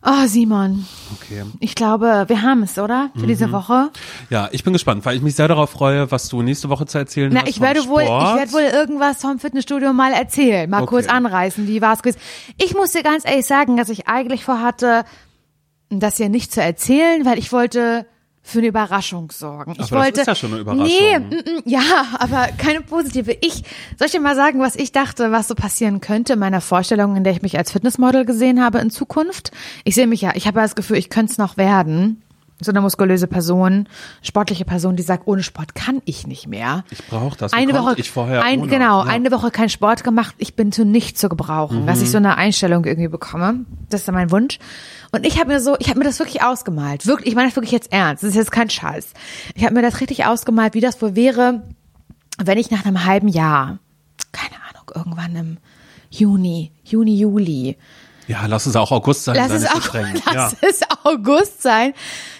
Oh, 0.05 0.27
Simon, 0.27 0.85
Okay. 1.13 1.43
ich 1.61 1.75
glaube, 1.75 2.25
wir 2.27 2.41
haben 2.41 2.63
es, 2.63 2.77
oder? 2.77 3.09
Für 3.15 3.21
Mhm. 3.23 3.27
diese 3.27 3.51
Woche. 3.53 3.89
Ja, 4.29 4.49
ich 4.51 4.63
bin 4.65 4.73
gespannt, 4.73 5.05
weil 5.05 5.15
ich 5.15 5.21
mich 5.21 5.35
sehr 5.35 5.47
darauf 5.47 5.69
freue, 5.69 6.11
was 6.11 6.27
du 6.27 6.41
nächste 6.41 6.67
Woche 6.69 6.85
zu 6.85 6.97
erzählen 6.97 7.31
Na, 7.33 7.41
hast. 7.41 7.49
ich 7.49 7.61
werde 7.61 7.87
wohl, 7.87 8.01
ich 8.01 8.07
werde 8.09 8.51
wohl 8.51 8.61
irgendwas 8.63 9.21
vom 9.21 9.39
Fitnessstudio 9.39 9.93
mal 9.93 10.11
erzählen, 10.11 10.69
mal 10.69 10.81
Okay. 10.81 10.89
kurz 10.89 11.07
anreißen, 11.07 11.67
wie 11.67 11.81
war 11.81 11.93
es 11.93 12.01
gewesen. 12.03 12.19
Ich 12.57 12.73
muss 12.75 12.91
dir 12.91 13.01
ganz 13.03 13.25
ehrlich 13.25 13.45
sagen, 13.45 13.77
dass 13.77 13.87
ich 13.89 14.07
eigentlich 14.07 14.43
vorhatte, 14.43 15.05
das 15.89 16.17
hier 16.17 16.27
nicht 16.29 16.51
zu 16.51 16.61
erzählen, 16.61 17.23
weil 17.25 17.37
ich 17.39 17.51
wollte 17.53 18.05
für 18.45 18.59
eine 18.59 18.67
Überraschung 18.67 19.31
sorgen. 19.31 19.71
Ich 19.71 19.79
Aber 19.79 19.87
das 19.89 19.91
wollte, 19.91 20.21
ist 20.21 20.27
ja 20.27 20.35
schon 20.35 20.51
eine 20.51 20.61
Überraschung. 20.61 20.85
Nee, 20.85 21.19
mm, 21.19 21.33
mm, 21.33 21.61
ja, 21.65 22.07
aber 22.19 22.49
keine 22.57 22.81
positive. 22.81 23.37
Ich 23.39 23.63
soll 23.97 24.07
ich 24.07 24.11
dir 24.11 24.19
mal 24.19 24.35
sagen, 24.35 24.59
was 24.59 24.75
ich 24.75 24.91
dachte, 24.91 25.31
was 25.31 25.47
so 25.47 25.55
passieren 25.55 26.01
könnte 26.01 26.33
in 26.33 26.39
meiner 26.39 26.59
Vorstellung, 26.59 27.15
in 27.15 27.23
der 27.23 27.33
ich 27.33 27.41
mich 27.41 27.57
als 27.57 27.71
Fitnessmodel 27.71 28.25
gesehen 28.25 28.61
habe 28.61 28.79
in 28.79 28.91
Zukunft. 28.91 29.51
Ich 29.85 29.95
sehe 29.95 30.07
mich 30.07 30.21
ja, 30.21 30.31
ich 30.35 30.45
habe 30.45 30.59
ja 30.59 30.63
das 30.63 30.75
Gefühl, 30.75 30.97
ich 30.97 31.09
könnte 31.09 31.31
es 31.31 31.37
noch 31.37 31.55
werden. 31.55 32.22
So 32.63 32.71
eine 32.71 32.81
muskulöse 32.81 33.27
Person, 33.27 33.87
sportliche 34.21 34.65
Person, 34.65 34.95
die 34.95 35.03
sagt, 35.03 35.27
ohne 35.27 35.43
Sport 35.43 35.75
kann 35.75 36.01
ich 36.05 36.27
nicht 36.27 36.47
mehr. 36.47 36.83
Ich 36.89 37.05
brauche 37.07 37.37
das. 37.37 37.53
Eine 37.53 37.73
Woche, 37.73 37.95
ich 37.97 38.09
vorher 38.09 38.43
ein, 38.43 38.67
genau, 38.67 39.03
ja. 39.03 39.09
eine 39.09 39.31
Woche 39.31 39.51
kein 39.51 39.69
Sport 39.69 40.03
gemacht, 40.03 40.35
ich 40.37 40.55
bin 40.55 40.71
zu 40.71 40.85
nichts 40.85 41.19
zu 41.19 41.29
gebrauchen, 41.29 41.85
dass 41.85 42.01
ich 42.01 42.11
so 42.11 42.17
eine 42.17 42.37
Einstellung 42.37 42.85
irgendwie 42.85 43.09
bekomme. 43.09 43.65
Das 43.89 44.01
ist 44.01 44.11
mein 44.11 44.31
Wunsch. 44.31 44.59
Und 45.11 45.25
ich 45.27 45.39
habe 45.39 45.53
mir 45.53 45.59
so, 45.59 45.75
ich 45.79 45.89
habe 45.89 45.99
mir 45.99 46.05
das 46.05 46.19
wirklich 46.19 46.41
ausgemalt. 46.41 47.05
Wirklich, 47.05 47.29
ich 47.29 47.35
meine 47.35 47.47
das 47.47 47.55
wirklich 47.55 47.71
jetzt 47.71 47.91
ernst. 47.91 48.23
Das 48.23 48.31
ist 48.31 48.35
jetzt 48.35 48.51
kein 48.51 48.69
Scheiß. 48.69 49.13
Ich 49.53 49.63
habe 49.63 49.75
mir 49.75 49.83
das 49.83 50.01
richtig 50.01 50.25
ausgemalt, 50.25 50.73
wie 50.73 50.81
das 50.81 51.01
wohl 51.01 51.15
wäre, 51.15 51.61
wenn 52.43 52.57
ich 52.57 52.71
nach 52.71 52.85
einem 52.85 53.05
halben 53.05 53.27
Jahr, 53.27 53.77
keine 54.31 54.55
Ahnung, 54.69 54.91
irgendwann 54.95 55.35
im 55.35 55.57
Juni, 56.09 56.71
Juni, 56.83 57.15
Juli, 57.15 57.77
Ja, 58.27 58.45
lass 58.45 58.65
es 58.65 58.75
auch 58.75 58.91
August 58.91 59.25
sein. 59.25 59.35
lass 59.35 59.51
es, 59.51 59.65
auch, 59.65 59.93
lass 60.33 60.33
ja. 60.33 60.51
es 60.61 60.81
August 61.03 61.61
sein, 61.61 61.93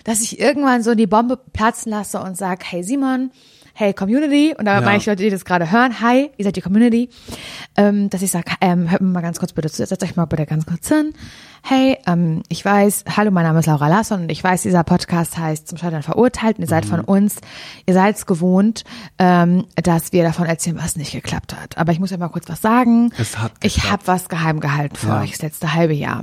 dass 0.04 0.22
ich 0.22 0.40
irgendwann 0.40 0.84
so 0.84 0.96
die 0.96 1.08
Bombe 1.08 1.38
platzen 1.38 1.92
lasse 1.92 2.20
und 2.20 2.38
sag, 2.38 2.64
hey 2.64 2.84
Simon, 2.84 3.32
hey 3.76 3.94
Community, 3.94 4.54
und 4.58 4.66
da 4.66 4.76
Ja. 4.76 4.82
meine 4.82 4.98
ich 4.98 5.06
Leute, 5.06 5.24
die 5.24 5.30
das 5.30 5.46
gerade 5.46 5.72
hören, 5.72 6.00
hi, 6.00 6.30
ihr 6.38 6.46
seid 6.46 6.56
die 6.56 6.62
Community, 6.62 7.10
ähm, 7.76 8.10
dass 8.10 8.22
ich 8.22 8.30
sage, 8.32 8.52
ähm, 8.62 8.92
hört 8.92 9.02
mir 9.02 9.08
mal 9.10 9.22
ganz 9.22 9.40
kurz 9.40 9.52
bitte 9.54 9.70
zu, 9.72 9.86
setzt 9.86 10.04
euch 10.04 10.16
mal 10.16 10.26
bitte 10.26 10.46
ganz 10.46 10.66
kurz 10.66 10.88
hin. 10.90 11.14
Hey, 11.64 11.98
ähm, 12.08 12.44
ich 12.50 12.64
weiß, 12.64 13.06
hallo, 13.16 13.32
mein 13.32 13.46
Name 13.46 13.60
ist 13.60 13.66
Laura 13.68 13.88
Lasson 13.88 14.24
und 14.24 14.30
ich 14.32 14.44
weiß, 14.44 14.62
dieser 14.64 14.84
Podcast 14.84 15.38
heißt 15.38 15.68
Zum 15.68 15.78
Scheitern 15.78 16.04
verurteilt 16.04 16.58
und 16.58 16.64
ihr 16.64 16.68
seid 16.68 16.86
von 16.86 17.00
Mhm. 17.00 17.06
uns, 17.06 17.38
ihr 17.86 17.94
seid 17.94 18.16
es 18.18 18.26
gewohnt, 18.26 18.84
ähm, 19.18 19.66
dass 19.82 20.12
wir 20.12 20.24
davon 20.24 20.46
erzählen, 20.46 20.78
was 20.78 20.96
nicht 20.98 21.14
geklappt 21.14 21.56
hat. 21.60 21.78
Aber 21.78 21.92
ich 21.94 22.00
muss 22.00 22.12
ja 22.12 22.18
mal 22.18 22.28
kurz 22.28 22.50
was 22.50 22.62
sagen. 22.62 23.12
Es 23.18 23.38
hat 23.40 23.54
ich 23.64 23.76
geklappt. 23.76 23.92
habe 23.94 24.08
was 24.08 24.30
geheim 24.30 24.60
gehalten 24.60 24.96
für 24.98 25.08
Ja. 25.08 25.16
Mhm. 25.18 25.24
euch 25.24 25.32
das 25.32 25.42
letzte 25.42 25.74
halbe 25.74 25.94
Jahr. 25.94 26.22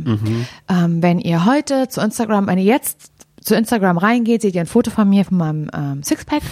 Ähm, 0.68 1.02
wenn 1.02 1.18
ihr 1.18 1.46
heute 1.46 1.88
zu 1.88 2.00
Instagram, 2.02 2.46
wenn 2.46 2.58
ihr 2.58 2.64
jetzt 2.64 3.10
zu 3.42 3.54
Instagram 3.54 3.96
reingeht, 3.96 4.42
seht 4.42 4.54
ihr 4.54 4.60
ein 4.60 4.66
Foto 4.66 4.90
von 4.90 5.08
mir, 5.08 5.24
von 5.24 5.38
meinem 5.38 5.70
ähm, 5.74 6.02
Sixpack. 6.02 6.42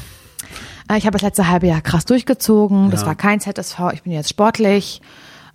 Äh, 0.88 0.98
ich 0.98 1.04
habe 1.06 1.12
das 1.12 1.22
letzte 1.22 1.48
halbe 1.48 1.66
Jahr 1.66 1.80
krass 1.80 2.04
durchgezogen. 2.04 2.90
Das 2.90 3.02
Ja. 3.02 3.08
war 3.08 3.14
kein 3.14 3.40
ZSV. 3.40 3.78
Ich 3.92 4.02
bin 4.02 4.12
jetzt 4.12 4.30
sportlich. 4.30 5.00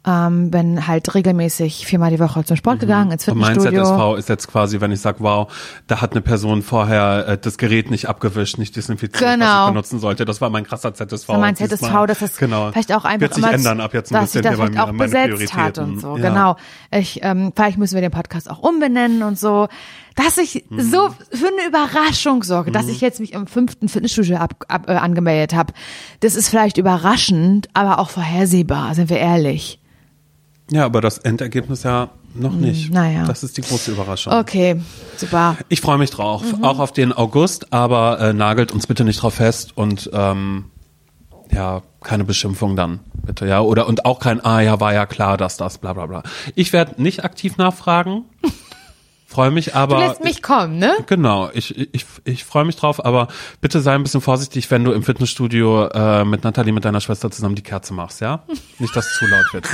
ähm, 0.05 0.51
bin 0.51 0.85
halt 0.85 1.15
regelmäßig 1.15 1.85
viermal 1.85 2.09
die 2.11 2.19
Woche 2.19 2.43
zum 2.43 2.57
Sport 2.57 2.81
gegangen, 2.81 3.09
ins 3.11 3.25
Und 3.29 3.37
mein 3.37 3.53
Fitnessstudio. 3.57 4.15
ZSV 4.15 4.19
ist 4.19 4.27
jetzt 4.27 4.47
quasi, 4.49 4.81
wenn 4.81 4.91
ich 4.91 4.99
sage, 4.99 5.19
wow, 5.21 5.47
da 5.87 6.01
hat 6.01 6.11
eine 6.11 6.19
Person 6.19 6.61
vorher 6.61 7.25
äh, 7.25 7.37
das 7.37 7.57
Gerät 7.57 7.89
nicht 7.89 8.09
abgewischt, 8.09 8.57
nicht 8.57 8.75
desinfiziert, 8.75 9.23
was 9.23 9.33
Genau. 9.35 9.63
ich 9.67 9.71
benutzen 9.71 9.99
sollte. 9.99 10.25
Das 10.25 10.41
war 10.41 10.49
mein 10.49 10.65
krasser 10.65 10.93
ZSV. 10.93 11.27
So 11.27 11.33
mein 11.35 11.55
Diesmal. 11.55 11.69
ZSV, 11.79 12.05
dass 12.07 12.19
das 12.19 12.35
genau. 12.35 12.69
vielleicht 12.73 12.91
auch 12.91 13.05
einfach 13.05 13.21
Wird 13.21 13.33
sich 13.35 13.45
ändern 13.45 13.79
ab 13.79 13.93
jetzt 13.93 14.13
ein 14.13 14.21
bisschen 14.23 14.41
das 14.43 14.55
hier 14.55 14.61
bei 14.65 14.69
mir, 14.71 14.83
auch 14.83 14.91
meine 14.91 15.09
besetzt 15.09 15.53
hat 15.55 15.77
und 15.77 16.01
so. 16.01 16.17
Ja. 16.17 16.27
Genau. 16.29 16.57
Ich, 16.91 17.21
ähm, 17.23 17.53
vielleicht 17.55 17.77
müssen 17.77 17.95
wir 17.95 18.01
den 18.01 18.11
Podcast 18.11 18.51
auch 18.51 18.59
umbenennen 18.59 19.23
und 19.23 19.39
so. 19.39 19.69
Dass 20.15 20.37
ich 20.37 20.65
Mhm. 20.69 20.81
so 20.81 21.09
für 21.31 21.47
eine 21.47 21.67
Überraschung 21.67 22.43
sorge, 22.43 22.71
dass 22.71 22.87
ich 22.87 23.01
jetzt 23.01 23.19
mich 23.19 23.33
im 23.33 23.47
fünften 23.47 23.89
Fitnessstudio 23.89 24.37
ab, 24.37 24.63
ab, 24.67 24.87
äh, 24.87 24.93
angemeldet 24.93 25.55
habe. 25.57 25.73
Das 26.19 26.35
ist 26.35 26.49
vielleicht 26.49 26.77
überraschend, 26.77 27.67
aber 27.73 27.99
auch 27.99 28.09
vorhersehbar, 28.11 28.93
sind 28.95 29.09
wir 29.09 29.17
ehrlich. 29.17 29.79
Ja, 30.71 30.85
aber 30.85 31.01
das 31.01 31.17
Endergebnis 31.17 31.83
ja 31.83 32.09
noch 32.35 32.53
nicht. 32.53 32.87
Hm, 32.87 32.93
naja. 32.93 33.25
Das 33.25 33.43
ist 33.43 33.57
die 33.57 33.61
große 33.61 33.91
Überraschung. 33.91 34.33
Okay, 34.33 34.81
super. 35.17 35.57
Ich 35.69 35.81
freue 35.81 35.97
mich 35.97 36.09
drauf, 36.09 36.41
Mhm. 36.43 36.63
auch 36.63 36.79
auf 36.79 36.91
den 36.91 37.11
August, 37.13 37.73
aber 37.73 38.19
äh, 38.19 38.33
nagelt 38.33 38.71
uns 38.71 38.87
bitte 38.87 39.03
nicht 39.03 39.21
drauf 39.21 39.35
fest 39.35 39.75
und 39.75 40.09
ähm, 40.13 40.65
ja, 41.51 41.81
keine 42.01 42.23
Beschimpfung 42.23 42.75
dann, 42.75 42.99
bitte, 43.25 43.45
ja. 43.47 43.61
Oder 43.61 43.87
und 43.87 44.05
auch 44.05 44.19
kein, 44.19 44.43
ah 44.43 44.61
ja, 44.61 44.79
war 44.79 44.93
ja 44.93 45.05
klar, 45.05 45.37
dass 45.37 45.57
das, 45.57 45.77
bla 45.77 45.93
bla 45.93 46.05
bla. 46.07 46.23
Ich 46.55 46.73
werde 46.73 47.01
nicht 47.01 47.23
aktiv 47.23 47.57
nachfragen. 47.57 48.23
Freue 49.33 49.49
mich, 49.49 49.73
aber. 49.73 49.95
Du 49.95 50.01
lässt 50.01 50.23
mich 50.23 50.43
kommen, 50.43 50.77
ne? 50.77 50.95
Genau, 51.07 51.49
ich, 51.53 51.75
ich, 51.91 52.05
ich 52.23 52.43
freue 52.43 52.65
mich 52.65 52.75
drauf, 52.75 53.03
aber 53.03 53.29
bitte 53.61 53.81
sei 53.81 53.95
ein 53.95 54.03
bisschen 54.03 54.21
vorsichtig, 54.21 54.69
wenn 54.69 54.83
du 54.83 54.91
im 54.91 55.01
Fitnessstudio 55.01 55.87
äh, 55.87 56.23
mit 56.23 56.43
Nathalie, 56.43 56.71
mit 56.71 56.85
deiner 56.85 57.01
Schwester 57.01 57.31
zusammen 57.31 57.55
die 57.55 57.63
Kerze 57.63 57.95
machst, 57.95 58.21
ja? 58.21 58.43
Nicht, 58.77 58.95
dass 58.95 59.07
es 59.07 59.17
zu 59.17 59.25
laut 59.25 59.51
wird. 59.51 59.67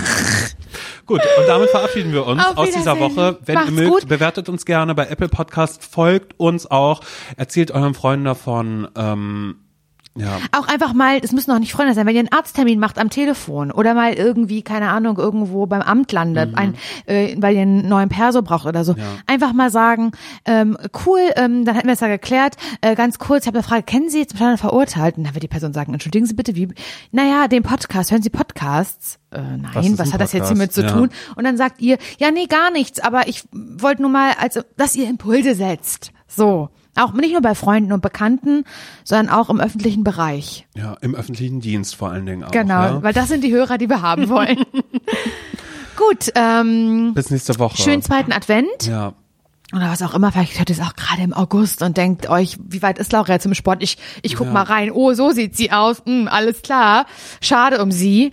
gut, 1.05 1.20
und 1.38 1.47
damit 1.47 1.70
verabschieden 1.72 2.14
wir 2.14 2.26
uns 2.26 2.41
aus 2.55 2.72
dieser. 2.72 2.99
Woche. 2.99 3.38
Wenn 3.45 3.55
Macht's 3.55 3.70
ihr 3.70 3.76
mögt, 3.76 3.91
gut. 3.91 4.07
bewertet 4.07 4.47
uns 4.47 4.66
gerne 4.66 4.95
bei 4.95 5.07
Apple 5.07 5.30
Podcast, 5.30 5.84
folgt 5.84 6.39
uns 6.39 6.70
auch, 6.70 7.01
erzählt 7.36 7.72
euren 7.72 7.93
Freunden 7.93 8.26
davon. 8.26 8.88
Ähm, 8.95 9.57
ja, 10.18 10.38
Auch 10.51 10.68
einfach 10.68 10.93
mal, 10.93 11.20
es 11.24 11.32
müssen 11.32 11.51
auch 11.51 11.60
nicht 11.60 11.72
Freunde 11.72 11.93
sein, 11.93 12.05
wenn 12.05 12.14
ihr 12.16 12.20
einen 12.20 12.32
Arzttermin 12.32 12.80
macht 12.80 12.99
am 12.99 13.10
Telefon 13.10 13.72
oder 13.72 13.93
mal 13.93 14.14
irgendwie, 14.14 14.64
keine 14.64 14.89
Ahnung, 14.89 15.18
irgendwo 15.18 15.66
beim 15.66 15.82
Amt 15.82 16.12
landet, 16.12 16.57
ein, 16.57 16.76
äh, 17.05 17.36
weil 17.38 17.55
ihr 17.55 17.62
einen 17.62 17.88
neuen 17.88 18.10
Perso 18.10 18.41
braucht 18.41 18.66
oder 18.66 18.84
so. 18.84 18.95
Einfach 19.28 19.53
mal 19.53 19.70
sagen, 19.70 20.12
ähm, 20.45 20.78
cool, 21.05 21.20
ähm, 21.36 21.64
dann 21.64 21.76
hätten 21.76 21.88
wir 21.88 21.93
es 21.93 21.99
ja 22.01 22.07
geklärt. 22.07 22.55
Äh, 22.82 22.95
ganz 22.95 23.18
kurz, 23.20 23.43
ich 23.43 23.47
habe 23.47 23.60
eine 23.60 23.64
Frage, 23.68 23.84
kennen 23.84 24.10
Sie 24.10 24.20
jetzt 24.20 24.34
miteinander 24.34 24.57
verurteilt? 24.57 25.18
Und 25.18 25.24
dann 25.26 25.36
wird 25.36 25.43
die 25.43 25.47
Person 25.47 25.74
sagen, 25.74 25.93
entschuldigen 25.93 26.26
Sie 26.26 26.34
bitte, 26.34 26.55
wie, 26.55 26.68
naja, 27.12 27.47
den 27.47 27.64
Podcast, 27.64 28.12
hören 28.12 28.22
Sie 28.22 28.30
Podcasts? 28.30 29.20
Äh, 29.32 29.39
nein, 29.41 29.70
Was 29.74 29.97
was, 29.99 30.14
hat 30.14 30.22
das 30.22 30.34
jetzt 30.34 30.47
hiermit 30.47 30.74
zu 30.74 30.82
Ja. 30.82 30.91
tun? 30.91 31.10
Und 31.36 31.43
dann 31.43 31.55
sagt 31.55 31.82
ihr, 31.82 31.97
ja, 32.18 32.32
nee, 32.32 32.47
gar 32.47 32.72
nichts, 32.72 32.99
aber 32.99 33.28
ich 33.28 33.43
wollte 33.51 34.01
nur 34.01 34.12
mal, 34.12 34.32
also, 34.39 34.62
dass 34.76 34.95
ihr 34.95 35.07
Impulse 35.10 35.55
setzt. 35.55 36.12
So. 36.28 36.70
Auch 37.00 37.14
nicht 37.14 37.32
nur 37.32 37.41
bei 37.41 37.56
Freunden 37.56 37.91
und 37.91 38.02
Bekannten, 38.02 38.64
sondern 39.04 39.30
auch 39.30 39.50
im 39.50 39.60
öffentlichen 39.60 40.04
Bereich. 40.04 40.68
ja, 40.76 40.95
im 41.02 41.16
öffentlichen 41.16 41.62
Dienst 41.62 41.95
vor 41.95 42.10
allen 42.12 42.26
Dingen 42.26 42.43
auch. 42.43 42.52
Genau, 42.52 42.82
Ja? 42.82 43.04
weil 43.04 43.14
das 43.14 43.28
sind 43.30 43.43
die 43.43 43.52
Hörer, 43.52 43.78
die 43.78 43.89
wir 43.89 44.02
haben 44.02 44.30
wollen. 44.30 44.64
Gut, 45.95 46.32
ähm, 46.36 47.14
Bis 47.14 47.30
nächste 47.30 47.60
Woche. 47.60 47.82
schönen 47.82 48.02
zweiten 48.02 48.32
Advent 48.32 48.86
Ja. 48.86 49.14
oder 49.74 49.89
was 49.91 50.02
auch 50.02 50.14
immer. 50.14 50.32
Vielleicht 50.32 50.58
hört 50.58 50.70
ihr 50.70 50.76
es 50.78 50.82
auch 50.82 50.95
gerade 50.95 51.22
im 51.22 51.34
August 51.34 51.82
und 51.82 51.97
denkt 51.97 52.30
euch, 52.30 52.58
wie 52.64 52.82
weit 52.82 52.97
ist 53.00 53.12
Laura 53.12 53.34
jetzt 53.34 53.45
im 53.45 53.54
Sport? 53.54 53.84
Ich, 53.84 53.97
ich 54.22 54.36
guck 54.36 54.47
Ja. 54.47 54.54
mal 54.54 54.64
rein. 54.64 54.91
Oh, 54.91 55.14
so 55.14 55.32
sieht 55.32 55.58
sie 55.58 55.72
aus. 55.72 56.02
Hm, 56.06 56.28
alles 56.30 56.62
klar. 56.62 57.06
Schade 57.41 57.82
um 57.82 57.91
sie. 57.91 58.32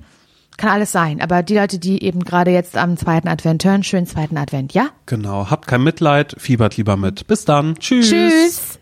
Kann 0.57 0.71
alles 0.71 0.93
sein. 0.93 1.21
Aber 1.21 1.43
die 1.43 1.57
Leute, 1.57 1.79
die 1.79 2.03
eben 2.03 2.21
gerade 2.21 2.51
jetzt 2.51 2.77
am 2.77 2.97
zweiten 2.97 3.29
Advent 3.29 3.65
hören, 3.65 3.83
schönen 3.83 4.07
zweiten 4.07 4.37
Advent, 4.37 4.73
ja? 4.75 4.89
Genau. 5.07 5.51
Habt 5.51 5.67
kein 5.67 5.83
Mitleid, 5.83 6.35
fiebert 6.39 6.77
lieber 6.77 6.97
mit. 6.97 7.27
Bis 7.27 7.45
dann. 7.45 7.77
Tschüss. 7.77 8.09
Tschüss. 8.09 8.79